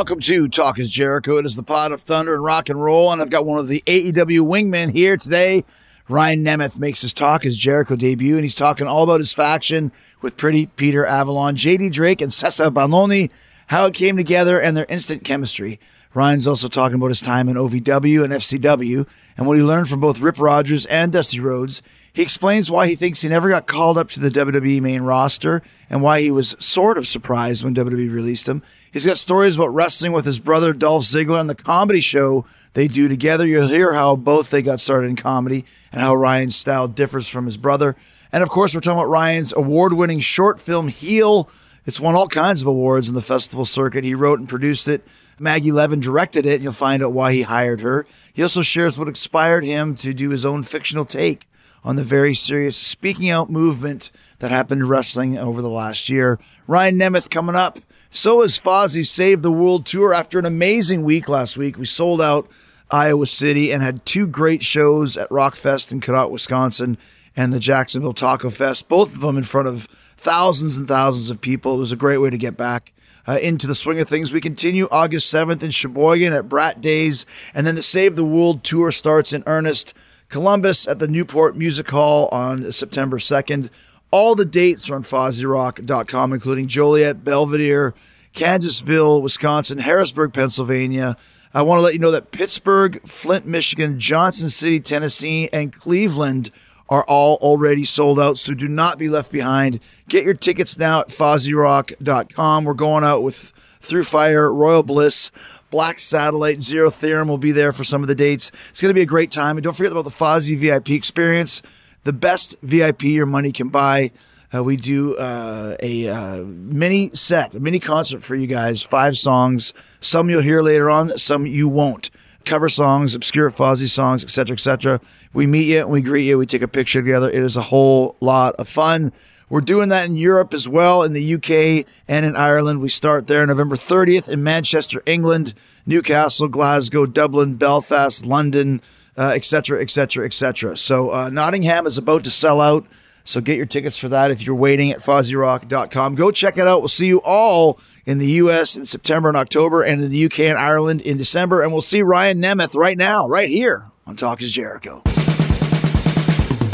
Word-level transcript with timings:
welcome 0.00 0.18
to 0.18 0.48
Talk 0.48 0.78
is 0.78 0.90
Jericho. 0.90 1.36
It 1.36 1.44
is 1.44 1.56
the 1.56 1.62
pod 1.62 1.92
of 1.92 2.00
thunder 2.00 2.32
and 2.32 2.42
rock 2.42 2.70
and 2.70 2.82
roll, 2.82 3.12
and 3.12 3.20
I've 3.20 3.28
got 3.28 3.44
one 3.44 3.58
of 3.58 3.68
the 3.68 3.82
AEW 3.86 4.40
wingmen 4.40 4.92
here 4.92 5.18
today. 5.18 5.62
Ryan 6.08 6.42
Nemeth 6.42 6.78
makes 6.78 7.02
his 7.02 7.12
Talk 7.12 7.44
is 7.44 7.54
Jericho 7.54 7.96
debut, 7.96 8.36
and 8.36 8.42
he's 8.42 8.54
talking 8.54 8.86
all 8.86 9.02
about 9.02 9.20
his 9.20 9.34
faction 9.34 9.92
with 10.22 10.38
Pretty 10.38 10.68
Peter 10.68 11.04
Avalon, 11.04 11.54
JD 11.54 11.92
Drake, 11.92 12.22
and 12.22 12.32
Cezar 12.32 12.70
Bononi, 12.70 13.28
how 13.66 13.84
it 13.84 13.92
came 13.92 14.16
together, 14.16 14.58
and 14.58 14.74
their 14.74 14.86
instant 14.88 15.22
chemistry. 15.22 15.78
Ryan's 16.14 16.48
also 16.48 16.68
talking 16.68 16.94
about 16.94 17.08
his 17.08 17.20
time 17.20 17.50
in 17.50 17.56
OVW 17.58 18.24
and 18.24 18.32
FCW 18.32 19.06
and 19.36 19.46
what 19.46 19.58
he 19.58 19.62
learned 19.62 19.90
from 19.90 20.00
both 20.00 20.18
Rip 20.18 20.38
Rogers 20.38 20.86
and 20.86 21.12
Dusty 21.12 21.40
Rhodes. 21.40 21.82
He 22.12 22.22
explains 22.22 22.70
why 22.70 22.88
he 22.88 22.96
thinks 22.96 23.22
he 23.22 23.28
never 23.28 23.48
got 23.48 23.66
called 23.66 23.96
up 23.96 24.08
to 24.10 24.20
the 24.20 24.30
WWE 24.30 24.80
main 24.80 25.02
roster 25.02 25.62
and 25.88 26.02
why 26.02 26.20
he 26.20 26.30
was 26.30 26.56
sort 26.58 26.98
of 26.98 27.06
surprised 27.06 27.62
when 27.62 27.74
WWE 27.74 28.12
released 28.12 28.48
him. 28.48 28.62
He's 28.90 29.06
got 29.06 29.18
stories 29.18 29.56
about 29.56 29.74
wrestling 29.74 30.12
with 30.12 30.24
his 30.24 30.40
brother 30.40 30.72
Dolph 30.72 31.04
Ziggler 31.04 31.40
and 31.40 31.48
the 31.48 31.54
comedy 31.54 32.00
show 32.00 32.44
they 32.72 32.88
do 32.88 33.08
together. 33.08 33.46
You'll 33.46 33.68
hear 33.68 33.92
how 33.92 34.16
both 34.16 34.50
they 34.50 34.62
got 34.62 34.80
started 34.80 35.08
in 35.08 35.16
comedy 35.16 35.64
and 35.92 36.00
how 36.00 36.14
Ryan's 36.14 36.56
style 36.56 36.88
differs 36.88 37.28
from 37.28 37.44
his 37.44 37.56
brother. 37.56 37.94
And 38.32 38.42
of 38.42 38.48
course, 38.48 38.74
we're 38.74 38.80
talking 38.80 38.98
about 38.98 39.08
Ryan's 39.08 39.52
award 39.52 39.92
winning 39.92 40.20
short 40.20 40.60
film 40.60 40.88
Heel. 40.88 41.48
It's 41.86 42.00
won 42.00 42.16
all 42.16 42.28
kinds 42.28 42.60
of 42.60 42.66
awards 42.66 43.08
in 43.08 43.14
the 43.14 43.22
festival 43.22 43.64
circuit. 43.64 44.04
He 44.04 44.14
wrote 44.14 44.38
and 44.38 44.48
produced 44.48 44.88
it. 44.88 45.06
Maggie 45.38 45.72
Levin 45.72 46.00
directed 46.00 46.44
it, 46.44 46.56
and 46.56 46.62
you'll 46.62 46.72
find 46.72 47.02
out 47.02 47.12
why 47.12 47.32
he 47.32 47.42
hired 47.42 47.80
her. 47.80 48.06
He 48.32 48.42
also 48.42 48.60
shares 48.60 48.98
what 48.98 49.08
inspired 49.08 49.64
him 49.64 49.94
to 49.96 50.12
do 50.12 50.30
his 50.30 50.44
own 50.44 50.62
fictional 50.62 51.06
take 51.06 51.46
on 51.84 51.96
the 51.96 52.04
very 52.04 52.34
serious 52.34 52.76
speaking 52.76 53.30
out 53.30 53.50
movement 53.50 54.10
that 54.38 54.50
happened 54.50 54.82
in 54.82 54.88
wrestling 54.88 55.38
over 55.38 55.62
the 55.62 55.70
last 55.70 56.08
year. 56.08 56.38
Ryan 56.66 56.98
Nemeth 56.98 57.30
coming 57.30 57.56
up. 57.56 57.78
So 58.10 58.42
is 58.42 58.58
Fozzy 58.58 59.06
Save 59.06 59.42
the 59.42 59.52
World 59.52 59.86
Tour 59.86 60.12
after 60.12 60.38
an 60.38 60.46
amazing 60.46 61.04
week 61.04 61.28
last 61.28 61.56
week. 61.56 61.78
We 61.78 61.86
sold 61.86 62.20
out 62.20 62.48
Iowa 62.90 63.26
City 63.26 63.72
and 63.72 63.82
had 63.82 64.04
two 64.04 64.26
great 64.26 64.64
shows 64.64 65.16
at 65.16 65.28
Rockfest 65.28 65.92
in 65.92 66.00
Cadott, 66.00 66.30
Wisconsin 66.30 66.98
and 67.36 67.52
the 67.52 67.60
Jacksonville 67.60 68.12
Taco 68.12 68.50
Fest, 68.50 68.88
both 68.88 69.14
of 69.14 69.20
them 69.20 69.36
in 69.36 69.44
front 69.44 69.68
of 69.68 69.86
thousands 70.16 70.76
and 70.76 70.88
thousands 70.88 71.30
of 71.30 71.40
people. 71.40 71.76
It 71.76 71.78
was 71.78 71.92
a 71.92 71.96
great 71.96 72.18
way 72.18 72.30
to 72.30 72.38
get 72.38 72.56
back 72.56 72.92
uh, 73.26 73.38
into 73.40 73.66
the 73.66 73.74
swing 73.74 74.00
of 74.00 74.08
things. 74.08 74.32
We 74.32 74.40
continue 74.40 74.88
August 74.90 75.32
7th 75.32 75.62
in 75.62 75.70
Sheboygan 75.70 76.32
at 76.32 76.48
Brat 76.48 76.80
Days, 76.80 77.26
and 77.54 77.66
then 77.66 77.76
the 77.76 77.82
Save 77.82 78.16
the 78.16 78.24
World 78.24 78.64
tour 78.64 78.90
starts 78.90 79.32
in 79.32 79.44
earnest. 79.46 79.94
Columbus 80.30 80.88
at 80.88 80.98
the 80.98 81.08
Newport 81.08 81.56
Music 81.56 81.90
Hall 81.90 82.28
on 82.32 82.72
September 82.72 83.18
2nd. 83.18 83.68
All 84.10 84.34
the 84.34 84.44
dates 84.44 84.88
are 84.88 84.94
on 84.94 85.02
FozzyRock.com, 85.02 86.32
including 86.32 86.68
Joliet, 86.68 87.24
Belvidere, 87.24 87.92
Kansasville, 88.34 89.20
Wisconsin, 89.20 89.78
Harrisburg, 89.78 90.32
Pennsylvania. 90.32 91.16
I 91.52 91.62
want 91.62 91.78
to 91.78 91.82
let 91.82 91.94
you 91.94 91.98
know 91.98 92.12
that 92.12 92.30
Pittsburgh, 92.30 93.00
Flint, 93.06 93.44
Michigan, 93.44 93.98
Johnson 93.98 94.48
City, 94.48 94.78
Tennessee, 94.80 95.48
and 95.52 95.72
Cleveland 95.72 96.50
are 96.88 97.04
all 97.04 97.36
already 97.36 97.84
sold 97.84 98.18
out, 98.18 98.38
so 98.38 98.54
do 98.54 98.68
not 98.68 98.98
be 98.98 99.08
left 99.08 99.30
behind. 99.30 99.80
Get 100.08 100.24
your 100.24 100.34
tickets 100.34 100.78
now 100.78 101.00
at 101.00 101.08
FozzyRock.com. 101.08 102.64
We're 102.64 102.74
going 102.74 103.04
out 103.04 103.22
with 103.22 103.52
Through 103.80 104.04
Fire, 104.04 104.52
Royal 104.52 104.82
Bliss, 104.82 105.30
Black 105.70 105.98
Satellite, 105.98 106.62
Zero 106.62 106.90
Theorem 106.90 107.28
will 107.28 107.38
be 107.38 107.52
there 107.52 107.72
for 107.72 107.84
some 107.84 108.02
of 108.02 108.08
the 108.08 108.14
dates. 108.14 108.50
It's 108.70 108.82
going 108.82 108.90
to 108.90 108.94
be 108.94 109.02
a 109.02 109.06
great 109.06 109.30
time. 109.30 109.56
And 109.56 109.64
don't 109.64 109.76
forget 109.76 109.92
about 109.92 110.04
the 110.04 110.10
Fozzy 110.10 110.58
VIP 110.58 110.90
experience, 110.90 111.62
the 112.04 112.12
best 112.12 112.56
VIP 112.62 113.04
your 113.04 113.26
money 113.26 113.52
can 113.52 113.68
buy. 113.68 114.10
Uh, 114.52 114.64
we 114.64 114.76
do 114.76 115.16
uh, 115.16 115.76
a 115.80 116.08
uh, 116.08 116.38
mini 116.38 117.10
set, 117.14 117.54
a 117.54 117.60
mini 117.60 117.78
concert 117.78 118.22
for 118.22 118.34
you 118.34 118.48
guys, 118.48 118.82
five 118.82 119.16
songs. 119.16 119.72
Some 120.00 120.28
you'll 120.28 120.42
hear 120.42 120.60
later 120.60 120.90
on, 120.90 121.16
some 121.18 121.46
you 121.46 121.68
won't. 121.68 122.10
Cover 122.44 122.68
songs, 122.68 123.14
obscure 123.14 123.50
Fozzy 123.50 123.86
songs, 123.86 124.24
etc., 124.24 124.54
etc. 124.54 125.00
We 125.32 125.46
meet 125.46 125.66
you, 125.66 125.80
and 125.80 125.90
we 125.90 126.00
greet 126.00 126.24
you, 126.24 126.38
we 126.38 126.46
take 126.46 126.62
a 126.62 126.68
picture 126.68 127.00
together. 127.00 127.30
It 127.30 127.42
is 127.42 127.56
a 127.56 127.62
whole 127.62 128.16
lot 128.20 128.56
of 128.56 128.68
fun. 128.68 129.12
We're 129.50 129.60
doing 129.60 129.88
that 129.88 130.08
in 130.08 130.16
Europe 130.16 130.54
as 130.54 130.68
well, 130.68 131.02
in 131.02 131.12
the 131.12 131.34
UK 131.34 131.84
and 132.08 132.24
in 132.24 132.36
Ireland. 132.36 132.80
We 132.80 132.88
start 132.88 133.26
there 133.26 133.44
November 133.44 133.74
30th 133.74 134.28
in 134.28 134.44
Manchester, 134.44 135.02
England, 135.04 135.54
Newcastle, 135.84 136.46
Glasgow, 136.46 137.04
Dublin, 137.04 137.56
Belfast, 137.56 138.24
London, 138.24 138.80
etc., 139.18 139.82
etc., 139.82 140.24
etc. 140.24 140.76
So 140.76 141.12
uh, 141.12 141.30
Nottingham 141.30 141.86
is 141.86 141.98
about 141.98 142.24
to 142.24 142.30
sell 142.30 142.60
out. 142.60 142.86
So 143.24 143.40
get 143.40 143.56
your 143.56 143.66
tickets 143.66 143.96
for 143.96 144.08
that 144.08 144.30
if 144.30 144.46
you're 144.46 144.54
waiting 144.54 144.92
at 144.92 145.00
FozzyRock.com. 145.00 146.14
Go 146.14 146.30
check 146.30 146.56
it 146.56 146.66
out. 146.66 146.80
We'll 146.80 146.88
see 146.88 147.06
you 147.06 147.18
all 147.18 147.78
in 148.06 148.18
the 148.18 148.26
U.S. 148.26 148.76
in 148.76 148.86
September 148.86 149.28
and 149.28 149.36
October, 149.36 149.82
and 149.82 150.02
in 150.02 150.10
the 150.10 150.16
U.K. 150.16 150.48
and 150.48 150.58
Ireland 150.58 151.02
in 151.02 151.16
December. 151.16 151.62
And 151.62 151.72
we'll 151.72 151.82
see 151.82 152.02
Ryan 152.02 152.40
Nemeth 152.40 152.74
right 152.74 152.96
now, 152.96 153.28
right 153.28 153.48
here 153.48 153.90
on 154.06 154.16
Talk 154.16 154.42
is 154.42 154.52
Jericho. 154.52 155.02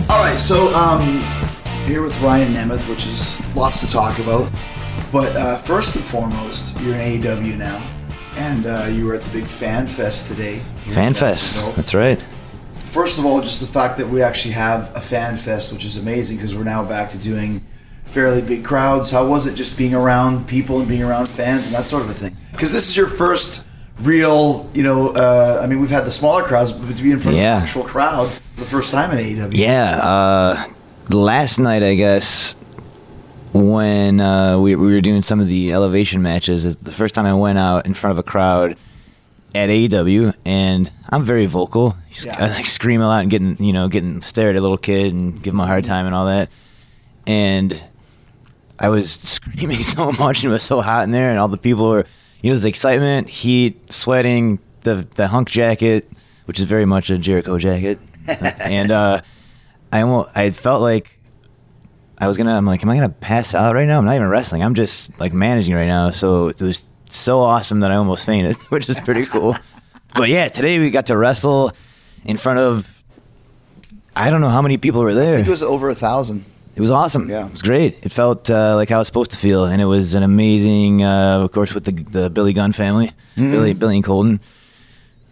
All 0.09 0.22
right, 0.22 0.38
so 0.38 0.72
um, 0.72 1.20
here 1.86 2.02
with 2.02 2.19
Ryan 2.20 2.52
Nemeth, 2.52 2.88
which 2.88 3.06
is 3.06 3.41
lots 3.56 3.80
to 3.80 3.86
talk 3.88 4.19
about. 4.19 4.50
But 5.12 5.36
uh, 5.36 5.56
first 5.58 5.94
and 5.97 6.04
foremost, 6.04 6.78
you're 6.80 6.94
in 6.94 7.20
AEW 7.22 7.56
now, 7.56 7.84
and 8.36 8.66
uh, 8.66 8.88
you 8.91 9.06
were 9.06 9.14
at 9.14 9.22
the 9.22 9.30
big 9.30 9.44
Fan 9.44 9.86
Fest 9.86 10.28
today. 10.28 10.58
Fan 10.88 11.14
Fest, 11.14 11.74
that's 11.76 11.94
right. 11.94 12.19
First 12.84 13.19
of 13.19 13.26
all, 13.26 13.41
just 13.41 13.60
the 13.60 13.66
fact 13.66 13.98
that 13.98 14.08
we 14.08 14.22
actually 14.22 14.52
have 14.54 14.94
a 14.97 15.00
Fan 15.00 15.36
Fest, 15.36 15.72
which 15.72 15.84
is 15.84 15.97
amazing 15.97 16.36
because 16.38 16.54
we're 16.54 16.64
now 16.64 16.84
back 16.84 17.10
to 17.10 17.19
doing 17.19 17.64
fairly 18.04 18.41
big 18.42 18.64
crowds. 18.64 19.10
How 19.10 19.26
was 19.26 19.47
it 19.47 19.54
just 19.54 19.76
being 19.76 19.94
around 19.94 20.48
people 20.48 20.78
and 20.80 20.88
being 20.88 21.03
around 21.03 21.28
fans 21.28 21.66
and 21.66 21.74
that 21.74 21.84
sort 21.84 22.03
of 22.03 22.10
a 22.10 22.14
thing? 22.14 22.34
Because 22.53 22.72
this 22.72 22.88
is 22.88 22.97
your 22.97 23.08
first 23.08 23.64
real, 24.00 24.68
you 24.74 24.82
know, 24.82 25.08
uh, 25.10 25.60
I 25.62 25.66
mean, 25.66 25.80
we've 25.80 25.91
had 25.91 26.04
the 26.06 26.10
smaller 26.10 26.42
crowds, 26.42 26.72
but 26.72 26.94
to 26.97 27.03
be 27.03 27.10
in 27.12 27.18
front 27.18 27.36
Yeah. 27.36 27.56
of 27.56 27.62
an 27.62 27.68
actual 27.68 27.84
crowd 27.84 28.30
for 28.30 28.60
the 28.60 28.66
first 28.66 28.91
time 28.91 29.10
in 29.10 29.18
AEW. 29.18 29.54
Yeah, 29.56 29.98
uh, 30.03 30.64
last 31.10 31.58
night 31.58 31.82
I 31.82 31.94
guess 31.94 32.54
when 33.52 34.20
uh, 34.20 34.58
we, 34.58 34.76
we 34.76 34.92
were 34.92 35.00
doing 35.00 35.22
some 35.22 35.40
of 35.40 35.48
the 35.48 35.72
elevation 35.72 36.22
matches, 36.22 36.64
it's 36.64 36.76
the 36.76 36.92
first 36.92 37.14
time 37.14 37.26
I 37.26 37.34
went 37.34 37.58
out 37.58 37.86
in 37.86 37.94
front 37.94 38.12
of 38.12 38.18
a 38.18 38.22
crowd 38.22 38.76
at 39.54 39.70
AEW, 39.70 40.34
and 40.44 40.90
I'm 41.08 41.22
very 41.22 41.46
vocal. 41.46 41.96
Yeah. 42.12 42.36
I 42.38 42.48
like 42.48 42.66
scream 42.66 43.00
a 43.00 43.06
lot 43.06 43.22
and 43.22 43.30
getting 43.30 43.62
you 43.62 43.72
know 43.72 43.88
getting 43.88 44.20
stared 44.20 44.56
at 44.56 44.58
a 44.58 44.62
little 44.62 44.78
kid 44.78 45.12
and 45.14 45.42
give 45.42 45.54
him 45.54 45.60
a 45.60 45.66
hard 45.66 45.84
time 45.84 46.06
and 46.06 46.14
all 46.14 46.26
that, 46.26 46.50
and 47.26 47.82
I 48.78 48.88
was 48.88 49.10
screaming 49.10 49.82
so 49.82 50.12
much 50.12 50.42
and 50.42 50.50
it 50.50 50.52
was 50.52 50.62
so 50.62 50.80
hot 50.80 51.04
in 51.04 51.10
there, 51.10 51.30
and 51.30 51.38
all 51.38 51.48
the 51.48 51.58
people 51.58 51.88
were, 51.88 52.04
you 52.42 52.50
know, 52.50 52.54
there's 52.54 52.64
excitement, 52.64 53.28
heat, 53.28 53.92
sweating, 53.92 54.58
the 54.82 55.06
the 55.14 55.28
hunk 55.28 55.48
jacket, 55.48 56.10
which 56.44 56.58
is 56.58 56.66
very 56.66 56.84
much 56.84 57.08
a 57.08 57.16
Jericho 57.16 57.58
jacket, 57.58 57.98
and 58.60 58.90
uh, 58.90 59.22
I 59.92 60.02
almost, 60.02 60.36
I 60.36 60.50
felt 60.50 60.80
like 60.82 61.10
I 62.19 62.26
was 62.26 62.36
gonna, 62.36 62.56
I'm 62.56 62.64
like, 62.66 62.82
am 62.82 62.91
I 62.91 62.97
gonna 62.97 63.08
pass 63.08 63.54
out 63.54 63.74
right 63.74 63.86
now? 63.86 63.98
I'm 63.98 64.04
not 64.04 64.16
even 64.16 64.28
wrestling. 64.28 64.62
I'm 64.62 64.74
just 64.74 65.19
like 65.20 65.32
managing 65.32 65.74
right 65.74 65.86
now. 65.86 66.10
So 66.10 66.48
it 66.48 66.60
was 66.60 66.91
so 67.08 67.41
awesome 67.41 67.80
that 67.80 67.91
I 67.91 67.97
almost 67.97 68.26
fainted, 68.26 68.56
which 68.70 68.88
is 68.88 68.98
pretty 69.00 69.26
cool. 69.26 69.54
but 70.14 70.28
yeah, 70.28 70.48
today 70.48 70.78
we 70.78 70.91
got 70.91 71.06
to 71.06 71.16
wrestle 71.16 71.72
in 72.24 72.36
front 72.36 72.58
of. 72.58 72.92
I 74.14 74.30
don't 74.30 74.41
know 74.41 74.48
how 74.48 74.62
many 74.62 74.78
people 74.78 75.02
were 75.02 75.12
there. 75.14 75.34
I 75.34 75.36
think 75.36 75.48
it 75.48 75.50
was 75.50 75.62
over 75.62 75.91
a 75.91 75.94
thousand. 75.94 76.44
It 76.74 76.80
was 76.80 76.91
awesome. 76.91 77.28
Yeah. 77.30 77.47
It 77.47 77.53
was 77.53 77.62
great. 77.62 78.04
It 78.04 78.12
felt 78.12 78.50
uh, 78.50 78.74
like 78.76 78.88
how 78.91 79.00
it's 79.00 79.08
supposed 79.08 79.30
to 79.32 79.36
feel, 79.38 79.64
and 79.66 79.80
it 79.80 79.84
was 79.86 80.14
an 80.14 80.22
amazing, 80.22 81.03
uh, 81.03 81.41
of 81.42 81.53
course, 81.53 81.72
with 81.74 81.84
the 81.84 81.92
the 81.92 82.30
Billy 82.30 82.53
Gunn 82.54 82.72
family, 82.72 83.08
Mm-hmm. 83.36 83.50
Billy 83.50 83.72
Billy 83.74 83.97
and 83.97 84.04
Colton. 84.04 84.41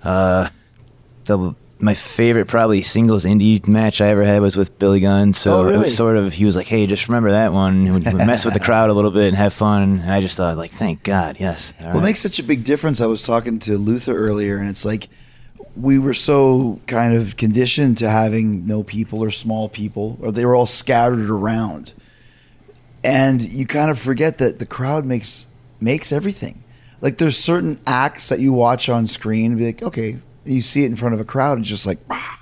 Uh, 0.03 0.48
the 1.24 1.54
my 1.84 1.95
favorite 1.95 2.47
probably 2.47 2.81
singles 2.83 3.25
indie 3.25 3.66
match 3.69 4.01
I 4.01 4.09
ever 4.09 4.25
had 4.25 4.41
was 4.41 4.57
with 4.57 4.78
Billy 4.78 5.01
Gunn. 5.01 5.33
So 5.34 5.60
Oh, 5.65 5.69
it 5.69 5.77
was 5.77 5.95
sort 5.97 6.16
of 6.16 6.33
he 6.33 6.45
was 6.45 6.57
like, 6.57 6.66
"Hey, 6.66 6.86
just 6.86 7.07
remember 7.09 7.31
that 7.33 7.53
one. 7.53 7.92
Would 7.92 8.04
mess 8.15 8.45
with 8.45 8.54
the 8.54 8.60
crowd 8.69 8.91
a 8.91 8.95
little 8.95 9.10
bit 9.10 9.28
and 9.28 9.36
have 9.36 9.53
fun." 9.53 9.83
And 9.83 10.01
I 10.10 10.21
just 10.21 10.36
thought, 10.36 10.57
like, 10.57 10.71
thank 10.71 11.03
God, 11.03 11.39
yes. 11.39 11.75
All 11.81 11.86
Well, 11.86 11.95
it 11.97 11.98
right. 11.98 12.04
makes 12.07 12.21
such 12.21 12.39
a 12.39 12.42
big 12.42 12.65
difference. 12.65 13.01
I 13.01 13.07
was 13.07 13.22
talking 13.22 13.59
to 13.60 13.77
Luther 13.78 14.16
earlier, 14.16 14.57
and 14.59 14.69
it's 14.69 14.84
like 14.84 15.09
we 15.77 15.98
were 15.98 16.15
so 16.15 16.81
kind 16.86 17.15
of 17.15 17.36
conditioned 17.36 17.98
to 17.98 18.09
having 18.09 18.66
no 18.66 18.83
people 18.83 19.22
or 19.22 19.30
small 19.30 19.69
people, 19.69 20.19
or 20.22 20.33
they 20.33 20.47
were 20.47 20.54
all 20.54 20.66
scattered 20.66 21.28
around, 21.28 21.92
and 23.03 23.42
you 23.42 23.66
kind 23.66 23.91
of 23.91 23.98
forget 23.98 24.39
that 24.39 24.59
the 24.59 24.66
crowd 24.66 25.04
makes 25.04 25.47
makes 25.80 26.13
everything. 26.13 26.63
Like 27.01 27.19
there's 27.19 27.37
certain 27.37 27.80
acts 27.87 28.28
that 28.30 28.41
you 28.41 28.53
watch 28.53 28.89
on 28.89 29.07
screen 29.07 29.51
and 29.53 29.59
be 29.59 29.66
like, 29.66 29.83
okay, 29.83 30.19
you 30.44 30.60
see 30.62 30.84
it 30.84 30.86
in 30.86 30.96
front 30.96 31.14
of 31.14 31.20
a 31.20 31.24
crowd, 31.24 31.52
and 31.52 31.60
it's 31.60 31.68
just 31.70 31.86
like. 31.86 31.98
"Ah." 32.10 32.41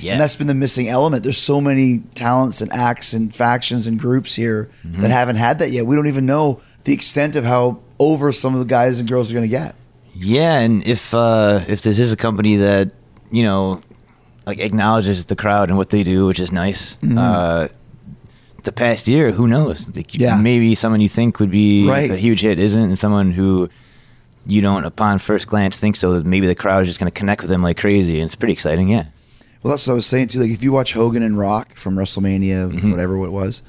yeah. 0.00 0.12
And 0.12 0.20
that's 0.20 0.36
been 0.36 0.46
the 0.46 0.54
missing 0.54 0.88
element. 0.88 1.24
There's 1.24 1.38
so 1.38 1.60
many 1.60 2.00
talents 2.14 2.60
and 2.60 2.72
acts 2.72 3.12
and 3.12 3.34
factions 3.34 3.86
and 3.88 3.98
groups 3.98 4.34
here 4.36 4.68
Mm-hmm. 4.86 5.00
that 5.00 5.10
haven't 5.10 5.36
had 5.36 5.58
that 5.58 5.70
yet. 5.72 5.86
We 5.86 5.96
don't 5.96 6.06
even 6.06 6.24
know 6.24 6.60
the 6.84 6.92
extent 6.92 7.34
of 7.34 7.44
how 7.44 7.80
over 7.98 8.30
some 8.30 8.54
of 8.54 8.60
the 8.60 8.64
guys 8.66 9.00
and 9.00 9.08
girls 9.08 9.30
are 9.30 9.34
going 9.34 9.42
to 9.42 9.48
get. 9.48 9.74
Yeah, 10.14 10.60
and 10.60 10.86
if 10.86 11.12
uh, 11.14 11.64
if 11.66 11.82
this 11.82 11.98
is 11.98 12.12
a 12.12 12.16
company 12.16 12.56
that 12.56 12.92
you 13.32 13.42
know 13.42 13.82
like 14.46 14.60
acknowledges 14.60 15.24
the 15.24 15.36
crowd 15.36 15.68
and 15.68 15.76
what 15.76 15.90
they 15.90 16.02
do, 16.04 16.26
which 16.26 16.38
is 16.40 16.52
nice. 16.52 16.96
Uh, 17.16 17.68
the 18.64 18.72
past 18.72 19.06
year, 19.08 19.30
who 19.30 19.46
knows? 19.46 19.88
Like, 19.96 20.14
Yeah. 20.14 20.36
maybe 20.40 20.74
someone 20.74 21.00
you 21.00 21.08
think 21.08 21.38
would 21.40 21.50
be 21.50 21.86
Right. 21.88 22.10
a 22.10 22.16
huge 22.16 22.40
hit 22.42 22.58
isn't, 22.58 22.80
and 22.82 22.98
someone 22.98 23.32
who 23.32 23.68
you 24.46 24.60
don't, 24.60 24.84
upon 24.84 25.18
first 25.18 25.46
glance, 25.46 25.76
think 25.76 25.96
so. 25.96 26.14
That 26.14 26.26
maybe 26.26 26.46
the 26.46 26.54
crowd 26.54 26.82
is 26.82 26.88
just 26.88 26.98
going 27.00 27.10
to 27.10 27.16
connect 27.18 27.42
with 27.42 27.50
them 27.50 27.62
like 27.62 27.76
crazy, 27.78 28.18
and 28.20 28.26
it's 28.26 28.34
pretty 28.36 28.52
exciting. 28.54 28.88
Yeah. 28.88 29.06
Well, 29.62 29.72
that's 29.72 29.86
what 29.86 29.92
I 29.92 29.96
was 29.96 30.06
saying 30.06 30.28
too. 30.28 30.40
Like 30.40 30.50
if 30.50 30.62
you 30.62 30.72
watch 30.72 30.92
Hogan 30.92 31.22
and 31.22 31.38
Rock 31.38 31.76
from 31.76 31.96
WrestleMania, 31.96 32.70
Mhm. 32.72 32.90
whatever 32.90 33.16
it 33.24 33.30
was, 33.30 33.62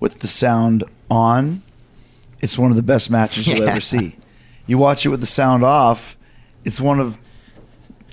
with 0.00 0.20
the 0.20 0.28
sound 0.28 0.84
on, 1.10 1.62
it's 2.40 2.56
one 2.58 2.70
of 2.70 2.76
the 2.76 2.82
best 2.82 3.10
matches 3.10 3.46
you'll 3.48 3.58
Yeah. 3.64 3.70
ever 3.72 3.80
see. 3.80 4.16
You 4.66 4.78
watch 4.78 5.04
it 5.04 5.08
with 5.10 5.20
the 5.20 5.26
sound 5.26 5.64
off, 5.64 6.16
it's 6.64 6.80
one 6.80 7.00
of 7.00 7.18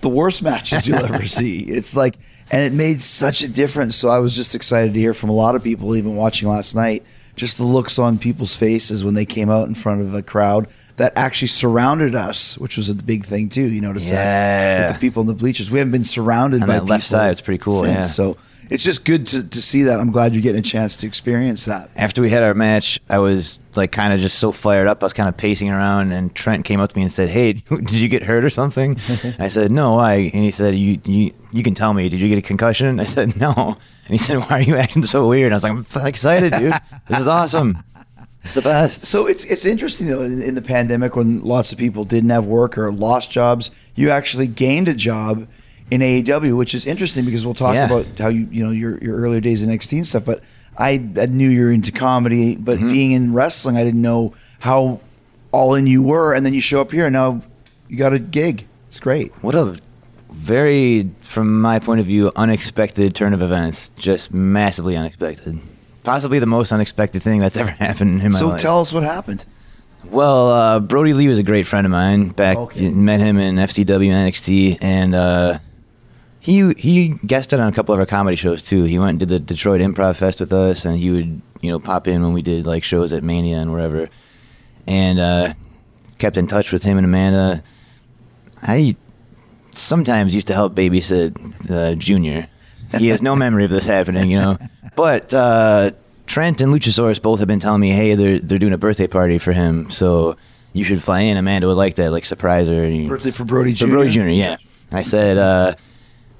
the 0.01 0.09
worst 0.09 0.41
matches 0.41 0.87
you'll 0.87 1.05
ever 1.05 1.25
see. 1.27 1.59
It's 1.59 1.95
like, 1.95 2.17
and 2.51 2.63
it 2.63 2.73
made 2.73 3.01
such 3.01 3.43
a 3.43 3.47
difference. 3.47 3.95
So 3.95 4.09
I 4.09 4.17
was 4.19 4.35
just 4.35 4.55
excited 4.55 4.93
to 4.95 4.99
hear 4.99 5.13
from 5.13 5.29
a 5.29 5.33
lot 5.33 5.55
of 5.55 5.63
people, 5.63 5.95
even 5.95 6.15
watching 6.15 6.49
last 6.49 6.75
night, 6.75 7.05
just 7.35 7.57
the 7.57 7.63
looks 7.63 7.99
on 7.99 8.17
people's 8.17 8.55
faces 8.55 9.05
when 9.05 9.13
they 9.13 9.25
came 9.25 9.49
out 9.51 9.67
in 9.67 9.75
front 9.75 10.01
of 10.01 10.13
a 10.15 10.23
crowd 10.23 10.67
that 10.99 11.13
actually 11.17 11.47
surrounded 11.49 12.13
us, 12.15 12.57
which 12.57 12.77
was 12.77 12.87
a 12.89 12.93
big 12.93 13.25
thing 13.25 13.49
too. 13.49 13.67
You 13.67 13.81
notice 13.81 14.09
that 14.09 14.15
Yeah. 14.15 14.87
with 14.87 14.95
the 14.95 14.99
people 15.01 15.21
in 15.21 15.27
the 15.27 15.33
bleachers, 15.33 15.71
we 15.71 15.79
haven't 15.79 15.91
been 15.91 16.03
surrounded 16.03 16.61
On 16.61 16.67
by 16.67 16.75
that 16.75 16.85
left 16.85 17.07
side, 17.07 17.31
it's 17.31 17.41
pretty 17.41 17.57
cool, 17.57 17.81
since. 17.83 17.89
yeah. 17.89 18.03
So 18.03 18.37
it's 18.69 18.83
just 18.83 19.03
good 19.03 19.25
to, 19.27 19.43
to 19.47 19.61
see 19.61 19.83
that. 19.83 19.99
I'm 19.99 20.11
glad 20.11 20.33
you're 20.33 20.43
getting 20.43 20.59
a 20.59 20.61
chance 20.61 20.95
to 20.97 21.07
experience 21.07 21.65
that. 21.65 21.89
after 21.95 22.21
we 22.21 22.29
had 22.29 22.43
our 22.43 22.53
match, 22.53 22.99
I 23.09 23.17
was 23.19 23.59
like 23.75 23.91
kind 23.91 24.13
of 24.13 24.19
just 24.19 24.39
so 24.39 24.51
fired 24.51 24.87
up. 24.87 25.01
I 25.01 25.05
was 25.05 25.13
kind 25.13 25.29
of 25.29 25.37
pacing 25.37 25.69
around, 25.71 26.11
and 26.11 26.33
Trent 26.35 26.65
came 26.65 26.79
up 26.79 26.91
to 26.91 26.97
me 26.97 27.03
and 27.03 27.11
said, 27.11 27.29
"Hey, 27.29 27.53
did 27.69 27.91
you 27.91 28.09
get 28.09 28.23
hurt 28.23 28.43
or 28.45 28.49
something?" 28.49 28.97
I 29.39 29.47
said, 29.47 29.71
"No, 29.71 29.95
why?" 29.95 30.15
And 30.33 30.43
he 30.43 30.51
said, 30.51 30.75
"You 30.75 30.99
you 31.05 31.31
you 31.51 31.63
can 31.63 31.73
tell 31.75 31.93
me. 31.93 32.09
Did 32.09 32.19
you 32.19 32.29
get 32.29 32.37
a 32.37 32.41
concussion?" 32.43 32.99
I 32.99 33.05
said, 33.05 33.37
"No." 33.37 33.51
And 34.05 34.11
he 34.11 34.17
said, 34.17 34.37
"Why 34.39 34.59
are 34.59 34.61
you 34.61 34.75
acting 34.75 35.03
so 35.05 35.27
weird?" 35.27 35.51
I 35.51 35.55
was 35.55 35.63
like, 35.63 35.71
"I'm 35.71 35.85
excited, 36.07 36.51
dude. 36.53 36.73
This 37.07 37.19
is 37.19 37.27
awesome. 37.27 37.77
It's 38.43 38.53
the 38.53 38.61
best." 38.61 39.05
So 39.05 39.25
it's 39.27 39.43
it's 39.45 39.65
interesting 39.65 40.07
though 40.07 40.23
in, 40.23 40.41
in 40.41 40.55
the 40.55 40.61
pandemic 40.61 41.15
when 41.15 41.41
lots 41.43 41.71
of 41.71 41.77
people 41.77 42.03
didn't 42.05 42.29
have 42.29 42.45
work 42.45 42.77
or 42.77 42.91
lost 42.91 43.31
jobs, 43.31 43.71
you 43.95 44.09
actually 44.11 44.47
gained 44.47 44.87
a 44.87 44.93
job 44.93 45.47
in 45.91 46.01
AEW, 46.01 46.55
which 46.57 46.73
is 46.75 46.85
interesting 46.85 47.25
because 47.25 47.45
we'll 47.45 47.55
talk 47.55 47.73
Yeah. 47.73 47.85
about 47.87 48.05
how 48.17 48.29
you 48.29 48.47
you 48.51 48.63
know 48.63 48.71
your 48.71 48.97
your 48.99 49.17
earlier 49.17 49.41
days 49.41 49.61
in 49.63 49.69
NXT 49.69 49.97
and 49.97 50.07
stuff. 50.07 50.25
But 50.25 50.41
I, 50.77 50.91
I 51.19 51.25
knew 51.25 51.49
you 51.49 51.65
were 51.65 51.71
into 51.71 51.91
comedy, 51.91 52.55
but 52.55 52.77
Mm-hmm. 52.77 52.87
being 52.87 53.11
in 53.11 53.33
wrestling, 53.33 53.75
I 53.75 53.83
didn't 53.83 54.01
know 54.01 54.33
how 54.59 55.01
all 55.51 55.75
in 55.75 55.87
you 55.87 56.01
were. 56.03 56.33
And 56.33 56.45
then 56.45 56.53
you 56.53 56.61
show 56.61 56.79
up 56.79 56.91
here, 56.91 57.05
and 57.07 57.13
now 57.13 57.41
you 57.89 57.97
got 57.97 58.13
a 58.13 58.19
gig. 58.19 58.65
It's 58.87 58.99
great. 58.99 59.31
What 59.43 59.55
a 59.55 59.77
very, 60.31 61.09
from 61.19 61.59
my 61.61 61.79
point 61.79 61.99
of 61.99 62.05
view, 62.05 62.31
unexpected 62.35 63.13
turn 63.15 63.33
of 63.33 63.41
events. 63.41 63.91
Just 63.97 64.33
massively 64.33 64.95
unexpected. 64.95 65.59
Possibly 66.03 66.39
the 66.39 66.45
most 66.45 66.71
unexpected 66.71 67.21
thing 67.21 67.39
that's 67.39 67.57
ever 67.63 67.69
happened 67.71 68.21
in 68.21 68.31
my 68.31 68.37
so 68.37 68.49
life. 68.49 68.59
So 68.61 68.67
tell 68.67 68.79
us 68.81 68.93
what 68.93 69.03
happened. 69.03 69.45
Well, 70.05 70.49
uh, 70.49 70.79
Brodie 70.79 71.13
Lee 71.13 71.27
was 71.27 71.37
a 71.37 71.43
great 71.43 71.67
friend 71.67 71.85
of 71.85 71.91
mine. 71.91 72.29
Back 72.29 72.57
Okay. 72.57 72.89
met 72.89 73.19
him 73.19 73.37
in 73.37 73.55
FCW 73.55 74.11
NXT, 74.11 74.77
and 74.81 75.13
uh, 75.13 75.59
he 76.39 76.73
he 76.75 77.09
guested 77.25 77.59
on 77.59 77.67
a 77.67 77.71
couple 77.73 77.93
of 77.93 77.99
our 77.99 78.05
comedy 78.05 78.37
shows 78.37 78.65
too. 78.65 78.85
He 78.85 78.97
went 78.97 79.09
and 79.11 79.19
did 79.19 79.29
the 79.29 79.39
Detroit 79.39 79.81
Improv 79.81 80.15
Fest 80.15 80.39
with 80.39 80.53
us, 80.53 80.85
and 80.85 80.97
he 80.97 81.11
would 81.11 81.41
you 81.61 81.69
know 81.69 81.79
pop 81.79 82.07
in 82.07 82.23
when 82.23 82.33
we 82.33 82.41
did 82.41 82.65
like 82.65 82.83
shows 82.83 83.11
at 83.11 83.23
Mania 83.23 83.57
and 83.57 83.71
wherever, 83.73 84.09
and 84.87 85.19
uh, 85.19 85.53
kept 86.17 86.37
in 86.37 86.47
touch 86.47 86.71
with 86.71 86.83
him 86.83 86.97
and 86.97 87.05
Amanda. 87.05 87.61
I 88.63 88.95
sometimes 89.71 90.33
used 90.33 90.47
to 90.47 90.53
help 90.53 90.75
babysit 90.75 91.69
uh, 91.69 91.95
Junior. 91.95 92.47
He 92.97 93.09
has 93.09 93.21
no 93.21 93.35
memory 93.45 93.65
of 93.65 93.69
this 93.69 93.85
happening, 93.85 94.31
you 94.31 94.39
know. 94.39 94.57
But 94.95 95.33
uh, 95.33 95.91
Trent 96.25 96.61
and 96.61 96.73
Luchasaurus 96.73 97.21
both 97.21 97.39
have 97.39 97.47
been 97.47 97.59
telling 97.59 97.81
me, 97.81 97.89
hey, 97.89 98.15
they're 98.15 98.39
they're 98.39 98.59
doing 98.59 98.73
a 98.73 98.77
birthday 98.77 99.07
party 99.07 99.37
for 99.37 99.51
him, 99.51 99.89
so 99.89 100.35
you 100.73 100.83
should 100.83 101.01
fly 101.01 101.21
in. 101.21 101.37
Amanda 101.37 101.67
would 101.67 101.77
like 101.77 101.95
that, 101.95 102.11
like 102.11 102.25
surprise 102.25 102.67
her. 102.67 103.07
Birthday 103.07 103.31
for 103.31 103.45
Brodie 103.45 103.73
for 103.73 103.85
Jr. 103.85 103.87
Brodie 103.87 104.11
Jr. 104.11 104.27
Yeah. 104.27 104.57
I 104.91 105.03
said, 105.03 105.37
uh, 105.37 105.75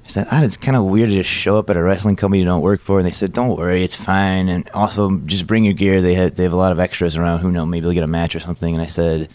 I 0.04 0.08
said, 0.08 0.26
ah, 0.32 0.42
it's 0.42 0.56
kind 0.56 0.76
of 0.76 0.84
weird 0.84 1.08
to 1.10 1.14
just 1.14 1.30
show 1.30 1.56
up 1.58 1.70
at 1.70 1.76
a 1.76 1.82
wrestling 1.82 2.16
company 2.16 2.40
you 2.40 2.44
don't 2.44 2.62
work 2.62 2.80
for. 2.80 2.98
And 2.98 3.06
they 3.06 3.12
said, 3.12 3.32
don't 3.32 3.56
worry, 3.56 3.84
it's 3.84 3.94
fine. 3.94 4.48
And 4.48 4.68
also, 4.70 5.18
just 5.26 5.46
bring 5.46 5.64
your 5.64 5.74
gear. 5.74 6.00
They 6.00 6.14
have 6.14 6.34
they 6.34 6.42
have 6.42 6.52
a 6.52 6.56
lot 6.56 6.72
of 6.72 6.80
extras 6.80 7.16
around. 7.16 7.40
Who 7.40 7.50
know? 7.50 7.64
Maybe 7.66 7.84
they'll 7.84 7.92
get 7.92 8.02
a 8.02 8.08
match 8.08 8.34
or 8.34 8.40
something. 8.40 8.74
And 8.74 8.82
I 8.82 8.86
said, 8.86 9.28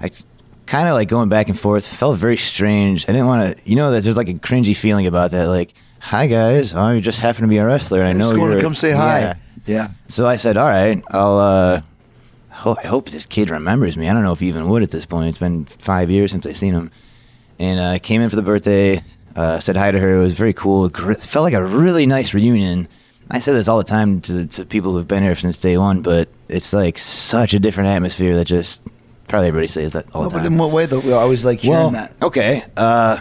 I 0.00 0.10
kind 0.66 0.88
of 0.88 0.94
like 0.94 1.08
going 1.08 1.28
back 1.28 1.48
and 1.48 1.58
forth. 1.58 1.86
Felt 1.86 2.18
very 2.18 2.36
strange. 2.36 3.08
I 3.08 3.12
didn't 3.12 3.26
want 3.26 3.56
to, 3.56 3.70
you 3.70 3.76
know, 3.76 3.90
that 3.92 4.02
there's 4.02 4.16
like 4.16 4.28
a 4.28 4.34
cringy 4.34 4.76
feeling 4.76 5.06
about 5.06 5.30
that. 5.32 5.46
Like, 5.46 5.74
hi 6.00 6.26
guys, 6.26 6.74
oh, 6.74 6.90
you 6.90 7.00
just 7.00 7.18
happen 7.18 7.42
to 7.42 7.48
be 7.48 7.58
a 7.58 7.66
wrestler. 7.66 8.02
I 8.02 8.12
know 8.12 8.20
Just 8.24 8.34
going 8.34 8.48
to 8.48 8.52
you're 8.54 8.62
come 8.62 8.74
say 8.74 8.92
hi. 8.92 9.20
Yeah. 9.20 9.34
Yeah. 9.66 9.88
So 10.08 10.26
I 10.26 10.36
said, 10.36 10.56
all 10.56 10.66
right, 10.68 11.00
I'll. 11.10 11.38
Uh, 11.38 11.80
ho- 12.48 12.76
I 12.82 12.86
hope 12.86 13.10
this 13.10 13.26
kid 13.26 13.50
remembers 13.50 13.96
me. 13.96 14.08
I 14.08 14.12
don't 14.12 14.22
know 14.24 14.32
if 14.32 14.40
he 14.40 14.48
even 14.48 14.68
would 14.68 14.82
at 14.82 14.90
this 14.90 15.06
point. 15.06 15.28
It's 15.28 15.38
been 15.38 15.64
five 15.66 16.10
years 16.10 16.30
since 16.32 16.46
I 16.46 16.52
seen 16.52 16.72
him, 16.72 16.90
and 17.58 17.78
I 17.78 17.96
uh, 17.96 17.98
came 17.98 18.20
in 18.22 18.30
for 18.30 18.36
the 18.36 18.42
birthday. 18.42 19.02
Uh, 19.36 19.60
said 19.60 19.76
hi 19.76 19.90
to 19.92 19.98
her. 20.00 20.16
It 20.16 20.20
was 20.20 20.34
very 20.34 20.52
cool. 20.52 20.88
Gr- 20.88 21.12
felt 21.14 21.44
like 21.44 21.52
a 21.54 21.62
really 21.64 22.06
nice 22.06 22.34
reunion. 22.34 22.88
I 23.30 23.38
say 23.38 23.52
this 23.52 23.68
all 23.68 23.78
the 23.78 23.84
time 23.84 24.20
to, 24.22 24.46
to 24.46 24.64
people 24.66 24.92
who've 24.92 25.06
been 25.06 25.22
here 25.22 25.36
since 25.36 25.60
day 25.60 25.76
one, 25.78 26.02
but 26.02 26.28
it's 26.48 26.72
like 26.72 26.98
such 26.98 27.54
a 27.54 27.60
different 27.60 27.90
atmosphere 27.90 28.34
that 28.34 28.46
just 28.46 28.82
probably 29.28 29.46
everybody 29.46 29.68
says 29.68 29.92
that 29.92 30.12
all 30.12 30.22
No, 30.22 30.28
the 30.28 30.32
but 30.32 30.38
time. 30.42 30.52
in 30.54 30.58
what 30.58 30.72
way 30.72 30.86
though? 30.86 30.98
We 30.98 31.12
always 31.12 31.44
like 31.44 31.60
hearing 31.60 31.78
Well, 31.78 31.90
that. 31.90 32.12
okay. 32.20 32.62
Uh, 32.76 33.20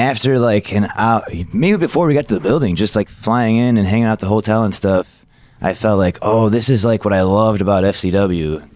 after 0.00 0.38
like 0.38 0.72
an 0.72 0.88
hour, 0.96 1.22
maybe 1.52 1.76
before 1.76 2.06
we 2.06 2.14
got 2.14 2.26
to 2.28 2.34
the 2.34 2.40
building, 2.40 2.74
just 2.74 2.96
like 2.96 3.08
flying 3.08 3.56
in 3.56 3.76
and 3.76 3.86
hanging 3.86 4.04
out 4.04 4.12
at 4.12 4.18
the 4.20 4.26
hotel 4.26 4.64
and 4.64 4.74
stuff, 4.74 5.24
I 5.60 5.74
felt 5.74 5.98
like, 5.98 6.18
oh, 6.22 6.48
this 6.48 6.68
is 6.68 6.84
like 6.84 7.04
what 7.04 7.12
I 7.12 7.20
loved 7.22 7.60
about 7.60 7.84
FCW. 7.84 8.66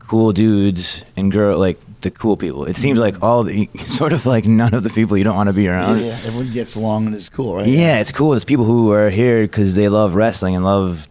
Cool 0.00 0.32
dudes 0.32 1.04
and 1.16 1.30
girl, 1.32 1.58
like 1.58 1.78
the 2.00 2.10
cool 2.10 2.36
people. 2.36 2.64
It 2.64 2.76
seems 2.76 2.98
like 2.98 3.22
all 3.22 3.44
the 3.44 3.70
sort 3.84 4.12
of 4.12 4.26
like 4.26 4.44
none 4.46 4.74
of 4.74 4.82
the 4.82 4.90
people 4.90 5.16
you 5.16 5.24
don't 5.24 5.36
want 5.36 5.46
to 5.46 5.52
be 5.52 5.68
around. 5.68 6.00
yeah, 6.00 6.18
everyone 6.24 6.52
gets 6.52 6.74
along 6.74 7.06
and 7.06 7.14
it's 7.14 7.28
cool, 7.28 7.54
right? 7.56 7.66
Yeah, 7.66 8.00
it's 8.00 8.12
cool. 8.12 8.34
It's 8.34 8.44
people 8.44 8.64
who 8.64 8.92
are 8.92 9.10
here 9.10 9.42
because 9.42 9.76
they 9.76 9.88
love 9.88 10.14
wrestling 10.14 10.56
and 10.56 10.64
love 10.64 11.08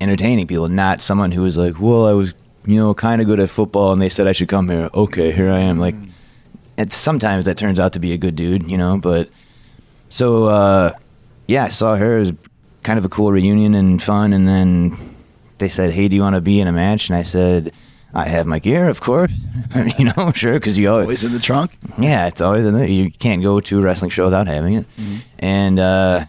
entertaining 0.00 0.46
people, 0.46 0.68
not 0.68 1.00
someone 1.00 1.30
who 1.30 1.42
was 1.42 1.56
like, 1.56 1.80
well, 1.80 2.06
I 2.06 2.12
was, 2.12 2.34
you 2.66 2.76
know, 2.76 2.94
kind 2.94 3.20
of 3.20 3.26
good 3.28 3.38
at 3.40 3.48
football 3.48 3.92
and 3.92 4.02
they 4.02 4.08
said 4.08 4.26
I 4.26 4.32
should 4.32 4.48
come 4.48 4.68
here. 4.68 4.90
Okay, 4.92 5.30
here 5.30 5.50
I 5.50 5.60
am. 5.60 5.78
Like, 5.78 5.94
it's 6.80 6.96
sometimes 6.96 7.44
that 7.44 7.56
turns 7.56 7.78
out 7.78 7.92
to 7.92 7.98
be 7.98 8.12
a 8.12 8.16
good 8.18 8.36
dude, 8.36 8.70
you 8.70 8.76
know, 8.78 8.98
but 8.98 9.28
so, 10.08 10.44
uh, 10.46 10.92
yeah, 11.46 11.64
I 11.64 11.68
saw 11.68 11.96
her. 11.96 12.16
It 12.16 12.20
was 12.20 12.32
kind 12.82 12.98
of 12.98 13.04
a 13.04 13.08
cool 13.08 13.30
reunion 13.30 13.74
and 13.74 14.02
fun. 14.02 14.32
And 14.32 14.48
then 14.48 15.14
they 15.58 15.68
said, 15.68 15.92
hey, 15.92 16.08
do 16.08 16.16
you 16.16 16.22
want 16.22 16.34
to 16.36 16.40
be 16.40 16.60
in 16.60 16.66
a 16.68 16.72
match? 16.72 17.08
And 17.08 17.16
I 17.16 17.22
said, 17.22 17.72
I 18.14 18.26
have 18.26 18.46
my 18.46 18.58
gear, 18.58 18.88
of 18.88 19.00
course. 19.00 19.32
you 19.98 20.06
know, 20.06 20.32
sure, 20.34 20.54
because 20.54 20.76
you 20.78 20.88
always, 20.90 21.04
Always 21.04 21.24
in 21.24 21.32
the 21.32 21.38
trunk. 21.38 21.76
yeah, 21.98 22.26
it's 22.26 22.40
always 22.40 22.64
in 22.64 22.74
there. 22.74 22.88
You 22.88 23.10
can't 23.12 23.42
go 23.42 23.60
to 23.60 23.78
a 23.78 23.82
wrestling 23.82 24.10
show 24.10 24.24
without 24.24 24.46
having 24.48 24.74
it. 24.74 24.86
And 25.38 25.78
uh, 25.78 26.24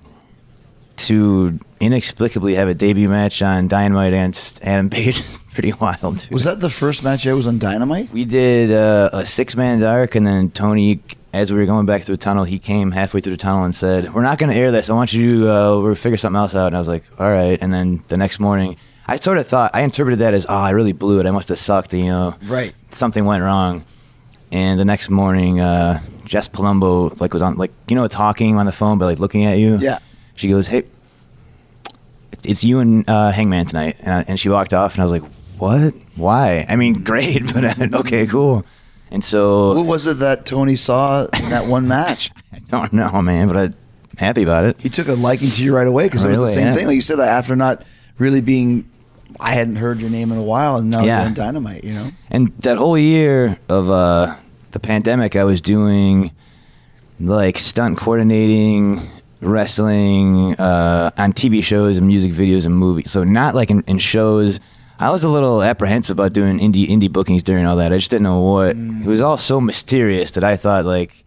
to 1.11 1.59
inexplicably 1.81 2.55
have 2.55 2.67
a 2.69 2.73
debut 2.73 3.09
match 3.09 3.41
on 3.41 3.67
Dynamite 3.67 4.13
against 4.13 4.63
Adam 4.63 4.89
Page 4.97 5.19
is 5.19 5.39
pretty 5.53 5.73
wild. 5.73 6.17
dude. 6.19 6.31
Was 6.31 6.45
that 6.45 6.61
the 6.61 6.69
first 6.69 7.03
match 7.03 7.27
I 7.27 7.33
was 7.33 7.47
on 7.47 7.59
Dynamite? 7.59 8.11
We 8.11 8.23
did 8.25 8.71
uh, 8.71 9.09
a 9.11 9.25
six 9.25 9.55
man 9.55 9.79
dark, 9.79 10.15
and 10.15 10.25
then 10.25 10.51
Tony, 10.51 11.01
as 11.33 11.51
we 11.51 11.59
were 11.59 11.65
going 11.65 11.85
back 11.85 12.03
through 12.03 12.15
the 12.15 12.21
tunnel, 12.23 12.45
he 12.45 12.59
came 12.59 12.91
halfway 12.91 13.19
through 13.19 13.33
the 13.33 13.37
tunnel 13.37 13.63
and 13.65 13.75
said, 13.75 14.13
"We're 14.13 14.21
not 14.23 14.37
going 14.37 14.51
to 14.51 14.55
air 14.55 14.71
this. 14.71 14.89
I 14.89 14.93
want 14.93 15.11
you 15.11 15.41
to 15.41 15.51
uh, 15.53 15.79
we'll 15.81 15.95
figure 15.95 16.17
something 16.17 16.37
else 16.37 16.55
out." 16.55 16.67
And 16.67 16.75
I 16.77 16.79
was 16.79 16.87
like, 16.87 17.03
"All 17.19 17.29
right." 17.29 17.57
And 17.61 17.73
then 17.73 18.03
the 18.07 18.15
next 18.17 18.39
morning, 18.39 18.77
I 19.07 19.17
sort 19.17 19.37
of 19.37 19.45
thought 19.47 19.71
I 19.73 19.81
interpreted 19.81 20.19
that 20.19 20.33
as, 20.33 20.45
"Oh, 20.47 20.53
I 20.55 20.69
really 20.71 20.93
blew 20.93 21.19
it. 21.19 21.25
I 21.25 21.31
must 21.31 21.49
have 21.49 21.59
sucked." 21.59 21.93
You 21.93 22.05
know, 22.05 22.35
Right. 22.43 22.73
something 22.91 23.25
went 23.25 23.43
wrong. 23.43 23.83
And 24.53 24.79
the 24.79 24.85
next 24.85 25.09
morning, 25.09 25.59
uh, 25.59 25.99
Jess 26.25 26.47
Palumbo 26.47 27.19
like 27.19 27.33
was 27.33 27.41
on 27.41 27.55
like 27.57 27.71
you 27.89 27.95
know 27.97 28.07
talking 28.07 28.57
on 28.57 28.65
the 28.65 28.71
phone 28.71 28.97
but 28.97 29.05
like 29.07 29.19
looking 29.19 29.43
at 29.45 29.57
you. 29.57 29.77
Yeah. 29.81 29.99
She 30.35 30.47
goes, 30.49 30.67
"Hey, 30.67 30.83
it's 32.45 32.63
you 32.63 32.79
and 32.79 33.07
uh, 33.09 33.31
Hangman 33.31 33.65
tonight," 33.65 33.97
and, 34.01 34.13
I, 34.13 34.25
and 34.27 34.39
she 34.39 34.49
walked 34.49 34.73
off, 34.73 34.93
and 34.95 35.01
I 35.01 35.05
was 35.05 35.11
like, 35.11 35.23
"What? 35.57 35.93
Why? 36.15 36.65
I 36.67 36.75
mean, 36.75 37.03
great, 37.03 37.53
but 37.53 37.63
uh, 37.63 37.99
okay, 37.99 38.25
cool." 38.27 38.65
And 39.11 39.23
so 39.23 39.73
What 39.73 39.85
was 39.85 40.07
it 40.07 40.19
that 40.19 40.45
Tony 40.45 40.75
saw 40.77 41.25
in 41.41 41.49
that 41.49 41.65
one 41.65 41.85
match? 41.87 42.31
I 42.53 42.59
don't 42.59 42.93
know, 42.93 43.21
man, 43.21 43.49
but 43.49 43.57
I'm 43.57 43.73
happy 44.17 44.41
about 44.43 44.63
it. 44.63 44.79
He 44.79 44.87
took 44.87 45.09
a 45.09 45.13
liking 45.13 45.49
to 45.49 45.63
you 45.63 45.75
right 45.75 45.85
away 45.87 46.05
because 46.05 46.23
it 46.23 46.29
was 46.29 46.39
the 46.39 46.47
same 46.47 46.67
yeah. 46.67 46.73
thing. 46.75 46.87
Like 46.87 46.95
you 46.95 47.01
said, 47.01 47.17
that 47.19 47.27
after 47.27 47.55
not 47.57 47.83
really 48.17 48.39
being, 48.39 48.89
I 49.37 49.51
hadn't 49.51 49.75
heard 49.75 49.99
your 49.99 50.09
name 50.09 50.31
in 50.31 50.37
a 50.37 50.43
while, 50.43 50.77
and 50.77 50.89
now 50.89 51.03
Yeah. 51.03 51.25
you're 51.25 51.33
Dynamite. 51.33 51.83
You 51.83 51.93
know, 51.93 52.09
And 52.29 52.53
that 52.59 52.77
whole 52.77 52.97
year 52.97 53.57
of 53.67 53.89
uh, 53.89 54.37
the 54.71 54.79
pandemic, 54.79 55.35
I 55.35 55.43
was 55.43 55.59
doing 55.59 56.31
like 57.19 57.59
stunt 57.59 57.97
coordinating, 57.97 59.01
wrestling 59.41 60.55
uh, 60.59 61.11
on 61.17 61.33
TV 61.33 61.63
shows 61.63 61.97
and 61.97 62.07
music 62.07 62.31
videos 62.31 62.65
and 62.65 62.75
movies. 62.75 63.11
So 63.11 63.23
not 63.23 63.55
like 63.55 63.69
in, 63.69 63.81
in 63.87 63.99
shows. 63.99 64.59
I 64.99 65.09
was 65.09 65.23
a 65.23 65.29
little 65.29 65.63
apprehensive 65.63 66.11
about 66.17 66.33
doing 66.33 66.59
indie 66.59 66.87
indie 66.87 67.11
bookings 67.11 67.41
during 67.43 67.65
all 67.65 67.75
that. 67.77 67.91
I 67.91 67.97
just 67.97 68.11
didn't 68.11 68.23
know 68.23 68.39
what. 68.39 68.75
It 68.75 69.05
was 69.07 69.19
all 69.19 69.37
so 69.37 69.59
mysterious 69.59 70.31
that 70.31 70.43
I 70.43 70.55
thought 70.55 70.85
like, 70.85 71.23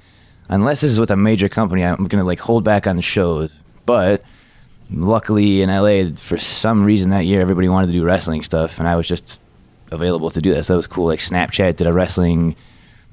unless 0.49 0.81
this 0.81 0.93
is 0.93 1.01
with 1.01 1.11
a 1.11 1.17
major 1.17 1.49
company, 1.49 1.85
I'm 1.85 2.07
gonna 2.07 2.25
like 2.25 2.39
hold 2.39 2.63
back 2.65 2.87
on 2.87 2.97
the 2.97 3.03
shows. 3.03 3.51
But 3.85 4.23
luckily 4.91 5.63
in 5.63 5.71
LA, 5.71 6.15
for 6.17 6.39
some 6.39 6.85
reason 6.85 7.11
that 7.11 7.25
year, 7.27 7.41
everybody 7.41 7.69
wanted 7.69 7.89
to 7.89 7.93
do 7.93 8.05
wrestling 8.05 8.43
stuff, 8.45 8.79
and 8.79 8.87
I 8.89 8.95
was 8.95 9.09
just 9.09 9.41
available 9.91 10.31
to 10.31 10.41
do 10.41 10.55
that. 10.55 10.65
So 10.65 10.75
that 10.75 10.77
was 10.79 10.87
cool. 10.87 11.07
Like 11.07 11.21
Snapchat 11.21 11.77
did 11.77 11.87
a 11.89 11.93
wrestling 11.93 12.55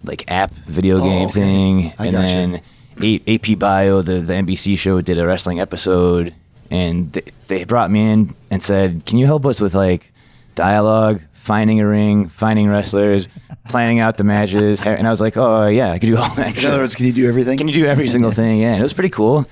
like 0.04 0.30
app 0.32 0.52
video 0.68 0.98
Oh, 1.00 1.04
game 1.04 1.26
okay. 1.30 1.34
thing, 1.40 1.94
I 1.98 2.06
and 2.08 2.16
then 2.16 2.62
AP 3.04 3.58
Bio, 3.60 4.02
the 4.02 4.20
the 4.20 4.34
NBC 4.34 4.78
show, 4.78 5.02
did 5.02 5.18
a 5.18 5.26
wrestling 5.26 5.60
episode, 5.60 6.34
and 6.70 7.12
they, 7.14 7.22
they 7.48 7.64
brought 7.64 7.92
me 7.92 8.12
in 8.12 8.36
and 8.50 8.62
said, 8.62 9.06
"Can 9.06 9.18
you 9.18 9.26
help 9.26 9.46
us 9.46 9.60
with 9.60 9.74
like 9.76 10.12
dialogue, 10.56 11.22
finding 11.34 11.80
a 11.82 11.88
ring, 11.88 12.30
finding 12.30 12.70
wrestlers, 12.70 13.28
planning 13.70 14.00
out 14.00 14.18
the 14.18 14.24
matches?" 14.24 14.82
And 14.86 15.08
I 15.08 15.10
was 15.10 15.22
like, 15.22 15.38
"Oh 15.38 15.68
yeah, 15.68 15.92
I 15.92 16.00
could 16.00 16.08
do 16.08 16.18
all 16.18 16.34
that." 16.36 16.58
In 16.58 16.66
other 16.66 16.80
words, 16.80 16.96
can 16.96 17.06
you 17.06 17.14
do 17.14 17.28
everything? 17.28 17.58
Can 17.58 17.68
you 17.68 17.74
do 17.74 17.86
every 17.86 18.08
single 18.08 18.32
thing? 18.32 18.60
Yeah, 18.60 18.72
and 18.74 18.80
it 18.80 18.84
was 18.84 18.94
pretty 18.94 19.10
cool. 19.10 19.46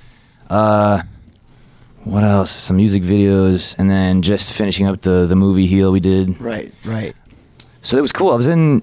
Uh, 0.49 1.03
what 2.03 2.23
else? 2.23 2.51
Some 2.51 2.77
music 2.77 3.03
videos, 3.03 3.77
and 3.77 3.89
then 3.89 4.21
just 4.21 4.53
finishing 4.53 4.87
up 4.87 5.01
the 5.01 5.25
the 5.25 5.35
movie 5.35 5.67
Heel 5.67 5.91
we 5.91 5.99
did. 5.99 6.39
Right, 6.41 6.73
right. 6.85 7.13
So 7.81 7.97
it 7.97 8.01
was 8.01 8.11
cool. 8.11 8.31
I 8.31 8.35
was 8.35 8.47
in 8.47 8.81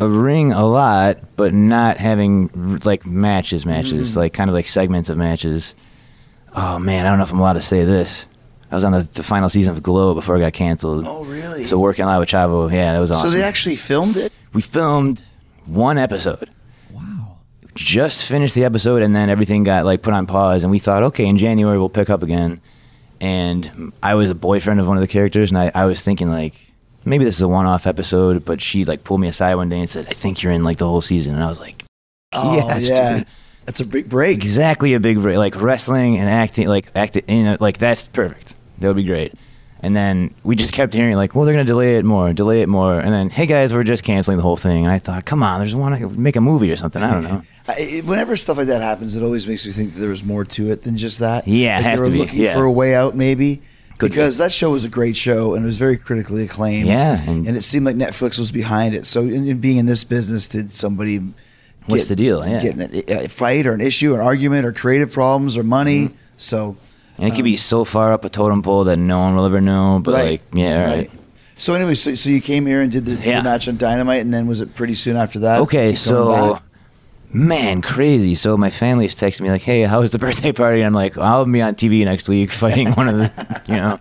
a 0.00 0.08
ring 0.08 0.52
a 0.52 0.66
lot, 0.66 1.18
but 1.36 1.52
not 1.54 1.96
having 1.96 2.80
like 2.84 3.06
matches, 3.06 3.64
matches, 3.66 4.12
Mm. 4.12 4.16
like 4.16 4.32
kind 4.32 4.50
of 4.50 4.54
like 4.54 4.68
segments 4.68 5.08
of 5.10 5.16
matches. 5.18 5.74
Oh 6.54 6.78
man, 6.78 7.06
I 7.06 7.10
don't 7.10 7.18
know 7.18 7.24
if 7.24 7.32
I'm 7.32 7.38
allowed 7.40 7.54
to 7.54 7.60
say 7.60 7.84
this. 7.84 8.26
I 8.70 8.74
was 8.74 8.84
on 8.84 8.92
the, 8.92 9.02
the 9.02 9.22
final 9.22 9.48
season 9.48 9.74
of 9.74 9.82
Glow 9.82 10.14
before 10.14 10.36
it 10.36 10.40
got 10.40 10.52
canceled. 10.52 11.06
Oh, 11.06 11.24
really? 11.24 11.64
So 11.66 11.78
working 11.78 12.04
a 12.04 12.08
lot 12.08 12.18
with 12.20 12.28
Chavo, 12.28 12.70
yeah, 12.72 12.92
that 12.94 12.98
was 12.98 13.10
awesome. 13.10 13.30
So 13.30 13.36
they 13.36 13.42
actually 13.44 13.76
filmed 13.76 14.16
it. 14.16 14.32
we 14.52 14.60
filmed 14.60 15.22
one 15.66 15.98
episode 15.98 16.50
Wow. 16.92 17.36
just 17.74 18.24
finished 18.24 18.54
the 18.54 18.64
episode 18.64 19.02
and 19.02 19.14
then 19.14 19.28
everything 19.30 19.64
got 19.64 19.84
like 19.84 20.02
put 20.02 20.14
on 20.14 20.26
pause 20.26 20.62
and 20.64 20.70
we 20.70 20.78
thought 20.78 21.02
okay 21.02 21.26
in 21.26 21.36
january 21.38 21.76
we'll 21.76 21.88
pick 21.88 22.08
up 22.08 22.22
again 22.22 22.60
and 23.20 23.92
i 24.02 24.14
was 24.14 24.30
a 24.30 24.34
boyfriend 24.34 24.78
of 24.78 24.86
one 24.86 24.96
of 24.96 25.00
the 25.00 25.08
characters 25.08 25.50
and 25.50 25.58
i, 25.58 25.70
I 25.74 25.84
was 25.86 26.00
thinking 26.00 26.30
like 26.30 26.65
maybe 27.06 27.24
this 27.24 27.36
is 27.36 27.42
a 27.42 27.48
one-off 27.48 27.86
episode 27.86 28.44
but 28.44 28.60
she 28.60 28.84
like 28.84 29.04
pulled 29.04 29.20
me 29.20 29.28
aside 29.28 29.54
one 29.54 29.68
day 29.68 29.80
and 29.80 29.88
said 29.88 30.06
i 30.08 30.12
think 30.12 30.42
you're 30.42 30.52
in 30.52 30.64
like 30.64 30.76
the 30.78 30.86
whole 30.86 31.00
season 31.00 31.34
and 31.34 31.42
i 31.42 31.48
was 31.48 31.60
like 31.60 31.84
Oh, 32.32 32.56
Yes, 32.56 32.90
yeah. 32.90 33.18
dude. 33.18 33.26
That's 33.64 33.80
a 33.80 33.86
big 33.86 34.08
break. 34.08 34.36
exactly 34.36 34.94
a 34.94 35.00
big 35.00 35.22
break 35.22 35.38
like 35.38 35.60
wrestling 35.60 36.18
and 36.18 36.28
acting 36.28 36.68
like 36.68 36.86
acting 36.94 37.22
you 37.28 37.44
know 37.44 37.56
like 37.60 37.78
that's 37.78 38.06
perfect 38.08 38.54
that 38.78 38.88
would 38.88 38.96
be 38.96 39.04
great 39.04 39.32
and 39.80 39.94
then 39.96 40.34
we 40.44 40.54
just 40.56 40.72
kept 40.72 40.92
hearing 40.94 41.16
like 41.16 41.34
well 41.34 41.44
they're 41.44 41.54
gonna 41.54 41.64
delay 41.64 41.96
it 41.96 42.04
more 42.04 42.32
delay 42.32 42.62
it 42.62 42.68
more 42.68 42.98
and 42.98 43.12
then 43.12 43.30
hey 43.30 43.46
guys 43.46 43.72
we're 43.74 43.82
just 43.82 44.02
canceling 44.04 44.36
the 44.36 44.42
whole 44.42 44.56
thing 44.56 44.84
and 44.84 44.92
i 44.92 44.98
thought 44.98 45.24
come 45.24 45.42
on 45.42 45.58
there's 45.60 45.74
one 45.74 45.98
to 45.98 46.08
make 46.10 46.36
a 46.36 46.40
movie 46.40 46.70
or 46.70 46.76
something 46.76 47.02
i 47.02 47.10
don't 47.12 47.22
know 47.24 47.42
I, 47.68 48.02
whenever 48.04 48.36
stuff 48.36 48.58
like 48.58 48.68
that 48.68 48.80
happens, 48.80 49.16
it 49.16 49.24
always 49.24 49.48
makes 49.48 49.66
me 49.66 49.72
think 49.72 49.94
that 49.94 49.98
there 50.00 50.10
was 50.10 50.22
more 50.22 50.44
to 50.44 50.70
it 50.70 50.82
than 50.82 50.96
just 50.96 51.18
that. 51.18 51.48
Yeah, 51.48 51.80
it 51.80 51.82
like 51.82 51.96
they 51.96 52.00
were 52.00 52.10
to 52.10 52.16
looking 52.16 52.42
yeah. 52.42 52.54
for 52.54 52.62
a 52.62 52.70
way 52.70 52.94
out, 52.94 53.16
maybe. 53.16 53.60
Could 53.98 54.10
because 54.10 54.38
that 54.38 54.52
show 54.52 54.70
was 54.70 54.84
a 54.84 54.88
great 54.88 55.16
show 55.16 55.54
and 55.54 55.64
it 55.64 55.66
was 55.66 55.78
very 55.78 55.96
critically 55.96 56.44
acclaimed. 56.44 56.86
Yeah, 56.88 57.20
and- 57.28 57.46
and, 57.46 57.56
it 57.56 57.62
seemed 57.62 57.86
like 57.86 57.96
Netflix 57.96 58.38
was 58.38 58.50
behind 58.52 58.94
it. 58.94 59.06
So, 59.06 59.22
in, 59.22 59.46
in 59.48 59.58
being 59.58 59.78
in 59.78 59.86
this 59.86 60.04
business, 60.04 60.46
did 60.48 60.74
somebody 60.74 61.18
What's 61.86 62.02
get- 62.02 62.08
the 62.08 62.16
deal? 62.16 62.46
Yeah. 62.46 62.60
get 62.60 62.74
in 62.78 63.04
a, 63.24 63.28
fight 63.28 63.66
or 63.66 63.72
an 63.72 63.80
issue, 63.80 64.14
an 64.14 64.20
argument, 64.20 64.66
or 64.66 64.72
creative 64.72 65.12
problems 65.12 65.56
or 65.56 65.62
money? 65.62 66.06
Mm-hmm. 66.06 66.16
So, 66.36 66.76
And 67.18 67.32
it 67.32 67.34
could 67.36 67.44
be 67.44 67.56
so 67.56 67.84
far 67.84 68.12
up 68.12 68.24
a 68.24 68.28
totem 68.28 68.62
pole 68.62 68.84
that 68.84 68.98
no 68.98 69.20
one 69.20 69.34
will 69.36 69.46
ever 69.46 69.60
know. 69.60 70.00
But 70.04 70.12
Right. 70.14 70.24
like, 70.32 70.42
yeah, 70.52 70.80
all 70.82 70.86
right. 70.96 71.10
So 71.58 71.72
anyway, 71.72 71.94
so, 71.94 72.14
so 72.14 72.28
you 72.28 72.42
came 72.42 72.66
here 72.66 72.82
and 72.82 72.92
did 72.92 73.06
the, 73.06 73.12
Yeah. 73.14 73.38
the 73.38 73.44
match 73.44 73.66
on 73.66 73.78
Dynamite, 73.78 74.20
and 74.20 74.34
then 74.34 74.46
was 74.46 74.60
it 74.60 74.74
pretty 74.74 74.94
soon 74.94 75.16
after 75.16 75.38
that? 75.38 75.60
Okay, 75.60 75.94
so? 75.94 76.60
Man, 77.36 77.82
crazy. 77.82 78.34
So 78.34 78.56
my 78.56 78.70
family's 78.70 79.14
texting 79.14 79.42
me 79.42 79.50
like, 79.50 79.62
"Hey, 79.62 79.82
how 79.82 80.00
was 80.00 80.12
the 80.12 80.18
birthday 80.26 80.52
party?" 80.52 80.80
And 80.80 80.86
I'm 80.86 80.94
like, 80.94 81.18
"I'll 81.18 81.44
be 81.44 81.62
on 81.62 81.74
TV 81.74 82.04
next 82.04 82.28
week 82.28 82.50
fighting 82.52 82.92
one 82.92 83.08
of 83.08 83.18
the, 83.18 83.62
you 83.68 83.74
know." 83.74 84.00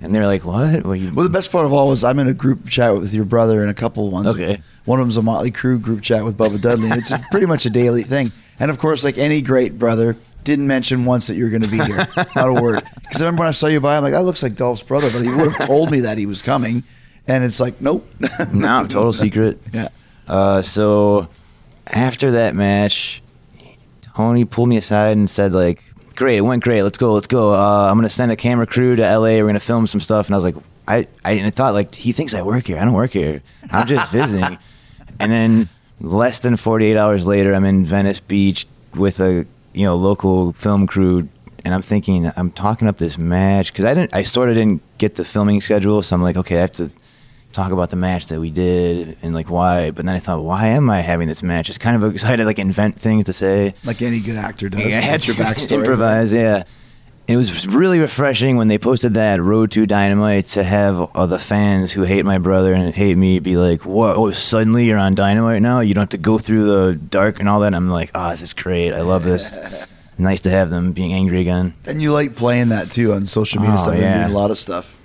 And 0.00 0.14
they're 0.14 0.26
like, 0.26 0.44
"What? 0.44 0.84
Well, 0.84 0.98
the 0.98 1.30
best 1.30 1.50
part 1.50 1.64
of 1.64 1.72
all 1.72 1.88
was 1.88 2.04
I'm 2.04 2.18
in 2.18 2.26
a 2.26 2.34
group 2.34 2.68
chat 2.68 2.94
with 2.94 3.14
your 3.14 3.24
brother 3.24 3.62
and 3.62 3.70
a 3.70 3.74
couple 3.74 4.10
ones. 4.10 4.26
Okay. 4.26 4.60
One 4.84 5.00
of 5.00 5.06
them's 5.06 5.16
a 5.16 5.22
Motley 5.22 5.50
Crue 5.50 5.80
group 5.80 6.02
chat 6.02 6.24
with 6.24 6.36
Bubba 6.36 6.60
Dudley. 6.60 6.90
It's 6.90 7.12
pretty 7.30 7.46
much 7.46 7.64
a 7.64 7.70
daily 7.70 8.02
thing. 8.02 8.32
And 8.60 8.70
of 8.70 8.78
course, 8.78 9.02
like 9.02 9.16
any 9.16 9.40
great 9.40 9.78
brother, 9.78 10.16
didn't 10.42 10.66
mention 10.66 11.06
once 11.06 11.26
that 11.28 11.36
you 11.36 11.44
were 11.44 11.50
going 11.50 11.62
to 11.62 11.68
be 11.68 11.78
here. 11.78 12.06
Not 12.36 12.50
a 12.50 12.52
word. 12.52 12.82
Because 13.02 13.22
I 13.22 13.24
remember 13.24 13.40
when 13.40 13.48
I 13.48 13.52
saw 13.52 13.66
you 13.66 13.80
by, 13.80 13.96
I'm 13.96 14.02
like, 14.02 14.12
that 14.12 14.24
looks 14.24 14.42
like 14.42 14.56
Dolph's 14.56 14.82
brother, 14.82 15.10
but 15.10 15.22
he 15.22 15.28
would 15.28 15.52
have 15.52 15.66
told 15.66 15.90
me 15.90 16.00
that 16.00 16.18
he 16.18 16.26
was 16.26 16.42
coming. 16.42 16.84
And 17.26 17.42
it's 17.42 17.60
like, 17.60 17.80
nope. 17.80 18.06
no, 18.52 18.86
total 18.86 19.14
secret." 19.14 19.58
Yeah. 19.72 19.88
Uh, 20.28 20.60
so 20.60 21.30
after 21.86 22.32
that 22.32 22.54
match, 22.54 23.22
Tony 24.14 24.44
pulled 24.44 24.68
me 24.68 24.76
aside 24.76 25.16
and 25.16 25.28
said 25.28 25.52
like, 25.52 25.82
"Great, 26.14 26.38
it 26.38 26.42
went 26.42 26.62
great. 26.62 26.82
Let's 26.82 26.98
go, 26.98 27.12
let's 27.12 27.26
go. 27.26 27.54
Uh, 27.54 27.88
I'm 27.90 27.96
gonna 27.96 28.08
send 28.08 28.32
a 28.32 28.36
camera 28.36 28.66
crew 28.66 28.96
to 28.96 29.02
LA. 29.02 29.40
We're 29.40 29.46
gonna 29.46 29.60
film 29.60 29.86
some 29.86 30.00
stuff." 30.00 30.26
And 30.26 30.34
I 30.34 30.38
was 30.38 30.44
like, 30.44 30.56
"I, 30.86 31.06
I, 31.24 31.32
and 31.32 31.46
I 31.46 31.50
thought 31.50 31.74
like 31.74 31.94
he 31.94 32.12
thinks 32.12 32.34
I 32.34 32.42
work 32.42 32.66
here. 32.66 32.78
I 32.78 32.84
don't 32.84 32.94
work 32.94 33.12
here. 33.12 33.42
I'm 33.70 33.86
just 33.86 34.10
visiting." 34.10 34.58
and 35.20 35.30
then 35.30 35.68
less 36.00 36.40
than 36.40 36.56
48 36.56 36.96
hours 36.96 37.26
later, 37.26 37.54
I'm 37.54 37.64
in 37.64 37.86
Venice 37.86 38.20
Beach 38.20 38.66
with 38.94 39.20
a 39.20 39.46
you 39.72 39.84
know 39.84 39.96
local 39.96 40.52
film 40.52 40.86
crew. 40.86 41.28
And 41.66 41.72
I'm 41.72 41.80
thinking, 41.80 42.30
I'm 42.36 42.50
talking 42.50 42.88
up 42.88 42.98
this 42.98 43.16
match 43.16 43.72
because 43.72 43.86
I 43.86 43.94
didn't, 43.94 44.14
I 44.14 44.22
sort 44.22 44.50
of 44.50 44.54
didn't 44.54 44.82
get 44.98 45.14
the 45.14 45.24
filming 45.24 45.62
schedule. 45.62 46.02
So 46.02 46.14
I'm 46.14 46.22
like, 46.22 46.36
okay, 46.36 46.58
I 46.58 46.60
have 46.60 46.72
to 46.72 46.92
talk 47.54 47.72
about 47.72 47.88
the 47.90 47.96
match 47.96 48.26
that 48.26 48.40
we 48.40 48.50
did 48.50 49.16
and 49.22 49.32
like 49.34 49.48
why. 49.48 49.90
But 49.90 50.04
then 50.04 50.14
I 50.14 50.18
thought, 50.18 50.42
why 50.42 50.66
am 50.66 50.90
I 50.90 51.00
having 51.00 51.28
this 51.28 51.42
match? 51.42 51.68
It's 51.68 51.78
kind 51.78 52.02
of 52.02 52.12
excited 52.12 52.44
like 52.44 52.58
invent 52.58 52.98
things 53.00 53.24
to 53.24 53.32
say. 53.32 53.74
Like 53.84 54.02
any 54.02 54.20
good 54.20 54.36
actor 54.36 54.68
does. 54.68 54.80
I 54.80 54.90
had 54.90 55.26
your 55.26 55.36
backstory. 55.36 55.78
improvise. 55.78 56.32
Yeah, 56.32 56.64
it 57.26 57.36
was 57.36 57.66
really 57.66 58.00
refreshing 58.00 58.56
when 58.58 58.68
they 58.68 58.76
posted 58.76 59.14
that 59.14 59.40
Road 59.40 59.70
to 59.70 59.86
Dynamite 59.86 60.46
to 60.48 60.62
have 60.64 61.00
all 61.14 61.26
the 61.26 61.38
fans 61.38 61.92
who 61.92 62.02
hate 62.02 62.24
my 62.26 62.36
brother 62.38 62.74
and 62.74 62.94
hate 62.94 63.16
me 63.16 63.38
be 63.38 63.56
like, 63.56 63.86
"What? 63.86 64.16
Oh, 64.16 64.30
suddenly 64.30 64.84
you're 64.84 64.98
on 64.98 65.14
Dynamite 65.14 65.62
now? 65.62 65.80
You 65.80 65.94
don't 65.94 66.02
have 66.02 66.08
to 66.10 66.18
go 66.18 66.36
through 66.38 66.64
the 66.64 66.94
dark 66.98 67.40
and 67.40 67.48
all 67.48 67.60
that." 67.60 67.68
And 67.68 67.76
I'm 67.76 67.88
like, 67.88 68.10
"Oh, 68.14 68.30
this 68.30 68.42
is 68.42 68.52
great. 68.52 68.92
I 68.92 69.00
love 69.00 69.24
this. 69.24 69.46
nice 70.18 70.42
to 70.42 70.50
have 70.50 70.70
them 70.70 70.92
being 70.92 71.12
angry 71.12 71.40
again. 71.40 71.74
And 71.86 72.00
you 72.02 72.12
like 72.12 72.36
playing 72.36 72.68
that 72.68 72.90
too 72.90 73.12
on 73.14 73.26
social 73.26 73.60
media 73.60 73.74
Oh, 73.74 73.82
stuff. 73.82 73.96
yeah. 73.98 74.26
A 74.26 74.28
lot 74.28 74.50
of 74.52 74.58
stuff. 74.58 74.96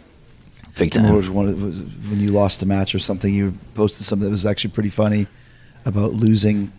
Big 0.80 0.92
time." 0.92 1.14
was 1.16 1.30
one 1.30 1.48
of, 1.48 1.62
was 1.62 1.82
when 2.10 2.20
you 2.20 2.32
lost 2.32 2.62
a 2.64 2.66
match 2.66 2.96
or 2.96 3.00
something, 3.00 3.34
you 3.34 3.54
posted 3.76 4.06
something 4.06 4.26
that 4.26 4.32
was 4.32 4.46
actually 4.46 4.72
pretty 4.72 4.90
funny 4.90 5.28
about 5.86 6.14
losing. 6.14 6.72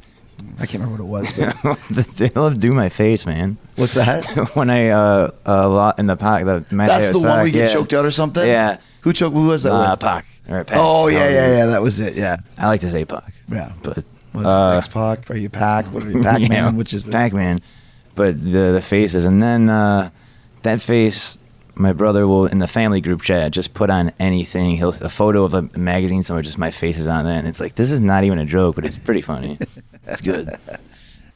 I 0.59 0.64
can't 0.66 0.83
remember 0.83 1.04
what 1.04 1.23
it 1.23 1.33
was, 1.33 1.33
but 1.33 1.78
they 2.16 2.30
love 2.30 2.59
do 2.59 2.73
my 2.73 2.88
face, 2.88 3.26
man. 3.26 3.59
what's 3.76 3.95
that? 3.95 4.25
when 4.54 4.71
I 4.71 4.88
uh 4.88 5.30
a 5.45 5.69
lot 5.69 5.99
in 5.99 6.07
the 6.07 6.16
pack 6.16 6.45
the 6.45 6.64
match 6.71 6.88
That's 6.88 7.11
the 7.11 7.19
one 7.19 7.28
Pac, 7.28 7.45
we 7.45 7.50
get 7.50 7.69
yeah. 7.69 7.75
choked 7.75 7.92
out 7.92 8.07
or 8.07 8.11
something. 8.11 8.47
Yeah. 8.47 8.78
Who 9.02 9.12
choked? 9.12 9.35
Who 9.35 9.47
was 9.49 9.64
that? 9.64 9.73
Uh, 9.73 9.90
with? 9.90 10.00
Pac. 10.00 10.26
Or 10.49 10.64
Pac. 10.64 10.78
Oh 10.78 11.09
yeah, 11.09 11.28
yeah, 11.28 11.59
yeah. 11.59 11.66
That 11.66 11.83
was 11.83 12.00
it. 12.00 12.14
Yeah, 12.16 12.38
I 12.59 12.69
like 12.69 12.80
to 12.80 12.90
say 12.90 13.04
Pac. 13.04 13.33
yeah. 13.49 13.73
But 13.83 14.04
Was 14.33 14.47
uh, 14.47 14.76
X 14.78 14.88
Pac? 14.88 15.30
Are 15.30 15.37
you 15.37 15.50
Pac? 15.50 15.87
What 15.87 16.04
are 16.04 16.11
you 16.11 16.23
Pac 16.23 16.40
Man? 16.49 16.50
yeah, 16.50 16.71
Which 16.71 16.95
is 16.95 17.04
the 17.04 17.12
Pac-Man. 17.12 17.61
But 18.14 18.42
the 18.42 18.73
the 18.73 18.83
faces, 18.83 19.25
and 19.25 19.42
then 19.42 19.69
uh, 19.69 20.11
that 20.62 20.80
face, 20.80 21.38
my 21.75 21.93
brother 21.93 22.27
will 22.27 22.47
in 22.47 22.59
the 22.59 22.69
family 22.69 23.00
group 23.00 23.23
chat 23.23 23.53
just 23.53 23.75
put 23.75 23.91
on 23.91 24.12
anything. 24.19 24.77
He'll 24.77 24.91
a 24.91 25.09
photo 25.09 25.45
of 25.45 25.55
a 25.55 25.62
magazine 25.77 26.23
somewhere, 26.23 26.43
just 26.43 26.59
my 26.59 26.71
face 26.71 26.99
is 26.99 27.07
on 27.07 27.25
that, 27.25 27.39
and 27.39 27.49
it's 27.49 27.61
like 27.61 27.75
this 27.75 27.91
is 27.91 28.00
not 28.00 28.25
even 28.25 28.39
a 28.39 28.45
joke, 28.45 28.77
but 28.77 28.87
it's 28.87 28.99
pretty 28.99 29.23
funny. 29.23 29.59
That's 30.05 30.21
good. 30.21 30.50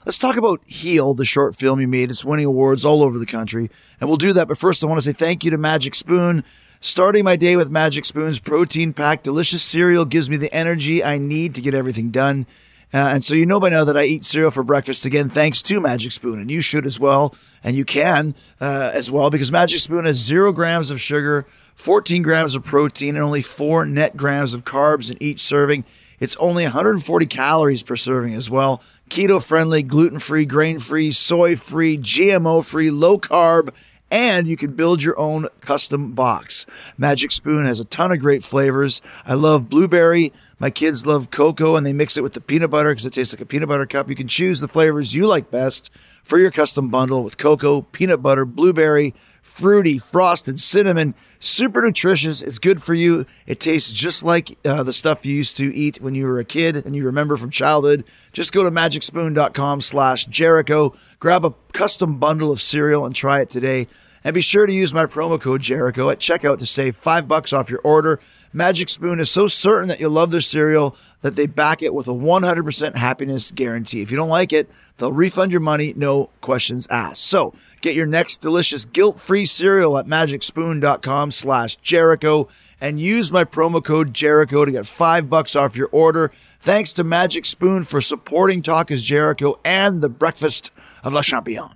Let's 0.05 0.19
talk 0.19 0.37
about 0.37 0.61
Heel, 0.67 1.15
the 1.15 1.25
short 1.25 1.55
film 1.55 1.81
you 1.81 1.89
made. 1.89 2.11
It's 2.11 2.25
winning 2.25 2.45
awards 2.45 2.85
all 2.85 3.03
over 3.03 3.19
the 3.19 3.25
country. 3.25 3.71
And 4.01 4.09
we'll 4.09 4.19
do 4.19 4.35
that. 4.35 4.49
But 4.49 4.59
first, 4.59 4.85
I 4.85 4.87
want 4.87 5.01
to 5.01 5.05
say 5.05 5.15
thank 5.15 5.45
you 5.45 5.51
to 5.51 5.57
Magic 5.57 5.95
Spoon. 5.95 6.45
Starting 6.81 7.25
my 7.25 7.37
day 7.37 7.57
with 7.57 7.71
Magic 7.71 8.05
Spoon's 8.05 8.39
protein 8.39 8.93
packed 8.93 9.25
delicious 9.25 9.63
cereal 9.63 10.05
gives 10.05 10.29
me 10.29 10.37
the 10.37 10.53
energy 10.53 11.03
I 11.03 11.17
need 11.17 11.55
to 11.55 11.63
get 11.63 11.73
everything 11.73 12.11
done. 12.11 12.47
Uh, 12.95 13.09
and 13.09 13.25
so 13.25 13.35
you 13.35 13.45
know 13.45 13.59
by 13.59 13.69
now 13.69 13.83
that 13.83 13.97
I 13.97 14.05
eat 14.05 14.25
cereal 14.25 14.53
for 14.53 14.63
breakfast 14.63 15.05
again, 15.05 15.29
thanks 15.29 15.61
to 15.63 15.81
Magic 15.81 16.13
Spoon. 16.13 16.39
And 16.39 16.49
you 16.49 16.61
should 16.61 16.87
as 16.87 17.01
well. 17.01 17.35
And 17.65 17.77
you 17.77 17.85
can 17.85 18.37
uh, 18.61 18.93
as 18.95 19.11
well 19.11 19.31
because 19.31 19.51
Magic 19.51 19.81
Spoon 19.81 20.05
has 20.05 20.19
zero 20.19 20.53
grams 20.53 20.91
of 20.91 21.01
sugar, 21.01 21.45
14 21.75 22.23
grams 22.23 22.55
of 22.55 22.63
protein, 22.63 23.17
and 23.17 23.25
only 23.25 23.43
four 23.43 23.85
net 23.85 24.17
grams 24.17 24.55
of 24.55 24.65
carbs 24.65 25.11
in 25.11 25.21
each 25.21 25.41
serving. 25.41 25.85
It's 26.21 26.37
only 26.37 26.63
140 26.63 27.27
calories 27.27 27.83
per 27.83 27.97
serving 27.97 28.33
as 28.33 28.49
well. 28.49 28.81
Keto 29.11 29.45
friendly, 29.45 29.83
gluten 29.83 30.21
free, 30.21 30.47
grain 30.47 30.79
free, 30.79 31.11
soy 31.11 31.57
free, 31.57 31.99
GMO 31.99 32.65
free, 32.65 32.93
low 32.93 33.19
carb, 33.19 33.71
and 34.09 34.47
you 34.47 34.57
can 34.57 34.73
build 34.73 35.03
your 35.03 35.19
own 35.19 35.49
custom 35.61 36.13
box. 36.13 36.65
Magic 36.97 37.33
Spoon 37.33 37.67
has 37.67 37.81
a 37.81 37.85
ton 37.85 38.13
of 38.13 38.21
great 38.21 38.45
flavors. 38.45 39.03
I 39.27 39.35
love 39.35 39.69
blueberry. 39.69 40.33
My 40.59 40.71
kids 40.71 41.07
love 41.07 41.31
cocoa 41.31 41.77
and 41.77 41.85
they 41.85 41.93
mix 41.93 42.17
it 42.17 42.23
with 42.23 42.33
the 42.33 42.41
peanut 42.41 42.71
butter 42.71 42.91
because 42.91 43.07
it 43.07 43.13
tastes 43.13 43.35
like 43.35 43.41
a 43.41 43.47
peanut 43.47 43.69
butter 43.69 43.87
cup. 43.87 44.09
You 44.09 44.15
can 44.15 44.29
choose 44.29 44.61
the 44.61 44.69
flavors 44.69 45.15
you 45.15 45.27
like 45.27 45.51
best 45.51 45.91
for 46.23 46.39
your 46.39 46.51
custom 46.51 46.89
bundle 46.89 47.23
with 47.23 47.37
cocoa, 47.37 47.83
peanut 47.83 48.23
butter, 48.23 48.45
blueberry, 48.45 49.15
fruity, 49.43 49.99
frosted, 49.99 50.59
cinnamon, 50.59 51.15
super 51.39 51.83
nutritious. 51.83 52.41
It's 52.43 52.59
good 52.59 52.83
for 52.83 52.95
you. 52.95 53.27
It 53.47 53.61
tastes 53.61 53.93
just 53.93 54.25
like 54.25 54.57
uh, 54.65 54.83
the 54.83 54.93
stuff 54.93 55.27
you 55.27 55.35
used 55.35 55.57
to 55.59 55.75
eat 55.75 56.01
when 56.01 56.15
you 56.15 56.27
were 56.27 56.39
a 56.39 56.45
kid 56.45 56.77
and 56.77 56.97
you 56.97 57.05
remember 57.05 57.37
from 57.37 57.51
childhood. 57.51 58.05
Just 58.33 58.53
go 58.53 58.63
to 58.63 58.71
magicspoon.com 58.71 59.81
slash 59.81 60.25
Jericho, 60.27 60.95
grab 61.19 61.45
a 61.45 61.55
custom 61.73 62.19
bundle 62.19 62.51
of 62.51 62.63
cereal 62.63 63.05
and 63.05 63.15
try 63.15 63.41
it 63.41 63.51
today. 63.51 63.87
And 64.27 64.33
be 64.33 64.41
sure 64.41 64.65
to 64.65 64.73
use 64.73 64.95
my 64.95 65.05
promo 65.05 65.39
code 65.39 65.61
Jericho 65.61 66.09
at 66.09 66.19
checkout 66.19 66.59
to 66.61 66.67
save 66.67 66.97
five 66.97 67.29
bucks 67.29 67.53
off 67.53 67.69
your 67.69 67.83
order. 67.85 68.21
Magic 68.57 68.89
Spoon 68.89 69.19
is 69.19 69.33
so 69.33 69.49
certain 69.49 69.89
that 69.89 69.99
you'll 69.99 70.13
love 70.13 70.31
their 70.31 70.41
cereal 70.41 70.97
that 71.23 71.35
they 71.35 71.47
back 71.47 71.83
it 71.83 71.93
with 71.93 72.07
a 72.07 72.13
100% 72.13 72.97
happiness 72.97 73.51
guarantee. 73.51 74.01
If 74.01 74.13
you 74.13 74.17
don't 74.17 74.29
like 74.29 74.53
it, 74.53 74.71
they'll 74.97 75.13
refund 75.13 75.51
your 75.51 75.61
money, 75.61 75.93
no 75.97 76.31
questions 76.41 76.87
asked. 76.89 77.25
So 77.25 77.53
get 77.81 77.97
your 77.97 78.07
next 78.07 78.39
delicious 78.39 78.85
guilt-free 78.85 79.47
cereal 79.47 79.99
at 79.99 80.07
magicspoon.com 80.07 81.33
slash 81.33 81.75
Jericho 81.77 82.47
and 82.81 83.01
use 83.01 83.33
my 83.33 83.43
promo 83.43 83.83
code 83.85 84.15
Jericho 84.15 84.65
to 84.65 84.71
get 84.71 84.87
five 84.87 85.29
bucks 85.29 85.57
off 85.57 85.77
your 85.77 85.89
order. 85.91 86.31
Thanks 86.61 86.93
to 86.93 87.03
Magic 87.03 87.45
Spoon 87.47 87.83
for 87.83 88.01
supporting 88.01 88.63
Talk 88.63 88.93
is 88.93 89.03
Jericho 89.03 89.59
and 89.65 90.01
the 90.01 90.09
breakfast 90.09 90.71
of 91.03 91.13
Le 91.13 91.25
Champion. 91.25 91.71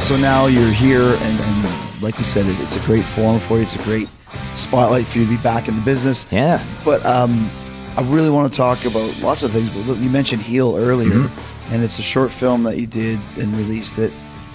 So 0.00 0.16
now 0.16 0.46
you're 0.46 0.70
here, 0.70 1.02
and, 1.02 1.40
and 1.40 2.02
like 2.02 2.18
we 2.18 2.24
said, 2.24 2.46
it, 2.46 2.60
it's 2.60 2.76
a 2.76 2.80
great 2.86 3.04
forum 3.04 3.40
for 3.40 3.56
you. 3.56 3.62
It's 3.62 3.74
a 3.74 3.82
great 3.82 4.08
spotlight 4.56 5.06
for 5.06 5.18
you 5.18 5.24
to 5.24 5.30
be 5.30 5.36
back 5.42 5.68
in 5.68 5.76
the 5.76 5.82
business. 5.82 6.26
Yeah. 6.32 6.64
But 6.84 7.04
um, 7.06 7.50
I 7.96 8.02
really 8.02 8.30
want 8.30 8.52
to 8.52 8.56
talk 8.56 8.84
about 8.84 9.20
lots 9.20 9.42
of 9.42 9.50
things. 9.52 9.68
But 9.70 9.98
you 9.98 10.10
mentioned 10.10 10.42
Heel 10.42 10.76
earlier, 10.76 11.10
Mm-hmm. 11.10 11.72
and 11.74 11.82
it's 11.84 11.98
a 11.98 12.02
short 12.02 12.30
film 12.30 12.62
that 12.64 12.78
you 12.78 12.86
did 12.86 13.18
and 13.38 13.52
released 13.54 13.98
it. 13.98 14.12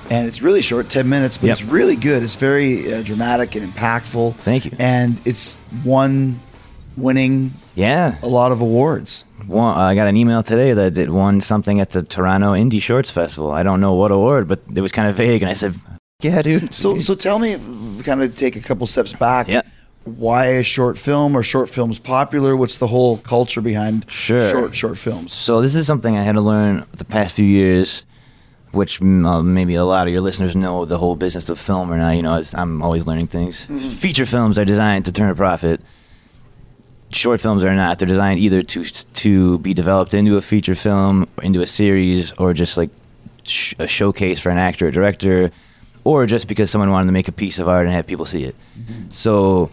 And 0.09 0.27
it's 0.27 0.41
really 0.41 0.61
short, 0.61 0.89
10 0.89 1.07
minutes, 1.07 1.37
but 1.37 1.47
Yep. 1.47 1.51
it's 1.53 1.63
really 1.63 1.95
good. 1.95 2.21
It's 2.23 2.35
very 2.35 2.93
uh, 2.93 3.01
dramatic 3.01 3.55
and 3.55 3.71
impactful. 3.71 4.35
Thank 4.37 4.65
you. 4.65 4.71
And 4.77 5.21
it's 5.25 5.55
won, 5.85 6.39
winning 6.97 7.53
Yeah. 7.75 8.15
a 8.21 8.27
lot 8.27 8.51
of 8.51 8.59
awards. 8.61 9.23
One, 9.47 9.77
I 9.77 9.95
got 9.95 10.07
an 10.07 10.17
email 10.17 10.43
today 10.43 10.73
that 10.73 10.97
it 10.97 11.09
won 11.09 11.41
something 11.41 11.79
at 11.79 11.91
the 11.91 12.03
Toronto 12.03 12.53
Indie 12.53 12.81
Shorts 12.81 13.09
Festival. 13.09 13.51
I 13.51 13.63
don't 13.63 13.79
know 13.81 13.93
what 13.93 14.11
award, 14.11 14.47
but 14.47 14.59
it 14.75 14.81
was 14.81 14.91
kind 14.91 15.07
of 15.07 15.15
vague, 15.15 15.41
and 15.41 15.49
I 15.49 15.53
said, 15.53 15.73
"Yeah, 16.21 16.41
dude." 16.43 16.71
So, 16.73 16.99
so 16.99 17.15
tell 17.15 17.39
me, 17.39 17.57
kind 18.03 18.21
of 18.21 18.35
take 18.35 18.55
a 18.55 18.59
couple 18.59 18.85
steps 18.85 19.13
back. 19.13 19.47
Yeah. 19.47 19.61
Why 20.03 20.45
a 20.45 20.63
short 20.63 20.97
film? 20.97 21.35
Or 21.35 21.43
short 21.43 21.69
films 21.69 21.99
popular? 21.99 22.57
What's 22.57 22.77
the 22.77 22.87
whole 22.87 23.17
culture 23.17 23.61
behind 23.61 24.05
Sure. 24.09 24.49
short 24.49 24.75
short 24.75 24.97
films? 24.97 25.31
So 25.33 25.61
this 25.61 25.75
is 25.75 25.85
something 25.85 26.17
I 26.17 26.23
had 26.23 26.33
to 26.35 26.41
learn 26.41 26.85
the 26.93 27.05
past 27.05 27.35
few 27.35 27.45
years, 27.45 28.03
which 28.71 28.99
mm, 28.99 29.25
uh, 29.27 29.43
maybe 29.43 29.75
a 29.75 29.85
lot 29.85 30.07
of 30.07 30.13
your 30.13 30.21
listeners 30.21 30.55
know 30.55 30.85
the 30.85 30.97
whole 30.97 31.15
business 31.15 31.49
of 31.49 31.59
film 31.59 31.91
or 31.91 31.97
not. 31.97 32.15
You 32.15 32.23
know, 32.23 32.41
I'm 32.55 32.81
always 32.81 33.05
learning 33.05 33.27
things. 33.27 33.65
Feature 33.99 34.25
films 34.25 34.57
are 34.57 34.65
designed 34.65 35.05
to 35.05 35.11
turn 35.11 35.29
a 35.29 35.35
profit. 35.35 35.81
Short 37.13 37.41
films 37.41 37.63
are 37.63 37.75
not. 37.75 37.99
They're 37.99 38.07
designed 38.07 38.39
either 38.39 38.63
to 38.63 38.83
to 38.85 39.59
be 39.59 39.73
developed 39.73 40.13
into 40.13 40.37
a 40.37 40.41
feature 40.41 40.75
film, 40.75 41.27
into 41.43 41.61
a 41.61 41.67
series, 41.67 42.31
or 42.39 42.53
just 42.53 42.75
like 42.77 42.89
sh- 43.43 43.75
a 43.77 43.85
showcase 43.85 44.39
for 44.39 44.49
an 44.49 44.57
actor 44.57 44.87
or 44.87 44.91
director, 44.91 45.51
or 46.05 46.25
just 46.25 46.47
because 46.47 46.71
someone 46.71 46.89
wanted 46.89 47.07
to 47.07 47.11
make 47.11 47.27
a 47.27 47.31
piece 47.33 47.59
of 47.59 47.67
art 47.67 47.85
and 47.85 47.93
have 47.93 48.07
people 48.07 48.25
see 48.25 48.45
it. 48.45 48.55
So 49.09 49.69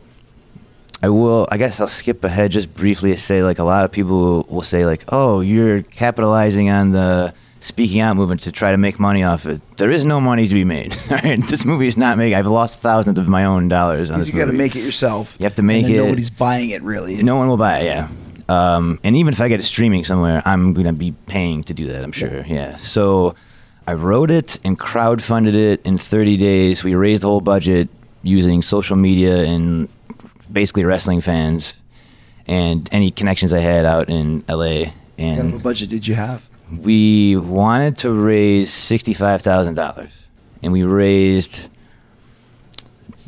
I 1.03 1.09
will. 1.11 1.47
I 1.51 1.59
guess 1.59 1.81
I'll 1.81 1.89
skip 1.89 2.25
ahead 2.25 2.51
just 2.51 2.75
briefly 2.75 3.13
to 3.13 3.19
say 3.21 3.43
like 3.43 3.59
a 3.59 3.65
lot 3.65 3.85
of 3.85 3.93
people 3.93 4.45
will 4.49 4.63
say 4.63 4.85
like, 4.85 5.05
"Oh, 5.09 5.41
you're 5.41 5.83
capitalizing 5.83 6.71
on 6.71 6.91
the 6.91 7.33
speaking 7.61 8.01
out 8.01 8.17
movement 8.17 8.41
to 8.43 8.53
try 8.53 8.73
to 8.73 8.79
make 8.79 8.99
money 8.99 9.23
off 9.23 9.47
it." 9.47 9.61
There 9.77 9.93
is 9.93 10.05
no 10.05 10.21
money 10.21 10.49
to 10.49 10.55
be 10.55 10.65
made. 10.65 10.97
All 11.11 11.19
right, 11.19 11.41
this 11.45 11.65
movie 11.65 11.87
is 11.87 11.97
not 11.97 12.19
making. 12.19 12.35
I've 12.37 12.47
lost 12.49 12.81
thousands 12.81 13.19
of 13.19 13.29
my 13.29 13.45
own 13.45 13.69
dollars 13.69 14.11
on 14.11 14.19
this 14.19 14.29
You 14.29 14.35
got 14.35 14.41
to 14.41 14.47
movie. 14.47 14.59
make 14.59 14.75
it 14.77 14.81
yourself. 14.81 15.37
You 15.39 15.45
have 15.45 15.55
to 15.57 15.63
make 15.63 15.87
it- 15.87 15.97
Nobody's 15.99 16.31
buying 16.31 16.71
it 16.71 16.83
really. 16.83 17.23
No 17.23 17.37
one 17.37 17.49
will 17.49 17.57
buy 17.57 17.79
it. 17.79 17.85
Yeah. 17.85 18.09
Um, 18.49 18.99
and 19.05 19.15
even 19.15 19.33
if 19.35 19.41
I 19.41 19.49
get 19.49 19.61
it 19.61 19.65
streaming 19.65 20.05
somewhere, 20.05 20.43
I'm 20.47 20.73
gonna 20.73 20.93
be 20.95 21.13
paying 21.27 21.63
to 21.65 21.75
do 21.75 21.87
that. 21.93 22.03
I'm 22.03 22.13
sure. 22.13 22.45
Yeah. 22.47 22.77
So 22.79 23.35
I 23.87 23.93
wrote 23.95 24.31
it 24.33 24.59
and 24.65 24.77
crowdfunded 24.79 25.55
it 25.55 25.87
in 25.87 25.97
30 25.99 26.37
days. 26.39 26.83
We 26.83 26.95
raised 26.95 27.23
the 27.23 27.29
whole 27.29 27.41
budget 27.43 27.89
using 28.23 28.63
social 28.63 28.97
media 28.97 29.45
and 29.45 29.89
basically 30.53 30.85
wrestling 30.85 31.21
fans 31.21 31.75
and 32.47 32.89
any 32.93 33.11
connections 33.11 33.53
I 33.53 33.61
had 33.61 33.85
out 33.85 34.09
in 34.09 34.45
LA. 34.49 34.93
And 35.19 35.37
what 35.37 35.37
kind 35.37 35.55
of 35.55 35.61
a 35.61 35.63
budget 35.63 35.91
did 35.91 36.07
you 36.07 36.15
have? 36.15 36.49
we 36.71 37.37
wanted 37.37 37.97
to 37.99 38.13
raise 38.13 38.73
sixty-five 38.73 39.43
thousand 39.43 39.75
dollars, 39.75 40.11
and 40.63 40.73
we 40.73 40.83
raised. 40.83 41.69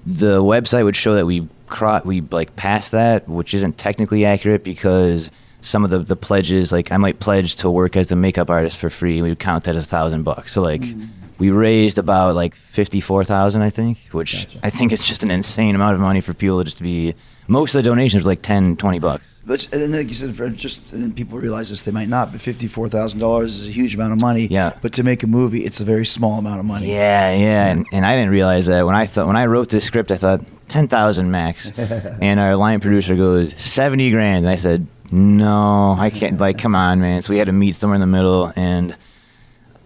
The 0.07 0.43
website 0.43 0.85
would 0.85 0.97
show 0.97 1.15
that 1.15 1.27
we 1.27 1.49
cro- 1.67 2.03
we 2.05 2.23
like 2.23 2.57
passed 2.57 2.93
that, 2.93 3.29
which 3.29 3.55
isn't 3.55 3.79
technically 3.79 4.25
accurate 4.25 4.65
because 4.65 5.31
some 5.61 5.85
of 5.85 5.91
the, 5.91 5.99
the 5.99 6.17
pledges, 6.17 6.73
like 6.73 6.91
I 6.91 6.97
might 6.97 7.21
pledge 7.21 7.57
to 7.57 7.71
work 7.71 7.97
as 7.97 8.09
the 8.09 8.17
makeup 8.17 8.51
artist 8.51 8.79
for 8.79 8.91
free, 8.91 9.15
and 9.15 9.23
we 9.25 9.29
would 9.31 9.39
count 9.39 9.65
that 9.65 9.77
as 9.77 9.85
a 9.85 9.89
thousand 9.89 10.23
bucks. 10.23 10.53
So 10.53 10.63
like, 10.63 10.81
mm. 10.81 11.09
We 11.41 11.51
raised 11.51 11.99
about 11.99 12.37
like 12.37 12.55
fifty-four 12.55 13.25
thousand, 13.25 13.63
I 13.63 13.71
think, 13.71 13.99
which 14.13 14.47
Gotcha. 14.47 14.61
I 14.63 14.71
think 14.71 14.93
is 14.93 15.03
just 15.03 15.25
an 15.25 15.31
insane 15.33 15.75
amount 15.75 15.95
of 15.95 16.01
money 16.01 16.21
for 16.21 16.35
people 16.35 16.59
to 16.59 16.65
just 16.65 16.77
to 16.77 16.85
be. 16.85 17.15
Most 17.49 17.75
of 17.75 17.83
the 17.83 17.91
donations 17.91 18.23
were 18.23 18.31
like 18.31 18.43
10, 18.43 18.77
20 18.77 19.01
bucks. 19.01 19.25
But 19.45 19.67
and 19.73 19.83
then, 19.83 19.91
like 19.91 20.07
you 20.07 20.15
said, 20.15 20.37
for 20.37 20.49
just 20.51 20.93
and 20.93 21.03
then 21.03 21.13
people 21.13 21.39
realize 21.39 21.71
this, 21.71 21.83
they 21.83 21.91
might 21.91 22.09
not. 22.09 22.31
But 22.31 22.41
fifty 22.41 22.69
four 22.69 22.87
thousand 22.89 23.19
dollars 23.19 23.57
is 23.57 23.69
a 23.69 23.73
huge 23.73 23.95
amount 23.97 24.13
of 24.13 24.21
money. 24.21 24.47
Yeah. 24.47 24.75
But 24.83 24.93
to 24.93 25.03
make 25.03 25.25
a 25.25 25.27
movie, 25.27 25.65
it's 25.65 25.81
a 25.81 25.85
very 25.85 26.07
small 26.07 26.39
amount 26.39 26.61
of 26.61 26.67
money. 26.67 26.93
Yeah, 26.93 27.35
yeah, 27.35 27.67
and, 27.69 27.87
and 27.91 28.07
I 28.07 28.15
didn't 28.15 28.31
realize 28.31 28.67
that 28.67 28.87
when 28.87 28.95
I 28.95 29.07
thought 29.07 29.27
when 29.27 29.37
I 29.37 29.47
wrote 29.47 29.71
this 29.71 29.85
script, 29.85 30.13
I 30.13 30.17
thought 30.17 30.43
ten 30.69 30.87
thousand 30.87 31.31
max, 31.31 31.73
and 31.79 32.39
our 32.39 32.55
line 32.55 32.81
producer 32.81 33.17
goes 33.17 33.59
seventy 33.61 34.11
grand, 34.11 34.45
and 34.45 34.51
I 34.51 34.57
said 34.57 34.87
no, 35.11 35.97
I 35.99 36.11
can't. 36.11 36.39
Like, 36.39 36.59
come 36.59 36.77
on, 36.77 37.01
man. 37.01 37.23
So 37.23 37.33
we 37.33 37.39
had 37.39 37.47
to 37.47 37.53
meet 37.53 37.75
somewhere 37.75 37.97
in 37.97 38.01
the 38.01 38.07
middle, 38.07 38.53
and 38.55 38.95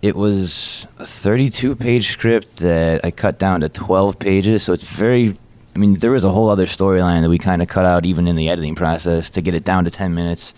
it 0.04 0.14
was 0.14 0.86
a 0.98 1.06
thirty-two 1.06 1.76
page 1.76 2.12
script 2.12 2.58
that 2.58 3.02
I 3.04 3.10
cut 3.10 3.38
down 3.38 3.62
to 3.62 3.70
twelve 3.70 4.18
pages. 4.18 4.62
So 4.62 4.74
it's 4.74 4.84
very. 4.84 5.36
I 5.74 5.78
mean, 5.78 5.94
there 5.94 6.10
was 6.10 6.24
a 6.24 6.30
whole 6.30 6.50
other 6.50 6.66
storyline 6.66 7.22
that 7.22 7.30
we 7.30 7.38
kind 7.38 7.62
of 7.62 7.68
cut 7.68 7.86
out 7.86 8.04
even 8.04 8.28
in 8.28 8.36
the 8.36 8.50
editing 8.50 8.74
process 8.74 9.30
to 9.30 9.40
get 9.40 9.54
it 9.54 9.64
down 9.64 9.84
to 9.84 9.90
ten 9.90 10.14
minutes. 10.14 10.52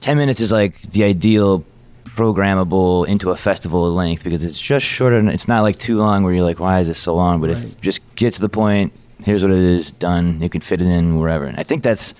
Ten 0.00 0.16
minutes 0.16 0.40
is 0.40 0.52
like 0.52 0.80
the 0.82 1.02
ideal 1.02 1.64
programmable 2.04 3.06
into 3.06 3.30
a 3.30 3.36
festival 3.36 3.92
length 3.92 4.22
because 4.22 4.44
it's 4.44 4.60
just 4.60 4.86
shorter. 4.86 5.18
It's 5.28 5.48
not 5.48 5.62
like 5.62 5.78
too 5.78 5.98
long 5.98 6.22
where 6.22 6.32
you're 6.32 6.44
like, 6.44 6.60
why 6.60 6.78
is 6.78 6.86
this 6.86 6.98
so 6.98 7.16
long? 7.16 7.40
But 7.40 7.50
it's 7.50 7.74
just 7.74 8.00
get 8.14 8.34
to 8.34 8.40
the 8.40 8.48
point. 8.48 8.92
Here's 9.24 9.42
what 9.42 9.50
it 9.50 9.58
is. 9.58 9.90
Done. 9.90 10.40
You 10.40 10.48
can 10.48 10.60
fit 10.60 10.80
it 10.80 10.86
in 10.86 11.18
wherever. 11.18 11.44
And 11.44 11.58
I 11.58 11.64
think 11.64 11.82
that's 11.82 12.14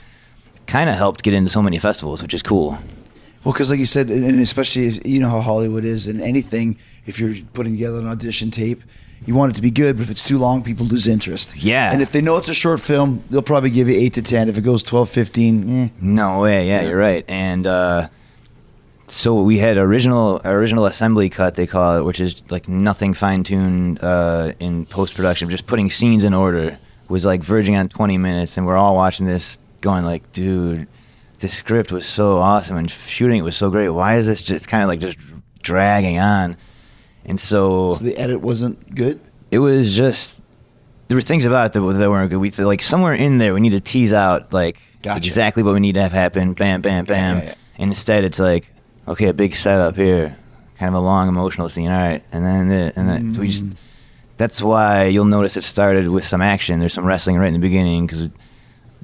kind 0.66 0.90
of 0.90 0.96
helped 0.96 1.22
get 1.22 1.34
into 1.34 1.50
so 1.50 1.62
many 1.62 1.78
festivals, 1.78 2.20
which 2.20 2.34
is 2.34 2.42
cool. 2.42 2.76
Well, 3.44 3.52
because 3.52 3.70
like 3.70 3.78
you 3.78 3.86
said, 3.86 4.10
and 4.10 4.40
especially 4.40 4.86
as- 4.86 5.00
you 5.04 5.20
know 5.20 5.28
how 5.28 5.40
Hollywood 5.40 5.84
is, 5.84 6.06
and 6.06 6.20
anything 6.20 6.76
if 7.06 7.18
you're 7.20 7.34
putting 7.52 7.72
together 7.74 7.98
an 8.00 8.06
audition 8.08 8.50
tape, 8.50 8.82
you 9.26 9.34
want 9.34 9.52
it 9.52 9.56
to 9.56 9.62
be 9.62 9.70
good. 9.70 9.96
But 9.96 10.02
if 10.02 10.10
it's 10.10 10.22
too 10.24 10.38
long, 10.38 10.62
people 10.62 10.86
lose 10.86 11.08
interest. 11.08 11.56
Yeah. 11.56 11.92
And 11.92 12.02
if 12.02 12.12
they 12.12 12.20
know 12.20 12.36
it's 12.36 12.48
a 12.48 12.54
short 12.54 12.80
film, 12.80 13.22
they'll 13.30 13.42
probably 13.42 13.70
give 13.70 13.88
you 13.88 13.98
eight 13.98 14.14
to 14.14 14.22
ten. 14.22 14.48
If 14.48 14.58
it 14.58 14.62
goes 14.62 14.82
12, 14.82 15.08
15, 15.08 15.70
eh. 15.84 15.88
No 16.00 16.40
way. 16.40 16.68
Yeah, 16.68 16.82
Yeah. 16.82 16.88
you're 16.88 16.98
right. 16.98 17.24
And 17.28 17.66
uh, 17.66 18.08
so 19.06 19.42
we 19.42 19.58
had 19.58 19.76
original 19.78 20.40
original 20.44 20.84
assembly 20.86 21.30
cut 21.30 21.54
they 21.54 21.66
call 21.66 21.98
it, 21.98 22.02
which 22.04 22.20
is 22.20 22.42
like 22.50 22.68
nothing 22.68 23.14
fine 23.14 23.42
tuned 23.44 23.98
uh, 24.02 24.52
in 24.60 24.84
post 24.86 25.14
production, 25.14 25.48
just 25.48 25.66
putting 25.66 25.90
scenes 25.90 26.24
in 26.24 26.34
order. 26.34 26.78
Was 27.08 27.24
like 27.24 27.40
verging 27.42 27.74
on 27.74 27.88
20 27.88 28.18
minutes, 28.18 28.58
and 28.58 28.66
we're 28.66 28.76
all 28.76 28.94
watching 28.94 29.24
this, 29.24 29.58
going 29.80 30.04
like, 30.04 30.30
dude, 30.32 30.86
the 31.38 31.48
script 31.48 31.92
was 31.92 32.06
so 32.06 32.38
awesome 32.38 32.76
and 32.76 32.90
shooting 32.90 33.38
it 33.38 33.42
was 33.42 33.56
so 33.56 33.70
great. 33.70 33.88
Why 33.90 34.16
is 34.16 34.26
this 34.26 34.42
just 34.42 34.68
kind 34.68 34.82
of 34.82 34.88
like 34.88 35.00
just 35.00 35.18
dragging 35.62 36.18
on? 36.18 36.56
And 37.24 37.38
so 37.38 37.92
so 37.92 38.04
the 38.04 38.16
edit 38.16 38.40
wasn't 38.40 38.94
good. 38.94 39.20
it 39.50 39.58
was 39.58 39.94
just 39.94 40.42
there 41.08 41.16
were 41.16 41.22
things 41.22 41.46
about 41.46 41.66
it 41.66 41.72
that, 41.74 41.80
that 41.80 42.10
weren't 42.10 42.30
good. 42.30 42.38
We 42.38 42.50
like 42.50 42.82
somewhere 42.82 43.14
in 43.14 43.38
there 43.38 43.54
we 43.54 43.60
need 43.60 43.70
to 43.70 43.80
tease 43.80 44.12
out 44.12 44.52
like 44.52 44.78
Gotcha. 45.02 45.18
exactly 45.18 45.62
what 45.62 45.74
we 45.74 45.80
need 45.80 45.94
to 45.94 46.02
have 46.02 46.12
happen. 46.12 46.54
Bam, 46.54 46.80
bam, 46.82 47.04
bam. 47.04 47.38
yeah, 47.38 47.44
yeah. 47.44 47.54
And 47.78 47.90
instead, 47.90 48.24
it's 48.24 48.38
like 48.40 48.72
okay, 49.06 49.28
a 49.28 49.32
big 49.32 49.54
setup 49.54 49.94
here, 49.96 50.36
kind 50.78 50.88
of 50.94 51.00
a 51.00 51.04
long 51.04 51.28
emotional 51.28 51.68
scene. 51.68 51.88
All 51.90 52.02
right, 52.02 52.22
and 52.32 52.44
then 52.44 52.68
the, 52.68 52.92
and 52.96 53.08
then 53.08 53.32
so 53.34 53.40
we 53.40 53.48
just 53.48 53.64
Mm. 53.64 53.76
that's 54.38 54.60
why 54.60 55.04
you'll 55.04 55.24
notice 55.24 55.56
it 55.56 55.62
started 55.64 56.08
with 56.08 56.26
some 56.26 56.42
action. 56.42 56.80
There's 56.80 56.92
some 56.94 57.06
wrestling 57.06 57.36
right 57.38 57.46
in 57.46 57.54
the 57.54 57.60
beginning 57.60 58.06
because 58.06 58.28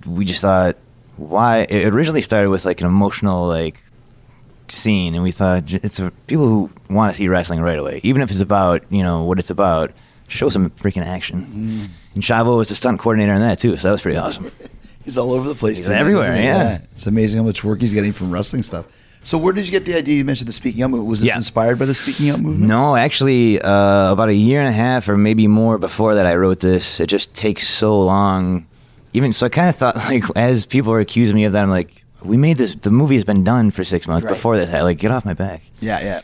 we 0.07 0.25
just 0.25 0.41
thought 0.41 0.77
why 1.17 1.67
it 1.69 1.87
originally 1.93 2.23
started 2.23 2.51
with 2.51 2.65
like 2.65 2.81
an 2.81 2.87
emotional 2.87 3.47
like 3.47 3.81
scene 4.69 5.15
and 5.15 5.23
we 5.23 5.31
thought 5.31 5.73
it's 5.73 5.99
a, 6.01 6.11
people 6.27 6.47
who 6.49 6.71
want 6.89 7.13
to 7.13 7.17
see 7.17 7.29
wrestling 7.29 7.61
right 7.61 7.79
away 7.79 8.01
even 8.03 8.23
if 8.23 8.31
it's 8.31 8.41
about 8.41 8.83
you 8.91 9.03
know 9.03 9.23
what 9.23 9.39
it's 9.39 9.51
about 9.51 9.93
show 10.27 10.49
some 10.49 10.71
freaking 10.71 11.05
action 11.05 11.45
Mm. 11.45 11.89
and 12.15 12.23
chavo 12.23 12.57
was 12.57 12.69
the 12.71 12.75
stunt 12.75 12.99
coordinator 12.99 13.33
on 13.35 13.41
that 13.43 13.59
too 13.59 13.77
so 13.77 13.89
that 13.89 13.93
was 13.93 14.03
pretty 14.03 14.19
awesome 14.19 14.51
He's 15.05 15.19
all 15.19 15.33
over 15.35 15.47
the 15.47 15.55
place. 15.55 15.77
He's 15.77 15.87
too, 15.87 15.93
everywhere, 15.93 16.35
he? 16.35 16.45
yeah. 16.45 16.79
It's 16.93 17.07
amazing 17.07 17.37
how 17.37 17.45
much 17.45 17.63
work 17.63 17.83
he's 17.83 17.93
getting 17.93 18.15
from 18.15 18.31
wrestling 18.33 18.63
stuff. 18.63 18.87
So 19.23 19.37
where 19.37 19.53
did 19.53 19.67
you 19.67 19.71
get 19.71 19.85
the 19.85 19.93
idea? 19.95 20.17
You 20.17 20.25
mentioned 20.25 20.49
the 20.49 20.53
speaking 20.55 20.83
out 20.83 20.89
movement. 20.89 21.11
Was 21.11 21.21
this 21.21 21.29
Yeah. 21.29 21.37
inspired 21.37 21.79
by 21.79 21.85
the 21.85 21.93
speaking 21.93 22.31
out 22.31 22.41
movement? 22.41 22.67
no 22.71 22.97
actually 22.97 23.61
uh, 23.61 24.13
about 24.13 24.31
a 24.31 24.35
year 24.35 24.61
and 24.61 24.69
a 24.71 24.73
half 24.73 25.07
or 25.11 25.19
maybe 25.19 25.47
more 25.47 25.77
before 25.77 26.15
that 26.15 26.25
i 26.25 26.35
wrote 26.35 26.61
this 26.61 27.01
it 27.01 27.09
just 27.09 27.35
takes 27.35 27.69
so 27.69 28.01
long 28.01 28.65
even 29.15 29.33
so 29.33 29.47
i 29.47 29.49
kind 29.49 29.69
of 29.69 29.77
thought 29.77 29.97
like 30.11 30.23
as 30.37 30.67
people 30.67 30.93
are 30.93 31.01
accusing 31.01 31.35
me 31.35 31.45
of 31.45 31.53
that 31.53 31.63
i'm 31.63 31.71
like 31.71 32.05
we 32.23 32.37
made 32.37 32.57
this 32.59 32.75
the 32.77 32.91
movie 32.91 33.15
has 33.15 33.25
been 33.25 33.43
done 33.45 33.71
for 33.71 33.83
six 33.85 34.07
months 34.07 34.25
Right. 34.25 34.35
before 34.35 34.57
this 34.57 34.71
like 34.73 34.99
get 34.99 35.11
off 35.11 35.25
my 35.25 35.35
back 35.35 35.63
Yeah, 35.81 36.01
yeah. 36.01 36.21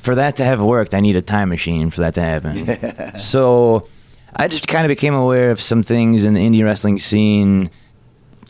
for 0.00 0.14
that 0.14 0.36
to 0.36 0.44
have 0.44 0.60
worked, 0.62 0.92
I 0.94 1.00
need 1.00 1.16
a 1.16 1.22
time 1.22 1.48
machine 1.50 1.90
for 1.90 2.00
that 2.02 2.14
to 2.14 2.22
happen. 2.22 2.54
so 3.20 3.86
I 4.34 4.48
just 4.48 4.66
kind 4.66 4.84
of 4.84 4.88
became 4.88 5.14
aware 5.14 5.50
of 5.50 5.60
some 5.60 5.82
things 5.82 6.24
in 6.24 6.34
the 6.34 6.40
indie 6.40 6.64
wrestling 6.64 6.98
scene 6.98 7.70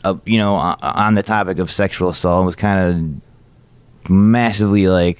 uh, 0.05 0.15
you 0.25 0.37
know, 0.37 0.55
on, 0.55 0.77
on 0.81 1.13
the 1.15 1.23
topic 1.23 1.57
of 1.59 1.69
sexual 1.71 2.09
assault, 2.09 2.45
was 2.45 2.55
kind 2.55 3.21
of 4.05 4.09
massively 4.11 4.87
like 4.87 5.19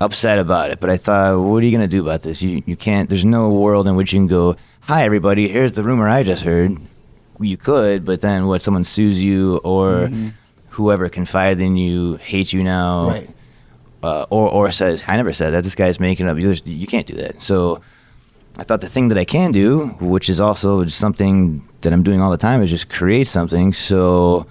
upset 0.00 0.38
about 0.38 0.70
it. 0.70 0.78
But 0.80 0.90
I 0.90 0.96
thought, 0.96 1.38
what 1.40 1.62
are 1.62 1.66
you 1.66 1.72
gonna 1.72 1.88
do 1.88 2.02
about 2.02 2.22
this? 2.22 2.42
You 2.42 2.62
you 2.66 2.76
can't. 2.76 3.08
There's 3.08 3.24
no 3.24 3.48
world 3.50 3.86
in 3.86 3.96
which 3.96 4.12
you 4.12 4.18
can 4.18 4.26
go. 4.26 4.56
Hi, 4.82 5.04
everybody. 5.04 5.48
Here's 5.48 5.72
the 5.72 5.82
rumor 5.82 6.08
I 6.08 6.22
just 6.22 6.42
heard. 6.42 6.76
You 7.40 7.56
could, 7.56 8.04
but 8.04 8.20
then 8.20 8.46
what? 8.46 8.62
Someone 8.62 8.84
sues 8.84 9.22
you, 9.22 9.56
or 9.64 10.10
whoever 10.70 11.08
confided 11.08 11.60
in 11.60 11.76
you 11.76 12.16
hates 12.16 12.52
you 12.52 12.62
now, 12.62 13.08
Right. 13.08 13.30
uh, 14.02 14.26
or 14.30 14.48
or 14.48 14.70
says, 14.70 15.02
"I 15.08 15.16
never 15.16 15.32
said 15.32 15.50
that. 15.52 15.64
This 15.64 15.74
guy's 15.74 15.98
making 16.00 16.28
up." 16.28 16.38
You, 16.38 16.54
you 16.64 16.86
can't 16.86 17.06
do 17.06 17.14
that. 17.14 17.40
So 17.42 17.80
I 18.58 18.62
thought 18.64 18.80
the 18.82 18.88
thing 18.88 19.08
that 19.08 19.18
I 19.18 19.24
can 19.24 19.52
do, 19.52 19.86
which 20.00 20.28
is 20.28 20.40
also 20.40 20.84
something 20.86 21.62
that 21.80 21.92
I'm 21.92 22.02
doing 22.02 22.20
all 22.20 22.30
the 22.30 22.36
time, 22.36 22.62
is 22.62 22.70
just 22.70 22.88
create 22.90 23.26
something. 23.26 23.72
So 23.72 24.46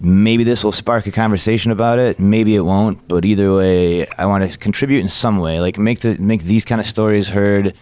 maybe 0.00 0.42
this 0.44 0.64
will 0.64 0.72
spark 0.72 1.06
a 1.06 1.12
conversation 1.12 1.70
about 1.70 1.98
it. 1.98 2.18
Maybe 2.18 2.56
it 2.56 2.62
won't. 2.62 3.06
But 3.06 3.24
either 3.24 3.54
way, 3.54 4.06
I 4.18 4.26
want 4.26 4.50
to 4.50 4.58
contribute 4.58 5.00
in 5.00 5.08
some 5.08 5.38
way. 5.38 5.60
Like 5.60 5.78
make 5.78 6.00
the 6.00 6.16
make 6.18 6.42
these 6.42 6.64
kind 6.64 6.80
of 6.80 6.86
stories 6.86 7.28
heard 7.28 7.74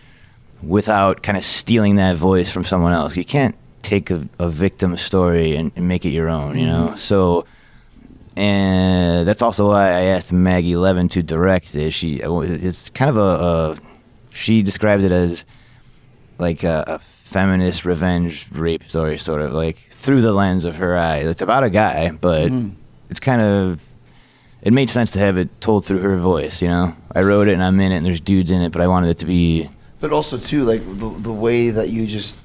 without 0.63 1.23
kind 1.23 1.37
of 1.39 1.45
stealing 1.45 1.97
that 1.97 2.17
voice 2.17 2.51
from 2.53 2.65
someone 2.65 2.93
else. 2.93 3.17
You 3.17 3.25
can't 3.25 3.57
take 3.83 4.11
a, 4.11 4.29
a 4.39 4.49
victim 4.49 4.97
story 4.97 5.57
and, 5.57 5.73
and 5.77 5.89
make 5.89 6.05
it 6.05 6.11
your 6.11 6.29
own. 6.29 6.59
You 6.59 6.67
know. 6.67 6.87
Mm-hmm. 6.89 6.97
So 6.97 7.45
and 8.37 9.29
that's 9.29 9.43
also 9.43 9.69
why 9.69 9.89
I 9.89 10.01
asked 10.03 10.33
Maggie 10.33 10.77
Levin 10.77 11.09
to 11.11 11.23
direct 11.23 11.75
it. 11.75 11.91
She 11.91 12.23
uh, 12.23 12.41
it's 12.41 12.91
kind 12.91 13.11
of 13.11 13.17
a, 13.17 13.21
a 13.21 13.77
she 14.31 14.63
described 14.63 15.05
it 15.05 15.13
as 15.13 15.45
like 16.39 16.63
a, 16.63 16.85
a 16.87 16.99
feminist 16.99 17.85
revenge 17.85 18.49
rape 18.53 18.89
story, 18.89 19.19
sort 19.19 19.43
of 19.43 19.53
like 19.53 19.79
through 19.91 20.23
the 20.23 20.33
lens 20.33 20.65
of 20.65 20.77
her 20.77 20.97
eye. 20.97 21.19
It's 21.19 21.43
about 21.43 21.65
a 21.65 21.71
guy, 21.71 22.11
but 22.11 22.51
mm-hmm. 22.51 22.71
it's 23.11 23.21
kind 23.21 23.43
of 23.43 23.83
it 24.63 24.73
made 24.73 24.89
sense 24.89 25.11
to 25.13 25.19
have 25.19 25.37
it 25.37 25.61
told 25.61 25.85
through 25.85 25.99
her 25.99 26.17
voice. 26.17 26.63
You 26.63 26.69
know, 26.69 26.97
I 27.15 27.21
wrote 27.23 27.49
it 27.49 27.55
and 27.55 27.63
I'm 27.63 27.79
in 27.81 27.93
it, 27.93 27.97
and 27.97 28.07
there's 28.07 28.21
dudes 28.21 28.51
in 28.51 28.63
it, 28.63 28.73
but 28.73 28.81
I 28.81 28.87
wanted 28.87 29.11
it 29.11 29.19
to 29.19 29.27
be 29.27 29.69
But 30.01 30.11
also 30.11 30.39
too, 30.39 30.65
like 30.65 30.81
the 30.85 31.11
the 31.11 31.33
way 31.33 31.69
that 31.69 31.91
you 31.91 32.07
just 32.07 32.39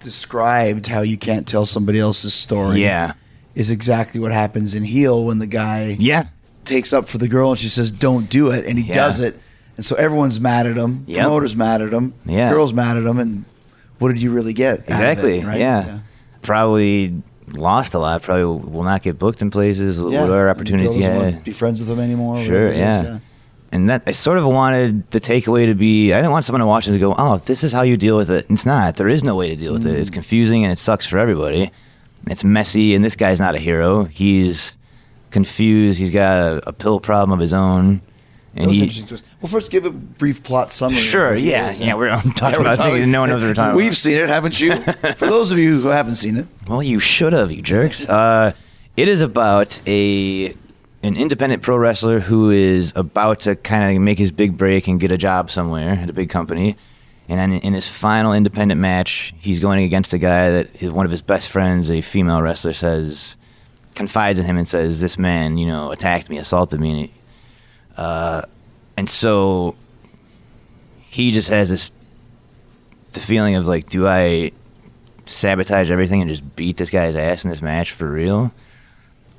described 0.00 0.86
how 0.86 1.02
you 1.02 1.16
can't 1.16 1.46
tell 1.46 1.66
somebody 1.66 1.98
else's 1.98 2.34
story. 2.34 2.82
yeah, 2.82 3.12
Is 3.54 3.70
exactly 3.70 4.20
what 4.20 4.32
happens 4.32 4.74
in 4.74 4.82
Heel 4.84 5.24
when 5.24 5.38
the 5.38 5.46
guy 5.46 5.96
yeah, 5.98 6.24
takes 6.64 6.92
up 6.92 7.06
for 7.08 7.18
the 7.18 7.28
girl 7.28 7.50
and 7.50 7.58
she 7.58 7.68
says, 7.68 7.90
"Don't 7.90 8.28
do 8.28 8.50
it," 8.50 8.64
and 8.66 8.78
he 8.78 8.86
Yeah. 8.86 8.94
does 8.94 9.20
it, 9.20 9.38
and 9.76 9.84
so 9.84 9.96
everyone's 9.96 10.40
mad 10.40 10.66
at 10.66 10.76
him. 10.76 11.04
Yep. 11.06 11.22
Promoter's 11.22 11.56
mad 11.56 11.82
at 11.82 11.92
him. 11.92 12.14
Yeah. 12.26 12.50
Girl's 12.50 12.72
mad 12.72 12.96
at 12.96 13.04
him, 13.04 13.18
and 13.18 13.44
what 13.98 14.08
did 14.08 14.20
you 14.22 14.30
really 14.30 14.52
get? 14.52 14.78
of 14.80 14.84
it, 14.88 14.90
exactly. 14.90 15.40
right? 15.44 15.58
Yeah. 15.58 15.98
probably 16.42 17.22
lost 17.52 17.94
a 17.94 17.98
lot. 17.98 18.22
Probably 18.22 18.44
will 18.44 18.82
not 18.84 19.02
get 19.02 19.18
booked 19.18 19.42
in 19.42 19.50
places. 19.50 19.98
Yeah. 19.98 20.22
Whatever 20.22 20.48
opportunities 20.48 20.94
the 20.94 21.00
you 21.00 21.06
girl 21.06 21.18
doesn't 21.20 21.38
to 21.40 21.44
be 21.44 21.52
friends 21.52 21.80
with 21.80 21.90
him 21.90 22.00
anymore. 22.00 22.42
Sure, 22.44 22.68
it 22.68 22.74
is, 22.74 22.78
yeah. 22.78 23.18
And 23.72 23.88
that 23.90 24.02
I 24.06 24.12
sort 24.12 24.38
of 24.38 24.44
wanted 24.46 25.10
the 25.12 25.20
takeaway 25.20 25.66
to 25.66 25.74
be 25.74 26.12
I 26.12 26.16
didn't 26.18 26.32
want 26.32 26.44
someone 26.44 26.60
to 26.60 26.66
watch 26.66 26.86
this 26.86 26.94
and 26.94 27.00
go, 27.00 27.14
oh, 27.18 27.38
this 27.38 27.62
is 27.64 27.72
how 27.72 27.82
you 27.82 27.96
deal 27.96 28.16
with 28.16 28.30
it. 28.30 28.46
It's 28.50 28.66
not. 28.66 28.96
There 28.96 29.08
is 29.08 29.22
no 29.22 29.36
way 29.36 29.50
to 29.50 29.56
deal 29.56 29.72
with 29.72 29.86
it. 29.86 29.96
Mm. 29.96 30.00
It's 30.00 30.10
confusing 30.10 30.64
and 30.64 30.72
it 30.72 30.78
sucks 30.78 31.06
for 31.06 31.18
everybody. 31.18 31.70
It's 32.26 32.44
messy, 32.44 32.94
and 32.94 33.02
this 33.04 33.16
guy's 33.16 33.38
not 33.40 33.54
a 33.54 33.58
hero. 33.58 34.04
He's 34.04 34.74
confused. 35.30 35.98
He's 35.98 36.10
got 36.10 36.40
a, 36.42 36.68
a 36.68 36.72
pill 36.72 37.00
problem 37.00 37.32
of 37.32 37.38
his 37.40 37.52
own, 37.54 38.02
That 38.54 38.60
and 38.62 38.66
was 38.66 38.76
he. 38.76 38.82
interesting 38.82 39.06
to 39.06 39.14
us. 39.14 39.22
Well, 39.40 39.48
first 39.50 39.70
give 39.70 39.86
a 39.86 39.90
brief 39.90 40.42
plot 40.42 40.72
summary. 40.72 40.96
Sure, 40.98 41.34
yeah, 41.34 41.72
yeah. 41.72 41.94
We're 41.94 42.10
I'm 42.10 42.32
talking 42.32 42.52
Yeah, 42.52 42.56
we're 42.58 42.60
about 42.62 42.76
talking- 42.76 42.96
things 42.98 43.08
no 43.10 43.20
one 43.20 43.30
knows 43.30 43.40
what 43.40 43.48
we're 43.48 43.54
talking 43.54 43.76
We've 43.76 43.86
about. 43.86 43.94
seen 43.96 44.18
it, 44.18 44.28
haven't 44.28 44.60
you? 44.60 44.76
For 45.16 45.26
those 45.26 45.50
of 45.52 45.58
you 45.58 45.80
who 45.80 45.88
haven't 45.88 46.16
seen 46.16 46.36
it, 46.36 46.46
Well, 46.68 46.82
you 46.82 46.98
should 46.98 47.32
have, 47.32 47.50
you 47.52 47.62
jerks. 47.62 48.06
Uh, 48.08 48.52
it 48.98 49.08
is 49.08 49.22
about 49.22 49.80
a 49.86 50.54
an 51.02 51.16
independent 51.16 51.62
pro 51.62 51.76
wrestler 51.76 52.20
who 52.20 52.50
is 52.50 52.92
about 52.94 53.40
to 53.40 53.56
kind 53.56 53.96
of 53.96 54.02
make 54.02 54.18
his 54.18 54.30
big 54.30 54.56
break 54.56 54.86
and 54.86 55.00
get 55.00 55.10
a 55.10 55.18
job 55.18 55.50
somewhere 55.50 55.90
at 55.90 56.10
a 56.10 56.12
big 56.12 56.30
company. 56.30 56.76
And 57.28 57.54
in 57.54 57.74
his 57.74 57.86
final 57.86 58.32
independent 58.32 58.80
match, 58.80 59.32
he's 59.38 59.60
going 59.60 59.84
against 59.84 60.12
a 60.12 60.18
guy 60.18 60.50
that 60.50 60.82
one 60.92 61.06
of 61.06 61.12
his 61.12 61.22
best 61.22 61.48
friends, 61.48 61.90
a 61.90 62.00
female 62.00 62.42
wrestler, 62.42 62.72
says 62.72 63.36
confides 63.94 64.38
in 64.38 64.46
him 64.46 64.56
and 64.56 64.66
says, 64.66 65.00
"This 65.00 65.16
man, 65.16 65.56
you 65.56 65.66
know, 65.66 65.92
attacked 65.92 66.28
me, 66.28 66.38
assaulted 66.38 66.80
me," 66.80 66.90
and, 66.90 66.98
he, 66.98 67.12
uh, 67.96 68.42
and 68.96 69.08
so 69.08 69.76
he 71.08 71.30
just 71.30 71.50
has 71.50 71.70
this 71.70 71.92
the 73.12 73.20
feeling 73.20 73.56
of 73.56 73.66
like, 73.66 73.88
do 73.88 74.06
I 74.06 74.52
sabotage 75.26 75.90
everything 75.90 76.20
and 76.20 76.30
just 76.30 76.56
beat 76.56 76.76
this 76.76 76.90
guy's 76.90 77.16
ass 77.16 77.44
in 77.44 77.50
this 77.50 77.62
match 77.62 77.92
for 77.92 78.10
real, 78.10 78.52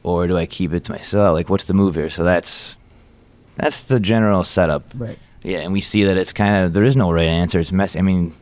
or 0.04 0.28
do 0.28 0.38
I 0.38 0.46
keep 0.46 0.74
it 0.74 0.84
to 0.86 0.92
myself? 0.92 1.34
Like, 1.36 1.50
what's 1.50 1.66
the 1.66 1.74
move 1.74 1.96
here? 1.96 2.10
So 2.10 2.24
that's 2.24 2.78
that's 3.58 3.84
the 3.84 4.00
general 4.00 4.44
setup. 4.44 4.84
Right. 4.96 5.18
Yeah, 5.44 5.60
and 5.60 5.74
we 5.74 5.82
see 5.82 6.04
that 6.04 6.18
it's 6.18 6.34
kind 6.34 6.66
of 6.66 6.74
there 6.74 6.84
is 6.84 6.96
no 6.96 7.12
right 7.12 7.28
answer. 7.28 7.60
It's 7.60 7.72
messy. 7.72 8.00
I 8.00 8.02
mean, 8.04 8.34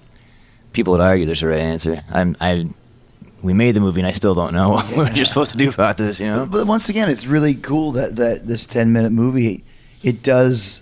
people 0.74 0.92
would 0.92 1.02
argue 1.02 1.26
there's 1.26 1.44
a 1.44 1.48
right 1.48 1.60
answer. 1.60 2.04
I'm 2.12 2.36
I. 2.42 2.68
We 3.42 3.54
made 3.54 3.72
the 3.74 3.80
movie, 3.80 4.02
and 4.02 4.08
I 4.08 4.12
still 4.12 4.36
don't 4.36 4.54
know 4.54 4.80
what 4.96 5.16
you're 5.16 5.24
supposed 5.24 5.52
to 5.52 5.58
do 5.58 5.70
about 5.70 5.96
this. 5.96 6.20
You 6.20 6.28
know? 6.28 6.46
But 6.46 6.68
once 6.68 6.90
again, 6.90 7.10
it's 7.10 7.26
really 7.26 7.56
cool 7.56 7.94
that, 7.94 8.18
that 8.18 8.46
this 8.48 8.66
10 8.66 8.92
minute 8.92 9.14
movie, 9.14 9.64
it 10.04 10.22
does 10.24 10.82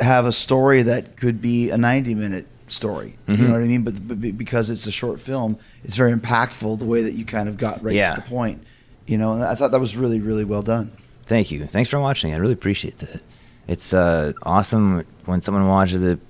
have 0.00 0.24
a 0.24 0.32
story 0.32 0.82
that 0.84 1.18
could 1.18 1.42
be 1.42 1.68
a 1.68 1.76
90 1.76 2.14
minute 2.14 2.46
story. 2.68 3.18
You 3.26 3.34
Mhm. 3.36 3.40
know 3.40 3.52
what 3.52 3.60
I 3.62 3.66
mean? 3.66 3.82
But, 3.82 4.08
but 4.08 4.38
because 4.38 4.70
it's 4.70 4.86
a 4.86 4.90
short 4.90 5.20
film, 5.20 5.58
it's 5.84 5.96
very 5.96 6.14
impactful 6.14 6.78
the 6.78 6.86
way 6.86 7.02
that 7.02 7.12
you 7.12 7.26
kind 7.26 7.46
of 7.46 7.58
got 7.58 7.82
right 7.84 7.94
Yeah. 7.94 8.14
to 8.14 8.22
the 8.22 8.26
point. 8.26 8.62
You 9.10 9.18
know, 9.18 9.32
and 9.34 9.42
I 9.42 9.56
thought 9.56 9.72
that 9.72 9.80
was 9.80 9.96
really, 9.96 10.20
really 10.20 10.44
well 10.44 10.62
done. 10.62 10.92
Thank 11.26 11.50
you. 11.50 11.66
Thanks 11.66 11.90
for 11.90 11.98
watching. 11.98 12.32
I 12.32 12.36
really 12.36 12.52
appreciate 12.52 12.98
that. 12.98 13.22
It's 13.66 13.92
uh, 13.92 14.32
awesome 14.44 15.04
when 15.26 15.42
someone 15.42 15.66
watches 15.66 16.02
it 16.04 16.20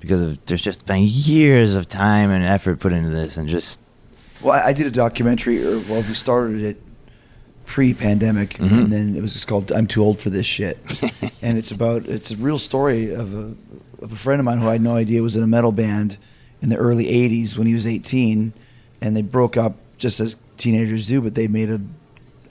because 0.00 0.22
of, 0.22 0.46
there's 0.46 0.62
just 0.62 0.86
been 0.86 1.02
years 1.06 1.74
of 1.74 1.86
time 1.86 2.30
and 2.30 2.42
effort 2.42 2.80
put 2.80 2.92
into 2.92 3.10
this, 3.10 3.36
and 3.36 3.46
just 3.48 3.78
Well, 4.42 4.54
I, 4.54 4.68
I 4.68 4.72
did 4.72 4.86
a 4.86 4.90
documentary, 4.90 5.62
or 5.64 5.80
well, 5.80 6.00
we 6.02 6.14
started 6.14 6.62
it 6.62 6.82
pre-pandemic, 7.66 8.54
Mhm. 8.54 8.72
and 8.84 8.92
then 8.92 9.16
it 9.16 9.22
was 9.22 9.32
just 9.34 9.46
called 9.46 9.70
"I'm 9.72 9.86
Too 9.86 10.02
Old 10.02 10.18
for 10.18 10.30
This 10.30 10.46
Shit," 10.46 10.78
and 11.42 11.58
it's 11.58 11.70
about 11.70 12.06
it's 12.06 12.30
a 12.30 12.36
real 12.36 12.58
story 12.58 13.12
of 13.14 13.34
a 13.34 13.54
of 14.02 14.12
a 14.12 14.16
friend 14.16 14.40
of 14.40 14.44
mine 14.46 14.58
who 14.58 14.68
I 14.68 14.72
had 14.72 14.80
no 14.82 14.96
idea 14.96 15.22
was 15.22 15.36
in 15.36 15.42
a 15.42 15.46
metal 15.46 15.72
band 15.72 16.16
in 16.62 16.68
the 16.70 16.76
early 16.76 17.04
'80s 17.06 17.56
when 17.58 17.66
he 17.66 17.74
was 17.74 17.86
18, 17.86 18.52
and 19.02 19.16
they 19.16 19.22
broke 19.22 19.56
up 19.58 19.74
just 19.98 20.20
as 20.20 20.36
teenagers 20.56 21.06
do, 21.06 21.20
but 21.20 21.34
they 21.34 21.46
made 21.46 21.70
a 21.70 21.80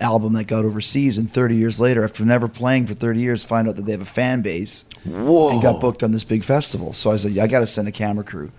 album 0.02 0.34
that 0.34 0.46
got 0.48 0.66
overseas, 0.66 1.18
and 1.18 1.30
30 1.30 1.56
years 1.56 1.80
later, 1.80 2.04
after 2.04 2.24
never 2.26 2.48
playing 2.48 2.86
for 2.88 2.94
30 2.94 3.20
years, 3.20 3.44
find 3.44 3.68
out 3.68 3.76
that 3.76 3.84
they 3.86 3.92
have 3.92 4.02
a 4.02 4.06
fan 4.06 4.42
base 4.42 4.86
whoa, 5.06 5.50
and 5.52 5.62
got 5.62 5.82
booked 5.82 6.04
on 6.04 6.12
this 6.12 6.24
big 6.24 6.44
festival. 6.44 6.94
So 6.94 7.12
I 7.12 7.18
said, 7.18 7.38
I 7.38 7.48
got 7.48 7.60
to 7.60 7.68
send 7.68 7.88
a 7.88 7.92
camera 7.92 8.24
crew. 8.24 8.52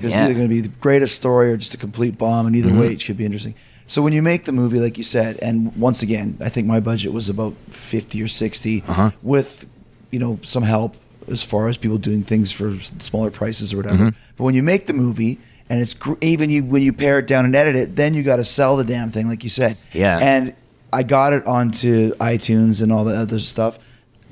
It's 0.00 0.14
Yeah. 0.16 0.24
either 0.24 0.34
going 0.34 0.48
to 0.48 0.54
be 0.54 0.60
the 0.62 0.68
greatest 0.80 1.14
story 1.14 1.52
or 1.52 1.56
just 1.56 1.74
a 1.74 1.76
complete 1.76 2.16
bomb, 2.18 2.46
and 2.46 2.56
either 2.56 2.70
Mhm. 2.70 2.80
way, 2.80 2.92
it 2.92 3.00
should 3.00 3.16
be 3.18 3.24
interesting. 3.24 3.54
So 3.86 4.02
when 4.02 4.12
you 4.12 4.22
make 4.22 4.44
the 4.44 4.52
movie, 4.52 4.78
like 4.80 4.96
you 4.98 5.04
said, 5.04 5.36
and 5.42 5.74
once 5.76 6.00
again, 6.02 6.36
I 6.40 6.48
think 6.48 6.66
my 6.66 6.80
budget 6.80 7.12
was 7.12 7.28
about 7.28 7.54
fifty 7.70 8.22
or 8.22 8.28
60 8.28 8.82
Uh-huh. 8.88 9.10
with, 9.22 9.66
you 10.10 10.18
know, 10.18 10.38
some 10.42 10.62
help 10.62 10.96
as 11.30 11.42
far 11.44 11.68
as 11.68 11.76
people 11.76 11.98
doing 11.98 12.22
things 12.22 12.50
for 12.52 12.72
smaller 12.98 13.30
prices 13.30 13.72
or 13.72 13.76
whatever. 13.78 13.96
Mhm. 14.10 14.14
But 14.36 14.44
when 14.44 14.54
you 14.54 14.62
make 14.62 14.86
the 14.86 14.92
movie, 14.92 15.38
and 15.68 15.80
it's 15.80 15.94
even 16.20 16.50
you 16.50 16.64
when 16.64 16.82
you 16.82 16.92
pare 16.92 17.18
it 17.18 17.26
down 17.26 17.44
and 17.44 17.54
edit 17.54 17.76
it, 17.76 17.96
then 17.96 18.14
you 18.14 18.22
got 18.22 18.36
to 18.36 18.44
sell 18.44 18.76
the 18.76 18.84
damn 18.84 19.10
thing, 19.10 19.28
like 19.28 19.44
you 19.44 19.50
said. 19.50 19.76
Yeah. 19.92 20.18
And 20.18 20.52
I 20.92 21.02
got 21.02 21.32
it 21.32 21.46
onto 21.46 22.14
iTunes 22.16 22.82
and 22.82 22.90
all 22.92 23.04
the 23.04 23.14
other 23.16 23.38
stuff. 23.38 23.78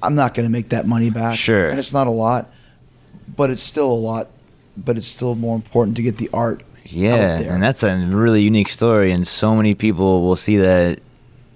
I'm 0.02 0.14
not 0.14 0.34
going 0.34 0.46
to 0.46 0.50
make 0.52 0.68
that 0.70 0.86
money 0.86 1.10
back. 1.10 1.36
Sure. 1.38 1.68
And 1.70 1.78
it's 1.78 1.92
not 1.92 2.06
a 2.06 2.10
lot, 2.10 2.50
but 3.36 3.50
it's 3.50 3.62
still 3.62 3.90
a 3.90 3.94
lot. 3.94 4.28
But 4.76 4.96
it's 4.96 5.08
still 5.08 5.34
more 5.34 5.56
important 5.56 5.96
to 5.96 6.02
get 6.02 6.18
the 6.18 6.30
art. 6.32 6.62
yeah, 6.84 7.14
out 7.14 7.40
there. 7.40 7.52
and 7.52 7.60
that's 7.62 7.82
a 7.82 7.96
really 7.96 8.42
unique 8.42 8.68
story, 8.68 9.10
and 9.10 9.26
so 9.26 9.56
many 9.56 9.74
people 9.74 10.22
will 10.22 10.36
see 10.36 10.56
that. 10.58 11.00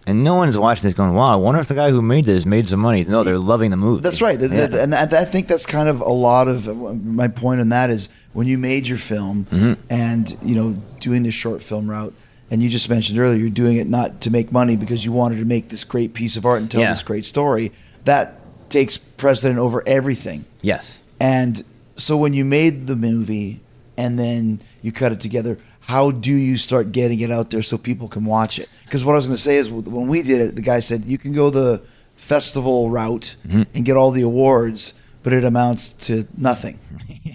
And 0.09 0.25
no 0.25 0.35
one's 0.35 0.59
watching 0.59 0.83
this 0.83 0.95
going, 0.95 1.15
"Wow, 1.15 1.33
I 1.33 1.37
wonder 1.37 1.61
if 1.61 1.69
the 1.69 1.75
guy 1.77 1.91
who 1.91 2.03
made 2.03 2.25
this 2.25 2.45
made 2.45 2.67
some 2.67 2.81
money." 2.81 3.05
No, 3.05 3.23
they're 3.23 3.39
loving 3.39 3.71
the 3.71 3.77
movie. 3.77 4.03
That's 4.03 4.21
right. 4.21 4.41
Yeah. 4.41 4.67
And 4.81 4.93
I 4.93 5.25
think 5.25 5.47
that's 5.47 5.65
kind 5.67 5.89
of 5.89 6.01
a 6.01 6.09
lot 6.11 6.49
of 6.49 6.67
my 7.05 7.29
point 7.29 7.61
on 7.61 7.69
that 7.69 7.91
is 7.91 8.09
when 8.33 8.49
you 8.49 8.59
made 8.59 8.89
your 8.89 8.99
film 8.99 9.47
Mhm. 9.53 9.77
and, 9.89 10.37
you 10.43 10.57
know, 10.57 10.75
doing 10.99 11.23
the 11.23 11.31
short 11.31 11.63
film 11.63 11.89
route, 11.89 12.13
and 12.53 12.63
you 12.63 12.69
just 12.69 12.91
mentioned 12.91 13.19
earlier, 13.19 13.39
you're 13.39 13.49
doing 13.49 13.79
it 13.79 13.89
not 13.89 14.21
to 14.21 14.31
make 14.31 14.53
money 14.53 14.77
because 14.77 15.07
you 15.07 15.11
wanted 15.11 15.39
to 15.39 15.47
make 15.47 15.71
this 15.71 15.85
great 15.85 16.13
piece 16.13 16.37
of 16.37 16.45
art 16.45 16.61
and 16.61 16.71
tell 16.71 16.83
Yeah. 16.83 16.91
this 16.91 17.03
great 17.03 17.25
story. 17.25 17.73
That 18.05 18.39
takes 18.69 18.99
precedent 18.99 19.59
over 19.59 19.83
everything. 19.87 20.45
yes, 20.61 20.99
And 21.19 21.65
so 21.97 22.17
when 22.17 22.35
you 22.35 22.45
made 22.45 22.87
the 22.89 22.97
movie 22.97 23.61
and 23.97 24.19
then 24.19 24.61
you 24.83 24.93
cut 24.93 25.13
it 25.13 25.21
together, 25.21 25.57
how 25.81 26.11
do 26.11 26.33
you 26.33 26.57
start 26.59 26.93
getting 26.93 27.21
it 27.21 27.31
out 27.33 27.49
there 27.51 27.63
so 27.63 27.79
people 27.79 28.07
can 28.09 28.25
watch 28.27 28.59
it? 28.59 28.69
Because 28.85 29.03
what 29.05 29.13
I 29.13 29.17
was 29.17 29.27
going 29.27 29.37
to 29.37 29.43
say 29.43 29.57
is 29.57 29.71
when 29.71 30.09
we 30.09 30.23
did 30.23 30.41
it, 30.43 30.55
the 30.57 30.63
guy 30.63 30.81
said 30.81 31.05
you 31.07 31.17
can 31.19 31.33
go 31.33 31.49
the 31.49 31.81
festival 32.17 32.91
route 32.91 33.37
Mhm. 33.49 33.67
and 33.75 33.85
get 33.85 33.97
all 33.97 34.11
the 34.11 34.23
awards, 34.23 34.93
but 35.23 35.33
it 35.33 35.45
amounts 35.45 35.93
to 35.93 36.27
nothing. 36.37 36.79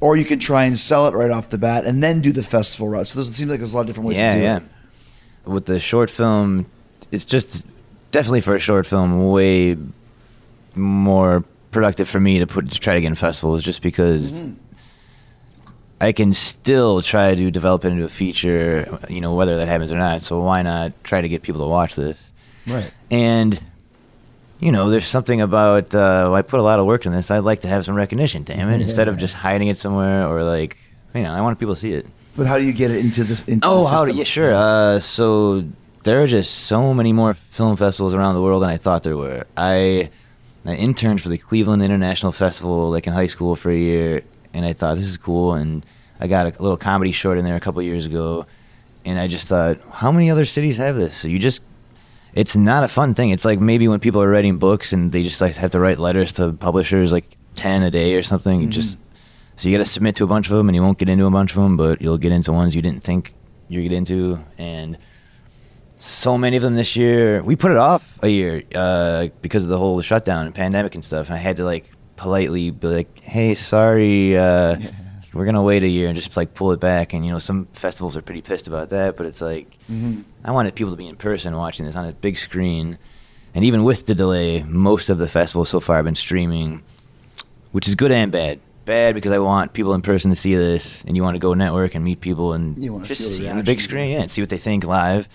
Or 0.00 0.16
you 0.16 0.24
can 0.24 0.38
try 0.38 0.64
and 0.64 0.78
sell 0.78 1.06
it 1.06 1.14
right 1.14 1.30
off 1.30 1.48
the 1.48 1.56
bat 1.56 1.86
and 1.86 2.02
then 2.02 2.20
do 2.20 2.32
the 2.32 2.42
festival 2.42 2.88
route. 2.88 3.08
So 3.08 3.20
it 3.20 3.24
seems 3.26 3.50
like 3.50 3.60
there's 3.60 3.72
a 3.72 3.76
lot 3.76 3.82
of 3.82 3.86
different 3.86 4.08
ways 4.08 4.18
yeah, 4.18 4.34
to 4.34 4.38
do 4.38 4.44
yeah. 4.44 4.56
it. 4.56 4.62
with 5.46 5.64
the 5.66 5.80
short 5.80 6.10
film, 6.10 6.66
it's 7.10 7.24
just 7.24 7.64
definitely 8.10 8.42
for 8.42 8.54
a 8.54 8.58
short 8.58 8.86
film 8.86 9.28
way 9.28 9.78
more 10.74 11.44
productive 11.70 12.08
for 12.08 12.20
me 12.20 12.38
to 12.38 12.46
put 12.46 12.70
to 12.70 12.78
try 12.78 12.94
to 12.94 13.00
get 13.00 13.06
in 13.06 13.14
festivals, 13.14 13.62
just 13.62 13.82
because. 13.82 14.32
Mm-hmm. 14.32 14.60
I 16.00 16.12
can 16.12 16.34
still 16.34 17.00
try 17.00 17.34
to 17.34 17.50
develop 17.50 17.84
it 17.84 17.92
into 17.92 18.04
a 18.04 18.10
feature, 18.10 18.98
you 19.08 19.22
know, 19.22 19.34
whether 19.34 19.56
that 19.56 19.68
happens 19.68 19.90
or 19.90 19.96
not. 19.96 20.20
So 20.20 20.40
why 20.40 20.60
not 20.60 20.92
try 21.02 21.22
to 21.22 21.28
get 21.30 21.40
people 21.40 21.62
to 21.62 21.68
watch 21.68 21.94
this? 21.94 22.20
Right. 22.66 22.92
And 23.10 23.58
you 24.64 24.72
know, 24.72 24.88
there's 24.88 25.06
something 25.06 25.40
about 25.42 25.94
uh, 25.94 26.32
I 26.32 26.40
put 26.42 26.58
a 26.58 26.62
lot 26.62 26.80
of 26.80 26.86
work 26.86 27.04
in 27.06 27.12
this. 27.12 27.30
I'd 27.30 27.40
like 27.50 27.60
to 27.60 27.68
have 27.68 27.84
some 27.84 27.94
recognition, 27.94 28.44
damn 28.44 28.70
it, 28.70 28.80
instead 28.80 29.08
of 29.08 29.18
just 29.18 29.34
hiding 29.34 29.68
it 29.68 29.76
somewhere 29.76 30.26
or 30.26 30.42
like, 30.42 30.78
you 31.14 31.22
know, 31.22 31.32
I 31.32 31.40
want 31.42 31.58
people 31.58 31.74
to 31.74 31.80
see 31.80 31.92
it. 31.92 32.06
But 32.36 32.46
how 32.46 32.56
do 32.58 32.64
you 32.64 32.72
get 32.72 32.90
it 32.90 32.98
into 33.04 33.24
this? 33.24 33.44
Into 33.46 33.68
Oh, 33.68 33.82
the 33.82 33.88
how? 33.90 34.00
system? 34.04 34.16
Yeah, 34.16 34.24
sure. 34.24 34.54
Uh, 34.54 35.00
so 35.00 35.64
there 36.04 36.22
are 36.22 36.26
just 36.26 36.50
so 36.64 36.94
many 36.94 37.12
more 37.12 37.34
film 37.34 37.76
festivals 37.76 38.14
around 38.14 38.34
the 38.36 38.42
world 38.42 38.62
than 38.62 38.70
I 38.70 38.78
thought 38.78 39.02
there 39.02 39.18
were. 39.18 39.44
I, 39.56 40.08
I 40.64 40.74
interned 40.76 41.20
for 41.20 41.28
the 41.28 41.38
Cleveland 41.38 41.82
International 41.82 42.32
Festival 42.32 42.90
like 42.90 43.06
in 43.06 43.12
high 43.12 43.28
school 43.28 43.56
for 43.56 43.70
a 43.70 43.76
year, 43.76 44.22
and 44.54 44.64
I 44.64 44.72
thought 44.72 44.96
this 44.96 45.06
is 45.06 45.18
cool, 45.18 45.52
and 45.54 45.84
I 46.20 46.26
got 46.26 46.46
a 46.46 46.62
little 46.62 46.78
comedy 46.78 47.12
short 47.12 47.36
in 47.36 47.44
there 47.44 47.56
a 47.56 47.60
couple 47.60 47.82
years 47.82 48.06
ago, 48.06 48.46
and 49.04 49.18
I 49.18 49.28
just 49.28 49.46
thought, 49.46 49.78
how 49.92 50.10
many 50.10 50.30
other 50.30 50.46
cities 50.46 50.78
have 50.78 50.96
this? 50.96 51.14
So 51.14 51.28
you 51.28 51.38
just 51.38 51.60
it's 52.34 52.56
not 52.56 52.82
a 52.82 52.88
fun 52.88 53.14
thing. 53.14 53.30
It's 53.30 53.44
like 53.44 53.60
maybe 53.60 53.86
when 53.86 54.00
people 54.00 54.20
are 54.20 54.28
writing 54.28 54.58
books 54.58 54.92
and 54.92 55.12
they 55.12 55.22
just 55.22 55.40
like 55.40 55.54
have 55.54 55.70
to 55.70 55.80
write 55.80 55.98
letters 55.98 56.32
to 56.32 56.52
publishers 56.52 57.12
like 57.12 57.36
10 57.54 57.84
a 57.84 57.90
day 57.90 58.14
or 58.16 58.22
something. 58.22 58.60
You 58.60 58.68
Just 58.68 58.98
so 59.56 59.68
you 59.68 59.78
got 59.78 59.84
to 59.84 59.88
submit 59.88 60.16
to 60.16 60.24
a 60.24 60.26
bunch 60.26 60.50
of 60.50 60.56
them 60.56 60.68
and 60.68 60.74
you 60.74 60.82
won't 60.82 60.98
get 60.98 61.08
into 61.08 61.26
a 61.26 61.30
bunch 61.30 61.52
of 61.52 61.62
them, 61.62 61.76
but 61.76 62.02
you'll 62.02 62.18
get 62.18 62.32
into 62.32 62.52
ones 62.52 62.74
you 62.74 62.82
didn't 62.82 63.04
think 63.04 63.34
you 63.68 63.82
get 63.82 63.92
into 63.92 64.40
and 64.58 64.98
so 65.94 66.36
many 66.36 66.56
of 66.56 66.62
them 66.62 66.74
this 66.74 66.96
year. 66.96 67.40
We 67.40 67.54
put 67.54 67.70
it 67.70 67.76
off 67.76 68.18
a 68.20 68.28
year 68.28 68.64
uh, 68.74 69.28
because 69.40 69.62
of 69.62 69.68
the 69.68 69.78
whole 69.78 70.00
shutdown 70.00 70.46
and 70.46 70.54
pandemic 70.54 70.96
and 70.96 71.04
stuff. 71.04 71.28
And 71.28 71.36
I 71.36 71.38
had 71.38 71.56
to 71.58 71.64
like 71.64 71.88
politely 72.16 72.72
be 72.72 72.88
like, 72.88 73.20
"Hey, 73.20 73.54
sorry, 73.54 74.36
uh, 74.36 74.76
we're 75.34 75.44
gonna 75.44 75.62
wait 75.62 75.82
a 75.82 75.88
year 75.88 76.08
and 76.08 76.16
just 76.16 76.36
like 76.36 76.54
pull 76.54 76.72
it 76.72 76.80
back." 76.80 77.12
And 77.12 77.24
you 77.24 77.32
know, 77.32 77.38
some 77.38 77.66
festivals 77.72 78.16
are 78.16 78.22
pretty 78.22 78.42
pissed 78.42 78.68
about 78.68 78.90
that, 78.90 79.16
but 79.16 79.26
it's 79.26 79.40
like 79.40 79.66
I 80.44 80.50
wanted 80.50 80.74
people 80.74 80.92
to 80.92 80.96
be 80.96 81.06
in 81.06 81.16
person 81.16 81.54
watching 81.56 81.86
this 81.86 81.96
on 81.96 82.04
a 82.04 82.12
big 82.12 82.38
screen. 82.38 82.98
And 83.54 83.64
even 83.64 83.84
with 83.84 84.06
the 84.06 84.14
delay, 84.14 84.62
most 84.64 85.10
of 85.10 85.18
the 85.18 85.28
festivals 85.28 85.68
so 85.68 85.78
far 85.78 85.96
have 85.96 86.04
been 86.04 86.16
streaming, 86.16 86.82
which 87.72 87.86
is 87.86 87.94
good 87.94 88.10
and 88.10 88.32
bad. 88.32 88.58
Bad 88.84 89.14
because 89.14 89.32
I 89.32 89.38
want 89.38 89.72
people 89.72 89.94
in 89.94 90.02
person 90.02 90.30
to 90.30 90.36
see 90.36 90.54
this, 90.54 91.02
and 91.06 91.16
you 91.16 91.22
want 91.22 91.36
to 91.36 91.38
go 91.38 91.54
network 91.54 91.94
and 91.94 92.04
meet 92.04 92.20
people 92.20 92.52
and 92.52 92.76
just 93.04 93.20
see 93.36 93.48
on 93.48 93.56
the 93.56 93.62
big 93.62 93.80
screen, 93.80 94.10
yeah, 94.10 94.20
and 94.20 94.30
see 94.30 94.42
what 94.42 94.50
they 94.50 94.58
think 94.58 94.84
live. 94.84 95.28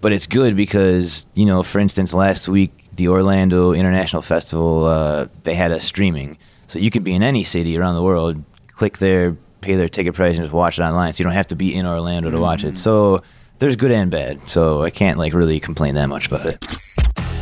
But 0.00 0.12
it's 0.12 0.26
good 0.26 0.54
because 0.56 1.24
you 1.34 1.46
know, 1.46 1.62
for 1.62 1.78
instance, 1.78 2.12
last 2.12 2.46
week 2.48 2.72
the 2.92 3.08
Orlando 3.08 3.72
International 3.72 4.20
Festival 4.20 4.84
uh, 4.84 5.28
they 5.44 5.54
had 5.54 5.72
us 5.72 5.82
streaming, 5.84 6.36
so 6.66 6.78
you 6.78 6.90
could 6.90 7.04
be 7.04 7.14
in 7.14 7.22
any 7.22 7.42
city 7.44 7.78
around 7.78 7.94
the 7.94 8.02
world, 8.02 8.42
click 8.84 8.98
there, 8.98 9.34
pay 9.62 9.76
their 9.76 9.88
ticket 9.88 10.12
price, 10.12 10.34
and 10.34 10.44
just 10.44 10.52
watch 10.52 10.78
it 10.78 10.82
online. 10.82 11.14
So 11.14 11.22
you 11.22 11.24
don't 11.24 11.32
have 11.32 11.46
to 11.46 11.56
be 11.56 11.74
in 11.74 11.86
Orlando 11.86 12.30
to 12.30 12.38
watch 12.38 12.64
it. 12.64 12.74
Mm-hmm. 12.74 12.76
So 12.76 13.22
there's 13.58 13.76
good 13.76 13.90
and 13.90 14.10
bad. 14.10 14.46
So 14.46 14.82
I 14.82 14.90
can't 14.90 15.18
like 15.18 15.32
really 15.32 15.58
complain 15.58 15.94
that 15.94 16.08
much 16.10 16.26
about 16.26 16.44
it. 16.44 16.62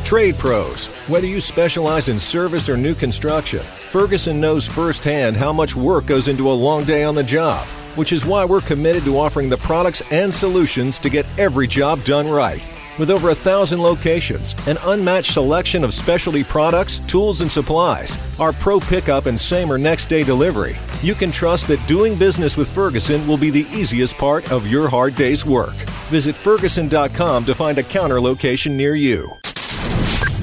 Trade 0.05 0.38
pros. 0.38 0.87
Whether 1.09 1.26
you 1.26 1.40
specialize 1.40 2.09
in 2.09 2.20
service 2.20 2.68
or 2.68 2.76
new 2.76 2.94
construction, 2.94 3.59
Ferguson 3.59 4.40
knows 4.40 4.64
firsthand 4.64 5.37
how 5.37 5.52
much 5.52 5.74
work 5.74 6.07
goes 6.07 6.28
into 6.28 6.48
a 6.48 6.52
long 6.52 6.85
day 6.85 7.02
on 7.02 7.16
the 7.16 7.24
job, 7.24 7.66
which 7.96 8.12
is 8.12 8.24
why 8.24 8.44
we're 8.44 8.61
committed 8.61 9.02
to 9.05 9.18
offering 9.18 9.48
the 9.48 9.59
products 9.59 10.00
and 10.12 10.33
solutions 10.33 11.00
to 11.00 11.11
get 11.11 11.26
every 11.38 11.66
job 11.66 12.05
done 12.05 12.28
right. 12.28 12.64
With 12.98 13.11
over 13.11 13.31
a 13.31 13.35
thousand 13.35 13.81
locations, 13.81 14.55
an 14.66 14.76
unmatched 14.83 15.33
selection 15.33 15.83
of 15.83 15.94
specialty 15.94 16.44
products, 16.44 16.98
tools, 17.07 17.40
and 17.40 17.50
supplies, 17.50 18.18
our 18.38 18.52
pro 18.52 18.81
pickup 18.81 19.24
and 19.24 19.40
same 19.40 19.72
or 19.72 19.78
next 19.78 20.07
day 20.11 20.22
delivery, 20.22 20.76
you 21.02 21.14
can 21.14 21.31
trust 21.31 21.68
that 21.68 21.85
doing 21.87 22.18
business 22.18 22.57
with 22.57 22.68
Ferguson 22.68 23.26
will 23.26 23.38
be 23.38 23.48
the 23.48 23.66
easiest 23.70 24.16
part 24.18 24.50
of 24.52 24.66
your 24.66 24.88
hard 24.90 25.14
day's 25.14 25.46
work. 25.46 25.74
Visit 26.11 26.37
Ferguson.com 26.37 27.46
to 27.46 27.55
find 27.55 27.78
a 27.78 27.83
counter 27.83 28.20
location 28.20 28.76
near 28.76 28.94
you. 28.94 29.26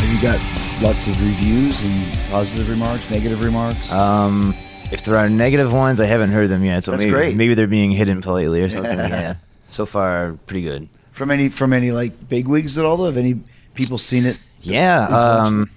You 0.01 0.21
got 0.21 0.39
lots 0.81 1.05
of 1.05 1.21
reviews 1.21 1.83
and 1.83 2.29
positive 2.29 2.67
remarks, 2.67 3.11
negative 3.11 3.43
remarks. 3.43 3.91
Um, 3.91 4.55
if 4.91 5.03
there 5.03 5.15
are 5.17 5.29
negative 5.29 5.71
ones, 5.71 6.01
I 6.01 6.07
haven't 6.07 6.31
heard 6.31 6.49
them 6.49 6.65
yet. 6.65 6.83
So 6.83 6.91
That's 6.91 7.03
maybe 7.03 7.11
great. 7.11 7.35
maybe 7.35 7.53
they're 7.53 7.67
being 7.67 7.91
hidden 7.91 8.21
politely 8.23 8.63
or 8.63 8.69
something. 8.69 8.97
Yeah. 8.97 9.07
yeah. 9.07 9.35
So 9.69 9.85
far, 9.85 10.35
pretty 10.47 10.63
good. 10.63 10.89
From 11.19 11.29
any 11.31 11.49
from 11.49 11.73
any 11.73 11.91
like 11.91 12.29
bigwigs 12.29 12.77
at 12.79 12.85
all? 12.85 12.95
Though, 12.97 13.05
have 13.05 13.17
any 13.17 13.41
people 13.75 13.97
seen 13.97 14.25
it? 14.25 14.39
Yeah. 14.61 15.05
Um, 15.07 15.69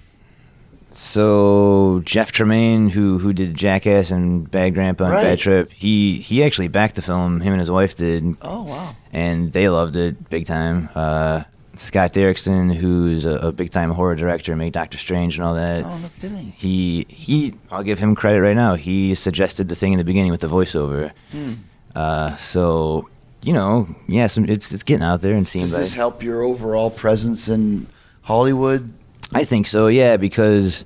so 0.91 2.01
Jeff 2.05 2.31
Tremaine, 2.31 2.89
who 2.89 3.17
who 3.17 3.33
did 3.33 3.55
Jackass 3.55 4.09
and 4.09 4.49
Bad 4.49 4.73
Grandpa 4.73 5.03
and 5.05 5.13
Right. 5.13 5.23
Bad 5.23 5.39
Trip, 5.39 5.71
he 5.71 6.17
he 6.19 6.43
actually 6.43 6.69
backed 6.69 6.95
the 6.95 7.01
film. 7.01 7.41
Him 7.41 7.51
and 7.53 7.59
his 7.59 7.69
wife 7.69 7.97
did, 7.97 8.23
Oh 8.41 8.63
wow! 8.63 8.95
and 9.11 9.51
they 9.51 9.67
loved 9.69 9.95
it 9.97 10.29
big 10.29 10.45
time. 10.45 10.89
Uh, 10.95 11.43
Scott 11.75 12.13
Derrickson, 12.13 12.73
who's 12.73 13.25
a, 13.25 13.35
a 13.37 13.51
big 13.51 13.69
time 13.71 13.89
horror 13.91 14.15
director, 14.15 14.55
made 14.55 14.71
Doctor 14.73 14.97
Strange 14.97 15.37
and 15.37 15.45
all 15.45 15.55
that. 15.55 15.83
Oh 15.83 15.97
no 15.97 16.09
kidding! 16.21 16.53
He 16.55 17.05
he, 17.09 17.53
I'll 17.69 17.83
give 17.83 17.99
him 17.99 18.15
credit 18.15 18.41
right 18.41 18.55
now. 18.55 18.75
He 18.75 19.13
suggested 19.15 19.67
the 19.67 19.75
thing 19.75 19.91
in 19.91 19.97
the 19.97 20.05
beginning 20.05 20.31
with 20.31 20.41
the 20.41 20.47
voiceover. 20.47 21.11
Hmm. 21.31 21.53
Uh, 21.95 22.35
so 22.37 23.09
you 23.43 23.53
know, 23.53 23.87
yeah, 24.07 24.27
some, 24.27 24.45
it's 24.45 24.71
it's 24.71 24.83
getting 24.83 25.03
out 25.03 25.21
there 25.21 25.33
and 25.33 25.47
seen. 25.47 25.63
Does 25.63 25.77
this 25.77 25.93
help 25.93 26.23
your 26.23 26.41
overall 26.43 26.89
presence 26.89 27.49
in 27.49 27.87
Hollywood? 28.21 28.91
I 29.33 29.43
think 29.43 29.67
so, 29.67 29.87
yeah, 29.87 30.17
because 30.17 30.85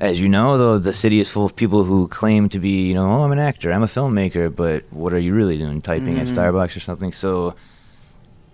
as 0.00 0.20
you 0.20 0.28
know, 0.28 0.56
though, 0.56 0.78
the 0.78 0.92
city 0.92 1.18
is 1.18 1.28
full 1.28 1.44
of 1.44 1.56
people 1.56 1.84
who 1.84 2.06
claim 2.08 2.48
to 2.50 2.58
be, 2.58 2.86
you 2.86 2.94
know, 2.94 3.08
oh, 3.08 3.22
I'm 3.22 3.32
an 3.32 3.38
actor, 3.38 3.72
I'm 3.72 3.82
a 3.82 3.86
filmmaker, 3.86 4.54
but 4.54 4.84
what 4.90 5.12
are 5.12 5.18
you 5.18 5.34
really 5.34 5.58
doing? 5.58 5.82
Typing 5.82 6.18
at 6.18 6.28
Starbucks 6.28 6.76
or 6.76 6.80
something? 6.80 7.12
So 7.12 7.56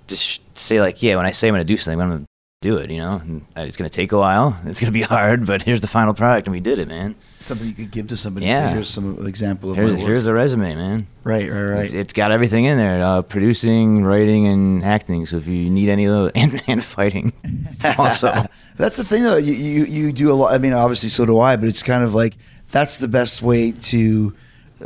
just 0.07 0.41
say 0.57 0.81
like, 0.81 1.03
yeah, 1.03 1.17
when 1.17 1.27
I 1.27 1.33
say 1.33 1.49
I'm 1.49 1.55
gonna 1.55 1.65
do 1.65 1.77
something, 1.77 2.01
I'm 2.01 2.11
gonna 2.11 2.25
do 2.63 2.79
it. 2.79 2.91
You 2.91 2.99
know, 2.99 3.17
and 3.17 3.43
uh, 3.57 3.63
it's 3.63 3.77
gonna 3.77 3.91
take 3.91 4.13
a 4.13 4.19
while, 4.19 4.59
it's 4.65 4.81
gonna 4.81 4.93
be 4.93 5.03
hard, 5.03 5.47
but 5.47 5.63
here's 5.63 5.81
the 5.81 5.87
final 5.87 6.15
product, 6.15 6.47
and 6.47 6.53
we 6.53 6.61
did 6.61 6.79
it, 6.79 6.89
man. 6.89 7.15
Something 7.45 7.69
you 7.69 7.75
could 7.75 7.91
give 7.91 8.09
to 8.09 8.17
somebody. 8.17 8.47
Yeah. 8.47 8.71
Here's 8.73 8.89
some 8.89 9.27
example 9.27 9.71
of 9.71 9.77
Here's 9.77 9.93
my 9.93 9.99
work. 9.99 10.07
here's 10.09 10.27
a 10.27 10.33
resume, 10.33 10.75
man. 10.77 11.07
right, 11.25 11.51
right, 11.51 11.63
right. 11.63 11.85
It's, 11.85 11.93
it's 11.93 12.13
got 12.15 12.31
everything 12.33 12.65
in 12.65 12.79
there: 12.79 13.03
uh, 13.05 13.21
producing, 13.23 14.03
writing, 14.03 14.47
and 14.47 14.83
acting. 14.83 15.27
So 15.27 15.37
if 15.37 15.47
you 15.47 15.69
need 15.69 15.89
any 15.91 16.07
of 16.07 16.13
those, 16.13 16.33
and, 16.37 16.63
and 16.67 16.83
fighting, 16.83 17.33
also. 17.99 18.33
That's 18.77 18.97
the 18.97 19.05
thing, 19.05 19.23
though. 19.25 19.37
You, 19.37 19.53
you 19.53 19.85
you 19.85 20.13
do 20.13 20.33
a 20.33 20.35
lot. 20.35 20.55
I 20.55 20.59
mean, 20.59 20.73
obviously, 20.73 21.11
so 21.11 21.27
do 21.27 21.39
I. 21.39 21.57
But 21.57 21.69
it's 21.69 21.83
kind 21.83 22.03
of 22.03 22.15
like 22.15 22.35
that's 22.71 22.97
the 22.99 23.09
best 23.09 23.43
way 23.43 23.73
to 23.73 24.35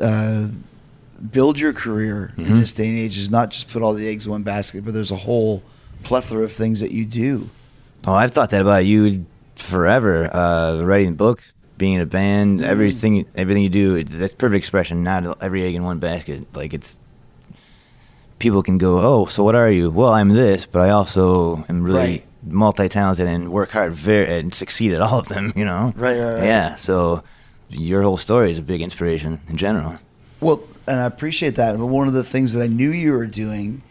uh, 0.00 0.48
build 1.30 1.58
your 1.60 1.72
career 1.72 2.32
Mm-hmm. 2.36 2.50
in 2.52 2.58
this 2.58 2.72
day 2.72 2.88
and 2.88 2.98
age. 2.98 3.16
Is 3.18 3.30
not 3.30 3.50
just 3.50 3.70
put 3.70 3.82
all 3.82 3.94
the 3.94 4.08
eggs 4.08 4.26
in 4.26 4.32
one 4.32 4.42
basket, 4.42 4.84
but 4.84 4.94
there's 4.94 5.12
a 5.12 5.16
whole 5.16 5.62
plethora 6.02 6.42
of 6.42 6.50
things 6.52 6.80
that 6.80 6.90
you 6.90 7.04
do. 7.04 7.50
Oh, 8.04 8.14
I've 8.14 8.32
thought 8.32 8.50
that 8.50 8.60
about 8.62 8.84
you 8.84 9.26
forever. 9.56 10.28
Uh, 10.34 10.82
writing 10.82 11.14
books, 11.14 11.52
being 11.78 11.94
in 11.94 12.00
a 12.00 12.06
band, 12.06 12.60
mm-hmm. 12.60 12.70
everything, 12.70 13.26
everything 13.34 13.62
you 13.62 13.70
do. 13.70 14.04
That's 14.04 14.32
perfect 14.32 14.58
expression. 14.58 15.02
Not 15.02 15.40
every 15.42 15.62
egg 15.64 15.74
in 15.74 15.84
one 15.84 15.98
basket. 15.98 16.54
Like 16.54 16.74
it's. 16.74 16.98
People 18.38 18.62
can 18.62 18.78
go, 18.78 19.00
oh, 19.00 19.24
so 19.24 19.42
what 19.42 19.56
are 19.56 19.70
you? 19.70 19.90
Well, 19.90 20.12
I'm 20.12 20.28
this, 20.28 20.64
but 20.64 20.80
I 20.80 20.90
also 20.90 21.64
am 21.68 21.82
really 21.82 21.98
Right. 21.98 22.26
multi-talented 22.46 23.26
and 23.26 23.50
work 23.50 23.72
hard 23.72 23.92
very 23.92 24.38
and 24.38 24.54
succeed 24.54 24.92
at 24.92 25.00
all 25.00 25.18
of 25.18 25.26
them. 25.26 25.52
You 25.56 25.64
know. 25.64 25.92
Right, 25.96 26.18
right, 26.20 26.34
right. 26.34 26.44
Yeah. 26.44 26.76
So, 26.76 27.24
your 27.68 28.02
whole 28.02 28.16
story 28.16 28.52
is 28.52 28.58
a 28.58 28.62
big 28.62 28.80
inspiration 28.80 29.40
in 29.48 29.56
general. 29.56 29.98
Well, 30.40 30.62
and 30.86 31.00
I 31.00 31.04
appreciate 31.04 31.56
that. 31.56 31.76
But 31.76 31.86
one 31.86 32.06
of 32.06 32.14
the 32.14 32.22
things 32.22 32.52
that 32.52 32.62
I 32.62 32.68
knew 32.68 32.90
you 32.90 33.12
were 33.12 33.26
doing 33.26 33.82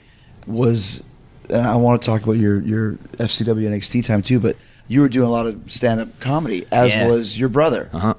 was, 0.45 1.03
and 1.49 1.61
I 1.67 1.75
want 1.75 2.01
to 2.01 2.05
talk 2.05 2.23
about 2.23 2.37
your 2.37 2.61
your 2.61 2.93
FCW 3.19 3.67
NXT 3.67 4.05
time 4.05 4.21
too. 4.21 4.39
But 4.39 4.55
you 4.87 5.01
were 5.01 5.09
doing 5.09 5.27
a 5.27 5.31
lot 5.31 5.45
of 5.47 5.71
stand 5.71 5.99
up 5.99 6.19
comedy, 6.19 6.65
as 6.71 6.93
Yeah. 6.93 7.07
was 7.07 7.39
your 7.39 7.49
brother. 7.49 7.89
Uh 7.93 7.99
huh. 7.99 8.13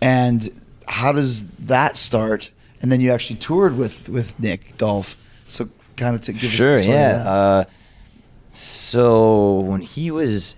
And 0.00 0.50
how 0.86 1.12
does 1.12 1.46
that 1.52 1.96
start? 1.96 2.50
And 2.82 2.92
then 2.92 3.00
you 3.00 3.10
actually 3.10 3.36
toured 3.36 3.76
with 3.78 4.08
with 4.08 4.38
Nick 4.38 4.76
Dolph. 4.76 5.16
So 5.46 5.68
kind 5.96 6.14
of 6.14 6.20
to 6.22 6.32
give 6.32 6.50
Sure, 6.50 6.72
us 6.74 6.78
the 6.80 6.82
story 6.84 6.96
of 6.96 7.00
yeah. 7.00 7.30
Uh, 7.30 7.64
so 8.50 9.60
when 9.60 9.80
he 9.80 10.10
was, 10.10 10.54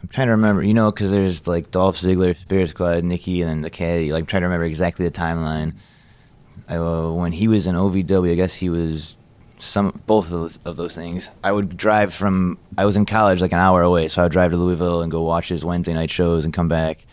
I'm 0.00 0.08
trying 0.08 0.28
to 0.28 0.32
remember, 0.32 0.62
you 0.62 0.74
know, 0.74 0.90
because 0.92 1.10
there's 1.10 1.46
like 1.46 1.70
Dolph 1.70 1.96
Ziggler, 1.96 2.36
Spirit 2.36 2.70
Squad, 2.70 3.02
Nikki, 3.04 3.42
and 3.42 3.50
then 3.50 3.60
the 3.62 3.70
Caddy. 3.70 4.12
Like, 4.12 4.22
I'm 4.22 4.26
trying 4.26 4.42
to 4.42 4.46
remember 4.46 4.64
exactly 4.66 5.06
the 5.08 5.10
timeline. 5.16 5.74
I, 6.68 6.76
uh, 6.76 7.10
when 7.10 7.32
he 7.32 7.48
was 7.48 7.66
in 7.66 7.74
OVW, 7.74 8.30
I 8.30 8.34
guess 8.34 8.54
he 8.54 8.68
was 8.68 9.16
some 9.62 10.02
both 10.06 10.26
of 10.26 10.32
those, 10.32 10.58
of 10.64 10.76
those 10.76 10.94
things. 10.94 11.30
I 11.44 11.52
would 11.52 11.76
drive 11.76 12.12
from. 12.12 12.58
I 12.76 12.84
was 12.84 12.96
in 12.96 13.06
college, 13.06 13.40
like 13.40 13.52
an 13.52 13.58
hour 13.58 13.82
away, 13.82 14.08
so 14.08 14.20
I 14.20 14.24
would 14.24 14.32
drive 14.32 14.50
to 14.50 14.56
Louisville 14.56 15.02
and 15.02 15.10
go 15.10 15.22
watch 15.22 15.48
his 15.48 15.64
Wednesday 15.64 15.94
night 15.94 16.10
shows 16.10 16.44
and 16.44 16.52
come 16.52 16.68
back, 16.68 17.06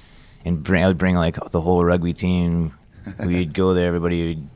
and 0.43 0.63
bring. 0.63 0.83
I 0.83 0.87
would 0.87 0.97
bring 0.97 1.15
like 1.15 1.35
the 1.51 1.61
whole 1.61 1.83
rugby 1.85 2.13
team. 2.13 2.73
We'd 3.23 3.53
go 3.53 3.73
there. 3.73 3.87
Everybody 3.87 4.27
would 4.27 4.49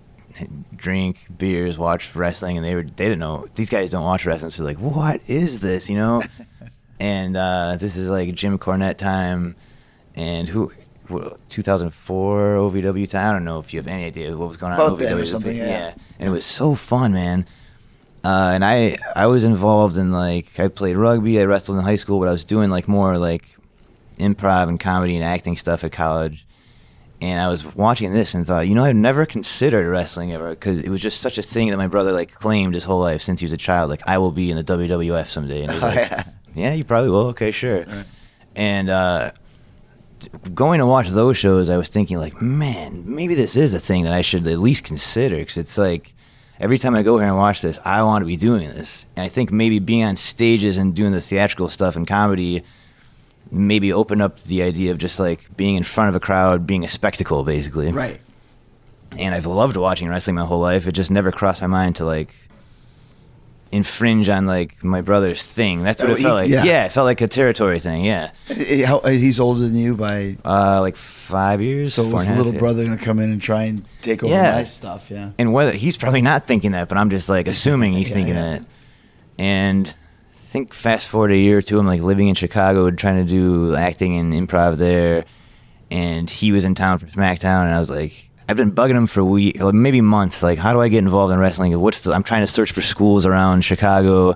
drink 0.75 1.27
beers, 1.37 1.77
watch 1.77 2.15
wrestling, 2.15 2.57
and 2.57 2.65
they 2.65 2.75
were 2.75 2.83
they 2.83 3.05
didn't 3.05 3.19
know 3.19 3.45
these 3.55 3.69
guys 3.69 3.91
don't 3.91 4.03
watch 4.03 4.25
wrestling, 4.25 4.51
so 4.51 4.63
like, 4.63 4.77
what 4.77 5.21
is 5.27 5.61
this, 5.61 5.89
you 5.89 5.95
know? 5.95 6.23
and 6.99 7.37
uh, 7.37 7.77
this 7.79 7.95
is 7.95 8.09
like 8.09 8.33
Jim 8.33 8.57
Cornette 8.57 8.97
time, 8.97 9.55
and 10.15 10.49
who. 10.49 10.71
2004 11.49 12.55
OVW 12.55 13.09
time. 13.09 13.29
I 13.29 13.33
don't 13.33 13.43
know 13.43 13.59
if 13.59 13.73
you 13.73 13.79
have 13.79 13.87
any 13.87 14.05
idea 14.05 14.35
what 14.35 14.47
was 14.47 14.57
going 14.57 14.71
on. 14.71 14.79
About 14.79 14.97
then 14.97 15.17
or 15.17 15.21
OVW. 15.21 15.27
something, 15.27 15.55
yeah. 15.55 15.93
and 16.17 16.29
it 16.29 16.31
was 16.31 16.45
so 16.45 16.73
fun, 16.73 17.11
man. 17.13 17.45
Uh, 18.23 18.51
and 18.53 18.63
I 18.63 18.97
I 19.15 19.27
was 19.27 19.43
involved 19.43 19.97
in 19.97 20.11
like 20.11 20.59
I 20.59 20.67
played 20.69 20.95
rugby, 20.95 21.39
I 21.39 21.45
wrestled 21.45 21.77
in 21.77 21.83
high 21.83 21.97
school, 21.97 22.19
but 22.19 22.27
I 22.29 22.31
was 22.31 22.45
doing 22.45 22.69
like 22.69 22.87
more 22.87 23.17
like 23.17 23.45
improv 24.17 24.69
and 24.69 24.79
comedy 24.79 25.15
and 25.15 25.23
acting 25.25 25.57
stuff 25.57 25.83
at 25.83 25.91
college. 25.91 26.45
And 27.21 27.39
I 27.39 27.47
was 27.47 27.63
watching 27.75 28.11
this 28.11 28.33
and 28.33 28.45
thought, 28.45 28.67
you 28.67 28.75
know, 28.75 28.83
I've 28.83 28.95
never 28.97 29.25
considered 29.25 29.89
wrestling 29.89 30.33
ever 30.33 30.49
because 30.49 30.79
it 30.81 30.89
was 30.89 30.99
just 31.01 31.21
such 31.21 31.37
a 31.37 31.41
thing 31.41 31.69
that 31.71 31.77
my 31.77 31.87
brother 31.87 32.11
like 32.11 32.33
claimed 32.33 32.73
his 32.75 32.83
whole 32.83 32.99
life 32.99 33.21
since 33.21 33.39
he 33.39 33.45
was 33.45 33.53
a 33.53 33.57
child. 33.57 33.89
Like, 33.89 34.01
I 34.05 34.17
will 34.17 34.31
be 34.31 34.51
in 34.51 34.57
the 34.57 34.63
WWF 34.63 35.27
someday. 35.27 35.63
And 35.63 35.71
he 35.71 35.75
was 35.75 35.83
Oh, 35.83 35.87
like, 35.87 35.95
yeah. 36.09 36.23
yeah, 36.53 36.73
you 36.73 36.83
probably 36.83 37.09
will. 37.09 37.27
Okay, 37.27 37.51
sure. 37.51 37.85
And 38.57 38.89
uh, 38.89 39.31
going 40.53 40.79
to 40.79 40.85
watch 40.85 41.07
those 41.09 41.37
shows, 41.37 41.69
I 41.69 41.77
was 41.77 41.87
thinking 41.87 42.17
like, 42.17 42.41
man, 42.41 43.03
maybe 43.05 43.35
this 43.35 43.55
is 43.55 43.73
a 43.73 43.79
thing 43.79 44.03
that 44.03 44.13
I 44.13 44.21
should 44.21 44.45
at 44.45 44.59
least 44.59 44.83
consider 44.83 45.37
because 45.37 45.57
it's 45.57 45.77
like 45.77 46.13
every 46.59 46.77
time 46.77 46.95
I 46.95 47.03
go 47.03 47.17
here 47.17 47.27
and 47.27 47.37
watch 47.37 47.61
this, 47.61 47.79
I 47.83 48.03
want 48.03 48.21
to 48.21 48.25
be 48.25 48.37
doing 48.37 48.67
this. 48.69 49.05
And 49.15 49.25
I 49.25 49.29
think 49.29 49.51
maybe 49.51 49.79
being 49.79 50.03
on 50.03 50.15
stages 50.15 50.77
and 50.77 50.95
doing 50.95 51.11
the 51.11 51.21
theatrical 51.21 51.69
stuff 51.69 51.95
and 51.95 52.07
comedy 52.07 52.63
maybe 53.51 53.93
open 53.93 54.19
up 54.19 54.41
the 54.41 54.63
idea 54.63 54.91
of 54.91 54.97
just 54.97 55.19
like 55.19 55.55
being 55.55 55.75
in 55.75 55.83
front 55.83 56.09
of 56.09 56.15
a 56.15 56.19
crowd, 56.19 56.65
being 56.65 56.83
a 56.83 56.89
spectacle, 56.89 57.43
basically. 57.43 57.91
Right. 57.91 58.19
And 59.17 59.35
I've 59.35 59.45
loved 59.45 59.77
watching 59.77 60.09
wrestling 60.09 60.35
my 60.35 60.45
whole 60.45 60.59
life. 60.59 60.87
It 60.87 60.93
just 60.93 61.11
never 61.11 61.31
crossed 61.31 61.61
my 61.61 61.67
mind 61.67 61.97
to 61.97 62.05
like 62.05 62.33
infringe 63.73 64.29
on 64.29 64.45
like 64.45 64.83
my 64.83 65.01
brother's 65.01 65.41
thing. 65.43 65.83
That's 65.83 66.01
what 66.01 66.11
Oh, 66.11 66.13
it 66.13 66.19
felt 66.19 66.43
he- 66.43 66.43
like. 66.43 66.49
yeah. 66.49 66.63
Yeah. 66.63 66.85
it 66.85 66.91
felt 66.91 67.05
like 67.05 67.21
a 67.21 67.27
territory 67.27 67.79
thing. 67.79 68.05
Yeah. 68.05 68.29
How- 68.85 69.01
He's 69.01 69.39
older 69.39 69.59
than 69.61 69.75
you 69.75 69.95
by. 69.95 70.37
Uh, 70.45 70.79
like 70.79 70.95
five 70.95 71.61
years. 71.61 71.95
So 71.95 72.03
was 72.07 72.11
and 72.27 72.33
the 72.33 72.37
half, 72.37 72.37
little 72.45 72.59
brother 72.59 72.85
going 72.85 72.97
to 72.97 73.03
come 73.03 73.19
in 73.19 73.31
and 73.31 73.41
try 73.41 73.63
and 73.63 73.83
take 74.01 74.23
over 74.23 74.33
Yeah. 74.33 74.57
my 74.57 74.63
stuff? 74.63 75.09
Yeah. 75.11 75.31
and 75.39 75.51
whether 75.53 75.71
he's 75.71 75.97
probably 75.97 76.21
not 76.21 76.45
thinking 76.45 76.71
that, 76.73 76.87
but 76.87 76.97
I'm 76.97 77.09
just 77.09 77.27
like 77.29 77.47
assuming 77.47 77.93
he's 77.93 78.09
Yeah, 78.11 78.15
thinking 78.15 78.35
that. 78.35 78.65
And 79.39 79.87
I 80.35 80.39
think 80.39 80.73
fast 80.73 81.07
forward 81.07 81.31
a 81.31 81.37
year 81.37 81.57
or 81.57 81.61
two, 81.63 81.79
I'm 81.79 81.87
like 81.87 82.01
living 82.01 82.27
in 82.27 82.35
Chicago, 82.35 82.89
trying 82.91 83.25
to 83.25 83.29
do 83.29 83.75
acting 83.75 84.17
and 84.17 84.33
improv 84.33 84.77
there, 84.77 85.25
and 85.89 86.29
he 86.29 86.51
was 86.51 86.63
in 86.63 86.75
town 86.75 86.99
for 86.99 87.07
SmackDown, 87.07 87.65
and 87.65 87.73
I 87.73 87.79
was 87.79 87.89
like, 87.89 88.29
I've 88.47 88.57
been 88.57 88.71
bugging 88.71 88.95
him 88.95 89.07
for 89.07 89.23
week, 89.23 89.61
or 89.61 89.71
maybe 89.71 90.01
months. 90.01 90.43
Like, 90.43 90.59
how 90.59 90.73
do 90.73 90.81
I 90.81 90.89
get 90.89 90.99
involved 90.99 91.33
in 91.33 91.39
wrestling? 91.39 91.79
What's 91.79 92.01
the, 92.01 92.11
I'm 92.11 92.23
trying 92.23 92.41
to 92.41 92.47
search 92.47 92.71
for 92.71 92.81
schools 92.81 93.25
around 93.25 93.61
Chicago, 93.63 94.35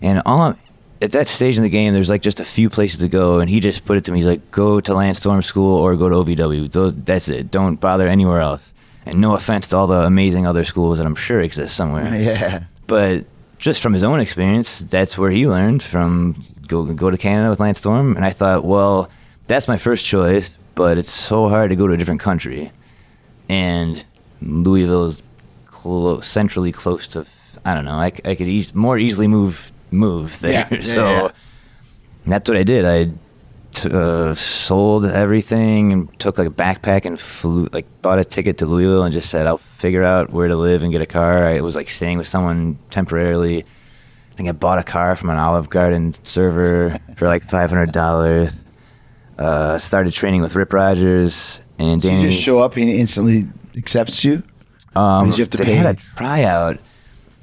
and 0.00 0.22
all 0.24 0.40
I'm, 0.40 0.58
at 1.02 1.12
that 1.12 1.26
stage 1.28 1.56
in 1.56 1.62
the 1.62 1.68
game, 1.68 1.92
there's 1.92 2.08
like 2.08 2.22
just 2.22 2.40
a 2.40 2.44
few 2.44 2.70
places 2.70 3.00
to 3.00 3.08
go, 3.08 3.40
and 3.40 3.50
he 3.50 3.60
just 3.60 3.84
put 3.84 3.96
it 3.98 4.04
to 4.04 4.12
me. 4.12 4.18
He's 4.18 4.26
like, 4.26 4.50
go 4.50 4.80
to 4.80 4.94
Lance 4.94 5.18
Storm 5.18 5.42
School 5.42 5.76
or 5.76 5.96
go 5.96 6.08
to 6.08 6.14
OVW. 6.14 6.70
Those, 6.70 6.94
that's 6.94 7.28
it. 7.28 7.50
Don't 7.50 7.76
bother 7.76 8.06
anywhere 8.06 8.40
else. 8.40 8.72
And 9.04 9.20
no 9.20 9.34
offense 9.34 9.68
to 9.68 9.76
all 9.76 9.88
the 9.88 10.02
amazing 10.02 10.46
other 10.46 10.64
schools 10.64 10.98
that 10.98 11.06
I'm 11.06 11.16
sure 11.16 11.40
exist 11.40 11.76
somewhere. 11.76 12.14
Yeah. 12.14 12.64
But 12.86 13.24
just 13.58 13.80
from 13.80 13.94
his 13.94 14.02
own 14.02 14.20
experience, 14.20 14.80
that's 14.80 15.16
where 15.16 15.30
he 15.30 15.48
learned 15.48 15.82
from 15.82 16.44
go 16.68 16.84
go 16.84 17.10
to 17.10 17.18
Canada 17.18 17.50
with 17.50 17.60
Lance 17.60 17.78
Storm. 17.78 18.16
And 18.16 18.24
I 18.24 18.30
thought, 18.30 18.64
well, 18.64 19.08
that's 19.46 19.66
my 19.66 19.78
first 19.78 20.04
choice, 20.04 20.50
but 20.74 20.98
it's 20.98 21.10
so 21.10 21.48
hard 21.48 21.70
to 21.70 21.76
go 21.76 21.86
to 21.86 21.94
a 21.94 21.96
different 21.96 22.20
country. 22.20 22.70
And 23.52 24.02
Louisville 24.40 25.04
is 25.04 25.22
close, 25.66 26.26
centrally 26.26 26.72
close 26.72 27.06
to, 27.08 27.26
I 27.66 27.74
don't 27.74 27.84
know, 27.84 27.98
I 27.98 28.10
could 28.10 28.48
eas- 28.48 28.74
more 28.74 28.96
easily 28.98 29.26
move 29.26 29.70
move 29.90 30.40
there. 30.40 30.52
Yeah, 30.52 30.68
yeah, 30.70 30.82
so 30.82 31.04
yeah. 31.04 31.30
that's 32.26 32.48
what 32.48 32.56
I 32.56 32.62
did. 32.62 32.86
I 32.86 33.12
t- 33.72 33.90
uh, 33.92 34.34
sold 34.34 35.04
everything 35.04 35.92
and 35.92 36.18
took 36.18 36.38
like 36.38 36.48
a 36.48 36.50
backpack 36.50 37.04
and 37.04 37.20
flew, 37.20 37.68
like 37.72 37.84
bought 38.00 38.18
a 38.18 38.24
ticket 38.24 38.56
to 38.58 38.66
Louisville 38.66 39.02
and 39.02 39.12
just 39.12 39.28
said 39.28 39.46
I'll 39.46 39.58
figure 39.58 40.02
out 40.02 40.30
where 40.32 40.48
to 40.48 40.56
live 40.56 40.82
and 40.82 40.90
get 40.90 41.02
a 41.02 41.06
car. 41.06 41.44
I 41.44 41.60
was 41.60 41.76
like 41.76 41.90
staying 41.90 42.16
with 42.18 42.26
someone 42.26 42.78
temporarily. 42.88 43.64
I 44.30 44.34
think 44.34 44.48
I 44.48 44.52
bought 44.52 44.78
a 44.78 44.82
car 44.82 45.14
from 45.14 45.28
an 45.28 45.36
Olive 45.36 45.68
Garden 45.68 46.14
server 46.24 46.98
for 47.16 47.26
like 47.26 47.44
five 47.50 47.68
hundred 47.68 47.92
dollars. 47.92 48.50
Uh, 49.38 49.76
started 49.78 50.12
training 50.12 50.40
with 50.40 50.54
Rip 50.54 50.72
Rogers 50.72 51.61
and 51.78 52.02
So 52.02 52.08
Danny. 52.08 52.22
you 52.22 52.30
just 52.30 52.42
show 52.42 52.58
up 52.60 52.76
and 52.76 52.88
he 52.88 52.98
instantly 52.98 53.44
accepts 53.76 54.24
you? 54.24 54.42
Um, 54.94 55.28
Did 55.28 55.38
you 55.38 55.42
have 55.42 55.50
to 55.50 55.58
they 55.58 55.64
pay? 55.64 55.74
had 55.74 55.86
a 55.96 55.98
tryout. 56.16 56.78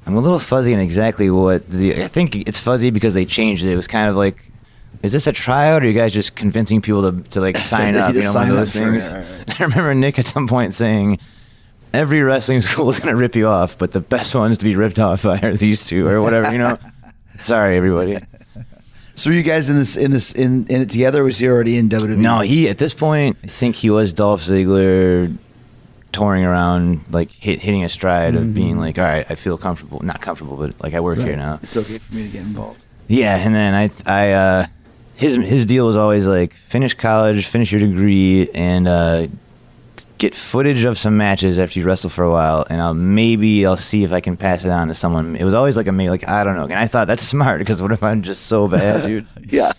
I'm 0.06 0.16
a 0.16 0.20
little 0.20 0.38
fuzzy 0.38 0.72
on 0.74 0.80
exactly 0.80 1.30
what 1.30 1.68
the. 1.68 2.02
I 2.02 2.06
think 2.08 2.36
it's 2.36 2.58
fuzzy 2.58 2.90
because 2.90 3.14
they 3.14 3.24
changed 3.24 3.64
it. 3.64 3.72
It 3.72 3.76
was 3.76 3.86
kind 3.86 4.08
of 4.08 4.16
like, 4.16 4.42
is 5.02 5.12
this 5.12 5.26
a 5.26 5.32
tryout, 5.32 5.82
or 5.82 5.84
are 5.84 5.88
you 5.88 5.94
guys 5.94 6.12
just 6.12 6.36
convincing 6.36 6.80
people 6.80 7.02
to 7.10 7.22
to 7.30 7.40
like 7.40 7.56
sign 7.72 7.96
up? 7.96 8.14
You 8.14 8.20
know, 8.20 8.26
one 8.26 8.32
sign 8.32 8.50
of 8.50 8.56
those 8.56 8.74
it, 8.74 8.78
things. 8.80 9.02
right. 9.04 9.60
I 9.60 9.64
remember 9.64 9.94
Nick 9.94 10.18
at 10.18 10.26
some 10.26 10.46
point 10.48 10.74
saying, 10.74 11.18
"Every 11.92 12.22
wrestling 12.22 12.60
school 12.68 12.88
is 12.88 12.98
going 12.98 13.14
to 13.14 13.20
rip 13.20 13.34
you 13.36 13.46
off, 13.48 13.76
but 13.78 13.92
the 13.92 14.00
best 14.00 14.34
ones 14.34 14.58
to 14.58 14.64
be 14.64 14.74
ripped 14.74 14.98
off 14.98 15.22
by 15.24 15.38
are 15.40 15.54
these 15.54 15.84
two, 15.86 16.06
or 16.08 16.22
whatever." 16.22 16.50
You 16.52 16.58
know. 16.58 16.78
Sorry, 17.38 17.76
everybody. 17.76 18.18
So 19.20 19.28
were 19.28 19.36
you 19.36 19.42
guys 19.42 19.68
in 19.68 19.76
this 19.76 19.98
in 19.98 20.12
this 20.12 20.32
in, 20.32 20.64
in 20.68 20.80
it 20.80 20.88
together? 20.88 21.20
Or 21.20 21.24
was 21.24 21.36
he 21.36 21.46
already 21.46 21.76
in 21.76 21.90
WWE? 21.90 22.16
No, 22.16 22.40
he 22.40 22.70
at 22.70 22.78
this 22.78 22.94
point, 22.94 23.36
I 23.44 23.48
think 23.48 23.76
he 23.76 23.90
was 23.90 24.14
Dolph 24.14 24.40
Ziggler, 24.40 25.36
touring 26.10 26.46
around, 26.46 27.02
like 27.12 27.30
hit, 27.30 27.60
hitting 27.60 27.84
a 27.84 27.90
stride 27.90 28.34
of 28.34 28.54
being 28.54 28.78
like, 28.78 28.96
all 28.96 29.04
right, 29.04 29.26
I 29.28 29.34
feel 29.34 29.58
comfortable, 29.58 30.00
not 30.02 30.22
comfortable, 30.22 30.56
but 30.56 30.80
like 30.82 30.94
I 30.94 31.00
work 31.00 31.18
here 31.18 31.36
now. 31.36 31.60
It's 31.62 31.76
okay 31.76 31.98
for 31.98 32.14
me 32.14 32.22
to 32.22 32.28
get 32.30 32.40
involved. 32.40 32.82
Yeah, 33.08 33.36
and 33.36 33.54
then 33.54 33.74
I, 33.74 33.90
I, 34.06 34.32
uh, 34.32 34.66
his 35.16 35.34
his 35.34 35.66
deal 35.66 35.86
was 35.86 35.98
always 35.98 36.26
like 36.26 36.54
finish 36.54 36.94
college, 36.94 37.44
finish 37.44 37.72
your 37.72 37.82
degree, 37.82 38.48
and 38.54 38.88
uh, 38.88 39.26
get 40.20 40.34
footage 40.34 40.84
of 40.84 40.98
some 40.98 41.16
matches 41.16 41.58
after 41.58 41.80
you 41.80 41.86
wrestle 41.86 42.10
for 42.10 42.22
a 42.22 42.30
while, 42.30 42.64
and 42.70 42.80
I'll 42.80 42.94
maybe 42.94 43.66
I'll 43.66 43.76
see 43.76 44.04
if 44.04 44.12
I 44.12 44.20
can 44.20 44.36
pass 44.36 44.64
it 44.64 44.70
on 44.70 44.88
to 44.88 44.94
someone. 44.94 45.34
It 45.34 45.44
was 45.44 45.54
always 45.54 45.76
like 45.76 45.88
a 45.88 45.92
me, 45.92 46.10
like 46.10 46.28
I 46.28 46.44
don't 46.44 46.56
know, 46.56 46.64
and 46.64 46.74
I 46.74 46.86
thought 46.86 47.08
that's 47.08 47.22
smart 47.34 47.58
because 47.58 47.82
what 47.82 47.90
if 47.90 48.02
I'm 48.02 48.22
just 48.22 48.46
so 48.46 48.68
bad, 48.68 49.02
dude? 49.06 49.26
Yeah. 49.48 49.72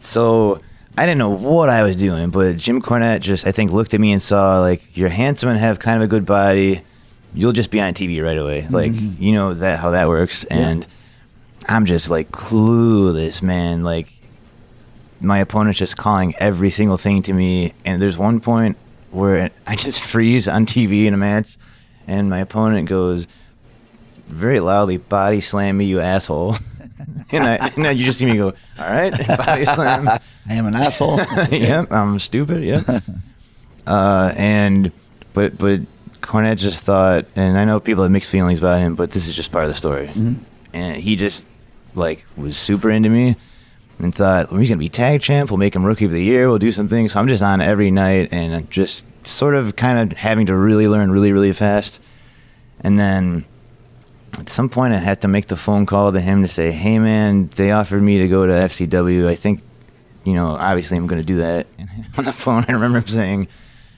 So 0.00 0.58
I 0.98 1.06
didn't 1.06 1.18
know 1.18 1.30
what 1.30 1.68
I 1.68 1.84
was 1.84 1.96
doing, 1.96 2.30
but 2.30 2.56
Jim 2.56 2.82
Cornette 2.82 3.20
just 3.20 3.46
I 3.46 3.52
think 3.52 3.70
looked 3.70 3.94
at 3.94 4.00
me 4.00 4.12
and 4.12 4.20
saw 4.20 4.60
like 4.60 4.82
you're 4.96 5.10
handsome 5.10 5.50
and 5.50 5.58
have 5.58 5.78
kind 5.78 5.96
of 5.96 6.02
a 6.02 6.08
good 6.08 6.26
body. 6.26 6.80
You'll 7.34 7.52
just 7.52 7.70
be 7.70 7.80
on 7.80 7.94
TV 7.94 8.24
right 8.24 8.38
away. 8.38 8.62
Mm-hmm. 8.62 8.74
Like 8.74 8.92
you 9.20 9.32
know 9.32 9.54
that 9.54 9.78
how 9.78 9.90
that 9.90 10.08
works. 10.08 10.44
And 10.44 10.86
I'm 11.68 11.84
just 11.84 12.10
like 12.10 12.30
clueless, 12.30 13.42
man. 13.42 13.84
Like 13.84 14.08
my 15.20 15.38
opponent's 15.38 15.78
just 15.78 15.96
calling 15.96 16.34
every 16.36 16.70
single 16.70 16.96
thing 16.96 17.22
to 17.24 17.32
me. 17.34 17.74
And 17.84 18.00
there's 18.00 18.16
one 18.16 18.40
point 18.40 18.78
where 19.14 19.50
I 19.66 19.76
just 19.76 20.02
freeze 20.02 20.48
on 20.48 20.66
TV 20.66 21.06
in 21.06 21.14
a 21.14 21.16
match, 21.16 21.46
and 22.06 22.28
my 22.28 22.40
opponent 22.40 22.88
goes 22.88 23.26
very 24.26 24.60
loudly, 24.60 24.98
"Body 24.98 25.40
slam 25.40 25.76
me, 25.78 25.84
you 25.86 26.00
asshole." 26.00 26.56
and, 27.30 27.44
I, 27.44 27.70
and 27.74 27.84
then 27.84 27.96
you 27.96 28.04
just 28.04 28.18
see 28.18 28.26
me 28.26 28.36
go, 28.36 28.52
"All 28.78 28.90
right, 28.90 29.12
body 29.38 29.64
slam." 29.64 30.08
I 30.08 30.20
am 30.54 30.66
an 30.66 30.74
asshole. 30.74 31.20
yep, 31.50 31.90
I'm 31.90 32.18
stupid. 32.18 32.62
Yep. 32.64 33.02
uh, 33.86 34.32
and 34.36 34.92
but 35.32 35.56
but 35.56 35.80
Cornette 36.20 36.58
just 36.58 36.84
thought, 36.84 37.26
and 37.36 37.56
I 37.56 37.64
know 37.64 37.80
people 37.80 38.02
have 38.02 38.12
mixed 38.12 38.30
feelings 38.30 38.58
about 38.58 38.80
him, 38.80 38.94
but 38.94 39.10
this 39.10 39.26
is 39.26 39.34
just 39.34 39.52
part 39.52 39.64
of 39.64 39.70
the 39.70 39.74
story. 39.76 40.10
And 40.72 40.96
he 40.96 41.16
just 41.16 41.50
like 41.94 42.26
was 42.36 42.56
super 42.56 42.90
into 42.90 43.08
me, 43.08 43.36
and 43.98 44.14
thought 44.14 44.50
well, 44.50 44.60
he's 44.60 44.68
gonna 44.68 44.78
be 44.78 44.88
tag 44.88 45.20
champ. 45.20 45.50
We'll 45.50 45.58
make 45.58 45.74
him 45.74 45.84
rookie 45.84 46.04
of 46.04 46.10
the 46.10 46.22
year. 46.22 46.48
We'll 46.48 46.58
do 46.58 46.72
some 46.72 46.88
things. 46.88 47.12
So 47.12 47.20
I'm 47.20 47.28
just 47.28 47.42
on 47.42 47.60
every 47.60 47.90
night, 47.90 48.28
and 48.32 48.70
just 48.70 49.04
sort 49.26 49.54
of 49.54 49.76
kind 49.76 50.12
of 50.12 50.18
having 50.18 50.46
to 50.46 50.56
really 50.56 50.88
learn 50.88 51.10
really 51.10 51.32
really 51.32 51.52
fast. 51.52 52.00
And 52.80 52.98
then 52.98 53.44
at 54.38 54.48
some 54.48 54.68
point, 54.68 54.94
I 54.94 54.98
had 54.98 55.20
to 55.22 55.28
make 55.28 55.46
the 55.46 55.56
phone 55.56 55.86
call 55.86 56.12
to 56.12 56.20
him 56.20 56.42
to 56.42 56.48
say, 56.48 56.70
"Hey, 56.70 56.98
man, 56.98 57.48
they 57.56 57.70
offered 57.70 58.02
me 58.02 58.18
to 58.18 58.28
go 58.28 58.46
to 58.46 58.52
FCW. 58.52 59.28
I 59.28 59.34
think, 59.34 59.62
you 60.24 60.34
know, 60.34 60.48
obviously 60.48 60.96
I'm 60.96 61.06
going 61.06 61.20
to 61.20 61.26
do 61.26 61.36
that." 61.38 61.66
And 61.78 62.06
on 62.18 62.24
the 62.24 62.32
phone, 62.32 62.64
I 62.68 62.72
remember 62.72 62.98
him 62.98 63.06
saying, 63.06 63.48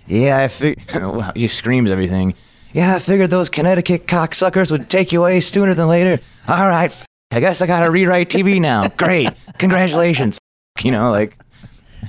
"Yeah, 0.07 0.39
I 0.39 0.49
fig-, 0.49 0.81
well, 0.95 1.33
he 1.35 1.49
screams 1.49 1.91
everything. 1.91 2.35
Yeah, 2.73 2.97
I 2.97 2.99
figured 2.99 3.31
those 3.31 3.49
Connecticut 3.49 4.07
cocksuckers 4.07 4.71
would 4.71 4.91
take 4.91 5.13
you 5.13 5.21
away 5.21 5.41
sooner 5.41 5.73
than 5.73 5.89
later. 5.89 6.23
All 6.49 6.69
right, 6.69 6.93
I 7.31 7.41
guess 7.41 7.61
I 7.61 7.67
got 7.67 7.85
to 7.85 7.91
rewrite 7.91 8.29
TV 8.29 8.61
now. 8.61 8.89
Great, 8.97 9.29
congratulations. 9.59 10.39
You 10.83 10.93
know, 10.93 11.11
like, 11.11 11.37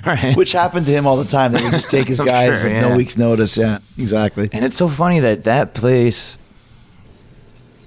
all 0.05 0.13
right. 0.13 0.36
Which 0.38 0.51
happened 0.51 0.86
to 0.86 0.91
him 0.91 1.07
all 1.07 1.18
the 1.18 1.26
time. 1.26 1.51
They 1.51 1.61
would 1.63 1.74
just 1.74 1.89
take 1.89 2.07
his 2.07 2.20
guys 2.26 2.61
sure, 2.61 2.72
with 2.72 2.82
no 2.82 2.95
week's 2.95 3.18
notice. 3.18 3.57
Yeah, 3.57 3.80
exactly. 3.97 4.49
And 4.53 4.63
it's 4.63 4.78
so 4.78 4.88
funny 4.88 5.20
that 5.22 5.43
that 5.45 5.74
place, 5.74 6.38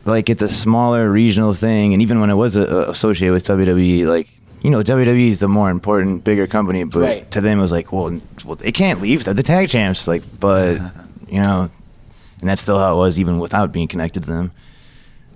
like 0.05 0.29
it's 0.29 0.43
a 0.43 0.49
smaller 0.49 1.11
regional 1.11 1.55
thing, 1.55 1.93
and 1.93 2.03
even 2.03 2.21
when 2.21 2.31
it 2.31 2.35
was 2.35 2.57
uh, 2.57 2.87
associated 2.89 3.33
with 3.33 3.47
WWE, 3.47 4.07
like 4.07 4.29
you 4.63 4.71
know 4.71 4.81
WWE 4.83 5.31
is 5.31 5.39
the 5.41 5.49
more 5.49 5.71
important, 5.71 6.25
bigger 6.25 6.47
company, 6.47 6.85
but 6.85 7.01
Right. 7.01 7.31
to 7.31 7.41
them 7.41 7.59
it 7.59 7.63
was 7.63 7.73
like, 7.73 7.93
well, 7.93 8.21
well, 8.45 8.57
they 8.57 8.73
can't 8.73 9.01
leave. 9.01 9.25
They're 9.25 9.35
the 9.35 9.43
tag 9.43 9.69
champs, 9.69 10.09
like, 10.09 10.23
but 10.41 10.79
you 11.29 11.41
know, 11.41 11.71
and 12.41 12.51
that's 12.51 12.61
still 12.63 12.79
how 12.79 12.95
it 12.95 12.99
was 12.99 13.21
even 13.21 13.39
without 13.39 13.71
being 13.73 13.89
connected 13.89 14.25
to 14.25 14.29
them. 14.31 14.51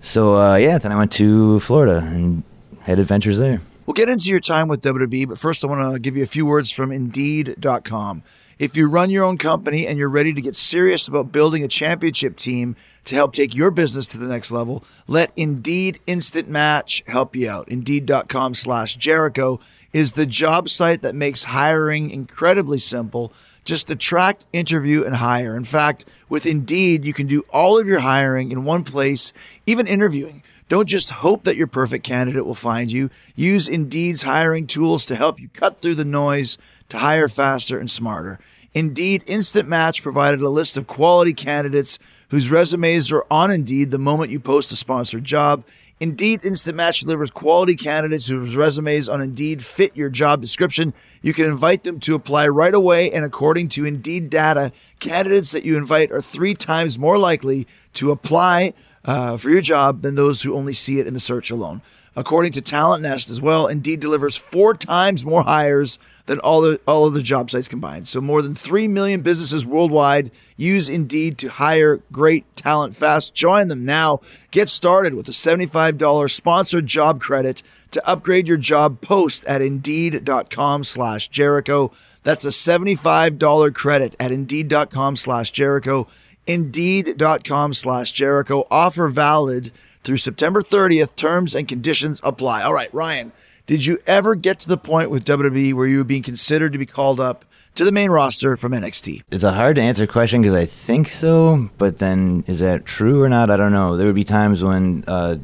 So 0.05 0.37
uh, 0.37 0.57
yeah, 0.57 0.77
then 0.77 0.93
I 0.93 0.97
went 0.97 1.13
to 1.13 1.59
Florida 1.61 1.99
and 2.05 2.43
had 2.83 2.99
adventures 2.99 3.39
there. 3.39 3.61
We'll 3.87 3.95
get 3.95 4.11
into 4.11 4.29
your 4.29 4.41
time 4.41 4.69
with 4.69 4.83
WWE, 4.83 5.29
but 5.29 5.39
first 5.39 5.65
I 5.65 5.67
want 5.67 5.95
to 5.95 5.99
give 5.99 6.15
you 6.15 6.23
a 6.23 6.27
few 6.27 6.45
words 6.45 6.71
from 6.71 6.93
Indeed.com. 6.93 8.23
If 8.59 8.77
you 8.77 8.87
run 8.87 9.11
your 9.11 9.25
own 9.25 9.37
company 9.37 9.87
and 9.87 9.99
you're 9.99 10.09
ready 10.09 10.33
to 10.33 10.41
get 10.41 10.55
serious 10.57 11.09
about 11.09 11.33
building 11.33 11.65
a 11.65 11.69
championship 11.69 12.37
team 12.37 12.77
to 13.05 13.15
help 13.15 13.33
take 13.33 13.55
your 13.55 13.71
business 13.71 14.07
to 14.09 14.19
the 14.19 14.27
next 14.27 14.53
level, 14.53 14.85
let 15.09 15.33
Indeed 15.37 16.01
Instant 16.07 16.49
Match 16.49 17.03
help 17.07 17.35
you 17.35 17.49
out. 17.51 17.69
Indeed.com 17.69 18.55
slash 18.55 18.97
Jericho 18.97 19.59
is 19.93 20.13
the 20.13 20.27
job 20.27 20.69
site 20.69 21.03
that 21.03 21.15
makes 21.15 21.45
hiring 21.45 22.11
incredibly 22.11 22.79
simple. 22.79 23.33
Just 23.65 23.91
attract, 23.91 24.47
interview, 24.53 25.05
and 25.05 25.17
hire. 25.17 25.57
In 25.57 25.65
fact, 25.65 26.05
with 26.29 26.47
Indeed, 26.47 27.05
you 27.05 27.13
can 27.13 27.27
do 27.27 27.43
all 27.51 27.79
of 27.79 27.87
your 27.87 28.01
hiring 28.01 28.53
in 28.53 28.65
one 28.65 28.85
place, 28.85 29.33
even 29.67 29.87
interviewing. 29.87 30.43
Don't 30.69 30.89
just 30.89 31.11
hope 31.11 31.45
that 31.45 31.57
your 31.57 31.67
perfect 31.67 32.05
candidate 32.05 32.47
will 32.47 32.55
find 32.55 32.91
you. 32.91 33.11
Use 33.35 33.69
Indeed's 33.69 34.23
hiring 34.23 34.67
tools 34.67 35.05
to 35.07 35.17
help 35.17 35.39
you 35.39 35.49
cut 35.49 35.79
through 35.79 35.95
the 35.97 36.05
noise 36.05 36.57
to 36.89 36.99
hire 36.99 37.29
faster 37.29 37.79
and 37.79 37.91
smarter. 37.91 38.39
Indeed 38.73 39.23
Instant 39.27 39.69
Match 39.69 40.03
provided 40.03 40.41
a 40.41 40.49
list 40.49 40.77
of 40.77 40.87
quality 40.87 41.33
candidates 41.33 41.99
whose 42.31 42.51
resumes 42.51 43.13
are 43.13 43.25
on 43.31 43.51
Indeed 43.51 43.91
the 43.91 43.99
moment 43.99 44.31
you 44.31 44.41
post 44.41 44.73
a 44.73 44.77
sponsored 44.77 45.25
job. 45.25 45.65
Indeed 46.01 46.45
Instant 46.45 46.77
Match 46.77 47.01
delivers 47.01 47.31
quality 47.31 47.77
candidates 47.77 48.27
whose 48.27 48.57
resumes 48.57 49.09
on 49.09 49.21
Indeed 49.21 49.65
fit 49.65 49.97
your 49.97 50.11
job 50.11 50.41
description. 50.41 50.93
You 51.23 51.33
can 51.33 51.45
invite 51.45 51.85
them 51.85 52.01
to 52.01 52.17
apply 52.17 52.49
right 52.49 52.75
away, 52.75 53.13
and 53.13 53.25
according 53.25 53.69
to 53.71 53.85
Indeed 53.85 54.29
data, 54.29 54.73
candidates 54.99 55.53
that 55.53 55.65
you 55.65 55.77
invite 55.77 56.11
are 56.11 56.21
three 56.21 56.55
times 56.55 56.99
more 56.99 57.17
likely 57.17 57.69
to 57.95 58.11
apply 58.11 58.73
uh, 59.05 59.37
for 59.37 59.51
your 59.51 59.61
job 59.61 60.03
than 60.03 60.15
those 60.15 60.43
who 60.43 60.55
only 60.55 60.73
see 60.73 60.99
it 60.99 61.07
in 61.07 61.15
the 61.15 61.21
search 61.21 61.51
alone. 61.51 61.83
According 62.17 62.53
to 62.53 62.61
Talent 62.61 63.03
Nest 63.03 63.29
as 63.29 63.41
well, 63.41 63.67
Indeed 63.67 64.01
delivers 64.01 64.37
four 64.37 64.75
times 64.75 65.25
more 65.25 65.43
hires 65.43 65.99
than 66.27 66.39
all 66.39 66.63
the 66.63 66.81
all 66.87 67.07
of 67.07 67.15
the 67.15 67.23
job 67.23 67.51
sites 67.51 67.69
combined. 67.69 68.09
So 68.09 68.21
more 68.21 68.41
than 68.41 68.55
3 68.55 68.89
million 68.89 69.21
businesses 69.21 69.67
worldwide 69.67 70.31
use 70.57 70.89
Indeed 70.89 71.39
to 71.39 71.49
hire 71.49 72.01
great 72.13 72.55
talent 72.57 72.97
fast. 72.97 73.35
Join 73.35 73.69
them 73.69 73.85
now. 73.85 74.21
Get 74.51 74.69
started 74.69 75.15
with 75.15 75.29
a 75.29 75.33
$75 75.33 76.31
sponsored 76.31 76.87
job 76.87 77.21
credit 77.21 77.63
to 77.91 78.09
upgrade 78.09 78.49
your 78.49 78.57
job 78.57 79.01
post 79.01 79.45
at 79.45 79.61
indeed.com 79.61 80.85
slash 80.85 81.29
Jericho. 81.29 81.91
That's 82.23 82.45
a 82.45 82.49
$75 82.49 83.75
credit 83.75 84.17
at 84.19 84.33
indeed.com 84.33 85.17
slash 85.17 85.51
Jericho. 85.51 86.07
Indeed.com 86.47 87.75
slash 87.75 88.13
Jericho. 88.13 88.67
Offer 88.71 89.09
valid 89.09 89.73
through 90.03 90.19
September 90.19 90.63
30th. 90.63 91.17
Terms 91.17 91.55
and 91.55 91.67
conditions 91.67 92.21
apply. 92.23 92.63
All 92.63 92.75
right, 92.75 92.93
Ryan, 92.93 93.33
did 93.67 93.87
you 93.87 93.99
ever 94.07 94.35
get 94.35 94.59
to 94.61 94.69
the 94.69 94.77
point 94.77 95.11
with 95.11 95.25
WWE 95.25 95.73
where 95.73 95.87
you 95.87 95.99
were 95.99 96.05
being 96.05 96.23
considered 96.23 96.73
to 96.73 96.79
be 96.79 96.87
called 96.87 97.19
up 97.19 97.45
to 97.75 97.85
the 97.85 97.93
main 97.93 98.11
roster 98.11 98.57
from 98.57 98.73
NXT? 98.73 99.23
It's 99.31 99.45
a 99.45 99.53
hard 99.53 99.77
to 99.77 99.83
answer 99.83 100.07
question 100.07 100.43
because 100.43 100.55
I 100.55 100.67
think 100.67 101.09
so, 101.09 101.69
but 101.79 101.99
then 101.99 102.45
is 102.47 102.61
that 102.61 102.85
true 102.85 103.23
or 103.23 103.29
not? 103.29 103.51
I 103.51 103.57
don't 103.57 103.73
know. 103.73 103.97
There 103.97 104.07
would 104.07 104.15
be 104.15 104.25
times 104.25 104.63
when 104.63 105.05
uh, 105.07 105.37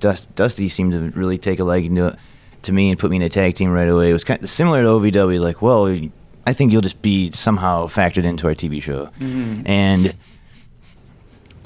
Dust, 0.00 0.34
Dusty 0.34 0.68
seemed 0.68 0.92
to 0.92 1.10
really 1.18 1.38
take 1.38 1.60
a 1.60 1.64
liking 1.64 1.94
to, 1.96 2.18
to 2.62 2.72
me 2.72 2.90
and 2.90 2.98
put 2.98 3.10
me 3.10 3.16
in 3.16 3.22
a 3.22 3.28
tag 3.28 3.54
team 3.54 3.70
right 3.70 3.88
away. 3.88 4.10
It 4.10 4.12
was 4.12 4.24
kind 4.24 4.42
of 4.42 4.50
similar 4.50 4.82
to 4.82 4.88
OVW, 4.88 5.40
like, 5.40 5.62
well, 5.62 5.88
I 6.46 6.52
think 6.52 6.72
you'll 6.72 6.82
just 6.82 7.00
be 7.00 7.30
somehow 7.30 7.86
factored 7.86 8.24
into 8.24 8.46
our 8.46 8.54
TV 8.54 8.82
show. 8.82 9.06
Mm-hmm. 9.20 9.66
And 9.66 10.14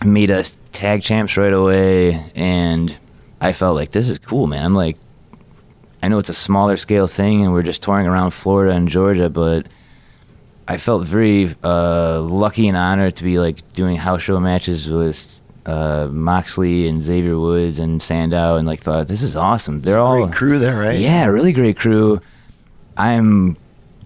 made 0.04 0.30
us 0.30 0.56
tag 0.72 1.02
champs 1.02 1.36
right 1.36 1.52
away, 1.52 2.24
and 2.34 2.96
I 3.40 3.52
felt 3.52 3.76
like 3.76 3.92
this 3.92 4.08
is 4.08 4.18
cool, 4.18 4.46
man. 4.46 4.64
I'm 4.64 4.74
like, 4.74 4.96
I 6.02 6.08
know 6.08 6.18
it's 6.18 6.28
a 6.28 6.34
smaller 6.34 6.76
scale 6.76 7.06
thing, 7.06 7.44
and 7.44 7.52
we're 7.52 7.62
just 7.62 7.82
touring 7.82 8.06
around 8.06 8.32
Florida 8.32 8.74
and 8.74 8.88
Georgia, 8.88 9.28
but 9.28 9.66
I 10.66 10.76
felt 10.78 11.06
very 11.06 11.54
uh, 11.62 12.20
lucky 12.20 12.68
and 12.68 12.76
honored 12.76 13.16
to 13.16 13.24
be 13.24 13.38
like 13.38 13.66
doing 13.72 13.96
house 13.96 14.22
show 14.22 14.40
matches 14.40 14.90
with 14.90 15.42
uh, 15.66 16.08
Moxley 16.10 16.88
and 16.88 17.02
Xavier 17.02 17.38
Woods 17.38 17.78
and 17.78 18.00
Sandow, 18.02 18.56
and 18.56 18.66
like 18.66 18.80
thought 18.80 19.08
this 19.08 19.22
is 19.22 19.36
awesome. 19.36 19.80
They're 19.80 19.98
all 19.98 20.24
great 20.26 20.34
crew 20.34 20.58
there, 20.58 20.78
right? 20.78 20.98
Yeah, 20.98 21.26
really 21.26 21.52
great 21.52 21.76
crew. 21.76 22.20
I'm 22.96 23.56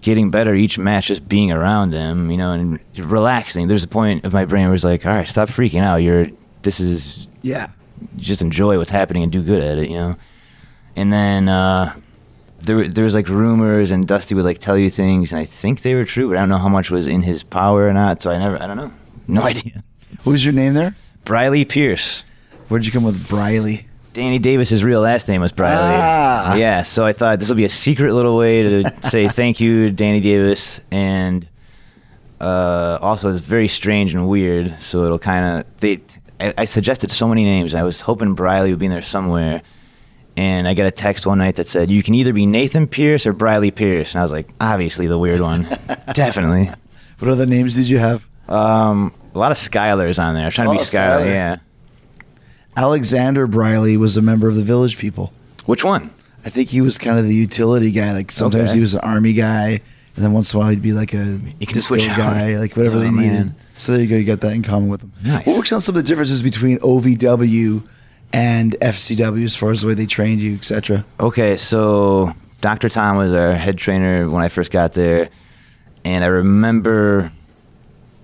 getting 0.01 0.31
better 0.31 0.55
each 0.55 0.77
match 0.77 1.07
just 1.07 1.27
being 1.27 1.51
around 1.51 1.91
them, 1.91 2.31
you 2.31 2.37
know, 2.37 2.51
and 2.51 2.79
relaxing. 2.97 3.67
There's 3.67 3.83
a 3.83 3.87
point 3.87 4.25
of 4.25 4.33
my 4.33 4.45
brain 4.45 4.65
where 4.65 4.75
it's 4.75 4.83
like, 4.83 5.05
all 5.05 5.11
right, 5.11 5.27
stop 5.27 5.49
freaking 5.49 5.81
out. 5.81 5.97
You're 5.97 6.27
this 6.61 6.79
is 6.79 7.27
yeah, 7.41 7.69
just 8.17 8.41
enjoy 8.41 8.77
what's 8.77 8.89
happening 8.89 9.23
and 9.23 9.31
do 9.31 9.41
good 9.41 9.63
at 9.63 9.77
it, 9.77 9.89
you 9.89 9.95
know. 9.95 10.15
And 10.95 11.13
then 11.13 11.47
uh, 11.47 11.95
there 12.59 12.87
there 12.87 13.03
was 13.03 13.13
like 13.13 13.29
rumors, 13.29 13.91
and 13.91 14.07
Dusty 14.07 14.35
would 14.35 14.45
like 14.45 14.59
tell 14.59 14.77
you 14.77 14.89
things, 14.89 15.31
and 15.31 15.39
I 15.39 15.45
think 15.45 15.81
they 15.81 15.95
were 15.95 16.05
true, 16.05 16.27
but 16.27 16.37
I 16.37 16.41
don't 16.41 16.49
know 16.49 16.57
how 16.57 16.69
much 16.69 16.89
was 16.91 17.07
in 17.07 17.21
his 17.21 17.43
power 17.43 17.87
or 17.87 17.93
not. 17.93 18.21
So 18.21 18.31
I 18.31 18.37
never, 18.37 18.61
I 18.61 18.67
don't 18.67 18.77
know, 18.77 18.91
no 19.27 19.43
idea. 19.43 19.83
What 20.23 20.33
was 20.33 20.45
your 20.45 20.53
name 20.53 20.73
there? 20.73 20.95
Briley 21.23 21.65
Pierce. 21.65 22.23
Where'd 22.67 22.85
you 22.85 22.91
come 22.91 23.03
with 23.03 23.27
Briley? 23.29 23.86
Danny 24.17 24.39
Davis's 24.39 24.83
real 24.83 25.01
last 25.01 25.27
name 25.27 25.41
was 25.41 25.51
Briley. 25.51 25.77
Ah. 25.77 26.55
Yeah, 26.55 26.81
so 26.81 27.05
I 27.05 27.13
thought 27.13 27.37
this 27.37 27.49
will 27.49 27.55
be 27.55 27.65
a 27.65 27.69
secret 27.69 28.13
little 28.13 28.35
way 28.35 28.63
to 28.63 28.91
say 29.03 29.27
thank 29.27 29.59
you, 29.59 29.91
Danny 29.91 30.21
Davis, 30.21 30.81
and 30.89 31.47
uh, 32.41 32.97
also 32.99 33.29
it's 33.29 33.41
very 33.41 33.67
strange 33.67 34.15
and 34.15 34.27
weird. 34.27 34.73
So 34.79 35.03
it'll 35.03 35.19
kind 35.19 35.59
of 35.59 35.77
they. 35.77 35.99
I, 36.39 36.51
I, 36.57 36.65
suggested 36.65 37.11
so 37.11 37.27
many 37.27 37.45
names. 37.45 37.75
I 37.75 37.83
was 37.83 38.01
hoping 38.01 38.33
Briley 38.33 38.71
would 38.71 38.79
be 38.79 38.87
in 38.87 38.91
there 38.91 39.03
somewhere, 39.03 39.61
and 40.35 40.67
I 40.67 40.73
got 40.73 40.87
a 40.87 40.91
text 40.91 41.27
one 41.27 41.37
night 41.37 41.57
that 41.57 41.67
said 41.67 41.91
you 41.91 42.01
can 42.01 42.15
either 42.15 42.33
be 42.33 42.47
Nathan 42.47 42.87
Pierce 42.87 43.27
or 43.27 43.33
Briley 43.33 43.69
Pierce, 43.69 44.13
and 44.13 44.19
I 44.19 44.23
was 44.23 44.31
like, 44.31 44.49
obviously 44.59 45.05
the 45.05 45.19
weird 45.19 45.41
one, 45.41 45.61
definitely. 46.13 46.71
What 47.19 47.29
other 47.29 47.45
names 47.45 47.75
did 47.75 47.87
you 47.87 47.99
have? 47.99 48.25
Um, 48.49 49.13
a 49.35 49.37
lot 49.37 49.51
of 49.51 49.57
Skylers 49.57 50.17
on 50.17 50.33
there. 50.33 50.41
I 50.41 50.47
was 50.47 50.55
trying 50.55 50.69
to 50.69 50.73
be 50.73 50.79
Skyler. 50.79 51.21
Skyler. 51.21 51.25
Yeah. 51.27 51.57
Alexander 52.77 53.47
Briley 53.47 53.97
was 53.97 54.17
a 54.17 54.21
member 54.21 54.47
of 54.47 54.55
the 54.55 54.61
Village 54.61 54.99
People. 54.99 55.33
Which 55.65 55.83
one? 55.83 56.11
I 56.45 56.49
think 56.49 56.69
he 56.69 56.79
was 56.79 56.99
kind 56.99 57.17
of 57.17 57.25
the 57.25 57.33
utility 57.33 57.91
guy. 57.91 58.13
Like 58.13 58.31
sometimes 58.31 58.69
okay. 58.69 58.75
he 58.75 58.81
was 58.81 58.93
an 58.93 59.01
army 59.01 59.33
guy, 59.33 59.81
and 60.15 60.23
then 60.23 60.31
once 60.31 60.53
in 60.53 60.57
a 60.57 60.59
while 60.59 60.69
he'd 60.69 60.83
be 60.83 60.93
like 60.93 61.13
a 61.13 61.39
disco 61.59 61.97
guy, 61.97 62.53
out. 62.53 62.59
like 62.59 62.77
whatever 62.77 62.97
oh, 62.97 62.99
they 62.99 63.09
needed. 63.09 63.33
Man. 63.33 63.55
So 63.77 63.93
there 63.93 64.01
you 64.01 64.07
go. 64.07 64.15
You 64.15 64.25
got 64.25 64.41
that 64.41 64.53
in 64.53 64.61
common 64.61 64.89
with 64.89 65.01
them. 65.01 65.11
Nice. 65.25 65.45
What 65.47 65.57
were 65.57 65.65
some 65.65 65.79
of 65.79 65.95
the 65.95 66.03
differences 66.03 66.43
between 66.43 66.77
OVW 66.79 67.83
and 68.31 68.73
FCW 68.79 69.43
as 69.43 69.55
far 69.55 69.71
as 69.71 69.81
the 69.81 69.87
way 69.87 69.95
they 69.95 70.05
trained 70.05 70.41
you, 70.41 70.53
etc.? 70.55 71.03
Okay, 71.19 71.57
so 71.57 72.31
Dr. 72.61 72.89
Tom 72.89 73.17
was 73.17 73.33
our 73.33 73.55
head 73.55 73.79
trainer 73.79 74.29
when 74.29 74.43
I 74.43 74.49
first 74.49 74.71
got 74.71 74.93
there, 74.93 75.29
and 76.05 76.23
I 76.23 76.27
remember 76.27 77.31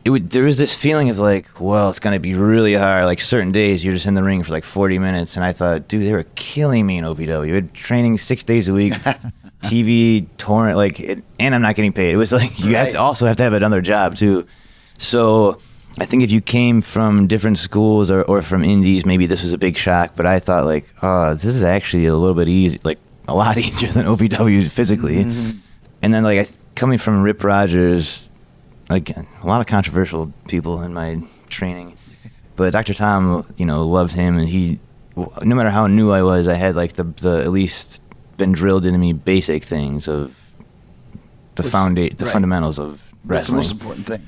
it 0.05 0.09
would 0.09 0.29
there 0.31 0.43
was 0.43 0.57
this 0.57 0.75
feeling 0.75 1.09
of 1.09 1.17
like, 1.17 1.61
well, 1.61 1.89
it's 1.89 1.99
gonna 1.99 2.19
be 2.19 2.33
really 2.33 2.73
hard. 2.73 3.05
Like 3.05 3.21
certain 3.21 3.51
days, 3.51 3.83
you're 3.83 3.93
just 3.93 4.05
in 4.05 4.13
the 4.15 4.23
ring 4.23 4.43
for 4.43 4.51
like 4.51 4.65
40 4.65 4.99
minutes, 4.99 5.35
and 5.35 5.45
I 5.45 5.53
thought, 5.53 5.87
dude, 5.87 6.05
they 6.05 6.13
were 6.13 6.25
killing 6.35 6.85
me 6.85 6.97
in 6.97 7.05
OVW. 7.05 7.47
You 7.47 7.55
had 7.55 7.73
training 7.73 8.17
six 8.17 8.43
days 8.43 8.67
a 8.67 8.73
week, 8.73 8.93
TV, 9.61 10.27
torrent, 10.37 10.75
like, 10.75 10.99
it, 10.99 11.23
and 11.39 11.55
I'm 11.55 11.61
not 11.61 11.75
getting 11.75 11.93
paid. 11.93 12.13
It 12.13 12.17
was 12.17 12.33
like 12.33 12.59
you 12.59 12.73
right. 12.73 12.85
have 12.85 12.91
to 12.91 12.99
also 12.99 13.25
have 13.27 13.37
to 13.37 13.43
have 13.43 13.53
another 13.53 13.81
job 13.81 14.15
too. 14.15 14.45
So 14.97 15.59
I 15.99 16.05
think 16.05 16.23
if 16.23 16.31
you 16.31 16.41
came 16.41 16.81
from 16.81 17.27
different 17.27 17.57
schools 17.57 18.11
or, 18.11 18.23
or 18.23 18.41
from 18.41 18.63
indies, 18.63 19.05
maybe 19.05 19.25
this 19.25 19.41
was 19.41 19.53
a 19.53 19.57
big 19.57 19.77
shock. 19.77 20.15
But 20.15 20.25
I 20.25 20.39
thought 20.39 20.65
like, 20.65 20.89
oh, 21.01 21.33
this 21.33 21.45
is 21.45 21.63
actually 21.63 22.07
a 22.07 22.15
little 22.15 22.35
bit 22.35 22.49
easy, 22.49 22.79
like 22.83 22.99
a 23.27 23.35
lot 23.35 23.57
easier 23.59 23.89
than 23.89 24.05
OVW 24.05 24.69
physically. 24.69 25.23
Mm-hmm. 25.23 25.57
And 26.01 26.13
then 26.13 26.23
like 26.23 26.49
coming 26.75 26.97
from 26.97 27.23
Rip 27.23 27.41
Rogers 27.43 28.29
again, 28.89 29.27
a 29.41 29.47
lot 29.47 29.61
of 29.61 29.67
controversial 29.67 30.31
people 30.47 30.81
in 30.81 30.93
my 30.93 31.21
training, 31.49 31.97
but 32.55 32.71
Dr. 32.73 32.93
Tom, 32.93 33.45
you 33.57 33.65
know, 33.65 33.85
loved 33.87 34.13
him, 34.13 34.37
and 34.37 34.47
he, 34.47 34.79
no 35.15 35.55
matter 35.55 35.69
how 35.69 35.87
new 35.87 36.11
I 36.11 36.21
was, 36.23 36.47
I 36.47 36.55
had 36.55 36.75
like 36.75 36.93
the 36.93 37.03
the 37.03 37.41
at 37.41 37.51
least 37.51 38.01
been 38.37 38.51
drilled 38.51 38.85
into 38.85 38.99
me 38.99 39.13
basic 39.13 39.63
things 39.63 40.07
of 40.07 40.37
the 41.55 41.63
founda- 41.63 42.15
the 42.17 42.25
right. 42.25 42.31
fundamentals 42.31 42.79
of 42.79 43.01
wrestling. 43.25 43.29
That's 43.29 43.49
the 43.49 43.55
most 43.55 43.71
important 43.71 44.05
thing. 44.07 44.25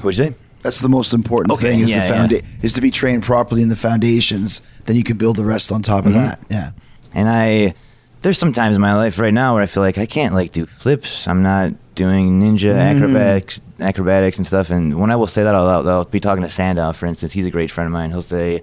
What'd 0.00 0.18
you 0.18 0.24
say? 0.30 0.34
That's 0.62 0.80
the 0.80 0.88
most 0.88 1.12
important 1.12 1.52
okay, 1.52 1.70
thing 1.70 1.80
is 1.80 1.90
yeah, 1.90 2.08
the 2.08 2.14
founda- 2.14 2.42
yeah. 2.42 2.48
is 2.62 2.72
to 2.74 2.80
be 2.80 2.90
trained 2.90 3.22
properly 3.22 3.62
in 3.62 3.68
the 3.68 3.76
foundations. 3.76 4.60
Then 4.84 4.96
you 4.96 5.04
can 5.04 5.16
build 5.16 5.36
the 5.36 5.44
rest 5.44 5.70
on 5.70 5.82
top 5.82 6.04
of 6.06 6.12
mm-hmm. 6.12 6.20
that. 6.20 6.40
Yeah. 6.50 6.72
And 7.14 7.28
I, 7.28 7.74
there's 8.22 8.38
some 8.38 8.52
times 8.52 8.76
in 8.76 8.82
my 8.82 8.94
life 8.94 9.18
right 9.18 9.32
now 9.32 9.54
where 9.54 9.62
I 9.62 9.66
feel 9.66 9.82
like 9.82 9.98
I 9.98 10.06
can't 10.06 10.34
like 10.34 10.52
do 10.52 10.66
flips. 10.66 11.26
I'm 11.28 11.42
not 11.42 11.72
doing 11.94 12.40
ninja 12.40 12.74
mm. 12.74 12.96
acrobatics, 12.96 13.60
acrobatics 13.80 14.38
and 14.38 14.46
stuff. 14.46 14.70
And 14.70 14.98
when 15.00 15.10
I 15.10 15.16
will 15.16 15.26
say 15.26 15.44
that, 15.44 15.54
I'll, 15.54 15.88
I'll 15.88 16.04
be 16.04 16.20
talking 16.20 16.42
to 16.42 16.50
Sandow, 16.50 16.92
for 16.92 17.06
instance. 17.06 17.32
He's 17.32 17.46
a 17.46 17.50
great 17.50 17.70
friend 17.70 17.86
of 17.86 17.92
mine. 17.92 18.10
He'll 18.10 18.22
say, 18.22 18.62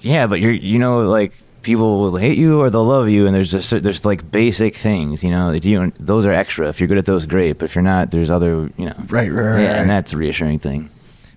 "Yeah, 0.00 0.26
but 0.26 0.40
you're, 0.40 0.52
you 0.52 0.78
know, 0.78 1.00
like." 1.00 1.32
People 1.60 1.98
will 1.98 2.16
hate 2.16 2.38
you 2.38 2.60
or 2.60 2.70
they'll 2.70 2.84
love 2.84 3.10
you, 3.10 3.26
and 3.26 3.34
there's 3.34 3.50
just 3.50 3.82
there's 3.82 4.04
like 4.06 4.30
basic 4.30 4.76
things, 4.76 5.24
you 5.24 5.28
know. 5.28 5.50
You, 5.50 5.92
those 5.98 6.24
are 6.24 6.32
extra. 6.32 6.68
If 6.68 6.80
you're 6.80 6.86
good 6.86 6.96
at 6.96 7.04
those, 7.04 7.26
great. 7.26 7.58
But 7.58 7.64
if 7.64 7.74
you're 7.74 7.82
not, 7.82 8.12
there's 8.12 8.30
other, 8.30 8.70
you 8.78 8.86
know. 8.86 8.94
Right, 9.08 9.30
right, 9.30 9.50
right. 9.50 9.62
Yeah, 9.62 9.80
and 9.80 9.90
that's 9.90 10.12
a 10.12 10.16
reassuring 10.16 10.60
thing. 10.60 10.88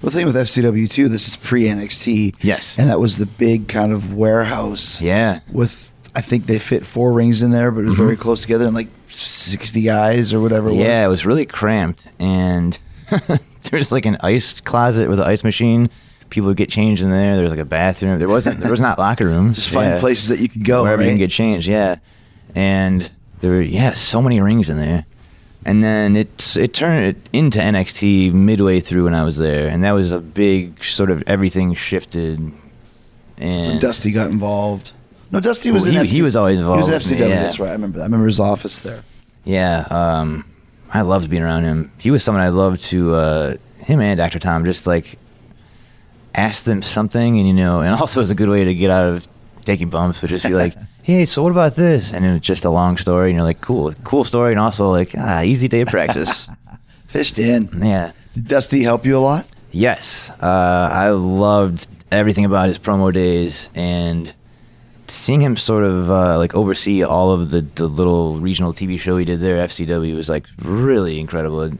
The 0.01 0.09
thing 0.09 0.25
with 0.25 0.35
FCW 0.35 0.89
too, 0.89 1.09
this 1.09 1.27
is 1.27 1.35
pre 1.35 1.65
NXT. 1.65 2.35
Yes. 2.41 2.77
And 2.79 2.89
that 2.89 2.99
was 2.99 3.17
the 3.17 3.27
big 3.27 3.67
kind 3.67 3.91
of 3.91 4.13
warehouse. 4.15 5.01
Yeah. 5.01 5.41
With 5.51 5.90
I 6.15 6.21
think 6.21 6.45
they 6.45 6.59
fit 6.59 6.85
four 6.85 7.13
rings 7.13 7.41
in 7.41 7.51
there, 7.51 7.71
but 7.71 7.81
it 7.81 7.87
was 7.87 7.95
very 7.95 8.13
mm-hmm. 8.15 8.21
close 8.21 8.41
together 8.41 8.65
and 8.65 8.75
like 8.75 8.89
sixty 9.07 9.81
guys 9.81 10.33
or 10.33 10.39
whatever 10.41 10.67
it 10.67 10.73
was. 10.73 10.79
Yeah, 10.79 11.05
it 11.05 11.07
was. 11.07 11.25
really 11.25 11.45
cramped, 11.45 12.05
and 12.19 12.77
there's 13.71 13.91
like 13.91 14.05
an 14.05 14.17
ice 14.21 14.59
closet 14.59 15.09
with 15.09 15.19
an 15.19 15.25
ice 15.25 15.43
machine. 15.43 15.89
People 16.29 16.47
would 16.47 16.57
get 16.57 16.69
changed 16.69 17.01
in 17.01 17.09
there. 17.09 17.35
There 17.35 17.43
was 17.43 17.51
like 17.51 17.59
a 17.59 17.65
bathroom. 17.65 18.19
There 18.19 18.27
wasn't. 18.27 18.59
There 18.59 18.71
was 18.71 18.79
not 18.79 18.99
locker 19.05 19.25
rooms. 19.25 19.57
Just 19.57 19.69
find 19.69 19.93
Yeah. 19.93 19.99
places 19.99 20.29
that 20.29 20.39
you 20.39 20.49
could 20.49 20.65
go. 20.65 20.83
wherever 20.83 21.01
you 21.01 21.09
can 21.09 21.17
get 21.17 21.31
changed. 21.31 21.67
Yeah, 21.67 21.97
and 22.55 23.09
there 23.39 23.51
were 23.51 23.61
yeah 23.61 23.93
so 23.93 24.21
many 24.21 24.41
rings 24.41 24.69
in 24.69 24.77
there, 24.77 25.05
and 25.65 25.83
then 25.83 26.17
it 26.17 26.57
it 26.57 26.73
turned 26.73 27.05
it 27.05 27.29
into 27.31 27.59
NXT 27.59 28.33
midway 28.33 28.81
through 28.81 29.05
when 29.05 29.15
I 29.15 29.23
was 29.23 29.37
there, 29.37 29.69
and 29.69 29.83
that 29.83 29.91
was 29.91 30.11
a 30.11 30.19
big 30.19 30.83
sort 30.83 31.09
of 31.09 31.23
everything 31.25 31.73
shifted. 31.73 32.39
So 33.37 33.45
And 33.45 33.81
Dusty 33.81 34.11
got 34.11 34.29
involved. 34.29 34.91
No, 35.31 35.39
Dusty 35.39 35.71
was 35.71 35.83
Well, 35.83 35.91
in 35.95 36.05
he- 36.05 36.07
FC 36.11 36.13
he 36.15 36.21
was 36.21 36.35
always 36.35 36.59
involved 36.59 36.85
He 36.85 36.91
was 36.91 37.03
FCW. 37.05 37.19
yeah. 37.29 37.41
That's 37.41 37.59
right. 37.59 37.69
I 37.69 37.73
remember 37.73 37.97
that. 37.99 38.03
I 38.03 38.05
remember 38.07 38.25
his 38.27 38.39
office 38.39 38.81
there. 38.81 39.03
Yeah, 39.45 39.85
um, 39.89 40.45
I 40.93 41.01
loved 41.01 41.29
being 41.29 41.41
around 41.43 41.63
him. 41.63 41.91
He 41.97 42.11
was 42.11 42.23
someone 42.23 42.43
I 42.43 42.49
loved 42.49 42.83
to 42.85 43.15
uh, 43.15 43.55
him 43.79 43.99
and 44.01 44.17
Dr. 44.17 44.39
Tom 44.39 44.65
just 44.65 44.85
like 44.85 45.17
ask 46.35 46.63
them 46.65 46.81
something, 46.81 47.37
and 47.37 47.47
you 47.47 47.53
know, 47.53 47.81
and 47.81 47.93
also 47.95 48.19
was 48.19 48.31
a 48.31 48.35
good 48.35 48.49
way 48.49 48.63
to 48.63 48.73
get 48.75 48.89
out 48.89 49.05
of 49.05 49.27
taking 49.65 49.89
bumps, 49.89 50.21
but 50.21 50.29
just 50.29 50.45
be 50.45 50.53
like, 50.53 50.75
"Hey, 51.03 51.25
so 51.25 51.43
what 51.43 51.51
about 51.51 51.75
this?" 51.75 52.13
And 52.13 52.25
it 52.25 52.31
was 52.33 52.41
just 52.41 52.65
a 52.65 52.69
long 52.69 52.97
story, 52.97 53.29
and 53.29 53.37
you're 53.37 53.45
like, 53.45 53.61
"Cool, 53.61 53.93
cool 54.03 54.23
story," 54.23 54.51
and 54.51 54.59
also 54.59 54.89
like, 54.89 55.13
"Ah, 55.17 55.41
easy 55.41 55.67
day 55.67 55.81
of 55.81 55.87
practice." 55.87 56.49
Fished 57.07 57.39
in. 57.39 57.69
yeah. 57.77 58.11
Did 58.33 58.47
Dusty 58.47 58.83
help 58.83 59.05
you 59.05 59.17
a 59.17 59.19
lot? 59.19 59.45
Yes, 59.71 60.29
uh, 60.41 60.89
I 60.91 61.09
loved 61.09 61.87
everything 62.11 62.45
about 62.45 62.67
his 62.67 62.77
promo 62.79 63.11
days 63.13 63.69
and 63.75 64.33
seeing 65.11 65.41
him 65.41 65.57
sort 65.57 65.83
of 65.83 66.09
uh, 66.09 66.37
like 66.37 66.55
oversee 66.55 67.03
all 67.03 67.31
of 67.31 67.51
the, 67.51 67.61
the 67.61 67.87
little 67.87 68.39
regional 68.39 68.73
TV 68.73 68.99
show 68.99 69.17
he 69.17 69.25
did 69.25 69.39
there, 69.39 69.57
FCW, 69.67 70.15
was 70.15 70.29
like 70.29 70.45
really 70.61 71.19
incredible. 71.19 71.71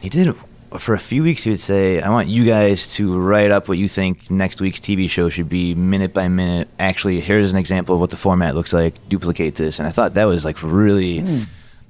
He 0.00 0.08
did 0.08 0.36
for 0.78 0.94
a 0.94 0.98
few 0.98 1.22
weeks. 1.22 1.44
He 1.44 1.50
would 1.50 1.60
say, 1.60 2.00
"I 2.02 2.10
want 2.10 2.28
you 2.28 2.44
guys 2.44 2.92
to 2.94 3.18
write 3.18 3.50
up 3.50 3.68
what 3.68 3.78
you 3.78 3.88
think 3.88 4.30
next 4.30 4.60
week's 4.60 4.80
TV 4.80 5.08
show 5.08 5.28
should 5.30 5.48
be, 5.48 5.74
minute 5.74 6.12
by 6.12 6.28
minute. 6.28 6.68
Actually, 6.78 7.20
here's 7.20 7.50
an 7.50 7.56
example 7.56 7.94
of 7.94 8.00
what 8.00 8.10
the 8.10 8.16
format 8.16 8.54
looks 8.54 8.72
like. 8.72 8.94
Duplicate 9.08 9.56
this." 9.56 9.78
And 9.78 9.88
I 9.88 9.90
thought 9.90 10.14
that 10.14 10.24
was 10.24 10.44
like 10.44 10.62
really. 10.62 11.20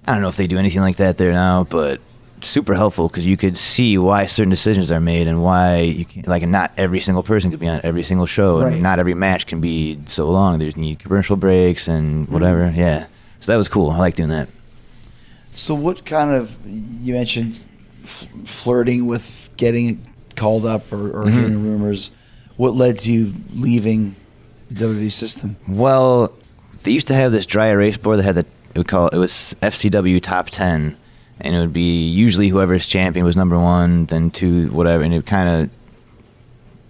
I 0.07 0.13
don't 0.13 0.21
know 0.21 0.29
if 0.29 0.37
they 0.37 0.47
do 0.47 0.59
anything 0.59 0.83
like 0.83 0.97
that 0.97 1.17
there 1.19 1.33
now, 1.33 1.65
but 1.65 2.01
super 2.43 2.75
helpful 2.75 3.09
because 3.09 3.27
you 3.27 3.37
could 3.37 3.57
see 3.57 3.97
why 3.99 4.27
certain 4.27 4.51
decisions 4.51 4.93
are 4.93 5.01
made 5.01 5.27
and 5.27 5.43
why 5.43 5.79
you 5.81 6.05
can 6.05 6.23
like 6.27 6.43
not 6.47 6.73
every 6.77 7.01
single 7.01 7.23
person 7.23 7.51
could 7.51 7.61
be 7.61 7.69
on 7.69 7.81
every 7.85 8.03
single 8.03 8.27
show 8.27 8.61
Right. 8.63 8.75
and 8.75 8.83
not 8.83 8.99
every 8.99 9.15
match 9.15 9.47
can 9.47 9.61
be 9.61 9.99
so 10.07 10.29
long. 10.31 10.59
There's 10.59 10.77
need 10.77 10.99
commercial 10.99 11.37
breaks 11.37 11.89
and 11.89 12.29
whatever. 12.29 12.73
Yeah, 12.75 13.07
so 13.41 13.53
that 13.53 13.57
was 13.57 13.69
cool. 13.69 13.91
I 13.91 13.99
like 13.99 14.17
doing 14.17 14.29
that. 14.31 14.49
So, 15.57 15.75
what 15.75 16.05
kind 16.05 16.33
of 16.33 16.57
you 16.67 17.15
mentioned 17.15 17.61
f- 18.03 18.27
flirting 18.45 19.07
with 19.07 19.49
getting 19.57 20.05
called 20.37 20.67
up 20.67 20.93
or, 20.93 21.11
or 21.11 21.25
Mhm. 21.27 21.33
hearing 21.33 21.63
rumors? 21.63 22.11
What 22.57 22.75
led 22.75 22.99
to 23.01 23.13
you 23.13 23.35
leaving 23.55 24.17
the 24.71 24.85
WWE 24.87 25.11
system? 25.13 25.57
Well, 25.69 26.33
they 26.83 26.91
used 26.91 27.07
to 27.09 27.15
have 27.15 27.33
this 27.33 27.47
dry 27.47 27.69
erase 27.69 27.97
board 27.97 28.19
that 28.19 28.25
had 28.25 28.35
the 28.35 28.47
it 28.75 28.79
would 28.79 28.89
call 28.89 29.07
it 29.09 29.17
was 29.19 29.55
FCW 29.63 30.21
top 30.21 30.51
ten, 30.51 30.97
and 31.41 31.55
it 31.55 31.59
would 31.59 31.73
be 31.73 32.09
usually 32.09 32.49
whoever's 32.49 32.87
champion 32.87 33.25
was 33.25 33.37
number 33.37 33.59
one, 33.59 34.07
then 34.07 34.31
two, 34.31 34.71
whatever, 34.71 35.03
and 35.03 35.13
it 35.13 35.27
kind 35.27 35.49
of 35.49 35.71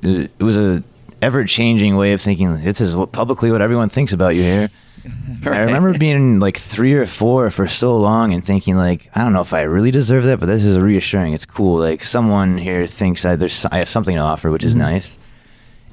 it, 0.03 0.31
it 0.39 0.45
was 0.45 0.57
a 0.57 0.83
ever 1.23 1.45
changing 1.45 1.97
way 1.97 2.13
of 2.13 2.21
thinking. 2.21 2.53
This 2.63 2.81
is 2.81 2.95
what 2.95 3.13
publicly 3.13 3.51
what 3.51 3.63
everyone 3.63 3.89
thinks 3.89 4.13
about 4.13 4.35
you 4.35 4.43
here. 4.43 4.71
I 5.47 5.61
remember 5.61 5.99
being 5.99 6.41
like 6.41 6.57
three 6.57 6.95
or 6.95 7.07
four 7.07 7.51
for 7.51 7.69
so 7.69 7.97
long 7.97 8.33
and 8.33 8.45
thinking 8.45 8.77
like 8.77 9.11
I 9.15 9.23
don't 9.23 9.33
know 9.33 9.43
if 9.43 9.53
I 9.53 9.63
really 9.63 9.91
deserve 9.91 10.25
that, 10.25 10.41
but 10.41 10.47
this 10.47 10.65
is 10.65 10.79
reassuring. 10.79 11.33
It's 11.33 11.47
cool. 11.47 11.79
Like 11.79 12.05
someone 12.05 12.59
here 12.59 12.87
thinks 12.87 13.25
I 13.25 13.37
there's 13.37 13.65
I 13.67 13.79
have 13.79 13.89
something 13.89 14.17
to 14.17 14.23
offer, 14.23 14.51
which 14.51 14.65
is 14.65 14.73
mm-hmm. 14.73 14.83
nice. 14.83 15.19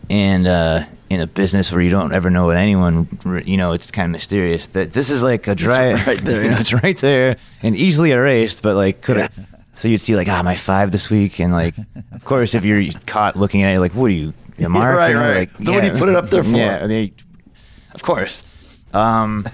And 0.10 0.46
uh, 0.46 0.84
in 1.10 1.22
a 1.22 1.28
business 1.28 1.72
where 1.72 1.82
you 1.82 1.90
don't 1.90 2.14
ever 2.14 2.30
know 2.30 2.46
what 2.46 2.58
anyone, 2.58 3.08
you 3.46 3.58
know, 3.58 3.74
it's 3.74 3.92
kind 3.92 4.06
of 4.06 4.12
mysterious. 4.12 4.68
That 4.68 4.94
this 4.94 5.10
is 5.10 5.24
like 5.24 5.48
a 5.48 5.56
dry, 5.56 5.94
right 5.94 6.20
there, 6.24 6.44
yeah. 6.46 6.60
it's 6.60 6.74
right 6.74 6.98
there 6.98 7.38
and 7.62 7.76
easily 7.76 8.12
erased, 8.12 8.64
but 8.64 8.76
like 8.76 9.02
could 9.02 9.18
have. 9.18 9.48
So 9.74 9.88
you'd 9.88 10.02
see 10.02 10.16
like 10.16 10.28
ah 10.28 10.44
my 10.44 10.56
five 10.56 10.92
this 10.92 11.10
week, 11.10 11.40
and 11.40 11.52
like 11.52 11.76
of 12.14 12.24
course 12.24 12.54
if 12.54 12.64
you're 12.66 12.84
caught 13.06 13.36
looking 13.36 13.64
at 13.64 13.74
it 13.74 13.80
like 13.80 13.94
what 13.94 14.06
are 14.06 14.10
you, 14.10 14.34
a 14.60 14.70
mark? 14.70 14.98
right, 14.98 15.16
right. 15.16 15.38
Like, 15.40 15.58
Then 15.58 15.74
what 15.76 15.82
do 15.82 15.88
you 15.88 15.94
put 15.94 16.10
it 16.10 16.16
up 16.16 16.30
there 16.30 16.44
for? 16.44 16.50
Yeah, 16.50 16.88
they, 16.88 17.14
of 17.94 18.04
course. 18.04 18.44
Um, 18.94 19.46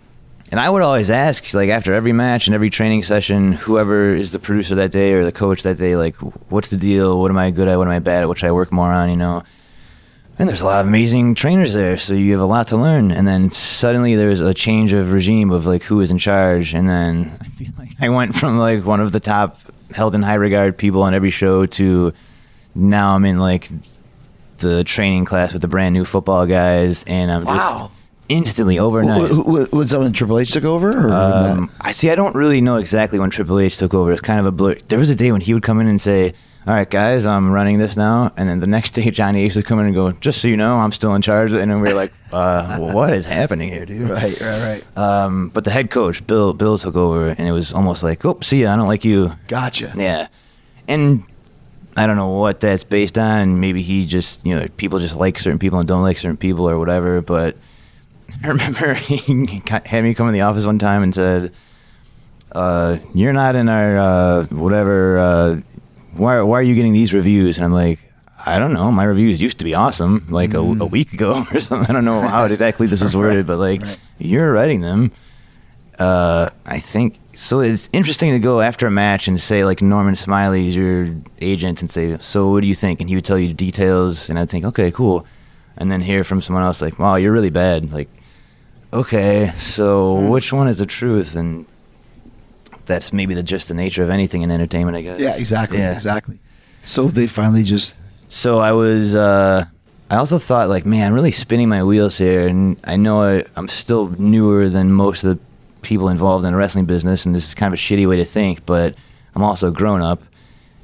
and 0.50 0.60
I 0.60 0.68
would 0.70 0.82
always 0.82 1.10
ask, 1.10 1.52
like 1.54 1.70
after 1.70 1.94
every 1.94 2.12
match 2.12 2.46
and 2.46 2.54
every 2.54 2.70
training 2.70 3.02
session, 3.02 3.52
whoever 3.52 4.10
is 4.10 4.32
the 4.32 4.38
producer 4.38 4.74
that 4.76 4.92
day 4.92 5.12
or 5.12 5.24
the 5.24 5.32
coach 5.32 5.62
that 5.64 5.78
day, 5.78 5.96
like, 5.96 6.16
what's 6.50 6.68
the 6.68 6.76
deal? 6.76 7.20
What 7.20 7.30
am 7.30 7.38
I 7.38 7.50
good 7.50 7.68
at? 7.68 7.78
What 7.78 7.86
am 7.86 7.92
I 7.92 7.98
bad 7.98 8.22
at? 8.22 8.28
What 8.28 8.38
should 8.38 8.48
I 8.48 8.52
work 8.52 8.72
more 8.72 8.92
on? 8.92 9.10
You 9.10 9.16
know. 9.16 9.42
And 10.38 10.48
there's 10.48 10.60
a 10.60 10.66
lot 10.66 10.80
of 10.82 10.86
amazing 10.86 11.34
trainers 11.34 11.72
there, 11.72 11.96
so 11.96 12.12
you 12.12 12.32
have 12.32 12.40
a 12.42 12.46
lot 12.46 12.68
to 12.68 12.76
learn. 12.76 13.10
And 13.10 13.26
then 13.26 13.50
suddenly 13.50 14.16
there's 14.16 14.42
a 14.42 14.52
change 14.52 14.92
of 14.92 15.12
regime 15.12 15.50
of 15.50 15.64
like 15.64 15.82
who 15.82 16.00
is 16.00 16.10
in 16.10 16.18
charge. 16.18 16.74
And 16.74 16.86
then 16.88 17.32
I 17.40 17.44
feel 17.48 17.68
like 17.78 17.90
I 18.00 18.10
went 18.10 18.34
from 18.34 18.58
like 18.58 18.84
one 18.84 19.00
of 19.00 19.12
the 19.12 19.20
top 19.20 19.56
held 19.94 20.14
in 20.14 20.22
high 20.22 20.34
regard 20.34 20.76
people 20.76 21.02
on 21.02 21.14
every 21.14 21.30
show 21.30 21.64
to 21.64 22.12
now 22.74 23.14
I'm 23.14 23.24
in 23.24 23.38
like 23.38 23.68
the 24.58 24.84
training 24.84 25.24
class 25.24 25.52
with 25.54 25.62
the 25.62 25.68
brand 25.68 25.94
new 25.94 26.04
football 26.04 26.44
guys, 26.46 27.02
and 27.04 27.30
I'm 27.32 27.44
Wow. 27.44 27.78
just 27.78 27.90
instantly 28.28 28.78
overnight. 28.78 29.22
W- 29.30 29.44
w- 29.44 29.66
Was 29.72 29.90
that 29.92 30.00
when 30.00 30.12
Triple 30.12 30.38
H 30.38 30.52
took 30.52 30.64
over? 30.64 31.06
Or 31.08 31.12
Um, 31.12 31.70
I 31.80 31.92
see. 31.92 32.10
I 32.10 32.14
don't 32.14 32.34
really 32.34 32.60
know 32.60 32.76
exactly 32.76 33.18
when 33.18 33.30
Triple 33.30 33.58
H 33.58 33.78
took 33.78 33.94
over. 33.94 34.12
It's 34.12 34.20
kind 34.20 34.40
of 34.40 34.44
a 34.46 34.52
blur. 34.52 34.76
There 34.88 34.98
was 34.98 35.08
a 35.08 35.14
day 35.14 35.32
when 35.32 35.40
he 35.40 35.54
would 35.54 35.62
come 35.62 35.80
in 35.80 35.86
and 35.88 35.98
say, 36.00 36.34
"All 36.66 36.74
right, 36.74 36.88
guys, 36.88 37.26
I'm 37.26 37.52
running 37.52 37.78
this 37.78 37.96
now," 37.96 38.32
and 38.36 38.48
then 38.48 38.60
the 38.60 38.66
next 38.66 38.92
day 38.92 39.10
Johnny 39.10 39.44
Ace 39.44 39.56
is 39.56 39.62
coming 39.62 39.84
in 39.84 39.86
and 39.86 39.94
go, 39.94 40.12
"Just 40.12 40.40
so 40.40 40.48
you 40.48 40.56
know, 40.56 40.76
I'm 40.76 40.92
still 40.92 41.14
in 41.14 41.22
charge." 41.22 41.52
And 41.52 41.70
then 41.70 41.80
we 41.80 41.90
are 41.90 41.94
like, 41.94 42.12
uh, 42.32 42.78
"What 42.78 43.12
is 43.12 43.26
happening 43.26 43.68
here, 43.68 43.86
dude?" 43.86 44.10
right, 44.10 44.40
right, 44.40 44.84
right. 44.96 44.98
Um, 44.98 45.48
but 45.50 45.64
the 45.64 45.70
head 45.70 45.90
coach, 45.90 46.26
Bill, 46.26 46.52
Bill 46.52 46.78
took 46.78 46.96
over, 46.96 47.28
and 47.28 47.40
it 47.40 47.52
was 47.52 47.72
almost 47.72 48.02
like, 48.02 48.24
"Oh, 48.24 48.38
see 48.42 48.62
ya. 48.62 48.72
I 48.72 48.76
don't 48.76 48.88
like 48.88 49.04
you." 49.04 49.32
Gotcha. 49.48 49.92
Yeah, 49.96 50.28
and 50.88 51.24
I 51.96 52.06
don't 52.06 52.16
know 52.16 52.28
what 52.28 52.60
that's 52.60 52.84
based 52.84 53.18
on. 53.18 53.58
Maybe 53.58 53.82
he 53.82 54.04
just, 54.04 54.44
you 54.44 54.54
know, 54.54 54.68
people 54.76 54.98
just 54.98 55.16
like 55.16 55.38
certain 55.38 55.58
people 55.58 55.78
and 55.78 55.88
don't 55.88 56.02
like 56.02 56.18
certain 56.18 56.36
people 56.36 56.68
or 56.68 56.78
whatever. 56.78 57.22
But 57.22 57.56
I 58.44 58.48
remember 58.48 58.92
he 58.94 59.62
had 59.84 60.04
me 60.04 60.14
come 60.14 60.28
in 60.28 60.34
the 60.34 60.42
office 60.42 60.66
one 60.66 60.78
time 60.78 61.02
and 61.02 61.14
said, 61.14 61.52
uh, 62.52 62.98
"You're 63.14 63.32
not 63.32 63.54
in 63.54 63.68
our 63.68 63.98
uh, 63.98 64.44
whatever. 64.46 65.18
Uh, 65.18 65.60
why 66.18 66.40
why 66.42 66.58
are 66.58 66.62
you 66.62 66.74
getting 66.74 66.92
these 66.92 67.12
reviews?" 67.14 67.58
And 67.58 67.64
I'm 67.66 67.72
like. 67.72 68.00
I 68.48 68.60
don't 68.60 68.72
know. 68.74 68.92
My 68.92 69.02
reviews 69.02 69.40
used 69.40 69.58
to 69.58 69.64
be 69.64 69.74
awesome, 69.74 70.24
like 70.30 70.54
a, 70.54 70.58
a 70.60 70.86
week 70.86 71.12
ago 71.12 71.44
or 71.52 71.58
something. 71.58 71.90
I 71.90 71.92
don't 71.92 72.04
know 72.04 72.20
how 72.20 72.44
exactly 72.44 72.86
this 72.86 73.02
was 73.02 73.16
worded, 73.20 73.44
but 73.44 73.58
like 73.58 73.82
Right. 73.82 73.98
you're 74.18 74.52
writing 74.52 74.82
them 74.82 75.10
uh, 75.98 76.50
I 76.64 76.78
think 76.78 77.18
so. 77.32 77.60
It's 77.60 77.88
interesting 77.92 78.32
to 78.32 78.38
go 78.38 78.60
after 78.60 78.86
a 78.86 78.90
match 78.90 79.26
and 79.28 79.40
say 79.40 79.64
like 79.64 79.80
Norman 79.82 80.14
Smiley's 80.14 80.76
your 80.76 81.08
agent 81.40 81.80
and 81.80 81.90
say, 81.90 82.16
"So 82.18 82.50
what 82.50 82.60
do 82.60 82.66
you 82.68 82.74
think?" 82.74 83.00
And 83.00 83.08
he 83.08 83.14
would 83.16 83.24
tell 83.24 83.38
you 83.38 83.52
details, 83.52 84.28
and 84.28 84.38
I'd 84.38 84.50
think, 84.50 84.64
"Okay, 84.66 84.90
cool," 84.90 85.26
and 85.78 85.90
then 85.90 86.00
hear 86.00 86.22
from 86.22 86.40
someone 86.40 86.62
else 86.62 86.80
like, 86.82 86.98
"Wow, 86.98 87.16
you're 87.16 87.32
really 87.32 87.50
bad." 87.50 87.92
Like, 87.92 88.08
okay, 88.92 89.50
so 89.56 90.14
which 90.28 90.52
one 90.52 90.68
is 90.68 90.78
the 90.78 90.86
truth? 90.86 91.34
And 91.34 91.66
that's 92.86 93.12
maybe 93.12 93.34
the 93.34 93.42
just 93.42 93.68
the 93.68 93.74
nature 93.74 94.02
of 94.02 94.10
anything 94.10 94.42
in 94.42 94.50
entertainment, 94.50 94.96
I 94.96 95.02
guess. 95.02 95.20
Yeah, 95.20 95.34
exactly, 95.36 95.78
Yeah. 95.78 95.92
exactly. 95.94 96.38
So 96.84 97.08
they 97.08 97.26
finally 97.26 97.62
just 97.64 97.96
So 98.28 98.58
I 98.58 98.72
was. 98.72 99.14
Uh, 99.14 99.64
I 100.08 100.16
also 100.16 100.38
thought 100.38 100.68
like, 100.68 100.86
man, 100.86 101.06
I'm 101.08 101.14
really 101.14 101.32
spinning 101.32 101.68
my 101.68 101.82
wheels 101.82 102.16
here, 102.18 102.46
and 102.46 102.76
I 102.84 102.96
know 102.96 103.22
I, 103.22 103.44
I'm 103.56 103.68
still 103.68 104.08
newer 104.18 104.68
than 104.68 104.92
most 104.92 105.24
of 105.24 105.36
the 105.36 105.42
people 105.82 106.08
involved 106.08 106.44
in 106.44 106.52
the 106.52 106.58
wrestling 106.58 106.84
business, 106.86 107.26
and 107.26 107.34
this 107.34 107.48
is 107.48 107.54
kind 107.56 107.72
of 107.74 107.78
a 107.78 107.82
shitty 107.82 108.06
way 108.08 108.16
to 108.16 108.24
think, 108.24 108.64
but 108.66 108.94
I'm 109.34 109.42
also 109.42 109.70
grown 109.72 110.02
up, 110.02 110.22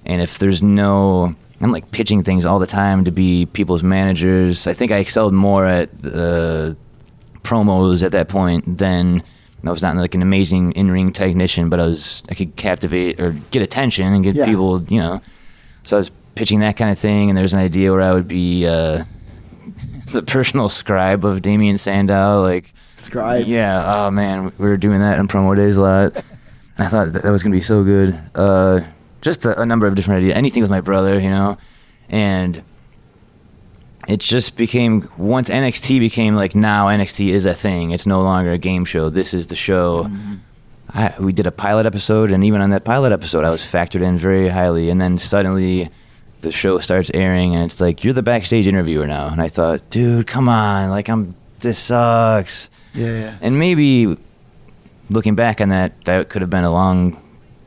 and 0.04 0.20
if 0.20 0.38
there's 0.38 0.60
no, 0.62 1.34
I'm 1.60 1.70
like 1.70 1.92
pitching 1.92 2.24
things 2.24 2.44
all 2.44 2.58
the 2.58 2.66
time 2.66 3.04
to 3.04 3.12
be 3.12 3.46
people's 3.46 3.84
managers. 3.84 4.66
I 4.66 4.72
think 4.74 4.90
I 4.90 4.96
excelled 4.98 5.34
more 5.34 5.66
at 5.66 5.88
uh, 6.04 6.74
promos 7.44 8.02
at 8.02 8.12
that 8.12 8.28
point 8.28 8.78
than. 8.78 9.22
I 9.64 9.70
was 9.70 9.82
not 9.82 9.96
like 9.96 10.14
an 10.14 10.22
amazing 10.22 10.72
in-ring 10.72 11.12
technician, 11.12 11.68
but 11.70 11.78
I 11.80 11.86
was 11.86 12.22
I 12.28 12.34
could 12.34 12.56
captivate 12.56 13.20
or 13.20 13.32
get 13.50 13.62
attention 13.62 14.06
and 14.12 14.24
get 14.24 14.34
Yeah. 14.34 14.44
people, 14.46 14.82
you 14.84 15.00
know. 15.00 15.20
So 15.84 15.96
I 15.96 16.00
was 16.00 16.10
pitching 16.34 16.60
that 16.60 16.76
kind 16.76 16.90
of 16.90 16.98
thing, 16.98 17.28
and 17.28 17.36
there's 17.38 17.52
an 17.52 17.58
idea 17.60 17.92
where 17.92 18.00
I 18.02 18.12
would 18.12 18.26
be 18.28 18.66
uh, 18.66 19.04
the 20.12 20.22
personal 20.22 20.68
scribe 20.68 21.24
of 21.24 21.42
Damien 21.42 21.78
Sandow. 21.78 22.40
Like, 22.42 22.72
Scribe. 22.96 23.46
Yeah. 23.46 23.82
Oh 23.86 24.10
man, 24.10 24.52
we 24.58 24.66
were 24.68 24.76
doing 24.76 25.00
that 25.00 25.18
in 25.18 25.28
promo 25.28 25.54
days 25.56 25.76
a 25.76 25.80
lot. 25.82 26.24
I 26.78 26.88
thought 26.88 27.12
that, 27.12 27.22
that 27.22 27.30
was 27.30 27.42
gonna 27.42 27.54
be 27.54 27.60
so 27.62 27.84
good. 27.84 28.20
Uh, 28.34 28.80
just 29.20 29.44
a, 29.44 29.60
a 29.60 29.66
number 29.66 29.86
of 29.86 29.94
different 29.94 30.18
ideas. 30.18 30.36
Anything 30.36 30.62
with 30.62 30.70
my 30.70 30.80
brother, 30.80 31.18
you 31.20 31.30
know, 31.30 31.56
and 32.08 32.62
it 34.08 34.20
just 34.20 34.56
became 34.56 35.08
once 35.16 35.48
NXT 35.48 36.00
became 36.00 36.34
like 36.34 36.54
now 36.54 36.86
NXT 36.86 37.28
is 37.28 37.46
a 37.46 37.54
thing. 37.54 37.90
It's 37.92 38.06
no 38.06 38.22
longer 38.22 38.52
a 38.52 38.58
game 38.58 38.84
show. 38.84 39.10
This 39.10 39.32
is 39.34 39.46
the 39.46 39.56
show. 39.56 40.04
Mm-hmm. 40.04 40.34
I, 40.94 41.14
we 41.20 41.32
did 41.32 41.46
a 41.46 41.52
pilot 41.52 41.86
episode, 41.86 42.30
and 42.32 42.44
even 42.44 42.60
on 42.60 42.70
that 42.70 42.84
pilot 42.84 43.12
episode, 43.12 43.44
I 43.44 43.50
was 43.50 43.62
factored 43.62 44.02
in 44.02 44.18
very 44.18 44.48
highly. 44.48 44.90
And 44.90 45.00
then 45.00 45.16
suddenly, 45.18 45.88
the 46.42 46.52
show 46.52 46.78
starts 46.80 47.10
airing, 47.14 47.54
and 47.54 47.64
it's 47.64 47.80
like 47.80 48.04
you're 48.04 48.12
the 48.12 48.22
backstage 48.22 48.66
interviewer 48.66 49.06
now. 49.06 49.28
And 49.28 49.40
I 49.40 49.48
thought, 49.48 49.88
dude, 49.90 50.26
come 50.26 50.48
on, 50.48 50.90
like 50.90 51.08
I'm. 51.08 51.34
This 51.60 51.78
sucks. 51.78 52.68
Yeah, 52.92 53.06
yeah. 53.06 53.38
And 53.40 53.58
maybe 53.58 54.18
looking 55.08 55.34
back 55.36 55.60
on 55.60 55.68
that, 55.68 56.04
that 56.04 56.28
could 56.28 56.42
have 56.42 56.50
been 56.50 56.64
a 56.64 56.72
long, 56.72 57.22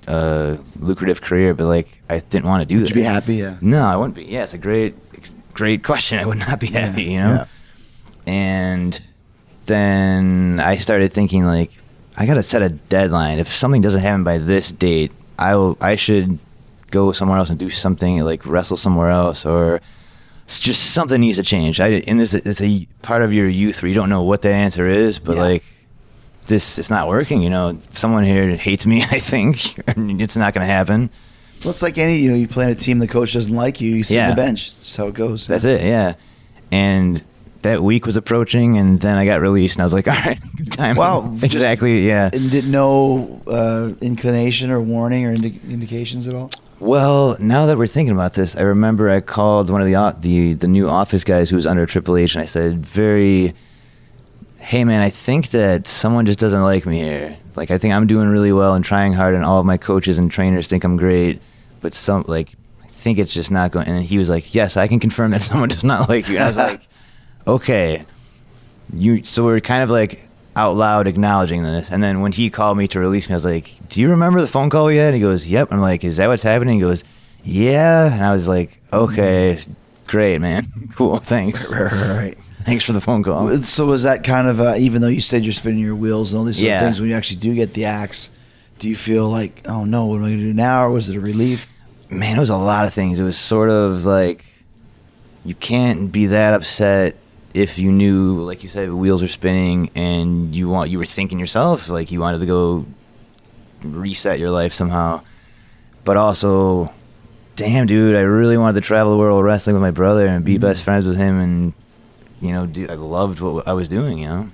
uh, 0.07 0.57
lucrative 0.79 1.21
career. 1.21 1.53
But 1.53 1.65
like, 1.65 2.01
I 2.09 2.19
didn't 2.19 2.45
want 2.45 2.61
to 2.61 2.65
do 2.65 2.75
Would 2.75 2.83
that. 2.83 2.89
you 2.89 2.95
be 2.95 3.01
happy? 3.01 3.35
Yeah. 3.35 3.57
No, 3.61 3.85
I 3.85 3.95
wouldn't 3.95 4.15
be. 4.15 4.25
Yeah, 4.25 4.43
it's 4.43 4.53
a 4.53 4.57
great, 4.57 4.95
great 5.55 5.83
question. 5.83 6.19
I 6.23 6.25
would 6.25 6.37
not 6.37 6.59
be 6.59 6.67
happy, 6.67 7.03
you 7.05 7.17
know. 7.17 7.33
yeah. 7.33 7.45
And 8.27 9.01
then 9.65 10.59
I 10.63 10.77
started 10.77 11.11
thinking 11.11 11.43
like, 11.45 11.71
I 12.17 12.25
gotta 12.27 12.43
set 12.43 12.61
a 12.61 12.69
deadline. 12.69 13.39
If 13.39 13.51
something 13.51 13.81
doesn't 13.81 14.01
happen 14.01 14.23
by 14.23 14.37
this 14.37 14.71
date, 14.71 15.11
I 15.39 15.55
will. 15.55 15.77
I 15.81 15.95
should 15.97 16.37
go 16.91 17.11
somewhere 17.11 17.37
else 17.39 17.49
and 17.49 17.59
do 17.59 17.69
something 17.69 18.19
like 18.19 18.45
wrestle 18.45 18.77
somewhere 18.77 19.09
else 19.09 19.45
or. 19.45 19.81
It's 20.45 20.59
just 20.59 20.93
something 20.93 21.19
needs 21.19 21.37
to 21.39 21.43
change. 21.43 21.79
I 21.79 22.03
and 22.07 22.19
this 22.19 22.35
it's 22.35 22.61
a 22.61 22.87
part 23.01 23.23
of 23.23 23.33
your 23.33 23.47
youth 23.49 23.81
where 23.81 23.89
you 23.89 23.95
don't 23.95 24.09
know 24.11 24.21
what 24.21 24.43
the 24.43 24.53
answer 24.53 24.87
is, 24.87 25.17
but 25.17 25.35
Yeah. 25.37 25.41
like 25.41 25.63
this, 26.45 26.77
it's 26.77 26.91
not 26.91 27.07
working. 27.07 27.41
You 27.41 27.49
know, 27.49 27.79
someone 27.89 28.23
here 28.23 28.55
hates 28.55 28.85
me. 28.85 29.01
I 29.09 29.17
think 29.17 29.57
and 29.89 30.21
it's 30.21 30.37
not 30.37 30.53
going 30.53 30.61
to 30.61 30.71
happen. 30.71 31.09
Well, 31.63 31.71
it's 31.71 31.81
like 31.81 31.97
any, 31.97 32.17
you 32.17 32.29
know, 32.29 32.35
you 32.35 32.47
play 32.47 32.65
on 32.65 32.71
a 32.71 32.75
team, 32.75 32.99
the 32.99 33.07
coach 33.07 33.33
doesn't 33.33 33.55
like 33.55 33.81
you, 33.81 33.91
you 33.95 34.03
sit 34.03 34.19
on 34.19 34.29
the 34.31 34.35
bench. 34.35 34.75
That's 34.75 34.95
how 34.95 35.07
it 35.07 35.13
goes. 35.15 35.47
That's 35.47 35.65
it, 35.65 35.81
yeah. 35.81 36.13
And 36.71 37.23
that 37.63 37.81
week 37.81 38.05
was 38.05 38.15
approaching, 38.17 38.77
and 38.77 38.99
then 39.01 39.17
I 39.17 39.25
got 39.25 39.41
released, 39.41 39.75
and 39.77 39.81
I 39.81 39.85
was 39.85 39.93
like, 39.93 40.07
all 40.09 40.13
right, 40.13 40.39
good 40.57 40.71
time. 40.71 40.95
Wow, 40.95 41.29
just- 41.33 41.43
exactly, 41.45 42.05
yeah. 42.05 42.29
And 42.31 42.51
did 42.51 42.67
no 42.67 43.41
uh, 43.47 43.93
inclination 44.01 44.69
or 44.69 44.79
warning 44.81 45.25
or 45.25 45.29
indi- 45.31 45.59
indications 45.69 46.27
at 46.27 46.35
all? 46.35 46.51
Well, 46.79 47.37
now 47.39 47.65
that 47.67 47.77
we're 47.77 47.87
thinking 47.87 48.13
about 48.13 48.33
this, 48.33 48.55
I 48.55 48.61
remember 48.61 49.09
I 49.09 49.21
called 49.21 49.69
one 49.69 49.81
of 49.81 49.87
the 49.87 50.15
the 50.19 50.53
the 50.55 50.67
new 50.67 50.89
office 50.89 51.23
guys 51.23 51.49
who 51.49 51.55
was 51.55 51.65
under 51.65 51.85
Triple 51.85 52.17
H, 52.17 52.35
and 52.35 52.43
I 52.43 52.45
said, 52.45 52.85
very, 52.85 53.55
hey 54.65 54.83
man, 54.83 55.03
I 55.03 55.11
think 55.11 55.49
that 55.49 55.85
someone 55.85 56.25
just 56.25 56.39
doesn't 56.39 56.63
like 56.63 56.87
me 56.87 56.97
here. 56.97 57.37
Like 57.55 57.69
I 57.69 57.77
think 57.77 57.93
I'm 57.93 58.07
doing 58.07 58.29
really 58.29 58.51
well 58.51 58.73
and 58.73 58.83
trying 58.83 59.13
hard, 59.13 59.35
and 59.35 59.45
all 59.45 59.59
of 59.59 59.65
my 59.65 59.77
coaches 59.77 60.17
and 60.17 60.31
trainers 60.31 60.67
think 60.67 60.83
I'm 60.83 60.97
great, 60.97 61.39
but 61.81 61.93
some 61.93 62.25
like 62.27 62.49
I 62.83 62.87
think 62.87 63.19
it's 63.19 63.33
just 63.33 63.51
not 63.51 63.71
going. 63.71 63.87
And 63.87 64.03
he 64.03 64.17
was 64.17 64.27
like, 64.27 64.55
yes, 64.55 64.75
I 64.75 64.87
can 64.87 64.99
confirm 64.99 65.31
that 65.31 65.43
someone 65.49 65.69
does 65.69 65.83
not 65.83 66.09
like 66.09 66.27
you. 66.27 66.35
And 66.35 66.43
I 66.43 66.47
was 66.47 66.57
like, 66.57 66.81
okay, 67.47 68.05
you. 68.91 69.23
So 69.23 69.45
we're 69.45 69.59
kind 69.59 69.83
of 69.83 69.91
like 69.91 70.27
out 70.55 70.75
loud 70.75 71.07
acknowledging 71.07 71.61
this, 71.61 71.91
and 71.91 72.01
then 72.01 72.21
when 72.21 72.31
he 72.31 72.49
called 72.49 72.77
me 72.77 72.87
to 72.87 72.99
release 72.99 73.29
me, 73.29 73.33
I 73.33 73.35
was 73.35 73.45
like, 73.45 73.71
do 73.87 74.01
you 74.01 74.09
remember 74.09 74.41
the 74.41 74.47
phone 74.47 74.71
call 74.71 74.87
we 74.87 74.97
had? 74.97 75.13
And 75.13 75.15
he 75.15 75.21
goes, 75.21 75.45
yep. 75.45 75.71
I'm 75.71 75.79
like, 75.79 76.03
is 76.03 76.17
that 76.17 76.27
what's 76.27 76.43
happening? 76.43 76.75
He 76.75 76.81
goes, 76.81 77.03
yeah. 77.43 78.11
And 78.11 78.25
I 78.25 78.31
was 78.31 78.47
like, 78.47 78.81
okay, 78.91 79.57
mm-hmm. 79.59 79.73
great, 80.07 80.41
man, 80.41 80.71
cool, 80.95 81.17
thanks. 81.17 81.71
Right, 81.71 81.91
right, 81.91 82.17
right. 82.17 82.37
Thanks 82.65 82.83
for 82.83 82.93
the 82.93 83.01
phone 83.01 83.21
call. 83.23 83.55
So 83.59 83.85
was 83.85 84.03
that 84.03 84.23
kind 84.23 84.47
of, 84.47 84.59
uh, 84.59 84.75
even 84.77 85.01
though 85.01 85.07
you 85.07 85.21
said 85.21 85.43
you're 85.43 85.53
spinning 85.53 85.79
your 85.79 85.95
wheels 85.95 86.33
and 86.33 86.39
all 86.39 86.45
these 86.45 86.57
sort 86.57 86.67
Yeah. 86.67 86.77
of 86.79 86.83
things, 86.83 86.99
when 86.99 87.09
you 87.09 87.15
actually 87.15 87.37
do 87.39 87.53
get 87.53 87.73
the 87.73 87.85
axe, 87.85 88.31
do 88.79 88.89
you 88.89 88.95
feel 88.95 89.29
like, 89.29 89.61
oh 89.67 89.85
no, 89.85 90.05
what 90.07 90.15
am 90.17 90.23
I 90.25 90.27
going 90.29 90.39
to 90.39 90.45
do 90.45 90.53
now? 90.53 90.85
Or 90.85 90.89
was 90.91 91.09
it 91.09 91.15
a 91.15 91.19
relief? 91.19 91.67
man, 92.07 92.37
it 92.37 92.39
was 92.39 92.51
a 92.51 92.55
lot 92.57 92.85
of 92.85 92.93
things. 92.93 93.19
It 93.19 93.23
was 93.23 93.37
sort 93.37 93.69
of 93.69 94.05
like 94.05 94.45
you 95.43 95.55
can't 95.55 96.11
be 96.11 96.27
that 96.27 96.53
upset 96.53 97.15
if 97.55 97.79
you 97.79 97.91
knew, 97.91 98.41
like 98.41 98.61
you 98.63 98.69
said, 98.69 98.89
the 98.89 98.95
wheels 98.95 99.23
are 99.23 99.27
spinning 99.27 99.89
and 99.95 100.53
you 100.55 100.69
want 100.69 100.91
you 100.91 100.99
were 100.99 101.05
thinking 101.05 101.39
yourself 101.39 101.89
like 101.89 102.11
you 102.11 102.19
wanted 102.19 102.39
to 102.39 102.45
go 102.45 102.85
reset 103.83 104.39
your 104.39 104.51
life 104.51 104.71
somehow. 104.73 105.21
But 106.03 106.17
also, 106.17 106.91
damn, 107.55 107.87
dude, 107.87 108.15
I 108.15 108.21
really 108.21 108.57
wanted 108.57 108.81
to 108.81 108.85
travel 108.85 109.11
the 109.11 109.17
world 109.17 109.43
wrestling 109.43 109.73
with 109.75 109.81
my 109.83 109.91
brother 109.91 110.27
and 110.27 110.45
be 110.45 110.57
best 110.59 110.83
friends 110.83 111.07
with 111.07 111.17
him, 111.17 111.39
and 111.39 111.73
you 112.41 112.51
know, 112.51 112.65
dude, 112.65 112.89
I 112.89 112.95
loved 112.95 113.39
what 113.39 113.67
I 113.67 113.73
was 113.73 113.87
doing, 113.87 114.19
you 114.19 114.27
know. 114.27 114.49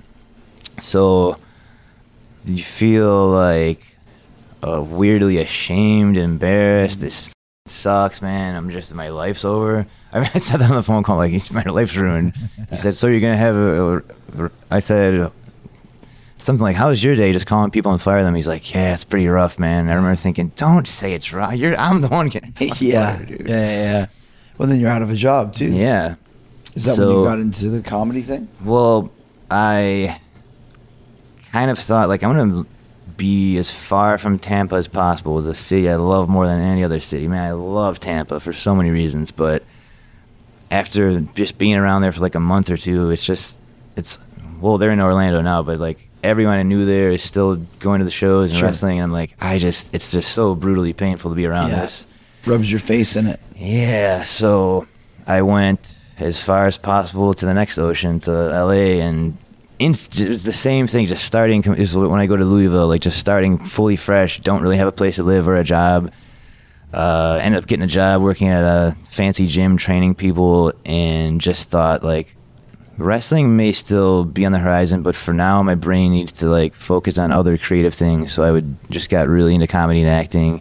So 0.80 1.36
you 2.44 2.62
feel 2.62 3.28
like 3.28 3.96
uh, 4.62 4.82
weirdly 4.82 5.38
ashamed, 5.38 6.16
embarrassed. 6.16 7.00
This 7.00 7.30
sucks, 7.66 8.22
man. 8.22 8.54
I'm 8.54 8.70
just 8.70 8.92
my 8.94 9.08
life's 9.08 9.44
over. 9.44 9.86
I 10.12 10.20
mean, 10.20 10.30
I 10.34 10.38
said 10.38 10.60
that 10.60 10.70
on 10.70 10.76
the 10.76 10.82
phone 10.82 11.02
call, 11.02 11.16
like 11.16 11.50
my 11.52 11.64
life's 11.64 11.96
ruined. 11.96 12.34
He 12.70 12.76
said, 12.76 12.96
"So 12.96 13.06
you're 13.08 13.20
gonna 13.20 13.36
have 13.36 13.56
a?" 13.56 13.96
a 14.38 14.50
I 14.70 14.80
said 14.80 15.30
something 16.38 16.62
like, 16.62 16.76
"How's 16.76 17.02
your 17.02 17.14
day?" 17.14 17.32
Just 17.32 17.46
calling 17.46 17.70
people 17.70 17.92
and 17.92 18.00
fire 18.00 18.22
them. 18.22 18.34
He's 18.34 18.48
like, 18.48 18.72
"Yeah, 18.72 18.94
it's 18.94 19.04
pretty 19.04 19.28
rough, 19.28 19.58
man." 19.58 19.88
I 19.88 19.94
remember 19.94 20.16
thinking, 20.16 20.52
"Don't 20.56 20.86
say 20.86 21.12
it's 21.14 21.32
rough. 21.32 21.54
You're 21.54 21.76
I'm 21.76 22.00
the 22.00 22.08
one 22.08 22.28
getting 22.28 22.54
yeah. 22.60 23.16
fired, 23.16 23.30
yeah. 23.30 23.36
dude." 23.36 23.48
Yeah, 23.48 23.56
yeah. 23.56 24.06
Well, 24.58 24.68
then 24.68 24.80
you're 24.80 24.90
out 24.90 25.02
of 25.02 25.10
a 25.10 25.16
job 25.16 25.54
too. 25.54 25.72
Yeah. 25.72 26.16
Is 26.74 26.84
that 26.84 26.90
when 26.92 26.96
So- 26.96 27.18
you 27.22 27.24
got 27.28 27.38
into 27.38 27.68
the 27.70 27.80
comedy 27.82 28.22
thing? 28.22 28.48
Well, 28.64 29.10
I 29.50 30.18
kind 31.52 31.70
of 31.70 31.78
thought 31.78 32.08
like 32.08 32.22
I'm 32.22 32.34
gonna 32.36 32.64
be 33.16 33.58
as 33.58 33.70
far 33.70 34.16
from 34.18 34.38
Tampa 34.38 34.76
as 34.76 34.88
possible. 34.88 35.40
The 35.42 35.54
city 35.54 35.88
I 35.90 35.96
love 35.96 36.28
more 36.28 36.46
than 36.46 36.60
any 36.60 36.82
other 36.82 37.00
city. 37.00 37.28
Man, 37.28 37.44
I 37.44 37.50
love 37.52 38.00
Tampa 38.00 38.40
for 38.40 38.52
so 38.52 38.74
many 38.74 38.90
reasons. 38.90 39.30
But 39.30 39.62
after 40.70 41.20
just 41.34 41.58
being 41.58 41.74
around 41.76 42.02
there 42.02 42.12
for 42.12 42.20
like 42.20 42.34
a 42.34 42.40
month 42.40 42.70
or 42.70 42.76
two, 42.76 43.10
it's 43.10 43.24
just 43.24 43.58
it's 43.96 44.18
well 44.60 44.78
they're 44.78 44.90
in 44.90 45.00
Orlando 45.00 45.42
now, 45.42 45.62
but 45.62 45.78
like 45.78 46.08
everyone 46.24 46.56
I 46.56 46.62
knew 46.62 46.84
there 46.86 47.10
is 47.10 47.22
still 47.22 47.56
going 47.80 47.98
to 47.98 48.04
the 48.04 48.10
shows 48.10 48.48
and 48.50 48.58
Sure. 48.58 48.68
wrestling. 48.68 48.98
And 48.98 49.04
I'm 49.04 49.12
like, 49.12 49.36
I 49.40 49.58
just 49.58 49.94
it's 49.94 50.10
just 50.12 50.32
so 50.32 50.54
brutally 50.54 50.94
painful 50.94 51.30
to 51.30 51.34
be 51.36 51.46
around 51.46 51.68
Yeah. 51.70 51.80
this. 51.82 52.06
Rubs 52.46 52.70
your 52.70 52.80
face 52.80 53.14
in 53.16 53.26
it. 53.26 53.38
Yeah, 53.56 54.22
so 54.22 54.86
I 55.26 55.42
went 55.42 55.94
as 56.18 56.42
far 56.42 56.66
as 56.66 56.78
possible 56.78 57.34
to 57.34 57.46
the 57.46 57.54
next 57.54 57.78
ocean 57.78 58.18
to 58.20 58.30
LA, 58.30 59.00
and 59.00 59.36
inst- 59.78 60.20
it 60.20 60.28
was 60.28 60.44
the 60.44 60.52
same 60.52 60.86
thing. 60.86 61.06
Just 61.06 61.24
starting 61.24 61.62
is 61.74 61.96
when 61.96 62.20
I 62.20 62.26
go 62.26 62.36
to 62.36 62.44
Louisville, 62.44 62.88
like 62.88 63.02
just 63.02 63.18
starting 63.18 63.58
fully 63.58 63.96
fresh. 63.96 64.40
Don't 64.40 64.62
really 64.62 64.76
have 64.76 64.88
a 64.88 64.92
place 64.92 65.16
to 65.16 65.22
live 65.22 65.48
or 65.48 65.56
a 65.56 65.64
job. 65.64 66.12
Uh, 66.92 67.38
ended 67.40 67.62
up 67.62 67.66
getting 67.66 67.84
a 67.84 67.88
job 67.88 68.22
working 68.22 68.48
at 68.48 68.62
a 68.62 68.96
fancy 69.06 69.46
gym, 69.46 69.76
training 69.76 70.14
people, 70.14 70.72
and 70.84 71.40
just 71.40 71.70
thought 71.70 72.02
like 72.02 72.36
wrestling 72.98 73.56
may 73.56 73.72
still 73.72 74.24
be 74.24 74.44
on 74.44 74.52
the 74.52 74.58
horizon, 74.58 75.02
but 75.02 75.16
for 75.16 75.32
now, 75.32 75.62
my 75.62 75.74
brain 75.74 76.12
needs 76.12 76.32
to 76.32 76.46
like 76.46 76.74
focus 76.74 77.18
on 77.18 77.32
other 77.32 77.56
creative 77.56 77.94
things. 77.94 78.32
So 78.32 78.42
I 78.42 78.50
would 78.50 78.76
just 78.90 79.10
got 79.10 79.28
really 79.28 79.54
into 79.54 79.66
comedy 79.66 80.00
and 80.00 80.10
acting, 80.10 80.60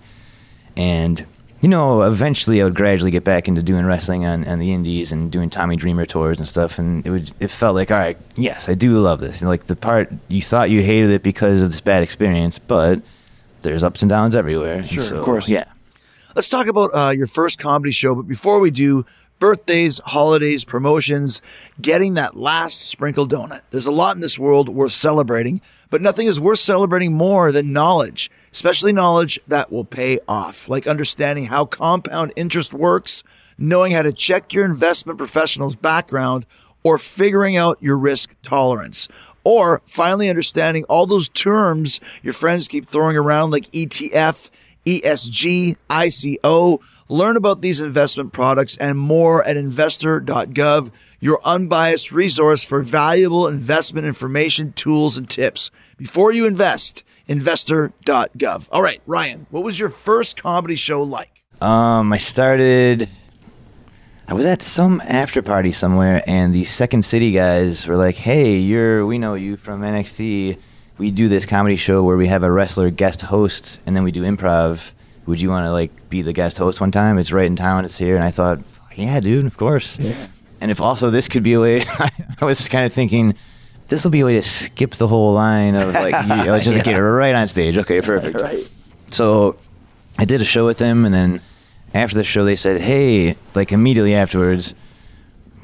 and 0.77 1.25
you 1.61 1.69
know, 1.69 2.01
eventually 2.01 2.61
I 2.61 2.65
would 2.65 2.75
gradually 2.75 3.11
get 3.11 3.23
back 3.23 3.47
into 3.47 3.61
doing 3.61 3.85
wrestling 3.85 4.25
on, 4.25 4.45
on 4.47 4.59
the 4.59 4.73
indies 4.73 5.11
and 5.11 5.31
doing 5.31 5.49
Tommy 5.49 5.75
Dreamer 5.75 6.05
tours 6.05 6.39
and 6.39 6.47
stuff. 6.47 6.79
And 6.79 7.05
it 7.05 7.11
would, 7.11 7.31
it 7.39 7.49
felt 7.49 7.75
like, 7.75 7.91
all 7.91 7.97
right, 7.97 8.17
yes, 8.35 8.67
I 8.67 8.73
do 8.73 8.97
love 8.97 9.19
this. 9.19 9.41
And 9.41 9.49
like 9.49 9.67
the 9.67 9.75
part 9.75 10.11
you 10.27 10.41
thought 10.41 10.71
you 10.71 10.81
hated 10.81 11.11
it 11.11 11.21
because 11.21 11.61
of 11.61 11.69
this 11.71 11.81
bad 11.81 12.03
experience, 12.03 12.57
but 12.57 13.01
there's 13.61 13.83
ups 13.83 14.01
and 14.01 14.09
downs 14.09 14.35
everywhere. 14.35 14.83
Sure, 14.83 15.15
of 15.15 15.23
course. 15.23 15.47
Yeah. 15.47 15.65
Let's 16.35 16.49
talk 16.49 16.67
about 16.67 16.89
uh, 16.93 17.11
your 17.11 17.27
first 17.27 17.59
comedy 17.59 17.91
show. 17.91 18.15
But 18.15 18.27
before 18.27 18.59
we 18.59 18.71
do, 18.71 19.05
birthdays, 19.37 19.99
holidays, 20.05 20.63
promotions, 20.65 21.41
getting 21.81 22.13
that 22.13 22.37
last 22.37 22.81
sprinkle 22.81 23.27
donut. 23.27 23.61
There's 23.71 23.87
a 23.87 23.91
lot 23.91 24.15
in 24.15 24.21
this 24.21 24.39
world 24.39 24.69
worth 24.69 24.93
celebrating, 24.93 25.61
but 25.89 26.01
nothing 26.01 26.27
is 26.27 26.39
worth 26.39 26.59
celebrating 26.59 27.13
more 27.13 27.51
than 27.51 27.73
knowledge, 27.73 28.31
especially 28.53 28.93
knowledge 28.93 29.39
that 29.47 29.71
will 29.71 29.85
pay 29.85 30.19
off, 30.27 30.67
like 30.69 30.87
understanding 30.87 31.45
how 31.45 31.65
compound 31.65 32.33
interest 32.35 32.73
works, 32.73 33.23
knowing 33.57 33.91
how 33.91 34.01
to 34.01 34.13
check 34.13 34.53
your 34.53 34.65
investment 34.65 35.17
professional's 35.17 35.75
background, 35.75 36.45
or 36.83 36.97
figuring 36.97 37.55
out 37.55 37.77
your 37.81 37.97
risk 37.97 38.33
tolerance. 38.43 39.07
Or 39.43 39.81
finally 39.85 40.29
understanding 40.29 40.83
all 40.85 41.05
those 41.05 41.29
terms 41.29 41.99
your 42.21 42.33
friends 42.33 42.67
keep 42.67 42.87
throwing 42.87 43.17
around 43.17 43.51
like 43.51 43.71
ETF, 43.71 44.49
ESG, 44.85 45.77
ICO. 45.89 46.79
Learn 47.09 47.35
about 47.35 47.61
these 47.61 47.81
investment 47.81 48.33
products 48.33 48.77
and 48.77 48.97
more 48.97 49.43
at 49.43 49.57
investor.gov, 49.57 50.91
your 51.19 51.39
unbiased 51.43 52.11
resource 52.11 52.63
for 52.63 52.81
valuable 52.81 53.47
investment 53.47 54.07
information, 54.07 54.73
tools, 54.73 55.17
and 55.17 55.29
tips. 55.29 55.71
Before 55.97 56.31
you 56.31 56.45
invest, 56.45 57.03
investor.gov. 57.27 58.67
All 58.71 58.81
right, 58.81 59.01
Ryan, 59.05 59.47
what 59.49 59.63
was 59.63 59.79
your 59.79 59.89
first 59.89 60.41
comedy 60.41 60.75
show 60.75 61.03
like? 61.03 61.41
Um, 61.61 62.11
I 62.11 62.17
started. 62.17 63.07
I 64.27 64.33
was 64.33 64.45
at 64.45 64.61
some 64.61 65.01
after 65.07 65.41
party 65.41 65.71
somewhere, 65.71 66.23
and 66.25 66.53
the 66.55 66.63
Second 66.63 67.03
City 67.03 67.31
guys 67.31 67.85
were 67.85 67.97
like, 67.97 68.15
"Hey, 68.15 68.57
you're 68.57 69.05
we 69.05 69.17
know 69.17 69.35
you 69.35 69.57
from 69.57 69.81
NXT. 69.81 70.57
We 70.97 71.11
do 71.11 71.27
this 71.27 71.45
comedy 71.45 71.75
show 71.75 72.03
where 72.03 72.17
we 72.17 72.27
have 72.27 72.43
a 72.43 72.51
wrestler 72.51 72.89
guest 72.89 73.21
host, 73.21 73.79
and 73.85 73.95
then 73.95 74.03
we 74.03 74.11
do 74.11 74.23
improv. 74.23 74.93
would 75.27 75.39
you 75.39 75.49
want 75.49 75.65
to 75.65 75.71
like 75.71 76.09
be 76.09 76.21
the 76.23 76.33
guest 76.33 76.57
host 76.57 76.81
one 76.81 76.91
time? 76.91 77.17
It's 77.19 77.31
right 77.31 77.45
in 77.45 77.55
town. 77.55 77.85
It's 77.85 77.97
here." 77.97 78.15
And 78.15 78.23
I 78.23 78.31
thought, 78.31 78.59
"Yeah, 78.95 79.19
dude, 79.19 79.45
of 79.45 79.57
course." 79.57 79.99
Yeah. 79.99 80.15
And 80.61 80.71
if 80.71 80.79
also 80.79 81.09
this 81.09 81.27
could 81.27 81.43
be 81.43 81.53
a 81.53 81.59
way, 81.59 81.83
I 82.39 82.45
was 82.45 82.69
kind 82.69 82.85
of 82.85 82.93
thinking, 82.93 83.35
this 83.91 84.05
will 84.05 84.11
be 84.11 84.21
a 84.21 84.25
way 84.25 84.35
to 84.35 84.41
skip 84.41 84.95
the 84.95 85.07
whole 85.07 85.33
line 85.33 85.75
of 85.75 85.93
like, 85.93 86.15
you 86.23 86.29
know, 86.45 86.57
just 86.59 86.85
get 86.85 86.97
right 86.97 87.35
on 87.35 87.47
stage. 87.49 87.77
Okay, 87.77 88.01
perfect. 88.01 88.41
Right. 88.41 88.71
So 89.11 89.59
I 90.17 90.23
did 90.23 90.39
a 90.39 90.45
show 90.45 90.65
with 90.65 90.77
them, 90.77 91.03
and 91.03 91.13
then 91.13 91.41
after 91.93 92.15
the 92.15 92.23
show, 92.23 92.45
they 92.45 92.55
said, 92.55 92.79
"Hey, 92.79 93.35
like 93.53 93.73
immediately 93.73 94.15
afterwards, 94.15 94.73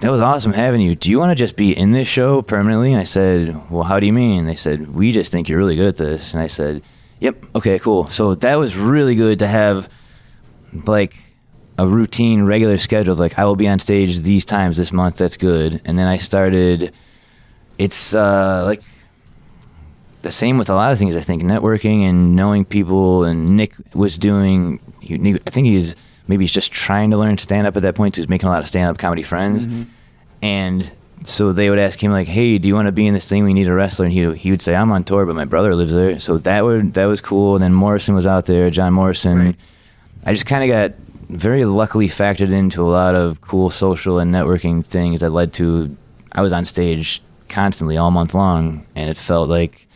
that 0.02 0.12
was 0.12 0.22
awesome 0.22 0.52
having 0.52 0.82
you. 0.82 0.94
Do 0.94 1.10
you 1.10 1.18
want 1.18 1.32
to 1.32 1.36
just 1.36 1.56
be 1.56 1.72
in 1.72 1.94
this 1.94 2.10
show 2.10 2.42
permanently?" 2.42 2.92
And 2.92 3.02
I 3.02 3.06
said, 3.06 3.72
"Well, 3.72 3.84
how 3.84 4.02
do 4.02 4.06
you 4.06 4.12
mean?" 4.12 4.46
They 4.46 4.56
said, 4.56 4.94
"We 4.94 5.14
just 5.14 5.32
think 5.32 5.48
you're 5.48 5.58
really 5.58 5.78
good 5.78 5.88
at 5.88 5.96
this." 5.96 6.34
And 6.34 6.44
I 6.44 6.48
said, 6.48 6.84
"Yep, 7.22 7.46
okay, 7.56 7.80
cool." 7.80 8.10
So 8.10 8.36
that 8.36 8.56
was 8.56 8.76
really 8.76 9.16
good 9.16 9.40
to 9.40 9.48
have, 9.48 9.90
like. 10.86 11.16
A 11.80 11.88
routine, 11.88 12.46
regular 12.46 12.80
schedule. 12.80 13.14
Like 13.14 13.38
I 13.38 13.46
will 13.46 13.56
be 13.56 13.68
on 13.68 13.78
stage 13.78 14.22
these 14.22 14.44
times 14.44 14.78
this 14.78 14.92
month. 14.92 15.18
That's 15.18 15.38
good. 15.38 15.80
And 15.86 16.00
then 16.00 16.08
I 16.08 16.18
started. 16.18 16.92
It's 17.78 18.14
uh, 18.14 18.64
like 18.66 18.82
the 20.22 20.32
same 20.32 20.58
with 20.58 20.70
a 20.70 20.76
lot 20.76 20.92
of 20.92 20.98
things. 21.00 21.16
I 21.16 21.22
think 21.22 21.44
networking 21.44 22.02
and 22.04 22.36
knowing 22.36 22.66
people. 22.66 23.24
And 23.24 23.56
Nick 23.56 23.74
was 23.94 24.18
doing. 24.18 24.80
he- 25.02 25.16
I 25.46 25.50
think 25.50 25.68
he's 25.68 25.96
maybe 26.28 26.44
he's 26.44 26.52
just 26.52 26.72
trying 26.72 27.12
to 27.12 27.18
learn 27.18 27.38
stand 27.38 27.68
up 27.68 27.76
at 27.78 27.84
that 27.84 27.96
point. 27.96 28.16
So 28.16 28.22
he's 28.22 28.30
making 28.30 28.48
a 28.48 28.52
lot 28.52 28.62
of 28.62 28.68
stand 28.68 28.90
up 28.90 28.98
comedy 28.98 29.24
friends, 29.24 29.68
and 30.42 30.90
so 31.24 31.52
they 31.52 31.70
would 31.70 31.80
ask 31.80 32.02
him 32.04 32.12
like, 32.12 32.28
"Hey, 32.28 32.58
do 32.58 32.68
you 32.68 32.76
want 32.76 32.88
to 32.88 32.92
be 32.92 33.08
in 33.08 33.14
this 33.14 33.28
thing? 33.28 33.44
We 33.44 33.54
need 33.54 33.68
a 33.68 33.74
wrestler." 33.74 34.06
And 34.06 34.14
he 34.14 34.34
he 34.36 34.52
would 34.52 34.62
say, 34.62 34.76
"I'm 34.76 34.92
on 34.92 35.04
tour, 35.04 35.26
but 35.26 35.36
my 35.36 35.46
brother 35.46 35.76
lives 35.76 35.94
there." 35.94 36.20
So 36.20 36.38
that 36.40 36.64
would 36.66 36.94
that 36.96 37.06
was 37.06 37.22
cool. 37.22 37.56
And 37.56 37.64
then 37.64 37.74
Morrison 37.74 38.16
was 38.16 38.26
out 38.26 38.46
there, 38.46 38.70
John 38.70 38.94
Morrison. 38.94 39.38
Right. 39.38 39.56
I 40.26 40.34
just 40.34 40.46
kind 40.46 40.64
of 40.64 40.70
got 40.70 40.94
very 41.30 41.66
luckily 41.66 42.08
factored 42.08 42.52
into 42.52 42.82
a 42.82 42.90
lot 42.90 43.14
of 43.16 43.42
cool 43.42 43.70
social 43.70 44.18
and 44.20 44.34
networking 44.34 44.84
things 44.84 45.20
that 45.20 45.30
led 45.32 45.54
to 45.54 45.96
I 46.32 46.42
was 46.42 46.54
on 46.54 46.66
stage 46.66 47.22
constantly 47.50 47.98
all 47.98 48.12
month 48.12 48.34
long, 48.34 48.86
and 48.96 49.10
it 49.10 49.18
felt 49.18 49.50
like 49.50 49.88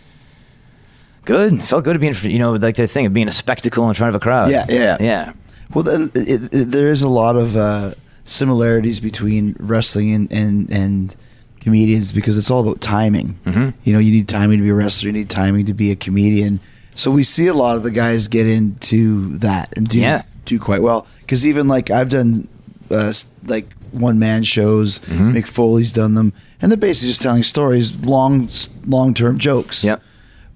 good. 1.26 1.54
It 1.54 1.62
felt 1.64 1.84
good 1.84 1.94
to 1.94 2.00
be 2.00 2.08
in, 2.08 2.16
you 2.32 2.40
know, 2.40 2.54
like 2.54 2.76
the 2.76 2.88
thing 2.88 3.06
of 3.06 3.14
being 3.14 3.28
a 3.28 3.32
spectacle 3.32 3.88
in 3.88 3.94
front 3.94 4.10
of 4.16 4.22
a 4.22 4.24
crowd. 4.24 4.52
Yeah, 4.52 4.66
yeah. 4.70 4.98
yeah. 5.00 5.34
Well, 5.74 5.84
then 5.84 6.12
it, 6.16 6.54
it, 6.54 6.72
there 6.72 6.90
is 6.90 7.02
a 7.02 7.10
lot 7.10 7.36
of 7.36 7.56
uh, 7.56 7.94
similarities 8.26 9.00
between 9.00 9.56
wrestling 9.60 10.14
and, 10.14 10.32
and 10.32 10.70
and 10.72 11.16
comedians 11.62 12.12
because 12.12 12.38
it's 12.38 12.50
all 12.52 12.62
about 12.68 12.82
timing. 12.82 13.38
Mhm. 13.46 13.74
You 13.84 13.94
know, 13.94 14.00
you 14.00 14.12
need 14.12 14.28
timing 14.28 14.58
to 14.58 14.64
be 14.64 14.70
a 14.70 14.74
wrestler. 14.74 15.08
You 15.10 15.14
need 15.14 15.30
timing 15.30 15.66
to 15.68 15.74
be 15.74 15.92
a 15.92 15.96
comedian. 15.96 16.60
So 16.96 17.10
we 17.12 17.24
see 17.24 17.48
a 17.48 17.54
lot 17.54 17.78
of 17.78 17.84
the 17.84 17.92
guys 17.92 18.28
get 18.28 18.48
into 18.48 19.38
that 19.38 19.72
and 19.78 19.88
do 19.88 20.00
Yeah. 20.00 20.24
do 20.46 20.60
quite 20.60 20.82
well. 20.82 21.08
Because 21.22 21.48
even 21.48 21.68
like 21.68 21.90
I've 21.92 22.10
done 22.10 22.48
uh, 22.90 23.14
like 23.46 23.70
one 23.92 24.18
man 24.20 24.44
shows. 24.44 25.00
Mhm. 25.00 25.34
Mick 25.36 25.48
Foley's 25.48 25.92
done 25.92 26.14
them, 26.16 26.34
and 26.62 26.72
they're 26.72 26.78
basically 26.78 27.10
just 27.10 27.22
telling 27.22 27.44
stories, 27.44 28.06
long 28.06 28.50
long 28.88 29.14
term 29.14 29.38
jokes. 29.38 29.84
Yep. 29.84 30.02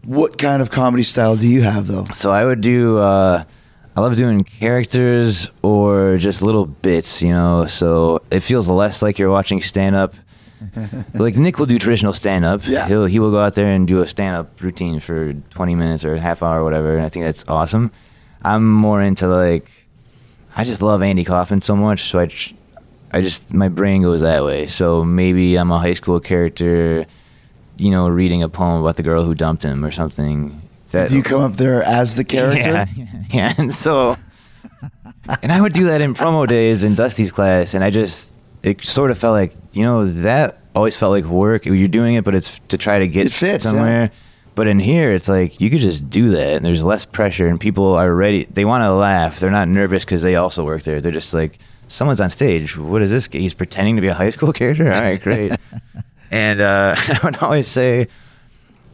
What 0.05 0.37
kind 0.37 0.61
of 0.61 0.69
comedy 0.71 1.03
style 1.03 1.35
do 1.35 1.47
you 1.47 1.61
have 1.63 1.87
though? 1.87 2.05
So 2.13 2.31
I 2.31 2.45
would 2.45 2.61
do. 2.61 2.97
Uh, 2.97 3.43
I 3.97 4.01
love 4.01 4.15
doing 4.17 4.43
characters 4.43 5.49
or 5.61 6.17
just 6.17 6.41
little 6.41 6.65
bits, 6.65 7.21
you 7.21 7.31
know. 7.31 7.65
So 7.65 8.21
it 8.29 8.41
feels 8.41 8.67
less 8.67 9.01
like 9.01 9.17
you're 9.17 9.29
watching 9.31 9.61
stand 9.61 9.95
up. 9.95 10.13
like 11.13 11.35
Nick 11.37 11.59
will 11.59 11.65
do 11.65 11.77
traditional 11.79 12.13
stand 12.13 12.45
up. 12.45 12.67
Yeah. 12.67 12.87
He'll 12.87 13.05
he 13.05 13.19
will 13.19 13.31
go 13.31 13.39
out 13.39 13.55
there 13.55 13.69
and 13.69 13.87
do 13.87 14.01
a 14.01 14.07
stand 14.07 14.35
up 14.35 14.61
routine 14.61 14.99
for 14.99 15.33
20 15.33 15.75
minutes 15.75 16.03
or 16.05 16.15
a 16.15 16.19
half 16.19 16.43
hour 16.43 16.61
or 16.61 16.63
whatever. 16.63 16.95
And 16.95 17.05
I 17.05 17.09
think 17.09 17.25
that's 17.25 17.43
awesome. 17.47 17.91
I'm 18.43 18.71
more 18.71 19.01
into 19.01 19.27
like. 19.27 19.69
I 20.57 20.63
just 20.63 20.81
love 20.81 21.01
Andy 21.01 21.23
Kaufman 21.25 21.61
so 21.61 21.75
much, 21.75 22.09
so 22.09 22.19
I. 22.19 22.27
tr- 22.27 22.53
I 23.15 23.21
just 23.21 23.53
my 23.53 23.69
brain 23.69 24.01
goes 24.01 24.19
that 24.21 24.43
way. 24.43 24.67
So 24.67 25.03
maybe 25.03 25.55
I'm 25.55 25.71
a 25.71 25.79
high 25.79 25.93
school 25.93 26.19
character, 26.19 27.05
you 27.77 27.89
know, 27.89 28.09
reading 28.09 28.43
a 28.43 28.49
poem 28.49 28.81
about 28.81 28.97
the 28.97 29.03
girl 29.03 29.23
who 29.23 29.33
dumped 29.33 29.63
him 29.63 29.85
or 29.85 29.91
something. 29.91 30.61
That 30.91 31.09
Do 31.09 31.15
you 31.15 31.23
come 31.23 31.41
up 31.41 31.55
there 31.55 31.81
as 31.81 32.15
the 32.15 32.25
character? 32.25 32.85
yeah, 32.95 33.05
yeah. 33.29 33.53
And 33.57 33.73
so, 33.73 34.17
and 35.41 35.51
I 35.51 35.61
would 35.61 35.71
do 35.73 35.85
that 35.85 36.01
in 36.01 36.13
promo 36.13 36.45
days 36.45 36.83
in 36.83 36.95
Dusty's 36.95 37.31
class, 37.31 37.73
and 37.73 37.83
I 37.83 37.89
just, 37.89 38.33
it 38.63 38.83
sort 38.83 39.11
of 39.11 39.17
felt 39.17 39.33
like, 39.33 39.55
you 39.71 39.83
know, 39.83 40.05
that 40.05 40.59
always 40.75 40.97
felt 40.97 41.11
like 41.11 41.23
work. 41.25 41.65
You're 41.65 41.87
doing 41.87 42.15
it, 42.15 42.23
but 42.25 42.35
it's 42.35 42.59
to 42.67 42.77
try 42.77 42.99
to 42.99 43.07
get 43.07 43.27
It 43.27 43.31
fits, 43.31 43.63
yeah. 43.65 43.71
somewhere. 43.71 44.11
But 44.55 44.67
in 44.67 44.79
here, 44.79 45.11
it's 45.11 45.27
like 45.27 45.59
you 45.59 45.69
could 45.69 45.79
just 45.79 46.09
do 46.09 46.29
that, 46.31 46.55
and 46.55 46.65
there's 46.65 46.83
less 46.83 47.05
pressure, 47.05 47.47
and 47.47 47.59
people 47.59 47.95
are 47.95 48.13
ready. 48.13 48.45
They 48.45 48.65
want 48.65 48.83
to 48.83 48.91
laugh. 48.93 49.39
They're 49.39 49.51
not 49.51 49.67
nervous 49.67 50.05
because 50.05 50.21
they 50.21 50.35
also 50.35 50.63
work 50.65 50.83
there. 50.83 51.01
They're 51.01 51.11
just 51.11 51.33
like, 51.33 51.59
someone's 51.87 52.21
on 52.21 52.29
stage. 52.29 52.77
What 52.77 53.01
is 53.01 53.11
this? 53.11 53.27
He's 53.31 53.53
pretending 53.53 53.95
to 53.95 54.01
be 54.01 54.07
a 54.07 54.13
high 54.13 54.29
school 54.31 54.53
character. 54.59 54.85
All 54.91 54.99
right, 55.01 55.21
great. 55.21 55.51
and 56.31 56.61
uh, 56.61 56.95
I 56.97 57.19
would 57.23 57.37
always 57.37 57.67
say, 57.67 58.07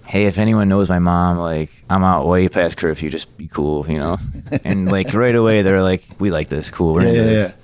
hey, 0.08 0.26
if 0.26 0.38
anyone 0.38 0.70
knows 0.70 0.90
my 0.90 1.00
mom, 1.00 1.38
like 1.38 1.70
I'm 1.90 2.04
out 2.04 2.28
way 2.28 2.50
past 2.50 2.78
curfew, 2.78 3.10
just 3.10 3.36
be 3.38 3.48
cool, 3.48 3.90
you 3.90 3.98
know. 3.98 4.18
and 4.64 4.92
like 4.92 5.14
right 5.14 5.36
away, 5.36 5.62
they're 5.62 5.82
like, 5.82 6.06
we 6.20 6.32
like 6.32 6.50
this, 6.50 6.70
cool, 6.70 6.94
we're 6.94 7.04
Yeah, 7.04 7.08
into 7.10 7.22
yeah, 7.22 7.30
this. 7.30 7.56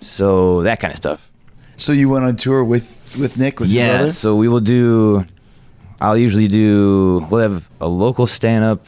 So 0.00 0.62
that 0.62 0.80
kind 0.80 0.92
of 0.92 0.96
stuff. 0.96 1.30
So 1.76 1.92
you 1.92 2.08
went 2.08 2.24
on 2.24 2.36
tour 2.36 2.64
with 2.64 3.16
with 3.18 3.36
Nick 3.38 3.60
with 3.60 3.68
your 3.70 3.84
yeah. 3.84 4.08
So 4.08 4.36
we 4.36 4.48
will 4.48 4.60
do. 4.60 5.26
I'll 6.00 6.16
usually 6.16 6.48
do. 6.48 7.26
We'll 7.30 7.40
have 7.50 7.68
a 7.80 7.88
local 7.88 8.26
stand 8.26 8.64
up. 8.64 8.86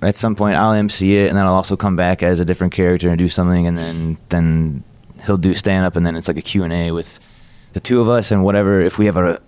At 0.00 0.14
some 0.14 0.36
point, 0.36 0.56
I'll 0.56 0.72
MC 0.72 1.16
it, 1.16 1.28
and 1.28 1.36
then 1.36 1.46
I'll 1.46 1.54
also 1.54 1.76
come 1.76 1.96
back 1.96 2.22
as 2.22 2.38
a 2.38 2.44
different 2.44 2.72
character 2.72 3.08
and 3.08 3.18
do 3.18 3.28
something, 3.28 3.66
and 3.66 3.76
then 3.76 4.18
then 4.28 4.84
he'll 5.24 5.36
do 5.36 5.54
stand 5.54 5.84
up, 5.84 5.96
and 5.96 6.06
then 6.06 6.16
it's 6.16 6.28
like 6.28 6.36
a 6.36 6.42
Q 6.42 6.62
and 6.62 6.72
A 6.72 6.92
with 6.92 7.18
the 7.72 7.80
two 7.80 8.00
of 8.00 8.08
us 8.08 8.30
and 8.30 8.44
whatever. 8.44 8.80
If 8.80 8.98
we 8.98 9.06
have 9.06 9.16
a 9.16 9.40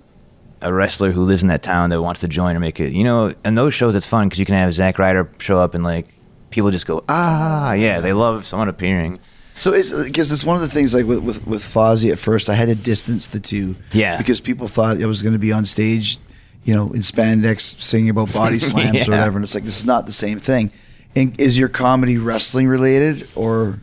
a 0.62 0.72
wrestler 0.72 1.10
who 1.12 1.22
lives 1.22 1.42
in 1.42 1.48
that 1.48 1.62
town 1.62 1.90
that 1.90 2.02
wants 2.02 2.20
to 2.20 2.28
join 2.28 2.54
or 2.54 2.60
make 2.60 2.80
it, 2.80 2.92
you 2.92 3.04
know, 3.04 3.32
and 3.44 3.56
those 3.56 3.72
shows 3.72 3.96
it's 3.96 4.06
fun 4.06 4.28
because 4.28 4.38
you 4.38 4.44
can 4.44 4.54
have 4.56 4.72
Zack 4.74 4.98
Ryder 4.98 5.30
show 5.38 5.58
up 5.58 5.74
and 5.74 5.82
like 5.82 6.12
people 6.50 6.70
just 6.70 6.86
go 6.86 7.02
ah 7.08 7.72
yeah 7.72 8.00
they 8.00 8.12
love 8.12 8.44
someone 8.44 8.68
appearing. 8.68 9.20
So 9.54 9.72
it's 9.72 9.92
because 9.92 10.32
it's 10.32 10.44
one 10.44 10.56
of 10.56 10.62
the 10.62 10.68
things 10.68 10.94
like 10.94 11.06
with 11.06 11.22
with 11.22 11.46
with 11.46 11.62
Fozzy 11.62 12.10
at 12.10 12.18
first 12.18 12.48
I 12.48 12.54
had 12.54 12.68
to 12.68 12.74
distance 12.74 13.26
the 13.26 13.40
two. 13.40 13.76
Yeah. 13.92 14.16
Because 14.18 14.40
people 14.40 14.68
thought 14.68 15.02
I 15.02 15.06
was 15.06 15.22
going 15.22 15.34
to 15.34 15.38
be 15.38 15.52
on 15.52 15.64
stage, 15.64 16.18
you 16.64 16.74
know, 16.74 16.86
in 16.88 17.00
spandex 17.00 17.80
singing 17.80 18.10
about 18.10 18.32
body 18.32 18.58
slams 18.70 18.94
Yeah. 18.94 19.04
or 19.06 19.10
whatever, 19.10 19.38
and 19.38 19.44
it's 19.44 19.54
like 19.54 19.64
this 19.64 19.78
is 19.78 19.84
not 19.84 20.06
the 20.06 20.12
same 20.12 20.38
thing. 20.38 20.70
And 21.16 21.38
is 21.40 21.58
your 21.58 21.68
comedy 21.68 22.18
wrestling 22.18 22.68
related 22.68 23.28
or? 23.34 23.80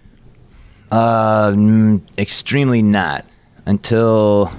Uh, 0.91 1.97
extremely 2.17 2.81
not. 2.81 3.25
Until 3.65 4.49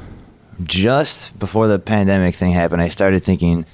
just 0.65 1.39
before 1.39 1.67
the 1.69 1.79
pandemic 1.79 2.35
thing 2.35 2.53
happened, 2.53 2.83
I 2.83 2.89
started 2.89 3.23
thinking, 3.23 3.65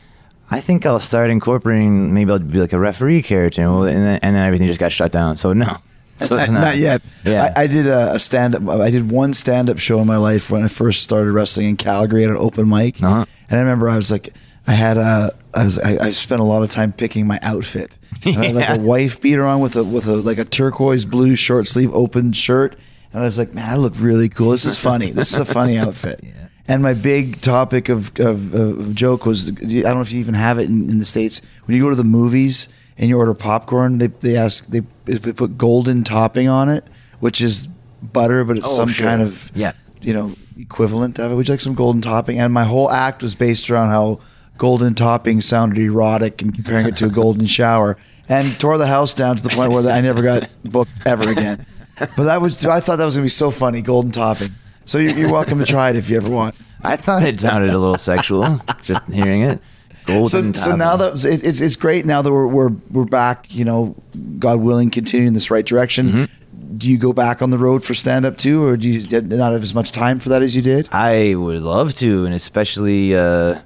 I 0.51 0.61
think 0.61 0.87
I'll 0.87 1.01
start 1.01 1.31
incorporating. 1.31 2.15
Maybe 2.15 2.31
I'll 2.31 2.39
be 2.39 2.61
like 2.61 2.73
a 2.73 2.79
referee 2.79 3.23
character, 3.23 3.63
and, 3.63 3.85
then, 3.89 4.21
and 4.23 4.37
then 4.37 4.47
everything 4.47 4.69
just 4.69 4.79
got 4.79 4.93
shut 4.93 5.11
down. 5.11 5.37
So 5.37 5.53
no, 5.53 5.79
so 6.25 6.37
it's 6.39 6.51
not, 6.51 6.77
yet. 6.77 7.03
Yeah, 7.25 7.53
I, 7.57 7.63
I 7.63 7.67
did 7.67 7.87
a, 7.87 8.15
a 8.15 8.19
stand 8.19 8.55
up. 8.55 8.69
I 8.69 8.91
did 8.91 9.11
one 9.11 9.35
stand 9.35 9.69
up 9.71 9.79
show 9.79 10.01
in 10.01 10.07
my 10.07 10.17
life 10.17 10.51
when 10.51 10.63
I 10.63 10.69
first 10.69 11.03
started 11.03 11.33
wrestling 11.33 11.69
in 11.69 11.77
Calgary 11.77 12.25
at 12.25 12.31
an 12.31 12.37
open 12.37 12.69
mic, 12.69 13.03
Uh-huh. 13.03 13.25
and 13.51 13.59
I 13.59 13.63
remember 13.63 13.89
I 13.89 13.97
was 13.97 14.11
like, 14.11 14.31
I 14.67 14.73
had 14.73 14.97
a, 14.97 15.31
I 15.53 15.65
was, 15.65 15.79
I, 15.79 15.99
I 16.07 16.11
spent 16.11 16.41
a 16.41 16.45
lot 16.45 16.63
of 16.63 16.71
time 16.71 16.93
picking 16.93 17.27
my 17.27 17.39
outfit. 17.43 17.99
And 18.25 18.37
I 18.39 18.47
had 18.47 18.55
like 18.55 18.79
a 18.79 18.81
wife 18.93 19.21
beater 19.21 19.45
on 19.45 19.61
with 19.61 19.77
a 19.77 19.85
with 19.85 20.07
a 20.07 20.17
like 20.17 20.39
a 20.39 20.45
turquoise 20.45 21.05
blue 21.05 21.37
short 21.37 21.67
sleeve 21.67 21.93
open 21.95 22.33
shirt, 22.33 22.77
and 23.13 23.21
I 23.23 23.25
was 23.27 23.37
like, 23.37 23.53
man, 23.53 23.69
I 23.71 23.77
look 23.77 23.93
really 23.99 24.29
cool. 24.31 24.51
This 24.53 24.65
is 24.65 24.79
funny. 24.79 25.11
This 25.11 25.33
is 25.33 25.39
a 25.39 25.45
funny 25.45 25.77
outfit. 25.85 26.21
Yeah. 26.23 26.49
And 26.67 26.83
my 26.83 26.95
big 26.95 27.43
topic 27.43 27.91
of, 27.91 28.19
of, 28.19 28.55
of 28.55 28.95
joke 28.95 29.27
was 29.27 29.51
I 29.51 29.53
don't 29.53 29.85
know 29.97 30.01
if 30.01 30.13
you 30.13 30.21
even 30.21 30.33
have 30.33 30.59
it 30.59 30.67
in, 30.71 30.89
in 30.89 30.99
the 30.99 31.05
states 31.05 31.43
when 31.67 31.77
you 31.77 31.83
go 31.83 31.91
to 31.91 31.95
the 31.97 32.05
movies 32.05 32.69
and 32.99 33.09
you 33.09 33.19
order 33.19 33.35
popcorn 33.35 33.99
they 33.99 34.07
they 34.09 34.37
ask 34.37 34.67
they, 34.69 34.83
they 35.05 35.33
put 35.33 35.59
golden 35.59 36.05
topping 36.05 36.49
on 36.49 36.69
it 36.69 36.85
which 37.21 37.41
is 37.41 37.67
butter 38.03 38.45
but 38.45 38.57
it's 38.59 38.69
Oh, 38.69 38.77
some 38.77 38.89
sure. 38.89 39.07
kind 39.07 39.23
of 39.23 39.51
Yeah. 39.55 39.73
you 40.01 40.13
know 40.15 40.33
equivalent 40.59 41.19
of 41.19 41.33
it. 41.33 41.35
Would 41.35 41.49
you 41.49 41.53
like 41.55 41.61
some 41.61 41.75
golden 41.75 42.01
topping? 42.01 42.39
And 42.39 42.53
my 42.53 42.63
whole 42.65 42.89
act 42.91 43.23
was 43.25 43.35
based 43.35 43.69
around 43.71 43.89
how 43.89 44.21
golden 44.57 44.95
topping 44.95 45.41
sounded 45.41 45.79
erotic 45.79 46.41
and 46.43 46.55
comparing 46.55 46.87
it 46.87 46.97
to 46.99 47.07
a 47.07 47.11
golden 47.11 47.47
shower 47.47 47.97
and 48.29 48.59
tore 48.61 48.79
the 48.79 48.87
house 48.87 49.15
down 49.15 49.37
to 49.37 49.43
the 49.43 49.49
point 49.49 49.73
where 49.73 49.87
I 49.89 50.01
never 50.01 50.23
got 50.23 50.49
booked 50.65 50.93
ever 51.05 51.29
again. 51.29 51.67
But 51.99 52.25
that 52.25 52.41
was 52.41 52.65
I 52.65 52.79
thought 52.81 52.97
that 52.97 53.05
was 53.05 53.17
gonna 53.17 53.25
be 53.25 53.29
so 53.31 53.51
funny 53.51 53.83
golden 53.83 54.13
topping. 54.13 54.51
So 54.85 54.99
you're, 54.99 55.13
you're 55.19 55.33
welcome 55.33 55.59
to 55.59 55.65
try 55.65 55.91
it 55.91 55.97
if 55.97 56.09
you 56.09 56.17
ever 56.19 56.31
want. 56.31 56.55
I 56.85 56.97
thought 56.97 57.23
it 57.25 57.41
sounded 57.41 57.71
a 57.71 57.79
little 57.79 57.99
sexual 57.99 58.61
just 58.83 59.11
hearing 59.11 59.41
it. 59.43 59.61
Golden 60.07 60.53
so, 60.55 60.71
so 60.71 60.77
now 60.77 60.97
that 60.97 61.25
it- 61.25 61.45
it's 61.45 61.61
it's 61.61 61.77
great 61.77 62.05
now 62.05 62.21
that 62.23 62.31
we're 62.33 62.47
we're 62.47 62.71
we're 62.91 63.05
back. 63.05 63.47
You 63.55 63.65
know, 63.65 63.97
God 64.39 64.61
willing, 64.61 64.91
continuing 64.91 65.33
this 65.35 65.51
right 65.51 65.65
direction. 65.65 66.09
Mm-hmm. 66.13 66.77
Do 66.77 66.91
you 66.91 66.99
go 66.99 67.13
back 67.13 67.41
on 67.41 67.51
the 67.51 67.59
road 67.59 67.85
for 67.85 67.95
stand 67.95 68.27
up 68.27 68.37
too, 68.37 68.65
or 68.65 68.77
do 68.77 68.89
you 68.89 69.21
not 69.23 69.53
have 69.53 69.63
as 69.63 69.75
much 69.75 69.93
time 69.93 70.19
for 70.19 70.29
that 70.31 70.43
as 70.43 70.57
you 70.57 70.63
did? 70.63 70.89
I 70.93 71.35
would 71.37 71.63
love 71.63 71.95
to, 71.97 72.25
and 72.27 72.35
especially 72.35 73.17
uh, 73.17 73.61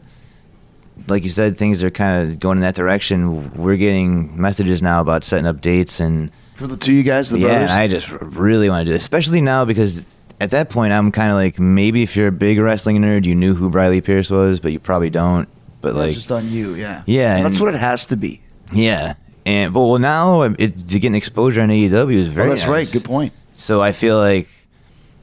like 1.09 1.25
you 1.25 1.31
said, 1.31 1.57
things 1.57 1.83
are 1.83 1.91
kind 1.91 2.29
of 2.29 2.39
going 2.41 2.59
in 2.59 2.63
that 2.63 2.75
direction. 2.75 3.53
We're 3.55 3.77
getting 3.77 4.41
messages 4.41 4.83
now 4.83 5.01
about 5.01 5.25
setting 5.25 5.47
up 5.47 5.61
dates, 5.61 6.01
and 6.01 6.31
for 6.57 6.67
the 6.67 6.77
two 6.77 6.93
of 6.93 6.97
you 6.99 7.03
guys, 7.03 7.31
the 7.31 7.39
yeah, 7.39 7.49
brothers. 7.49 7.71
I 7.71 7.89
just 7.89 8.11
really 8.11 8.69
want 8.69 8.87
to 8.87 8.91
do 8.91 8.95
it, 8.95 8.97
especially 9.01 9.41
now 9.41 9.65
because 9.65 10.05
at 10.41 10.51
that 10.51 10.71
point 10.71 10.93
I'm 10.93 11.11
kind 11.11 11.31
of 11.31 11.37
like 11.37 11.59
maybe 11.59 12.03
if 12.03 12.15
you're 12.17 12.29
a 12.29 12.33
big 12.33 12.59
wrestling 12.61 12.99
nerd, 12.99 13.25
you 13.25 13.35
knew 13.35 13.55
who 13.55 13.71
Briley 13.71 14.01
Pierce 14.01 14.31
was, 14.31 14.61
but 14.61 14.73
you 14.73 14.79
probably 14.81 15.11
don't. 15.11 15.49
But 15.81 15.95
Yeah, 15.95 16.01
like, 16.01 16.15
just 16.15 16.33
on 16.33 16.51
you, 16.51 16.75
yeah. 16.75 17.03
Yeah, 17.07 17.43
that's 17.43 17.61
what 17.61 17.75
it 17.75 17.79
has 17.79 18.07
to 18.07 18.17
be. 18.17 18.41
yeah, 18.73 19.15
and 19.47 19.73
but 19.73 19.81
well 19.87 19.99
now 19.99 20.43
it, 20.43 20.89
to 20.89 20.99
get 20.99 21.09
an 21.09 21.15
exposure 21.15 21.61
on 21.61 21.69
AEW 21.69 22.15
is 22.15 22.29
very. 22.29 22.47
oh, 22.49 22.51
that's 22.51 22.63
nice. 22.63 22.69
right. 22.69 22.93
Good 22.93 23.05
point. 23.05 23.33
So 23.55 23.81
I 23.83 23.93
feel 23.93 24.19
like 24.19 24.49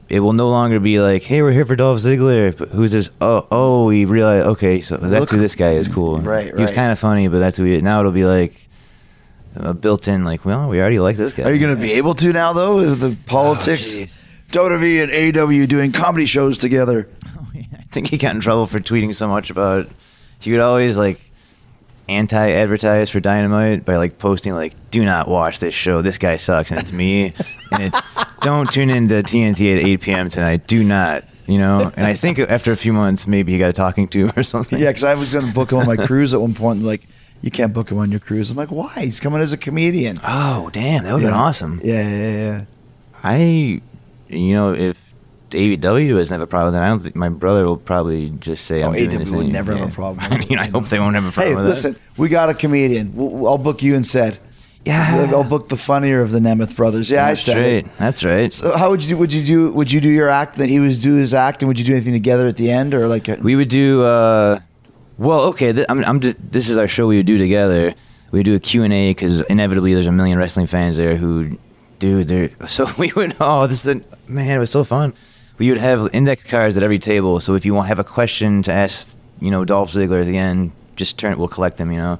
it 0.08 0.20
will 0.20 0.32
no 0.32 0.48
longer 0.48 0.78
be 0.78 1.00
like, 1.00 1.22
hey, 1.24 1.42
we're 1.42 1.52
here 1.52 1.66
for 1.66 1.74
Dolph 1.76 2.00
Ziggler. 2.00 2.56
But 2.56 2.68
who's 2.68 2.92
this? 2.92 3.10
Oh, 3.20 3.46
oh, 3.50 3.84
we 3.86 4.04
realize. 4.04 4.44
Okay, 4.44 4.80
so 4.80 4.96
that's 4.96 5.20
Look- 5.20 5.30
who 5.30 5.38
this 5.38 5.54
guy 5.54 5.72
is. 5.72 5.88
Cool. 5.88 6.18
Right, 6.20 6.54
He 6.54 6.62
was 6.62 6.70
kind 6.70 6.92
of 6.92 6.98
funny, 6.98 7.28
but 7.28 7.38
that's 7.38 7.56
who 7.56 7.64
he. 7.64 7.80
Now 7.80 8.00
it'll 8.00 8.12
be 8.12 8.24
like 8.24 8.54
a 9.56 9.74
built-in. 9.74 10.24
Like, 10.24 10.44
well, 10.44 10.68
we 10.68 10.80
already 10.80 10.98
like 11.00 11.16
this 11.16 11.32
guy. 11.32 11.44
Are 11.44 11.52
you 11.52 11.58
going 11.60 11.74
to 11.74 11.80
be 11.82 11.92
able 11.94 12.14
to 12.14 12.32
now, 12.32 12.52
though? 12.52 12.76
With 12.76 13.00
the 13.00 13.08
oh, 13.08 13.16
politics, 13.26 13.96
Oh, 13.96 14.00
jeez. 14.02 14.12
WWE 14.50 15.02
and 15.02 15.12
AEW 15.12 15.66
doing 15.68 15.92
comedy 15.92 16.26
shows 16.26 16.56
together. 16.58 17.08
I 17.54 17.82
think 17.90 18.08
he 18.08 18.16
got 18.18 18.34
in 18.34 18.40
trouble 18.40 18.66
for 18.66 18.78
tweeting 18.78 19.14
so 19.14 19.28
much 19.28 19.50
about. 19.50 19.88
He 20.40 20.52
would 20.52 20.60
always 20.60 20.96
like 20.96 21.20
anti-advertise 22.08 23.10
for 23.10 23.20
Dynamite 23.20 23.84
by 23.84 23.96
like 23.96 24.18
posting 24.18 24.52
like, 24.54 24.74
"Do 24.90 25.04
not 25.04 25.28
watch 25.28 25.58
this 25.58 25.74
show. 25.74 26.02
This 26.02 26.18
guy 26.18 26.36
sucks," 26.36 26.70
and 26.70 26.80
it's 26.80 26.92
me. 26.92 27.32
and 27.72 27.82
it, 27.84 27.94
don't 28.42 28.70
tune 28.70 28.90
into 28.90 29.14
TNT 29.16 29.76
at 29.78 29.84
8 29.84 30.00
p.m. 30.00 30.28
tonight. 30.28 30.66
Do 30.66 30.84
not. 30.84 31.24
You 31.46 31.58
know. 31.58 31.92
And 31.96 32.06
I 32.06 32.12
think 32.14 32.38
after 32.38 32.72
a 32.72 32.76
few 32.76 32.92
months, 32.92 33.26
maybe 33.26 33.52
he 33.52 33.58
got 33.58 33.70
a 33.70 33.72
talking 33.72 34.08
to 34.08 34.30
or 34.36 34.42
something. 34.42 34.78
Yeah, 34.78 34.88
because 34.90 35.04
I 35.04 35.14
was 35.14 35.32
going 35.32 35.46
to 35.46 35.52
book 35.52 35.72
him 35.72 35.78
on 35.78 35.86
my 35.86 35.96
cruise 35.96 36.34
at 36.34 36.40
one 36.40 36.54
point. 36.54 36.78
And 36.78 36.86
like, 36.86 37.02
you 37.40 37.50
can't 37.50 37.72
book 37.72 37.90
him 37.90 37.98
on 37.98 38.10
your 38.10 38.20
cruise. 38.20 38.50
I'm 38.50 38.56
like, 38.56 38.70
why? 38.70 38.92
He's 38.96 39.20
coming 39.20 39.40
as 39.40 39.52
a 39.52 39.56
comedian. 39.56 40.16
Oh 40.24 40.70
damn, 40.72 41.04
that 41.04 41.12
would 41.12 41.22
have 41.22 41.30
Yeah. 41.30 41.36
been 41.36 41.38
awesome. 41.38 41.80
Yeah, 41.84 42.08
yeah, 42.08 42.32
yeah. 42.36 42.64
I, 43.22 43.80
you 44.28 44.54
know, 44.54 44.72
if 44.74 45.05
AEW 45.50 46.16
doesn't 46.16 46.32
have 46.34 46.40
a 46.40 46.46
problem, 46.46 46.74
then 46.74 46.82
I 46.82 46.88
don't 46.88 47.00
think 47.00 47.16
my 47.16 47.28
brother 47.28 47.64
will 47.64 47.76
probably 47.76 48.30
just 48.30 48.64
say, 48.66 48.82
Oh, 48.82 48.90
AEW 48.90 49.30
would 49.36 49.46
never 49.46 49.74
have 49.76 49.88
a 49.90 49.92
problem 49.92 50.24
I 50.32 50.38
mean, 50.38 50.58
I 50.58 50.66
hope 50.68 50.86
they 50.88 50.98
won't 50.98 51.14
have 51.14 51.24
a 51.24 51.28
Hey, 51.30 51.52
problem 51.52 51.56
with 51.58 51.66
listen, 51.66 51.96
we 52.16 52.28
got 52.28 52.50
a 52.50 52.54
comedian. 52.54 53.12
We'll, 53.14 53.46
I'll 53.46 53.58
book 53.58 53.82
you 53.82 53.94
instead. 53.94 54.38
Yeah. 54.84 55.30
I'll 55.32 55.42
book 55.42 55.68
the 55.68 55.76
funnier 55.76 56.20
of 56.20 56.30
the 56.30 56.38
Nemeth 56.38 56.76
brothers. 56.76 57.10
Yeah, 57.10 57.16
that. 57.16 57.24
I 57.24 57.28
That's 57.30 57.40
said 57.42 57.56
right. 57.56 57.84
it. 57.84 57.86
That's 57.98 58.24
right. 58.24 58.52
So 58.52 58.76
how 58.76 58.90
would 58.90 59.02
you 59.02 59.08
do? 59.10 59.16
Would 59.18 59.32
you 59.32 59.44
do? 59.44 59.72
Would 59.72 59.90
you 59.90 60.00
do 60.00 60.08
your 60.08 60.28
act? 60.28 60.54
Then 60.54 60.68
he 60.68 60.78
would 60.78 61.00
do 61.00 61.14
his 61.16 61.34
act, 61.34 61.60
and 61.62 61.66
would 61.68 61.76
you 61.76 61.84
do 61.84 61.92
anything 61.92 62.12
together 62.12 62.46
at 62.46 62.56
the 62.56 62.70
end, 62.70 62.94
or 62.94 63.08
like? 63.08 63.26
A, 63.26 63.34
we 63.42 63.56
would 63.56 63.68
do. 63.68 64.04
uh 64.04 64.60
Well, 65.18 65.40
okay. 65.46 65.72
Th- 65.72 65.86
I'm. 65.88 66.04
I'm 66.04 66.20
just. 66.20 66.36
This 66.52 66.68
is 66.68 66.78
our 66.78 66.86
show. 66.86 67.08
We 67.08 67.16
would 67.16 67.26
do 67.26 67.36
together. 67.36 67.94
We 68.30 68.44
do 68.44 68.54
a 68.54 68.60
Q 68.60 68.84
and 68.84 68.92
A 68.92 69.10
because 69.10 69.40
inevitably 69.42 69.92
there's 69.92 70.06
a 70.06 70.12
million 70.12 70.38
wrestling 70.38 70.68
fans 70.68 70.96
there 70.96 71.16
who, 71.16 71.58
dude. 71.98 72.28
They're 72.28 72.50
so 72.68 72.86
we 72.96 73.12
would. 73.16 73.34
Oh, 73.40 73.66
this 73.66 73.84
is 73.84 73.96
a, 74.00 74.30
man. 74.30 74.56
It 74.56 74.60
was 74.60 74.70
so 74.70 74.84
fun. 74.84 75.14
We 75.58 75.70
would 75.70 75.78
have 75.78 76.10
index 76.12 76.44
cards 76.44 76.76
at 76.76 76.82
every 76.82 76.98
table. 76.98 77.40
So 77.40 77.54
if 77.54 77.64
you 77.64 77.74
want 77.74 77.88
have 77.88 77.98
a 77.98 78.04
question 78.04 78.62
to 78.64 78.72
ask, 78.72 79.16
you 79.40 79.50
know, 79.50 79.64
Dolph 79.64 79.90
Ziggler 79.90 80.20
at 80.20 80.26
the 80.26 80.36
end, 80.36 80.72
just 80.96 81.18
turn 81.18 81.32
it. 81.32 81.38
We'll 81.38 81.48
collect 81.48 81.76
them. 81.78 81.90
You 81.90 81.98
know. 81.98 82.18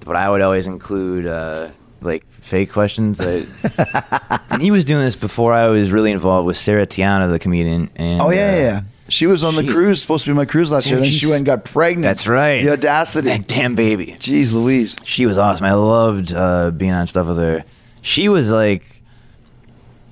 But 0.00 0.16
I 0.16 0.30
would 0.30 0.40
always 0.40 0.66
include 0.66 1.26
uh 1.26 1.68
like 2.00 2.24
fake 2.40 2.72
questions. 2.72 3.18
That, 3.18 4.42
and 4.50 4.62
he 4.62 4.70
was 4.70 4.84
doing 4.84 5.02
this 5.02 5.16
before 5.16 5.52
I 5.52 5.66
was 5.68 5.90
really 5.90 6.12
involved 6.12 6.46
with 6.46 6.56
Sarah 6.56 6.86
Tiana, 6.86 7.30
the 7.30 7.38
comedian. 7.38 7.90
And 7.96 8.20
oh 8.20 8.30
yeah, 8.30 8.48
uh, 8.48 8.50
yeah, 8.50 8.56
yeah. 8.56 8.80
She 9.08 9.26
was 9.26 9.44
on 9.44 9.54
the 9.54 9.62
she- 9.62 9.70
cruise, 9.72 10.00
supposed 10.02 10.24
to 10.24 10.30
be 10.30 10.34
my 10.34 10.44
cruise 10.44 10.72
last 10.72 10.90
year. 10.90 10.98
Then 10.98 11.10
she 11.10 11.26
went 11.26 11.38
and 11.38 11.46
got 11.46 11.64
pregnant. 11.64 12.02
That's 12.02 12.26
right. 12.26 12.62
The 12.62 12.72
audacity. 12.72 13.28
That 13.28 13.46
damn 13.46 13.74
baby. 13.74 14.16
Jeez, 14.18 14.52
Louise. 14.52 14.96
She 15.04 15.26
was 15.26 15.38
awesome. 15.38 15.66
I 15.66 15.74
loved 15.74 16.32
uh, 16.32 16.72
being 16.72 16.92
on 16.92 17.06
stuff 17.06 17.28
with 17.28 17.38
her. 17.38 17.64
She 18.02 18.28
was 18.28 18.50
like, 18.50 18.82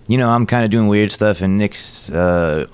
you 0.06 0.18
know, 0.18 0.28
I'm 0.30 0.46
kind 0.46 0.64
of 0.64 0.70
doing 0.70 0.88
weird 0.88 1.12
stuff, 1.12 1.40
and 1.40 1.58
Nick's, 1.58 2.10
uh, 2.10 2.66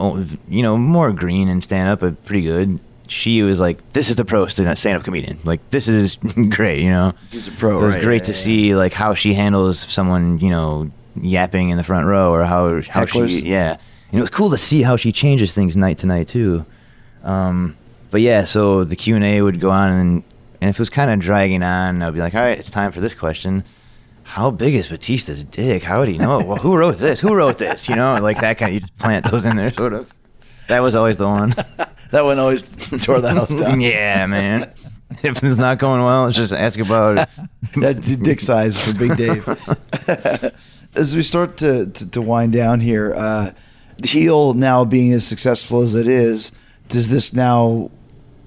you 0.48 0.62
know, 0.62 0.76
more 0.76 1.12
green 1.12 1.48
and 1.48 1.62
stand 1.62 1.88
up, 1.88 2.00
but 2.00 2.24
pretty 2.24 2.42
good. 2.42 2.80
She 3.08 3.42
was 3.42 3.58
like, 3.58 3.92
"This 3.92 4.08
is 4.08 4.16
the 4.16 4.24
pro 4.24 4.46
stand 4.46 4.68
up 4.68 5.02
comedian. 5.04 5.38
Like, 5.44 5.60
this 5.70 5.88
is 5.88 6.16
great." 6.48 6.82
You 6.82 6.90
know, 6.90 7.12
She's 7.32 7.48
a 7.48 7.50
pro, 7.52 7.78
It 7.80 7.84
was 7.84 7.94
right, 7.96 8.04
great 8.04 8.22
yeah, 8.22 8.26
to 8.26 8.32
yeah. 8.32 8.38
see 8.38 8.74
like 8.76 8.92
how 8.92 9.14
she 9.14 9.34
handles 9.34 9.80
someone, 9.80 10.38
you 10.40 10.50
know, 10.50 10.90
yapping 11.20 11.70
in 11.70 11.76
the 11.76 11.82
front 11.82 12.06
row, 12.06 12.32
or 12.32 12.44
how 12.44 12.80
how 12.82 13.04
Hecklers? 13.04 13.30
she, 13.40 13.48
yeah. 13.48 13.76
And 14.12 14.18
it 14.18 14.20
was 14.20 14.30
cool 14.30 14.50
to 14.50 14.58
see 14.58 14.82
how 14.82 14.96
she 14.96 15.10
changes 15.12 15.52
things 15.52 15.76
night 15.76 15.98
to 15.98 16.06
night 16.06 16.28
too. 16.28 16.64
Um, 17.24 17.76
but 18.10 18.20
yeah, 18.20 18.44
so 18.44 18.84
the 18.84 18.96
Q 18.96 19.16
and 19.16 19.24
A 19.24 19.42
would 19.42 19.60
go 19.60 19.70
on, 19.70 19.92
and, 19.92 20.24
and 20.60 20.70
if 20.70 20.76
it 20.76 20.80
was 20.80 20.90
kind 20.90 21.10
of 21.10 21.18
dragging 21.20 21.62
on, 21.62 22.02
I'd 22.02 22.14
be 22.14 22.20
like, 22.20 22.34
"All 22.34 22.40
right, 22.40 22.58
it's 22.58 22.70
time 22.70 22.92
for 22.92 23.00
this 23.00 23.14
question. 23.14 23.64
How 24.30 24.52
big 24.52 24.76
is 24.76 24.86
Batista's 24.86 25.42
dick? 25.42 25.82
How 25.82 25.98
would 25.98 26.06
he 26.06 26.16
know? 26.16 26.38
well, 26.38 26.54
who 26.54 26.76
wrote 26.76 26.98
this? 26.98 27.18
Who 27.18 27.34
wrote 27.34 27.58
this? 27.58 27.88
You 27.88 27.96
know, 27.96 28.16
like 28.22 28.38
that 28.38 28.58
kind. 28.58 28.68
Of, 28.68 28.74
you 28.74 28.80
just 28.82 28.96
plant 28.96 29.28
those 29.28 29.44
in 29.44 29.56
there, 29.56 29.72
sort 29.72 29.92
of. 29.92 30.14
That 30.68 30.82
was 30.82 30.94
always 30.94 31.16
the 31.18 31.26
one. 31.26 31.52
That 32.12 32.24
one 32.24 32.40
always 32.40 32.62
tore 33.04 33.20
the 33.20 33.32
house 33.32 33.54
down. 33.54 33.80
yeah, 33.80 34.26
man. 34.26 34.72
If 35.22 35.44
it's 35.44 35.58
not 35.58 35.78
going 35.78 36.02
well, 36.02 36.24
let's 36.24 36.36
just 36.36 36.52
ask 36.52 36.80
about. 36.80 37.28
that 37.76 38.20
dick 38.22 38.40
size 38.40 38.84
for 38.84 38.92
Big 38.98 39.16
Dave. 39.16 39.48
as 40.96 41.14
we 41.14 41.22
start 41.22 41.56
to, 41.58 41.86
to, 41.86 42.10
to 42.10 42.20
wind 42.20 42.52
down 42.52 42.80
here, 42.80 43.14
uh, 43.14 43.52
the 43.98 44.08
heel 44.08 44.54
now 44.54 44.84
being 44.84 45.12
as 45.12 45.24
successful 45.24 45.82
as 45.82 45.94
it 45.94 46.08
is, 46.08 46.50
does 46.88 47.10
this 47.10 47.32
now 47.32 47.92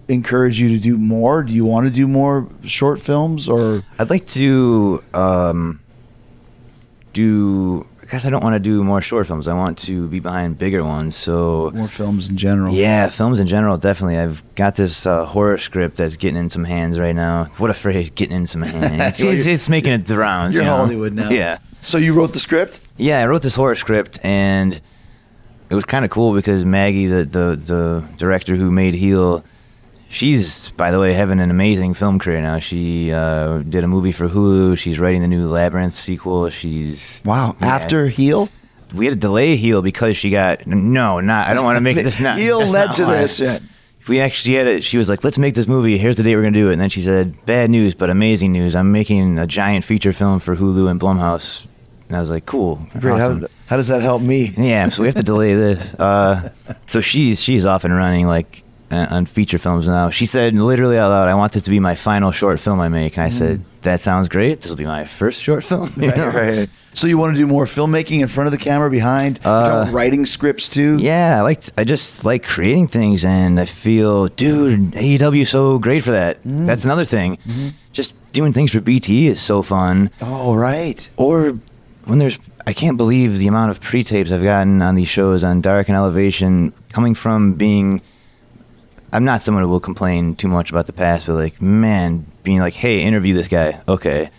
encourage 0.07 0.59
you 0.59 0.69
to 0.69 0.77
do 0.77 0.97
more? 0.97 1.43
Do 1.43 1.53
you 1.53 1.65
want 1.65 1.87
to 1.87 1.93
do 1.93 2.07
more 2.07 2.47
short 2.63 2.99
films 2.99 3.47
or? 3.47 3.83
I'd 3.99 4.09
like 4.09 4.27
to 4.27 5.03
um, 5.13 5.79
do. 7.13 7.87
I 8.01 8.05
guess 8.07 8.25
I 8.25 8.29
don't 8.29 8.43
want 8.43 8.53
to 8.53 8.59
do 8.59 8.83
more 8.83 9.01
short 9.01 9.27
films. 9.27 9.47
I 9.47 9.53
want 9.53 9.77
to 9.79 10.07
be 10.09 10.19
behind 10.19 10.57
bigger 10.57 10.83
ones. 10.83 11.15
So 11.15 11.71
More 11.73 11.87
films 11.87 12.29
in 12.29 12.35
general. 12.37 12.73
Yeah, 12.73 13.07
films 13.09 13.39
in 13.39 13.47
general, 13.47 13.77
definitely. 13.77 14.17
I've 14.17 14.43
got 14.55 14.75
this 14.75 15.05
uh, 15.05 15.25
horror 15.25 15.57
script 15.57 15.97
that's 15.97 16.17
getting 16.17 16.37
in 16.37 16.49
some 16.49 16.65
hands 16.65 16.99
right 16.99 17.15
now. 17.15 17.45
What 17.57 17.69
a 17.69 17.73
phrase, 17.73 18.09
getting 18.09 18.35
in 18.35 18.45
some 18.45 18.61
hands. 18.61 19.19
It's, 19.23 19.47
it's 19.47 19.69
making 19.69 19.93
it 19.93 20.05
the 20.05 20.17
rounds. 20.17 20.53
You're 20.53 20.65
you 20.65 20.69
know? 20.69 20.77
Hollywood 20.77 21.13
now. 21.13 21.29
Yeah. 21.29 21.59
So 21.81 21.97
you 21.97 22.13
wrote 22.13 22.33
the 22.33 22.39
script? 22.39 22.81
Yeah, 22.97 23.19
I 23.19 23.25
wrote 23.25 23.41
this 23.41 23.55
horror 23.55 23.75
script, 23.75 24.19
and 24.23 24.79
it 25.69 25.75
was 25.75 25.85
kind 25.85 26.05
of 26.05 26.11
cool 26.11 26.33
because 26.33 26.65
Maggie, 26.65 27.07
the, 27.07 27.25
the, 27.25 27.55
the 27.55 28.03
director 28.17 28.55
who 28.55 28.69
made 28.69 28.93
Heel, 28.93 29.43
she's, 30.13 30.69
by 30.69 30.91
the 30.91 30.99
way, 30.99 31.13
having 31.13 31.39
an 31.39 31.49
amazing 31.51 31.93
film 31.95 32.19
career 32.19 32.41
now. 32.41 32.59
She 32.59 33.11
uh, 33.11 33.59
did 33.59 33.83
a 33.83 33.87
movie 33.87 34.11
for 34.11 34.29
Hulu. 34.29 34.77
She's 34.77 34.99
writing 34.99 35.21
the 35.21 35.27
new 35.27 35.47
Labyrinth 35.47 35.95
sequel. 35.95 36.49
She's. 36.49 37.21
Wow. 37.25 37.55
Yeah. 37.59 37.67
After 37.67 38.07
heel? 38.07 38.49
We 38.93 39.05
had 39.05 39.15
to 39.15 39.19
delay 39.19 39.55
Heel 39.55 39.81
because 39.81 40.15
she 40.17 40.29
got. 40.29 40.67
No, 40.67 41.19
not. 41.19 41.47
I 41.47 41.55
don't 41.55 41.63
want 41.63 41.77
to 41.77 41.81
make 41.81 41.97
this 41.97 42.19
not. 42.19 42.37
heel 42.37 42.59
led 42.59 42.87
not 42.87 42.95
to 42.97 43.05
why. 43.05 43.17
this. 43.17 43.39
Yeah. 43.39 43.59
We 44.07 44.19
actually 44.19 44.55
had 44.55 44.67
it. 44.67 44.83
She 44.83 44.97
was 44.97 45.09
like, 45.09 45.23
"Let's 45.23 45.37
make 45.39 45.55
this 45.55 45.67
movie. 45.67 45.97
Here's 45.97 46.17
the 46.17 46.23
date 46.23 46.35
we're 46.35 46.43
gonna 46.43 46.53
do 46.53 46.69
it." 46.69 46.73
And 46.73 46.81
then 46.81 46.89
she 46.89 47.01
said, 47.01 47.43
"Bad 47.45 47.71
news, 47.71 47.95
but 47.95 48.09
amazing 48.09 48.51
news. 48.51 48.75
I'm 48.75 48.91
making 48.91 49.39
a 49.39 49.47
giant 49.47 49.83
feature 49.85 50.13
film 50.13 50.39
for 50.39 50.55
Hulu 50.55 50.91
and 50.91 50.99
Blumhouse." 50.99 51.65
And 52.09 52.17
I 52.17 52.19
was 52.19 52.29
like, 52.29 52.45
"Cool, 52.45 52.79
Great. 52.99 53.13
awesome." 53.13 53.41
How, 53.41 53.47
how 53.67 53.77
does 53.77 53.87
that 53.87 54.01
help 54.01 54.21
me? 54.21 54.51
yeah, 54.57 54.89
so 54.89 55.01
we 55.01 55.07
have 55.07 55.15
to 55.15 55.23
delay 55.23 55.55
this. 55.55 55.93
Uh, 55.95 56.51
so 56.87 57.01
she's 57.01 57.41
she's 57.41 57.65
off 57.65 57.85
and 57.85 57.95
running 57.95 58.27
like 58.27 58.63
on 58.91 59.25
feature 59.25 59.57
films 59.57 59.87
now. 59.87 60.09
She 60.09 60.25
said 60.25 60.53
literally 60.55 60.97
out 60.97 61.09
loud, 61.09 61.27
"I 61.27 61.33
want 61.33 61.53
this 61.53 61.63
to 61.63 61.69
be 61.71 61.79
my 61.79 61.95
final 61.95 62.31
short 62.31 62.59
film 62.59 62.79
I 62.79 62.89
make." 62.89 63.17
And 63.17 63.25
I 63.25 63.29
said, 63.29 63.63
"That 63.81 64.01
sounds 64.01 64.29
great. 64.29 64.61
This 64.61 64.69
will 64.69 64.77
be 64.77 64.85
my 64.85 65.05
first 65.05 65.41
short 65.41 65.63
film." 65.63 65.89
Mm. 65.97 66.11
Right, 66.11 66.33
right. 66.59 66.69
So 66.93 67.07
you 67.07 67.17
want 67.17 67.33
to 67.33 67.39
do 67.39 67.47
more 67.47 67.65
filmmaking 67.65 68.19
in 68.21 68.27
front 68.27 68.45
of 68.47 68.51
the 68.51 68.57
camera, 68.59 68.89
behind, 68.91 69.39
Uh, 69.43 69.89
writing 69.91 70.25
scripts 70.27 70.69
too? 70.69 70.97
Yeah, 70.99 71.39
I 71.39 71.41
like 71.41 71.63
I 71.75 71.83
just 71.83 72.23
like 72.23 72.43
creating 72.43 72.87
things, 72.87 73.25
and 73.25 73.59
I 73.59 73.65
feel, 73.65 74.27
dude, 74.27 74.91
AEW 74.95 75.45
so 75.47 75.79
great 75.79 76.03
for 76.03 76.11
that. 76.11 76.43
Mm. 76.43 76.67
That's 76.67 76.85
another 76.85 77.05
thing. 77.05 77.37
Mm-hmm. 77.47 77.69
Just 77.93 78.13
doing 78.31 78.53
things 78.53 78.71
for 78.71 78.79
BT 78.79 79.25
is 79.27 79.41
so 79.41 79.63
fun. 79.63 80.11
Oh, 80.21 80.53
right. 80.55 81.09
Or 81.17 81.57
when 82.05 82.19
there's, 82.19 82.37
I 82.67 82.73
can't 82.73 82.97
believe 82.97 83.39
the 83.39 83.47
amount 83.47 83.71
of 83.71 83.79
pre-tapes 83.81 84.31
I've 84.31 84.43
gotten 84.43 84.81
on 84.83 84.93
these 84.95 85.07
shows 85.09 85.43
on 85.43 85.61
Dark 85.61 85.87
and 85.89 85.95
Elevation, 85.97 86.73
coming 86.91 87.15
from 87.15 87.53
being. 87.53 88.01
I'm 89.13 89.23
not 89.23 89.41
someone 89.41 89.63
who 89.63 89.69
will 89.69 89.79
complain 89.79 90.35
too 90.35 90.47
much 90.47 90.71
about 90.71 90.87
the 90.87 90.93
past, 90.93 91.27
but 91.27 91.35
like, 91.35 91.61
man, 91.61 92.25
being 92.43 92.59
like, 92.59 92.73
hey, 92.73 93.01
interview 93.01 93.33
this 93.33 93.47
guy, 93.47 93.79
okay, 93.87 94.29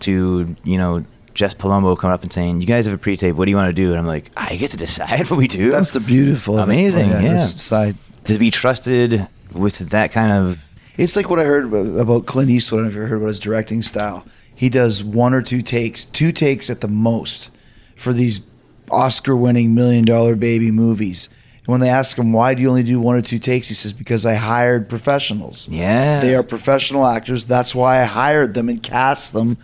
to 0.00 0.54
you 0.64 0.78
know. 0.78 1.04
Jess 1.34 1.52
Palumbo 1.52 1.98
coming 1.98 2.14
up 2.14 2.22
and 2.22 2.32
saying, 2.32 2.60
"You 2.60 2.66
guys 2.68 2.86
have 2.86 2.94
a 2.94 2.96
pre-tape. 2.98 3.34
What 3.34 3.46
do 3.46 3.50
you 3.50 3.56
want 3.56 3.68
to 3.68 3.74
do?" 3.74 3.90
And 3.90 3.98
I'm 3.98 4.06
like, 4.06 4.30
"I 4.36 4.54
get 4.54 4.70
to 4.70 4.76
decide 4.76 5.28
what 5.30 5.36
we 5.36 5.48
do." 5.48 5.72
That's 5.72 5.92
the 5.92 5.98
beautiful. 5.98 6.60
Amazing, 6.60 7.12
oh, 7.12 7.18
yeah. 7.18 7.22
this 7.22 7.60
Side. 7.60 7.96
to 8.26 8.38
be 8.38 8.52
trusted 8.52 9.26
with 9.52 9.78
that 9.90 10.12
kind 10.12 10.30
of 10.30 10.62
It's 10.96 11.16
like 11.16 11.28
what 11.28 11.40
I 11.40 11.44
heard 11.44 11.74
about 11.74 12.26
Clint 12.26 12.50
Eastwood. 12.50 12.78
I 12.78 12.82
don't 12.82 12.84
know 12.84 12.88
if 12.90 12.94
you 12.94 13.00
ever 13.00 13.08
heard 13.08 13.16
about 13.16 13.28
his 13.30 13.40
directing 13.40 13.82
style. 13.82 14.24
He 14.54 14.68
does 14.68 15.02
one 15.02 15.34
or 15.34 15.42
two 15.42 15.60
takes, 15.60 16.04
two 16.04 16.30
takes 16.30 16.70
at 16.70 16.80
the 16.82 16.86
most, 16.86 17.50
for 17.96 18.12
these 18.12 18.46
Oscar-winning 18.88 19.74
million-dollar 19.74 20.36
baby 20.36 20.70
movies. 20.70 21.28
And 21.66 21.72
when 21.72 21.80
they 21.80 21.88
ask 21.88 22.18
him 22.18 22.32
why 22.32 22.54
do 22.54 22.62
you 22.62 22.68
only 22.68 22.82
do 22.82 23.00
one 23.00 23.16
or 23.16 23.22
two 23.22 23.38
takes, 23.38 23.68
he 23.68 23.74
says 23.74 23.92
because 23.92 24.26
I 24.26 24.34
hired 24.34 24.88
professionals. 24.88 25.68
yeah 25.68 26.20
They 26.20 26.34
are 26.34 26.42
professional 26.42 27.06
actors. 27.06 27.44
That's 27.46 27.74
why 27.74 28.02
I 28.02 28.04
hired 28.04 28.54
them 28.54 28.68
and 28.68 28.82
cast 28.82 29.32
them 29.32 29.56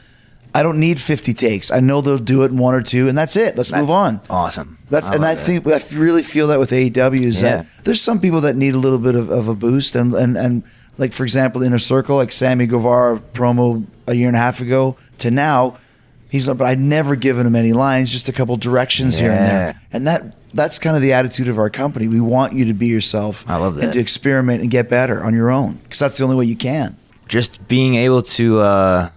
I 0.53 0.65
don't 0.65 0.81
need 0.81 0.99
50 1.01 1.33
takes. 1.33 1.71
I 1.71 1.79
know 1.79 2.01
they'll 2.01 2.19
do 2.19 2.43
it 2.43 2.51
in 2.51 2.57
one 2.57 2.75
or 2.75 2.83
two, 2.83 3.07
and 3.07 3.17
that's 3.17 3.37
it. 3.37 3.57
Let's 3.57 3.71
move 3.73 3.89
on. 3.91 4.21
Awesome. 4.29 4.79
That's 4.91 5.09
I 5.13 5.15
and 5.15 5.25
I 5.25 5.37
think 5.37 5.65
I 5.69 5.81
really 5.95 6.25
feel 6.25 6.49
that 6.49 6.59
with 6.59 6.71
AEW 6.73 7.21
is 7.23 7.41
Yeah. 7.41 7.59
that 7.59 7.67
there's 7.85 8.03
some 8.03 8.21
people 8.21 8.41
that 8.41 8.57
need 8.57 8.75
a 8.75 8.79
little 8.79 8.99
bit 8.99 9.15
of, 9.15 9.31
of 9.31 9.47
a 9.47 9.55
boost 9.55 9.95
and 9.95 10.13
and 10.13 10.37
and 10.37 10.65
like 10.99 11.13
for 11.13 11.23
example 11.23 11.63
Inner 11.63 11.79
Circle 11.79 12.17
like 12.17 12.33
Sammy 12.33 12.67
Guevara 12.67 13.21
promo 13.33 13.87
a 14.09 14.15
year 14.17 14.27
and 14.27 14.37
a 14.37 14.41
half 14.41 14.61
ago 14.61 14.97
to 15.19 15.31
now 15.31 15.77
he's 16.29 16.49
not 16.49 16.59
but 16.59 16.67
I'd 16.67 16.81
never 16.81 17.15
given 17.15 17.47
him 17.47 17.55
any 17.55 17.73
lines 17.73 18.11
just 18.11 18.29
a 18.29 18.33
couple 18.33 18.57
directions 18.57 19.19
here 19.19 19.31
and 19.31 19.47
there 19.47 19.81
and 19.93 20.07
that 20.09 20.35
that's 20.55 20.79
kind 20.79 20.97
of 20.97 21.03
the 21.03 21.13
attitude 21.13 21.49
of 21.49 21.59
our 21.59 21.71
company 21.71 22.09
we 22.09 22.21
want 22.21 22.53
you 22.53 22.65
to 22.65 22.75
be 22.75 22.87
yourself 22.87 23.49
I 23.49 23.57
love 23.57 23.77
that. 23.77 23.85
and 23.85 23.93
to 23.95 24.01
experiment 24.01 24.63
and 24.63 24.71
get 24.71 24.89
better 24.89 25.23
on 25.23 25.35
your 25.35 25.51
own 25.51 25.75
because 25.85 25.99
that's 25.99 26.19
the 26.19 26.25
only 26.25 26.37
way 26.37 26.45
you 26.45 26.57
can 26.57 26.97
just 27.29 27.67
being 27.69 27.95
able 27.95 28.23
to 28.23 28.59
uh, 28.59 29.11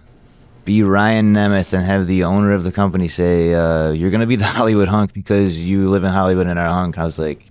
be 0.64 0.82
Ryan 0.82 1.34
Nemeth 1.34 1.72
and 1.72 1.84
have 1.84 2.06
the 2.06 2.24
owner 2.24 2.52
of 2.52 2.62
the 2.64 2.72
company 2.72 3.08
say, 3.08 3.52
uh, 3.52 3.90
"You're 3.90 4.10
going 4.10 4.20
to 4.20 4.26
be 4.26 4.36
the 4.36 4.44
Hollywood 4.58 4.88
hunk 4.88 5.12
because 5.12 5.62
you 5.62 5.90
live 5.90 6.04
in 6.04 6.12
Hollywood 6.12 6.46
and 6.46 6.58
are 6.58 6.66
a 6.66 6.72
hunk." 6.72 6.96
I 6.96 7.04
was 7.04 7.18
like, 7.18 7.50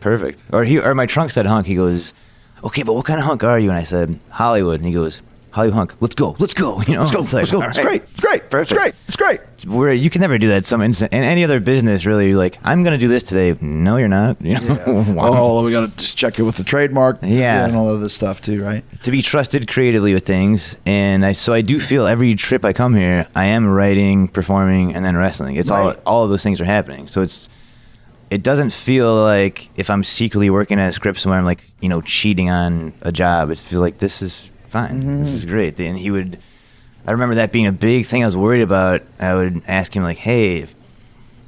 "Perfect." 0.00 0.42
Or 0.52 0.64
he, 0.64 0.78
or 0.78 0.94
my 0.94 1.06
trunk 1.06 1.32
said 1.32 1.44
hunk. 1.44 1.66
He 1.66 1.74
goes, 1.74 2.14
"Okay, 2.64 2.82
but 2.84 2.94
what 2.94 3.04
kind 3.04 3.18
of 3.18 3.26
hunk 3.26 3.44
are 3.44 3.58
you?" 3.58 3.68
And 3.68 3.78
I 3.78 3.82
said, 3.82 4.18
"Hollywood." 4.30 4.80
And 4.80 4.86
he 4.86 4.94
goes, 4.94 5.22
"Hollywood 5.50 5.74
hunk. 5.74 5.94
Let's 6.00 6.14
go. 6.14 6.36
Let's 6.38 6.54
go." 6.54 6.80
You 6.82 6.94
know, 6.94 7.00
let's 7.00 7.10
go 7.12 7.20
It's 7.20 7.32
like, 7.32 7.40
let's 7.42 7.50
go 7.50 7.62
all 7.62 7.68
it's 7.68 7.80
great 7.80 8.02
it's 8.02 8.20
great 8.20 8.42
it's 8.52 8.72
great 8.72 8.94
it's 9.06 9.16
great 9.16 9.40
Where 9.66 9.92
you 9.92 10.10
can 10.10 10.20
never 10.20 10.38
do 10.38 10.48
that. 10.48 10.66
Some 10.66 10.82
instant 10.82 11.12
in 11.12 11.24
any 11.24 11.44
other 11.44 11.58
business, 11.60 12.06
really. 12.06 12.28
You're 12.28 12.36
like, 12.38 12.58
I'm 12.64 12.84
going 12.84 12.92
to 12.92 12.98
do 12.98 13.08
this 13.08 13.22
today. 13.24 13.56
No, 13.60 13.96
you're 13.96 14.06
not. 14.08 14.40
You 14.40 14.60
know, 14.60 15.04
Wow. 15.16 15.30
oh 15.34 15.64
we 15.64 15.72
got 15.72 15.90
to 15.90 15.96
just 15.96 16.16
check 16.16 16.38
it 16.38 16.42
with 16.42 16.56
the 16.56 16.64
trademark 16.64 17.18
Yeah. 17.22 17.66
and 17.66 17.76
all 17.76 17.88
of 17.90 18.00
this 18.00 18.14
stuff 18.14 18.40
too 18.40 18.62
right 18.62 18.84
to 19.04 19.10
be 19.10 19.22
trusted 19.22 19.68
creatively 19.68 20.14
with 20.14 20.24
things 20.26 20.78
and 20.86 21.24
I 21.24 21.32
so 21.32 21.52
I 21.52 21.60
do 21.62 21.78
feel 21.80 22.06
every 22.06 22.34
trip 22.34 22.64
I 22.64 22.72
come 22.72 22.94
here 22.94 23.26
I 23.34 23.46
am 23.46 23.68
writing 23.68 24.28
performing 24.28 24.94
and 24.94 25.04
then 25.04 25.16
wrestling 25.16 25.56
it's 25.56 25.70
all 25.70 25.94
all 26.06 26.24
of 26.24 26.30
those 26.30 26.42
things 26.42 26.60
are 26.60 26.64
happening 26.64 27.06
so 27.08 27.22
it's 27.22 27.48
it 28.30 28.42
doesn't 28.42 28.70
feel 28.72 29.14
like 29.14 29.70
if 29.76 29.88
I'm 29.90 30.04
secretly 30.04 30.50
working 30.50 30.78
at 30.78 30.88
a 30.90 30.92
script 30.92 31.20
somewhere 31.20 31.38
I'm 31.38 31.44
like 31.44 31.62
you 31.80 31.88
know 31.88 32.00
cheating 32.00 32.50
on 32.50 32.92
a 33.02 33.12
job 33.12 33.50
it 33.50 33.58
feels 33.58 33.80
like 33.80 33.98
this 33.98 34.20
is 34.22 34.50
fine 34.68 35.22
this 35.24 35.32
is 35.32 35.46
great 35.46 35.78
and 35.80 35.98
he 35.98 36.10
would 36.10 36.38
I 37.06 37.12
remember 37.12 37.36
that 37.36 37.52
being 37.52 37.66
a 37.66 37.72
big 37.72 38.06
thing 38.06 38.22
I 38.22 38.26
was 38.26 38.36
worried 38.36 38.62
about 38.62 39.02
I 39.18 39.34
would 39.34 39.62
ask 39.66 39.94
him 39.94 40.02
like 40.02 40.18
hey 40.18 40.58
if, 40.58 40.74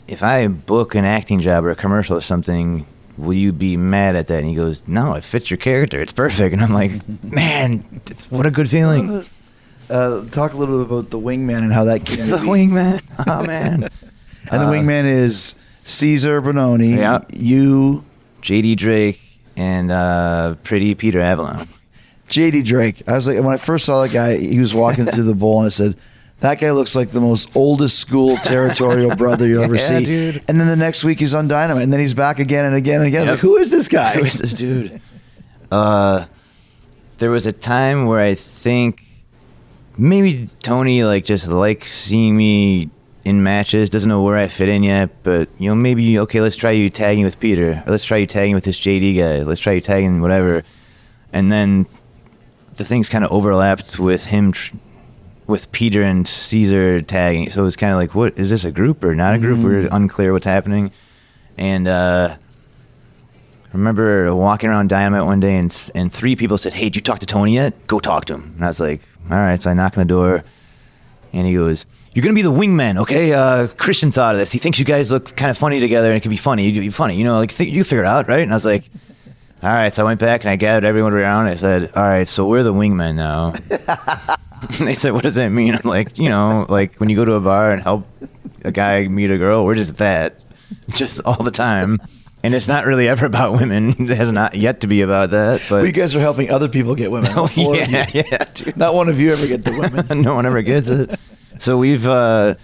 if 0.08 0.22
I 0.22 0.46
book 0.48 0.94
an 0.94 1.04
acting 1.04 1.40
job 1.40 1.64
or 1.64 1.70
a 1.70 1.76
commercial 1.76 2.16
or 2.16 2.20
something, 2.20 2.84
will 3.16 3.32
you 3.34 3.52
be 3.52 3.76
mad 3.76 4.16
at 4.16 4.26
that? 4.26 4.38
And 4.40 4.48
he 4.48 4.56
goes, 4.56 4.82
No, 4.88 5.14
it 5.14 5.22
fits 5.22 5.50
your 5.52 5.56
character. 5.58 6.00
It's 6.00 6.12
perfect. 6.12 6.52
And 6.52 6.60
I'm 6.60 6.72
like, 6.74 6.90
Man, 7.22 7.84
it's 8.06 8.28
what 8.28 8.44
a 8.44 8.50
good 8.50 8.68
feeling. 8.68 9.22
Uh, 9.88 10.24
talk 10.30 10.52
a 10.52 10.56
little 10.56 10.78
bit 10.78 10.86
about 10.90 11.10
the 11.10 11.18
wingman 11.18 11.58
and 11.58 11.72
how 11.72 11.84
that 11.84 12.04
came 12.06 12.26
the 12.28 12.38
be. 12.38 12.46
wingman. 12.48 13.00
Oh 13.28 13.44
man. 13.46 13.84
And 14.50 14.60
the 14.62 14.66
Uh, 14.66 14.72
wingman 14.72 15.04
is 15.04 15.54
Cezar 15.86 16.40
Bononi, 16.42 16.96
Yeah. 16.96 17.20
you, 17.32 18.04
JD 18.42 18.76
Drake 18.78 19.20
and 19.56 19.92
uh, 19.92 20.56
Pretty 20.64 20.94
Peter 20.96 21.20
Avalon. 21.20 21.68
JD 22.30 22.64
Drake. 22.64 23.02
I 23.06 23.14
was 23.14 23.26
like, 23.26 23.36
when 23.36 23.52
I 23.52 23.56
first 23.58 23.84
saw 23.84 24.02
that 24.02 24.12
guy, 24.12 24.36
he 24.38 24.58
was 24.58 24.72
walking 24.74 25.04
through 25.06 25.24
the 25.24 25.34
bowl, 25.34 25.58
and 25.58 25.66
I 25.66 25.70
said, 25.70 25.96
"That 26.40 26.58
guy 26.60 26.70
looks 26.70 26.94
like 26.96 27.10
the 27.10 27.20
most 27.20 27.54
oldest 27.54 27.98
school 27.98 28.36
territorial 28.38 29.14
brother 29.16 29.46
you'll 29.48 29.62
ever 29.64 29.74
Yeah, 29.76 29.98
see." 29.98 30.04
dude. 30.04 30.42
And 30.48 30.58
then 30.60 30.66
the 30.68 30.76
next 30.76 31.04
week 31.04 31.18
he's 31.20 31.34
on 31.34 31.48
Dynamite, 31.48 31.82
and 31.82 31.92
then 31.92 32.00
he's 32.00 32.14
back 32.14 32.38
again 32.38 32.64
and 32.64 32.74
again 32.74 33.00
and 33.00 33.08
again. 33.08 33.24
Yep. 33.24 33.30
like, 33.32 33.40
who 33.40 33.56
is 33.56 33.70
this 33.70 33.88
guy? 34.00 34.12
Who 34.14 34.24
is 34.24 34.38
this 34.38 34.52
dude? 34.54 35.00
Uh, 35.72 36.26
there 37.18 37.30
was 37.30 37.46
a 37.46 37.52
time 37.52 38.06
where 38.06 38.18
I 38.18 38.34
think 38.34 39.04
maybe 39.96 40.48
Tony 40.64 41.04
like 41.04 41.24
just 41.24 41.46
likes 41.46 41.92
seeing 41.92 42.36
me 42.36 42.90
in 43.24 43.44
matches. 43.44 43.88
Doesn't 43.88 44.08
know 44.08 44.20
where 44.22 44.36
I 44.36 44.48
fit 44.48 44.68
in 44.68 44.82
yet, 44.82 45.10
but 45.22 45.48
you 45.58 45.68
know 45.68 45.76
maybe 45.76 46.18
okay. 46.18 46.40
Let's 46.40 46.56
try 46.56 46.72
you 46.72 46.90
tagging 46.90 47.22
with 47.22 47.38
Peter. 47.38 47.84
Or 47.86 47.92
let's 47.92 48.04
try 48.04 48.16
you 48.16 48.26
tagging 48.26 48.56
with 48.56 48.64
this 48.64 48.80
JD 48.80 49.16
guy. 49.16 49.42
Let's 49.44 49.60
try 49.60 49.74
you 49.74 49.80
tagging 49.80 50.20
whatever. 50.20 50.64
And 51.32 51.52
then 51.52 51.86
the 52.76 52.84
things 52.84 53.08
kind 53.08 53.24
of 53.24 53.32
overlapped 53.32 53.98
with 53.98 54.26
him. 54.26 54.52
Tr- 54.52 54.76
with 55.46 55.72
Peter 55.72 56.00
and 56.00 56.26
Cezar 56.26 57.04
tagging, 57.04 57.50
so 57.50 57.62
it 57.62 57.64
was 57.64 57.74
kind 57.74 57.92
of 57.92 57.98
like, 57.98 58.14
what 58.14 58.38
is 58.38 58.50
this 58.50 58.64
a 58.64 58.70
group 58.70 59.02
or 59.02 59.16
not 59.16 59.34
a 59.34 59.38
group? 59.38 59.58
We're 59.58 59.88
unclear 59.90 60.32
what's 60.32 60.46
happening, 60.46 60.92
and 61.58 61.88
uh, 61.88 62.36
I 63.72 63.76
remember 63.76 64.34
walking 64.34 64.70
around 64.70 64.88
Dynamite 64.88 65.24
one 65.24 65.40
day 65.40 65.56
and 65.56 65.90
and 65.94 66.12
three 66.12 66.34
people 66.36 66.58
said, 66.58 66.72
"Hey, 66.72 66.84
did 66.84 66.96
you 66.96 67.02
talk 67.02 67.18
to 67.20 67.26
Tony 67.26 67.54
yet? 67.54 67.86
Go 67.86 67.98
talk 67.98 68.24
to 68.26 68.34
him." 68.34 68.52
And 68.56 68.64
I 68.64 68.68
was 68.68 68.80
like, 68.80 69.00
"All 69.30 69.36
right." 69.36 69.60
So 69.60 69.70
I 69.70 69.74
knock 69.74 69.96
on 69.96 70.02
the 70.02 70.08
door, 70.08 70.44
and 71.32 71.46
he 71.46 71.54
goes, 71.54 71.86
"You're 72.12 72.22
gonna 72.22 72.34
be 72.34 72.42
the 72.42 72.52
wingman, 72.52 72.98
okay?" 72.98 73.32
Uh, 73.32 73.66
Christian 73.76 74.10
thought 74.10 74.34
of 74.34 74.38
this. 74.40 74.52
He 74.52 74.58
thinks 74.58 74.78
you 74.78 74.84
guys 74.84 75.12
look 75.12 75.36
kind 75.36 75.50
of 75.50 75.58
funny 75.58 75.78
together, 75.78 76.08
and 76.08 76.16
it 76.16 76.20
could 76.20 76.30
be 76.30 76.36
funny. 76.36 76.68
You 76.68 76.80
be 76.80 76.90
funny, 76.90 77.16
you 77.16 77.24
know, 77.24 77.38
like 77.38 77.52
th- 77.52 77.72
you 77.72 77.84
figure 77.84 78.04
it 78.04 78.08
out, 78.08 78.28
right? 78.28 78.42
And 78.42 78.52
I 78.52 78.56
was 78.56 78.64
like, 78.64 78.84
"All 79.62 79.70
right." 79.70 79.92
So 79.92 80.02
I 80.02 80.06
went 80.06 80.20
back 80.20 80.42
and 80.42 80.50
I 80.50 80.56
gathered 80.56 80.84
everyone 80.84 81.12
around. 81.12 81.46
I 81.46 81.54
said, 81.54 81.90
"All 81.94 82.02
right, 82.02 82.26
so 82.26 82.46
we're 82.46 82.62
the 82.62 82.72
wingmen 82.74 83.14
now." 83.16 83.52
they 84.84 84.94
said, 84.94 85.12
"What 85.12 85.22
does 85.22 85.34
that 85.34 85.48
mean?" 85.50 85.74
I'm 85.74 85.80
like, 85.88 86.18
"You 86.18 86.28
know, 86.28 86.66
like 86.68 86.96
when 86.96 87.08
you 87.08 87.16
go 87.16 87.24
to 87.24 87.34
a 87.34 87.40
bar 87.40 87.70
and 87.72 87.82
help 87.82 88.06
a 88.64 88.72
guy 88.72 89.08
meet 89.08 89.30
a 89.30 89.38
girl, 89.38 89.64
we're 89.64 89.74
just 89.74 89.96
that, 89.98 90.36
just 90.90 91.20
all 91.24 91.42
the 91.42 91.50
time." 91.50 91.98
And 92.42 92.54
it's 92.54 92.68
not 92.68 92.86
really 92.86 93.06
ever 93.06 93.26
about 93.26 93.52
women. 93.52 93.90
It 94.10 94.16
has 94.16 94.32
not 94.32 94.54
yet 94.54 94.80
to 94.80 94.86
be 94.86 95.02
about 95.02 95.28
that. 95.30 95.60
But 95.68 95.76
Well, 95.76 95.86
you 95.86 95.92
guys 95.92 96.16
are 96.16 96.20
helping 96.20 96.50
other 96.50 96.68
people 96.70 96.94
get 96.94 97.10
women. 97.10 97.32
Oh, 97.36 97.40
All 97.42 97.46
four 97.46 97.78
of 97.78 97.90
yeah, 97.90 98.06
you. 98.14 98.22
yeah, 98.32 98.38
dude. 98.54 98.78
Not 98.78 98.94
one 98.94 99.10
of 99.10 99.20
you 99.20 99.30
ever 99.32 99.46
get 99.46 99.62
the 99.62 99.72
women. 99.72 100.22
no 100.22 100.34
one 100.36 100.46
ever 100.46 100.62
gets 100.62 100.88
it. 100.88 101.20
So 101.58 101.76
we've 101.76 102.06
uh 102.06 102.54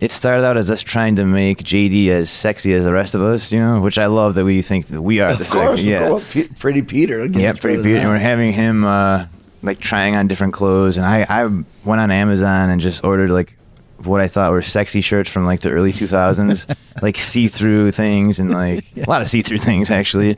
it 0.00 0.10
started 0.10 0.44
out 0.44 0.56
as 0.56 0.70
us 0.70 0.82
trying 0.82 1.16
to 1.16 1.24
make 1.24 1.58
JD 1.58 2.08
as 2.08 2.28
sexy 2.30 2.74
as 2.74 2.84
the 2.84 2.92
rest 2.92 3.14
of 3.14 3.22
us, 3.22 3.52
you 3.52 3.60
know, 3.60 3.80
which 3.80 3.98
I 3.98 4.06
love 4.06 4.34
that 4.34 4.44
we 4.44 4.60
think 4.62 4.86
that 4.88 5.00
we 5.00 5.20
are 5.20 5.34
the 5.34 5.44
course, 5.44 5.76
sexy. 5.80 5.90
Yeah. 5.90 6.00
of 6.04 6.08
course. 6.10 6.32
Pe- 6.32 6.48
Pretty 6.48 6.82
Peter. 6.82 7.24
Yeah, 7.26 7.52
pretty 7.54 7.82
Peter. 7.82 7.98
And 8.00 8.08
we're 8.08 8.18
having 8.18 8.52
him 8.52 8.84
uh 8.84 9.26
like 9.62 9.78
trying 9.80 10.14
on 10.14 10.28
different 10.28 10.52
clothes 10.52 10.96
and 10.96 11.06
I 11.06 11.24
I 11.28 11.44
went 11.84 12.00
on 12.00 12.10
Amazon 12.10 12.70
and 12.70 12.80
just 12.80 13.02
ordered 13.04 13.30
like 13.30 13.56
what 14.02 14.20
I 14.20 14.28
thought 14.28 14.52
were 14.52 14.60
sexy 14.62 15.00
shirts 15.00 15.30
from 15.30 15.46
like 15.46 15.60
the 15.60 15.70
early 15.70 15.92
2000s, 15.92 16.76
like 17.02 17.16
see-through 17.16 17.90
things 17.92 18.38
and 18.38 18.50
like 18.52 18.84
a 18.96 19.08
lot 19.08 19.22
of 19.22 19.28
see-through 19.28 19.58
things 19.58 19.90
actually. 19.90 20.36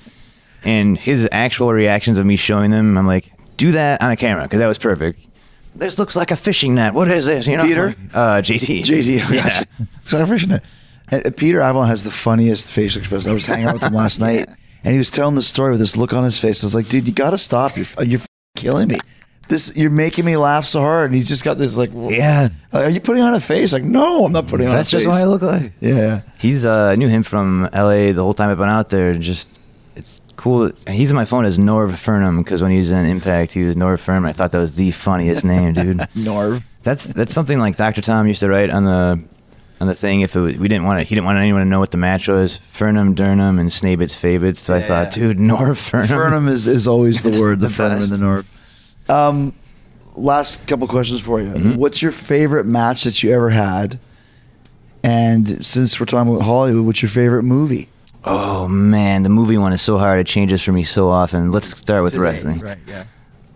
And 0.64 0.96
his 0.96 1.28
actual 1.32 1.72
reactions 1.72 2.18
of 2.18 2.26
me 2.26 2.36
showing 2.36 2.70
them, 2.70 2.96
I'm 2.96 3.07
like, 3.07 3.30
do 3.57 3.72
that 3.72 4.02
on 4.02 4.11
a 4.11 4.16
camera 4.16 4.42
because 4.44 4.59
that 4.61 4.66
was 4.66 4.78
perfect. 4.78 5.20
This 5.79 5.99
looks 5.99 6.16
like 6.16 6.31
a 6.31 6.37
fishing 6.37 6.74
net. 6.74 6.95
What 6.95 7.09
is 7.09 7.27
this? 7.27 7.47
You 7.47 7.57
know, 7.57 7.64
Peter? 7.64 7.95
uh, 8.14 8.41
JD, 8.43 8.83
JD. 8.85 9.31
yeah. 9.35 9.62
So 10.05 10.18
I 10.18 10.22
appreciate 10.22 10.53
it. 10.53 10.62
And 11.09 11.27
uh, 11.27 11.31
Peter 11.31 11.61
Avalon 11.61 11.89
has 11.89 12.05
the 12.05 12.11
funniest 12.11 12.72
facial 12.72 13.01
expression. 13.01 13.31
I 13.31 13.35
was 13.35 13.47
hanging 13.47 13.66
out 13.66 13.74
with 13.74 13.83
him 13.83 13.95
last 13.95 14.18
night, 14.29 14.47
and 14.85 14.93
he 14.93 14.99
was 14.99 15.11
telling 15.11 15.35
the 15.35 15.43
story 15.43 15.70
with 15.70 15.79
this 15.81 15.97
look 15.97 16.12
on 16.12 16.24
his 16.24 16.41
face. 16.41 16.62
I 16.62 16.66
was 16.66 16.74
like, 16.74 16.89
dude, 16.89 17.07
you 17.07 17.12
got 17.12 17.31
to 17.31 17.39
stop. 17.39 17.77
You're 17.77 17.87
you're 18.05 18.20
killing 18.57 18.89
me. 18.89 18.99
This 19.49 19.77
you're 19.77 19.91
making 19.93 20.24
me 20.24 20.37
laugh 20.37 20.64
so 20.64 20.81
hard. 20.81 21.07
And 21.11 21.14
he's 21.14 21.29
just 21.29 21.45
got 21.45 21.57
this 21.59 21.77
like, 21.77 21.91
Yeah. 21.95 22.49
Are 22.72 22.91
you 22.91 23.01
putting 23.01 23.22
on 23.22 23.35
a 23.35 23.39
face? 23.41 23.72
Like, 23.72 23.85
no, 23.85 24.24
I'm 24.24 24.33
not 24.33 24.49
putting 24.49 24.66
on 24.66 24.74
That's 24.74 24.93
a 24.93 24.97
face. 24.97 25.05
That's 25.05 25.16
just 25.18 25.22
what 25.22 25.24
I 25.24 25.31
look 25.31 25.43
like. 25.62 25.72
Yeah. 25.81 26.22
He's 26.41 26.66
uh, 26.66 26.87
I 26.87 26.97
knew 26.97 27.07
him 27.09 27.22
from 27.22 27.68
LA 27.72 28.11
the 28.12 28.22
whole 28.22 28.35
time 28.35 28.51
I've 28.51 28.59
been 28.59 28.68
out 28.68 28.89
there. 28.89 29.14
Just 29.14 29.61
it's 29.95 30.20
cool. 30.37 30.70
He's 30.89 31.11
in 31.11 31.16
my 31.16 31.24
phone 31.24 31.45
as 31.45 31.59
Norv 31.59 31.91
Fernum 31.93 32.39
because 32.39 32.62
when 32.62 32.70
he 32.70 32.78
was 32.78 32.91
in 32.93 33.05
Impact, 33.07 33.53
he 33.53 33.64
was 33.64 33.74
Norv 33.76 33.97
Fernum. 34.05 34.26
I 34.28 34.32
thought 34.32 34.53
that 34.53 34.59
was 34.61 34.74
the 34.74 34.91
funniest 34.93 35.45
name, 35.45 35.74
dude. 35.74 35.97
Norv. 36.14 36.62
That's 36.82 37.05
that's 37.07 37.32
something 37.34 37.59
like 37.59 37.76
Dr. 37.76 38.01
Tom 38.03 38.28
used 38.28 38.41
to 38.41 38.49
write 38.49 38.70
on 38.70 38.84
the 38.84 39.22
on 39.80 39.89
the 39.89 39.95
thing. 39.95 40.20
If 40.20 40.37
it 40.37 40.41
was, 40.41 40.57
we 40.57 40.68
didn't 40.68 40.84
want 40.84 41.01
to, 41.01 41.05
he 41.05 41.14
didn't 41.14 41.26
want 41.26 41.39
anyone 41.39 41.61
to 41.62 41.66
know 41.66 41.80
what 41.80 41.91
the 41.91 41.97
match 41.97 42.28
was. 42.28 42.61
Fernum, 42.72 43.14
Durnham, 43.14 43.59
and 43.61 43.70
Snabitz 43.70 44.14
Fabitz. 44.16 44.57
So 44.59 44.74
I 44.74 44.78
Yeah. 44.78 44.87
thought, 44.87 45.11
dude, 45.12 45.39
Norv 45.39 45.76
Furnham. 45.76 46.18
Fernum 46.18 46.49
is, 46.49 46.66
is 46.68 46.87
always 46.87 47.22
the 47.22 47.30
word, 47.41 47.61
the, 47.61 47.66
the 47.68 47.72
Fernum 47.74 47.91
and 47.93 48.01
best. 48.01 48.11
the 48.11 48.16
Norv. 48.16 48.45
Um, 49.09 49.53
last 50.16 50.66
couple 50.66 50.87
questions 50.89 51.20
for 51.20 51.41
you. 51.41 51.49
Mhm. 51.49 51.76
What's 51.76 52.01
your 52.03 52.12
favorite 52.12 52.66
match 52.66 53.05
that 53.05 53.22
you 53.22 53.32
ever 53.32 53.51
had? 53.51 53.99
And 55.03 55.64
since 55.64 56.01
we're 56.01 56.07
talking 56.07 56.32
about 56.32 56.45
Hollywood, 56.45 56.84
what's 56.87 57.03
your 57.03 57.09
favorite 57.11 57.43
movie? 57.45 57.89
Oh 58.27 58.66
man, 58.68 59.22
the 59.22 59.29
movie 59.29 59.57
one 59.57 59.72
is 59.72 59.81
so 59.83 59.99
hard. 59.99 60.18
It 60.20 60.27
changes 60.27 60.62
for 60.62 60.72
me 60.72 60.85
so 60.85 61.09
often. 61.11 61.51
Let's 61.53 61.68
start 61.68 62.03
with 62.03 62.16
wrestling. 62.16 62.59
Right, 62.61 62.79
yeah. 62.87 63.05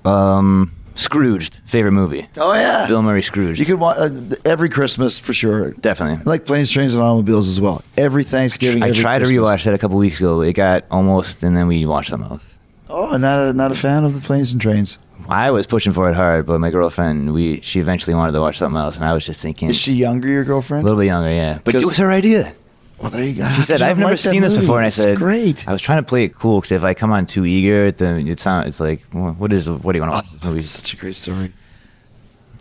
Um, 0.05 0.73
Scrooged, 0.95 1.59
favorite 1.66 1.93
movie. 1.93 2.27
Oh, 2.37 2.53
yeah. 2.53 2.87
Bill 2.87 3.03
Murray 3.03 3.23
Scrooged. 3.23 3.59
You 3.59 3.64
could 3.66 3.81
watch 3.81 3.97
uh, 3.99 4.11
every 4.45 4.68
Christmas 4.68 5.18
for 5.18 5.33
sure. 5.33 5.71
Definitely. 5.73 6.18
I 6.18 6.29
like 6.29 6.45
planes, 6.47 6.71
trains, 6.71 6.95
and 6.95 7.03
automobiles 7.03 7.49
as 7.49 7.61
well. 7.61 7.83
Every 7.97 8.23
Thanksgiving. 8.23 8.83
I 8.83 8.89
every 8.91 9.01
tried 9.01 9.18
Christmas. 9.21 9.37
to 9.39 9.43
rewatch 9.45 9.64
that 9.64 9.75
a 9.75 9.79
couple 9.79 9.97
weeks 9.99 10.18
ago. 10.21 10.41
It 10.43 10.53
got 10.53 10.85
almost, 10.91 11.43
and 11.43 11.57
then 11.57 11.66
we 11.68 11.87
watched 11.87 12.11
something 12.11 12.31
else. 12.31 12.45
Oh, 12.89 13.16
not 13.16 13.41
a 13.41 13.53
not 13.53 13.71
a 13.73 13.77
fan 13.77 14.05
of 14.05 14.14
the 14.14 14.21
planes 14.21 14.53
and 14.53 14.61
trains. 14.61 14.99
I 15.29 15.53
was 15.53 15.66
pushing 15.66 15.93
for 15.93 16.11
it 16.11 16.14
hard, 16.16 16.45
but 16.47 16.59
my 16.61 16.71
girlfriend, 16.71 17.33
we 17.33 17.61
she 17.61 17.79
eventually 17.81 18.14
wanted 18.14 18.33
to 18.33 18.41
watch 18.41 18.59
something 18.59 18.79
else, 18.81 18.97
and 18.97 19.05
I 19.05 19.12
was 19.12 19.25
just 19.25 19.41
thinking 19.41 19.71
Is 19.71 19.77
she 19.81 19.93
younger, 19.95 20.29
your 20.29 20.45
girlfriend? 20.45 20.83
a 20.83 20.85
little 20.85 20.99
bit 21.01 21.07
younger, 21.07 21.31
yeah. 21.31 21.61
But 21.64 21.77
it 21.77 21.85
was 21.87 21.97
her 21.99 22.11
idea. 22.11 22.53
Well, 23.01 23.11
there 23.11 23.24
you 23.24 23.34
go. 23.34 23.48
She 23.51 23.62
said, 23.62 23.80
"I've 23.80 23.98
never 23.98 24.11
like 24.11 24.18
seen 24.18 24.42
this 24.42 24.53
movie. 24.53 24.66
before," 24.66 24.76
and 24.78 24.84
I 24.84 24.88
It's 24.88 24.96
said, 24.96 25.16
"Great." 25.16 25.66
I 25.66 25.72
was 25.72 25.80
trying 25.80 25.98
to 26.03 26.07
play 26.07 26.24
it 26.24 26.34
cool 26.34 26.59
because 26.61 26.72
if 26.72 26.82
I 26.84 26.92
come 26.94 27.12
on 27.12 27.24
too 27.26 27.46
eager, 27.46 27.90
then 27.90 28.26
it's 28.28 28.44
not. 28.44 28.66
It's 28.66 28.78
like, 28.80 29.03
well, 29.14 29.32
what 29.38 29.53
is? 29.53 29.70
What 29.70 29.92
do 29.92 29.98
you 29.98 30.03
want 30.03 30.12
to 30.12 30.16
watch 30.16 30.32
this 30.32 30.40
Oh, 30.44 30.48
movie? 30.48 30.61
such 30.62 30.92
a 30.92 30.96
great 30.96 31.16
story. 31.16 31.53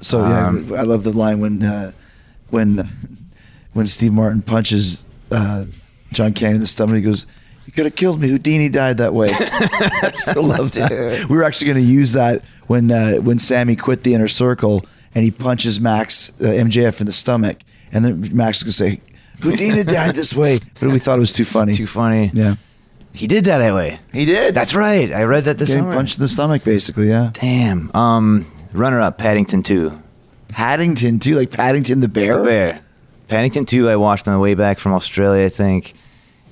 So 0.01 0.21
yeah, 0.25 0.47
Um, 0.47 0.73
I 0.77 0.83
love 0.83 1.03
the 1.03 1.11
line 1.11 1.41
when 1.41 1.61
uh, 1.63 1.91
when 2.51 2.87
when 3.73 3.85
Steve 3.87 4.13
Martin 4.13 4.41
punches 4.41 5.03
uh, 5.29 5.65
John 6.13 6.33
Candy 6.33 6.55
in 6.55 6.61
the 6.61 6.67
stomach. 6.67 6.95
He 6.95 7.01
goes, 7.01 7.25
"You 7.65 7.73
could 7.73 7.83
have 7.85 7.95
killed 7.95 8.21
me. 8.21 8.29
Houdini 8.29 8.69
died 8.69 8.97
that 8.99 9.13
way." 9.13 9.27
I 9.33 10.11
still 10.13 10.43
love 10.43 10.71
that. 10.71 11.25
We 11.29 11.35
were 11.35 11.43
actually 11.43 11.73
going 11.73 11.85
to 11.85 11.91
use 11.91 12.13
that 12.13 12.43
when 12.67 12.91
uh, 12.91 13.15
when 13.17 13.39
Sammy 13.39 13.75
quit 13.75 14.03
the 14.03 14.13
inner 14.13 14.29
circle 14.29 14.85
and 15.13 15.25
he 15.25 15.31
punches 15.31 15.81
Max 15.81 16.29
uh, 16.39 16.45
MJF 16.45 17.01
in 17.01 17.07
the 17.07 17.11
stomach, 17.11 17.57
and 17.91 18.05
then 18.05 18.29
Max 18.33 18.59
is 18.59 18.63
going 18.63 18.71
to 18.71 18.99
say, 18.99 19.01
"Houdini 19.41 19.83
died 19.83 20.15
this 20.15 20.35
way," 20.35 20.59
but 20.79 20.89
we 20.89 20.99
thought 20.99 21.17
it 21.17 21.21
was 21.21 21.33
too 21.33 21.45
funny. 21.45 21.73
Too 21.73 21.87
funny. 21.87 22.31
Yeah, 22.33 22.55
He 23.13 23.27
did 23.27 23.43
die 23.45 23.57
that 23.59 23.73
way. 23.73 23.99
he 24.13 24.25
did. 24.25 24.53
That's 24.53 24.73
right. 24.75 25.11
I 25.11 25.23
read 25.23 25.45
that 25.45 25.57
this 25.57 25.69
Getting 25.69 25.83
summer. 25.83 25.95
punched 25.95 26.17
in 26.17 26.21
the 26.23 26.27
stomach, 26.27 26.63
basically. 26.63 27.09
Yeah. 27.09 27.31
Damn. 27.33 27.93
Um, 27.95 28.45
runner 28.73 29.01
up 29.01 29.17
Paddington 29.17 29.63
two. 29.63 30.01
Paddington 30.49 31.19
too, 31.19 31.35
like 31.35 31.51
Paddington 31.51 31.99
the 31.99 32.07
bear. 32.07 32.37
The 32.37 32.43
Bear. 32.43 32.81
Paddington 33.27 33.63
2, 33.65 33.87
I 33.87 33.95
watched 33.95 34.27
on 34.27 34.33
the 34.33 34.39
way 34.39 34.55
back 34.55 34.79
from 34.79 34.91
Australia, 34.95 35.45
I 35.45 35.49
think. 35.49 35.93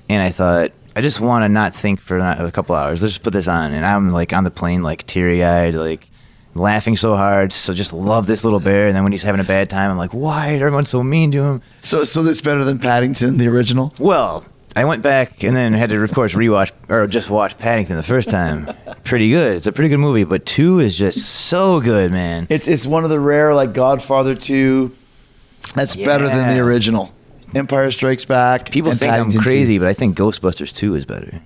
And 0.08 0.22
I 0.22 0.28
thought, 0.28 0.70
I 0.94 1.00
just 1.00 1.18
want 1.18 1.42
to 1.42 1.48
not 1.48 1.74
think 1.74 2.00
for 2.00 2.18
a 2.18 2.52
couple 2.52 2.76
hours. 2.76 3.02
Let's 3.02 3.14
just 3.14 3.24
put 3.24 3.32
this 3.32 3.48
on. 3.48 3.72
And 3.72 3.84
I'm 3.84 4.10
like 4.12 4.32
on 4.32 4.44
the 4.44 4.52
plane, 4.52 4.84
like 4.84 5.04
teary 5.04 5.42
eyed, 5.42 5.74
like 5.74 6.07
laughing 6.58 6.96
so 6.96 7.16
hard. 7.16 7.52
So 7.52 7.72
just 7.72 7.92
love 7.92 8.26
this 8.26 8.44
little 8.44 8.60
bear. 8.60 8.88
And 8.88 8.96
then 8.96 9.02
when 9.02 9.12
he's 9.12 9.22
having 9.22 9.40
a 9.40 9.44
bad 9.44 9.70
time, 9.70 9.90
I'm 9.90 9.98
like, 9.98 10.12
why 10.12 10.50
is 10.50 10.60
everyone 10.60 10.84
so 10.84 11.02
mean 11.02 11.30
to 11.32 11.42
him? 11.42 11.62
So, 11.82 12.04
so 12.04 12.22
that's 12.22 12.40
better 12.40 12.64
than 12.64 12.78
Paddington, 12.78 13.38
the 13.38 13.48
original. 13.48 13.92
Well, 13.98 14.44
I 14.76 14.84
went 14.84 15.02
back 15.02 15.42
and 15.42 15.56
then 15.56 15.72
had 15.72 15.90
to, 15.90 16.02
of 16.02 16.12
course, 16.12 16.34
rewatch 16.34 16.70
or 16.88 17.06
just 17.06 17.30
watch 17.30 17.56
Paddington 17.58 17.96
the 17.96 18.02
first 18.02 18.28
time. 18.28 18.68
pretty 19.04 19.30
good. 19.30 19.56
It's 19.56 19.66
a 19.66 19.72
pretty 19.72 19.88
good 19.88 19.98
movie, 19.98 20.24
but 20.24 20.44
two 20.46 20.80
is 20.80 20.96
just 20.96 21.18
so 21.18 21.80
good, 21.80 22.10
man. 22.10 22.46
It's 22.50 22.68
it's 22.68 22.86
one 22.86 23.04
of 23.04 23.10
the 23.10 23.18
rare 23.20 23.54
like 23.54 23.72
Godfather 23.72 24.34
two. 24.34 24.94
That's 25.74 25.96
better 25.96 26.26
than 26.28 26.54
the 26.54 26.60
original. 26.62 27.12
Empire 27.54 27.90
Strikes 27.90 28.24
Back. 28.24 28.70
People 28.70 28.92
think 28.92 29.10
Paddington 29.10 29.38
I'm 29.38 29.42
2. 29.44 29.48
crazy, 29.48 29.78
but 29.78 29.88
I 29.88 29.94
think 29.94 30.16
Ghostbusters 30.16 30.74
2 30.74 30.94
is 30.94 31.04
better. 31.04 31.40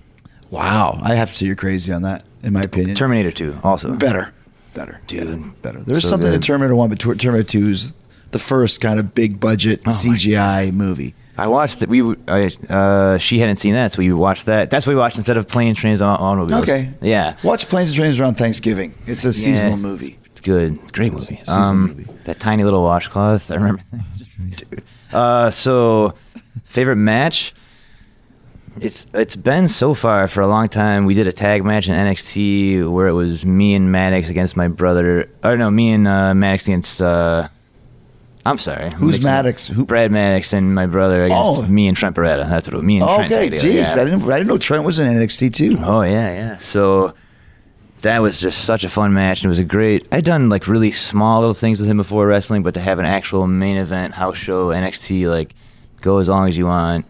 Wow, 0.50 0.98
I 1.02 1.14
have 1.14 1.30
to 1.30 1.36
say 1.36 1.46
you're 1.46 1.56
crazy 1.56 1.92
on 1.92 2.02
that, 2.02 2.24
in 2.42 2.52
my 2.52 2.60
opinion. 2.62 2.96
Terminator 2.96 3.30
2 3.30 3.60
also. 3.62 3.94
better, 3.94 4.32
better, 4.74 5.00
Dude. 5.06 5.24
better, 5.26 5.38
better. 5.62 5.78
There's 5.80 6.02
So 6.04 6.10
something 6.10 6.32
in. 6.32 6.40
Terminator 6.40 6.74
One, 6.74 6.88
but 6.88 6.98
Terminator 6.98 7.42
Two 7.42 7.68
is 7.68 7.92
the 8.30 8.38
first 8.38 8.80
kind 8.80 8.98
of 8.98 9.14
big 9.14 9.38
budget 9.40 9.82
Oh 9.86 9.90
CGI 9.90 10.72
movie. 10.72 11.14
I 11.38 11.46
watched 11.46 11.80
that. 11.80 11.88
We 11.88 12.02
I, 12.28 12.50
uh, 12.68 13.18
she 13.18 13.38
hadn't 13.38 13.56
seen 13.56 13.74
that, 13.74 13.92
so 13.92 13.98
we 14.00 14.12
watched 14.12 14.46
that. 14.46 14.70
That's 14.70 14.86
what 14.86 14.92
we 14.94 14.98
watched 14.98 15.16
instead 15.16 15.36
of 15.38 15.48
planes, 15.48 15.78
trains, 15.78 16.00
and 16.00 16.10
automobiles. 16.10 16.62
Okay, 16.62 16.90
Yeah, 17.00 17.36
Watch 17.42 17.68
Planes 17.68 17.90
and 17.90 17.96
Trains 17.96 18.20
around 18.20 18.34
Thanksgiving. 18.36 18.94
It's 19.06 19.24
a 19.24 19.32
seasonal 19.32 19.76
movie. 19.78 20.18
It's 20.26 20.40
good. 20.40 20.74
It's 20.74 20.90
a 20.90 20.94
great 20.94 21.12
movie. 21.12 21.36
Seasonal 21.36 21.64
Um, 21.64 21.80
movie. 21.88 22.06
That 22.24 22.38
tiny 22.40 22.64
little 22.64 22.82
washcloth. 22.82 23.50
I 23.50 23.54
remember. 23.56 23.82
Uh, 25.12 25.50
so, 25.50 26.14
favorite 26.64 26.96
match. 26.96 27.54
It's 28.80 29.06
it's 29.12 29.36
been 29.36 29.68
so 29.68 29.92
far 29.94 30.26
for 30.28 30.40
a 30.40 30.46
long 30.46 30.68
time. 30.68 31.04
We 31.04 31.14
did 31.14 31.26
a 31.26 31.32
tag 31.32 31.64
match 31.64 31.88
in 31.88 31.94
NXT 31.94 32.90
where 32.90 33.06
it 33.06 33.12
was 33.12 33.44
me 33.44 33.74
and 33.74 33.92
Maddox 33.92 34.28
against 34.30 34.56
my 34.56 34.68
brother. 34.68 35.28
Or 35.44 35.56
no, 35.56 35.70
me 35.70 35.92
and 35.92 36.08
uh, 36.08 36.34
Maddox 36.34 36.66
against. 36.66 37.02
Uh, 37.02 37.48
I'm 38.46 38.58
sorry. 38.58 38.90
Who's 38.92 39.14
mixing. 39.16 39.24
Maddox? 39.24 39.66
Who- 39.68 39.84
Brad 39.86 40.10
Maddox 40.10 40.52
and 40.52 40.74
my 40.74 40.86
brother 40.86 41.24
against 41.26 41.60
Oh. 41.60 41.66
me 41.66 41.86
and 41.86 41.96
Trent 41.96 42.16
Beretta. 42.16 42.48
That's 42.48 42.66
what 42.66 42.74
it 42.74 42.78
was. 42.78 42.84
Me 42.84 42.98
and 42.98 43.06
Trent. 43.08 43.30
okay, 43.32 43.50
together, 43.50 43.68
jeez, 43.68 43.94
yeah. 43.96 44.00
I 44.02 44.04
didn't 44.04 44.22
I 44.30 44.38
didn't 44.38 44.48
know 44.48 44.58
Trent 44.58 44.84
was 44.84 44.98
in 44.98 45.06
NXT 45.06 45.54
too. 45.54 45.76
Oh 45.84 46.02
yeah, 46.02 46.34
yeah. 46.34 46.58
So 46.58 47.12
that 48.00 48.20
was 48.20 48.40
just 48.40 48.64
such 48.64 48.82
a 48.84 48.88
fun 48.88 49.12
match, 49.12 49.40
and 49.40 49.46
it 49.46 49.48
was 49.50 49.58
a 49.60 49.64
great. 49.64 50.08
I'd 50.10 50.24
done 50.24 50.48
like 50.48 50.66
really 50.66 50.90
small 50.92 51.40
little 51.40 51.54
things 51.54 51.78
with 51.78 51.88
him 51.88 51.98
before 51.98 52.26
wrestling, 52.26 52.62
but 52.64 52.74
to 52.74 52.80
have 52.80 52.98
an 52.98 53.04
actual 53.04 53.46
main 53.46 53.76
event 53.76 54.14
house 54.14 54.36
show 54.38 54.68
NXT, 54.68 55.28
like 55.30 55.54
go 56.00 56.18
as 56.18 56.28
long 56.28 56.48
as 56.48 56.56
you 56.56 56.66
want, 56.66 57.06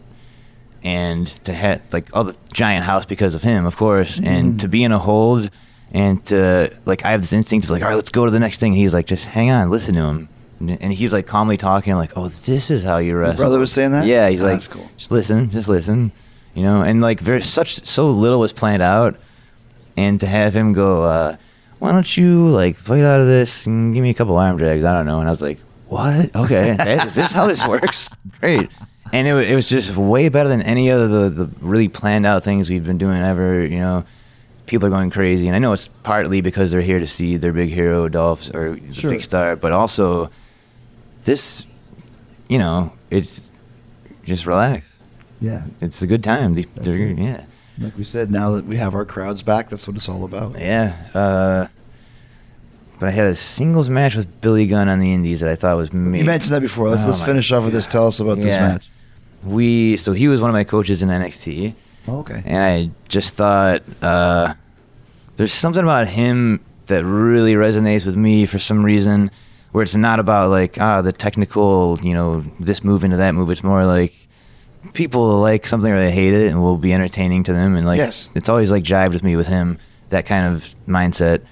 and 0.84 1.26
to 1.44 1.52
have 1.52 1.82
like 1.92 2.08
all 2.14 2.24
the 2.24 2.36
giant 2.52 2.84
house 2.84 3.04
because 3.04 3.34
of 3.34 3.42
him, 3.42 3.66
of 3.66 3.76
course, 3.76 4.18
and 4.22 4.58
to 4.60 4.68
be 4.68 4.82
in 4.84 4.92
a 4.92 4.98
hold, 4.98 5.50
and 5.92 6.24
to 6.26 6.72
like 6.84 7.04
I 7.04 7.10
have 7.12 7.20
this 7.20 7.32
instinct 7.32 7.64
of 7.66 7.70
like, 7.70 7.82
all 7.82 7.88
right, 7.88 7.94
let's 7.94 8.10
go 8.10 8.24
to 8.24 8.30
the 8.30 8.40
next 8.40 8.58
thing. 8.60 8.72
And 8.72 8.78
he's 8.78 8.94
like, 8.94 9.06
just 9.06 9.24
hang 9.24 9.50
on, 9.50 9.70
listen 9.70 9.94
to 9.94 10.02
him. 10.02 10.28
And 10.60 10.92
he's 10.92 11.12
like 11.12 11.26
calmly 11.26 11.56
talking, 11.56 11.94
like, 11.96 12.12
"Oh, 12.16 12.28
this 12.28 12.70
is 12.70 12.84
how 12.84 12.98
you 12.98 13.16
wrestle." 13.16 13.36
brother 13.38 13.58
was 13.58 13.72
saying 13.72 13.90
that? 13.92 14.06
Yeah, 14.06 14.28
he's 14.28 14.42
Oh, 14.42 14.46
like, 14.46 14.52
that's 14.54 14.68
cool. 14.68 14.88
"Just 14.96 15.10
listen, 15.10 15.50
just 15.50 15.68
listen," 15.68 16.12
you 16.54 16.62
know. 16.62 16.82
And 16.82 17.00
like, 17.00 17.18
very 17.18 17.42
such 17.42 17.84
so 17.84 18.08
little 18.10 18.38
was 18.38 18.52
planned 18.52 18.80
out, 18.80 19.16
and 19.96 20.20
to 20.20 20.26
have 20.28 20.54
him 20.54 20.72
go, 20.72 21.02
uh, 21.02 21.36
"Why 21.80 21.90
don't 21.90 22.16
you 22.16 22.48
like 22.50 22.76
fight 22.76 23.02
out 23.02 23.20
of 23.20 23.26
this 23.26 23.66
and 23.66 23.92
give 23.92 24.04
me 24.04 24.10
a 24.10 24.14
couple 24.14 24.38
arm 24.38 24.56
drags?" 24.56 24.84
I 24.84 24.92
don't 24.92 25.04
know. 25.04 25.18
And 25.18 25.26
I 25.28 25.32
was 25.32 25.42
like, 25.42 25.58
"What? 25.88 26.36
Okay, 26.36 26.76
is 27.06 27.16
this 27.16 27.32
how 27.32 27.48
this 27.48 27.66
works? 27.66 28.08
Great." 28.40 28.70
And 29.12 29.28
it, 29.28 29.50
it 29.50 29.54
was 29.54 29.68
just 29.68 29.96
way 29.96 30.28
better 30.30 30.48
than 30.48 30.62
any 30.62 30.90
other 30.90 31.06
the, 31.06 31.28
the 31.44 31.50
really 31.60 31.88
planned 31.88 32.24
out 32.26 32.42
things 32.44 32.70
we've 32.70 32.84
been 32.84 32.98
doing 32.98 33.20
ever. 33.20 33.64
You 33.66 33.78
know, 33.78 34.04
people 34.66 34.86
are 34.86 34.90
going 34.90 35.10
crazy, 35.10 35.46
and 35.48 35.54
I 35.56 35.58
know 35.58 35.72
it's 35.74 35.88
partly 36.02 36.40
because 36.40 36.70
they're 36.70 36.80
here 36.80 36.98
to 36.98 37.06
see 37.06 37.36
their 37.36 37.52
big 37.52 37.70
hero 37.70 38.08
Dolphs 38.08 38.50
or 38.54 38.76
the 38.76 39.08
big 39.10 39.22
star, 39.22 39.54
but 39.56 39.72
also 39.72 40.30
this, 41.24 41.66
you 42.48 42.58
know, 42.58 42.92
it's 43.10 43.52
just 44.24 44.46
relax. 44.46 44.90
Yeah, 45.40 45.64
It's 45.80 46.00
a 46.02 46.06
good 46.06 46.22
time. 46.24 46.54
They- 46.54 46.66
yeah, 46.84 47.44
like 47.78 47.98
we 47.98 48.04
said, 48.04 48.30
now 48.30 48.52
that 48.52 48.64
we 48.64 48.76
have 48.76 48.94
our 48.94 49.04
crowds 49.04 49.42
back, 49.42 49.68
that's 49.70 49.86
what 49.86 49.96
it's 49.96 50.08
all 50.08 50.24
about. 50.24 50.58
yeah. 50.58 50.96
Uh, 51.12 51.66
but 53.00 53.08
I 53.08 53.10
had 53.10 53.26
a 53.26 53.34
singles 53.34 53.88
match 53.88 54.14
with 54.14 54.40
Billy 54.40 54.66
Gunn 54.68 54.88
on 54.88 55.00
the 55.00 55.12
Indies 55.12 55.40
that 55.40 55.50
I 55.50 55.56
thought 55.56 55.76
was. 55.76 55.92
You 55.92 55.98
mentioned 55.98 56.54
that 56.54 56.60
before. 56.62 56.88
Let's 56.88 57.02
Oh 57.04 57.08
let's 57.08 57.20
finish 57.22 57.50
off 57.50 57.64
with 57.64 57.72
this. 57.72 57.88
Tell 57.88 58.06
us 58.06 58.20
about 58.20 58.36
this 58.36 58.54
match. 58.60 58.88
We 59.44 59.96
so 59.96 60.12
he 60.12 60.28
was 60.28 60.40
one 60.40 60.50
of 60.50 60.54
my 60.54 60.64
coaches 60.64 61.02
in 61.02 61.08
NXT. 61.08 61.74
Oh, 62.08 62.18
okay. 62.18 62.42
and 62.44 62.64
I 62.64 62.90
just 63.08 63.34
thought 63.34 63.82
uh, 64.02 64.54
there's 65.36 65.52
something 65.52 65.82
about 65.82 66.08
him 66.08 66.60
that 66.86 67.04
really 67.04 67.54
resonates 67.54 68.04
with 68.04 68.16
me 68.16 68.44
for 68.46 68.58
some 68.58 68.84
reason, 68.84 69.30
where 69.70 69.82
it's 69.84 69.94
not 69.94 70.18
about 70.18 70.50
like 70.50 70.80
ah 70.80 71.00
the 71.02 71.12
technical, 71.12 71.98
you 72.02 72.12
know, 72.14 72.44
this 72.60 72.82
move 72.84 73.04
into 73.04 73.16
that 73.18 73.34
move. 73.34 73.50
It's 73.50 73.62
more 73.64 73.84
like 73.86 74.14
people 74.94 75.38
like 75.40 75.66
something 75.66 75.92
or 75.92 75.98
they 75.98 76.10
hate 76.10 76.34
it 76.34 76.50
and 76.50 76.60
will 76.60 76.76
be 76.76 76.92
entertaining 76.92 77.44
to 77.44 77.52
them, 77.52 77.76
and 77.76 77.86
like 77.86 77.98
Yes. 77.98 78.30
it's 78.34 78.48
always 78.48 78.70
like 78.70 78.82
jived 78.84 79.12
with 79.12 79.22
me 79.22 79.36
with 79.36 79.46
him 79.46 79.78
that 80.10 80.26
kind 80.26 80.52
of 80.54 80.74
mindset. 80.88 81.42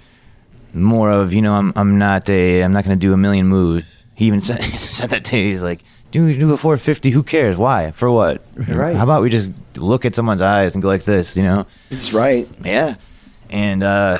More 0.75 1.11
of 1.11 1.33
you 1.33 1.43
know 1.43 1.55
I'm 1.55 1.73
I'm 1.77 1.99
not 1.99 2.29
a 2.31 2.63
I'm 2.63 2.73
not 2.73 2.85
going 2.85 2.99
to 2.99 3.01
do 3.07 3.13
a 3.13 3.17
million 3.17 3.47
moves. 3.47 3.85
He 4.15 4.27
even 4.27 4.41
said 4.49 4.63
said 4.63 5.11
that 5.11 5.25
day. 5.25 5.51
He's 5.51 5.63
like. 5.63 5.81
Do 6.11 6.33
do 6.33 6.41
before 6.41 6.77
450? 6.77 7.11
Who 7.11 7.23
cares? 7.23 7.57
Why? 7.57 7.93
For 7.93 8.11
what? 8.11 8.43
Right. 8.57 8.97
How 8.97 9.05
about 9.05 9.23
we 9.23 9.31
just 9.31 9.51
look 9.77 10.05
at 10.05 10.15
someone's 10.15 10.43
eyes 10.43 10.75
and 10.75 10.83
go 10.83 10.89
like 10.89 11.05
this? 11.05 11.37
You 11.37 11.45
know? 11.45 11.67
It's 11.91 12.13
right. 12.13 12.49
Yeah. 12.65 12.97
And 13.51 13.83
uh, 13.83 14.19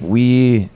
we, 0.00 0.68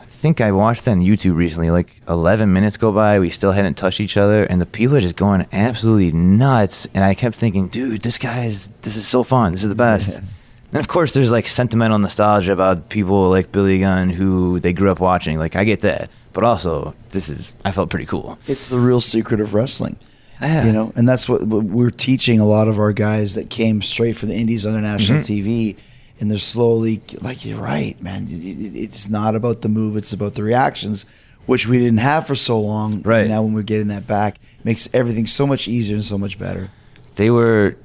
I 0.00 0.04
think 0.04 0.40
I 0.40 0.52
watched 0.52 0.84
that 0.86 0.92
on 0.92 1.00
YouTube 1.00 1.36
recently. 1.36 1.70
Like 1.70 1.90
11 2.08 2.52
minutes 2.52 2.76
go 2.76 2.92
by, 2.92 3.18
we 3.18 3.30
still 3.30 3.52
hadn't 3.52 3.74
touched 3.74 4.00
each 4.00 4.16
other, 4.16 4.44
and 4.44 4.60
the 4.60 4.66
people 4.66 4.96
are 4.96 5.00
just 5.00 5.16
going 5.16 5.46
absolutely 5.52 6.12
nuts. 6.12 6.86
And 6.94 7.04
I 7.04 7.14
kept 7.14 7.36
thinking, 7.36 7.68
dude, 7.68 8.02
this 8.02 8.18
guy's, 8.18 8.68
this 8.82 8.96
is 8.96 9.06
so 9.06 9.22
fun. 9.22 9.52
This 9.52 9.62
is 9.62 9.68
the 9.68 9.74
best. 9.74 10.14
Yeah. 10.14 10.24
And 10.72 10.80
of 10.80 10.88
course, 10.88 11.14
there's 11.14 11.30
like 11.30 11.48
sentimental 11.48 11.98
nostalgia 11.98 12.52
about 12.52 12.88
people 12.88 13.30
like 13.30 13.52
Billy 13.52 13.78
Gunn 13.78 14.10
who 14.10 14.60
they 14.60 14.72
grew 14.72 14.90
up 14.90 15.00
watching. 15.00 15.38
Like, 15.38 15.56
I 15.56 15.64
get 15.64 15.80
that. 15.82 16.10
But 16.36 16.44
also, 16.44 16.94
this 17.10 17.28
is, 17.30 17.56
I 17.64 17.72
felt 17.72 17.88
pretty 17.90 18.04
cool. 18.06 18.38
It's 18.46 18.68
the 18.68 18.78
real 18.78 19.00
secret 19.00 19.40
of 19.40 19.54
wrestling. 19.54 19.96
Yeah. 20.40 20.66
You 20.66 20.72
know, 20.74 20.92
and 20.94 21.08
that's 21.08 21.28
what, 21.30 21.42
we're 21.46 21.90
teaching 21.90 22.38
a 22.40 22.46
lot 22.46 22.68
of 22.68 22.78
our 22.78 22.92
guys 22.92 23.34
that 23.36 23.48
came 23.48 23.80
straight 23.80 24.16
from 24.16 24.28
the 24.28 24.34
Indies 24.36 24.66
on 24.66 24.80
national 24.82 25.20
Mm-hmm. 25.20 25.32
TV, 25.50 25.78
and 26.20 26.30
they're 26.30 26.38
slowly 26.38 27.00
like 27.22 27.44
you're 27.46 27.58
right, 27.58 28.00
man. 28.02 28.24
It- 28.28 28.44
it- 28.44 28.76
It's 28.84 29.08
not 29.08 29.34
about 29.34 29.62
the 29.62 29.70
move; 29.70 29.96
it's 29.96 30.12
about 30.12 30.34
the 30.34 30.42
reactions, 30.42 31.06
which 31.46 31.66
we 31.66 31.78
didn't 31.78 32.00
have 32.00 32.26
for 32.26 32.34
so 32.34 32.60
long. 32.60 33.00
Right. 33.02 33.26
now, 33.28 33.42
when 33.42 33.54
we're 33.54 33.62
getting 33.62 33.88
that 33.88 34.06
back, 34.06 34.36
makes 34.62 34.90
everything 34.92 35.26
so 35.26 35.46
much 35.46 35.66
easier 35.68 35.96
and 35.96 36.04
so 36.04 36.18
much 36.18 36.38
better. 36.38 36.68
they 37.16 37.30
were 37.30 37.76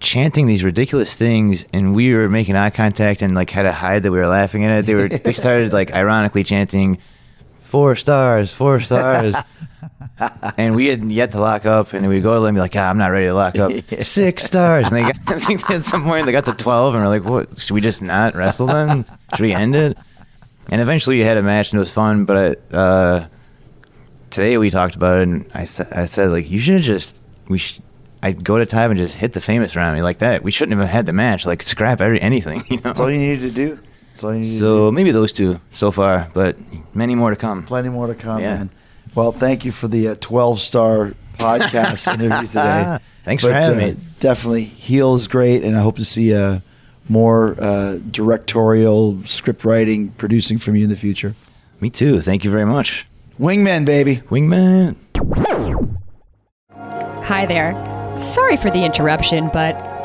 chanting 0.00 0.46
these 0.46 0.64
ridiculous 0.64 1.14
things 1.14 1.66
and 1.74 1.94
we 1.94 2.14
were 2.14 2.28
making 2.28 2.56
eye 2.56 2.70
contact 2.70 3.20
and 3.22 3.34
like 3.34 3.50
had 3.50 3.64
to 3.64 3.72
hide 3.72 4.02
that 4.02 4.10
we 4.10 4.18
were 4.18 4.26
laughing 4.26 4.64
at 4.64 4.78
it 4.78 4.86
they 4.86 4.94
were 4.94 5.08
they 5.08 5.32
started 5.44 5.72
like 5.74 5.92
ironically 5.94 6.42
chanting 6.42 6.96
four 7.70 7.94
stars 7.94 8.52
four 8.52 8.80
stars 8.80 9.36
and 10.58 10.74
we 10.74 10.86
hadn't 10.86 11.10
yet 11.10 11.30
to 11.30 11.40
lock 11.40 11.66
up 11.66 11.92
and 11.92 12.08
we 12.08 12.20
go 12.20 12.34
to 12.34 12.40
them 12.40 12.48
and 12.48 12.56
be 12.56 12.60
like 12.60 12.74
ah, 12.74 12.90
i'm 12.90 12.98
not 12.98 13.08
ready 13.12 13.26
to 13.26 13.34
lock 13.34 13.56
up 13.58 13.70
six 14.00 14.42
stars 14.42 14.88
and 14.88 14.96
they 14.96 15.02
got 15.02 15.16
i 15.28 15.38
think 15.38 15.70
at 15.70 15.84
some 15.84 16.02
point 16.02 16.26
they 16.26 16.32
got 16.32 16.44
to 16.44 16.52
12 16.52 16.94
and 16.94 17.04
we're 17.04 17.08
like 17.08 17.24
what 17.24 17.58
should 17.58 17.74
we 17.74 17.80
just 17.80 18.02
not 18.02 18.34
wrestle 18.34 18.66
then 18.66 19.04
should 19.34 19.42
we 19.42 19.52
end 19.52 19.76
it 19.76 19.96
and 20.70 20.80
eventually 20.80 21.18
we 21.18 21.22
had 21.22 21.36
a 21.36 21.42
match 21.42 21.70
and 21.70 21.78
it 21.78 21.80
was 21.80 21.92
fun 21.92 22.24
but 22.24 22.60
uh 22.72 23.24
today 24.30 24.58
we 24.58 24.68
talked 24.68 24.96
about 24.96 25.20
it 25.20 25.28
and 25.28 25.48
i 25.54 25.64
said 25.64 25.86
i 25.92 26.06
said 26.06 26.30
like 26.30 26.50
you 26.50 26.58
should 26.58 26.74
have 26.74 26.82
just 26.82 27.22
we 27.48 27.58
sh- 27.58 27.80
I'd 28.22 28.44
go 28.44 28.58
to 28.58 28.66
time 28.66 28.90
and 28.90 28.98
just 28.98 29.14
hit 29.14 29.32
the 29.32 29.40
famous 29.40 29.74
round 29.74 30.02
like 30.02 30.18
that. 30.18 30.42
We 30.42 30.50
shouldn't 30.50 30.78
have 30.78 30.88
had 30.88 31.06
the 31.06 31.12
match. 31.14 31.46
Like 31.46 31.62
scrap 31.62 32.02
every 32.02 32.20
anything, 32.20 32.62
you 32.68 32.76
know. 32.76 32.82
That's 32.82 33.00
all 33.00 33.10
you 33.10 33.18
needed 33.18 33.40
to 33.40 33.50
do. 33.50 33.78
That's 34.10 34.24
all 34.24 34.34
you 34.34 34.40
need 34.40 34.52
to 34.54 34.58
do. 34.58 34.64
So 34.64 34.90
maybe 34.92 35.10
those 35.12 35.32
two 35.32 35.60
so 35.72 35.90
far, 35.90 36.28
but 36.34 36.56
many 36.94 37.14
more 37.14 37.30
to 37.30 37.36
come. 37.36 37.64
Plenty 37.64 37.88
more 37.88 38.06
to 38.06 38.14
come, 38.14 38.40
Yeah. 38.40 38.56
man. 38.56 38.70
Well, 39.14 39.32
thank 39.32 39.64
you 39.64 39.72
for 39.72 39.88
the 39.88 40.08
uh, 40.08 40.14
12 40.20 40.60
star 40.60 41.12
podcast 41.38 42.12
interview 42.20 42.46
today. 42.46 42.98
Thanks 43.24 43.44
for 43.44 43.52
having 43.52 43.78
uh, 43.78 43.86
me. 43.94 43.96
Definitely. 44.20 44.64
Heel 44.64 45.14
is 45.16 45.26
great, 45.26 45.62
and 45.64 45.76
I 45.76 45.80
hope 45.80 45.96
to 45.96 46.04
see 46.04 46.34
uh, 46.34 46.60
more 47.08 47.56
uh, 47.60 47.98
directorial, 48.10 49.20
script 49.24 49.64
writing, 49.64 50.10
producing 50.10 50.58
from 50.58 50.76
you 50.76 50.84
in 50.84 50.90
the 50.90 50.96
future. 50.96 51.34
Me 51.80 51.90
too. 51.90 52.20
Thank 52.20 52.44
you 52.44 52.50
very 52.50 52.66
much. 52.66 53.06
Wingman, 53.38 53.84
baby. 53.84 54.16
Wingman. 54.28 54.96
Hi 57.24 57.46
there. 57.46 57.72
Sorry 58.18 58.56
for 58.56 58.70
the 58.70 58.84
interruption, 58.84 59.50
but 59.52 59.74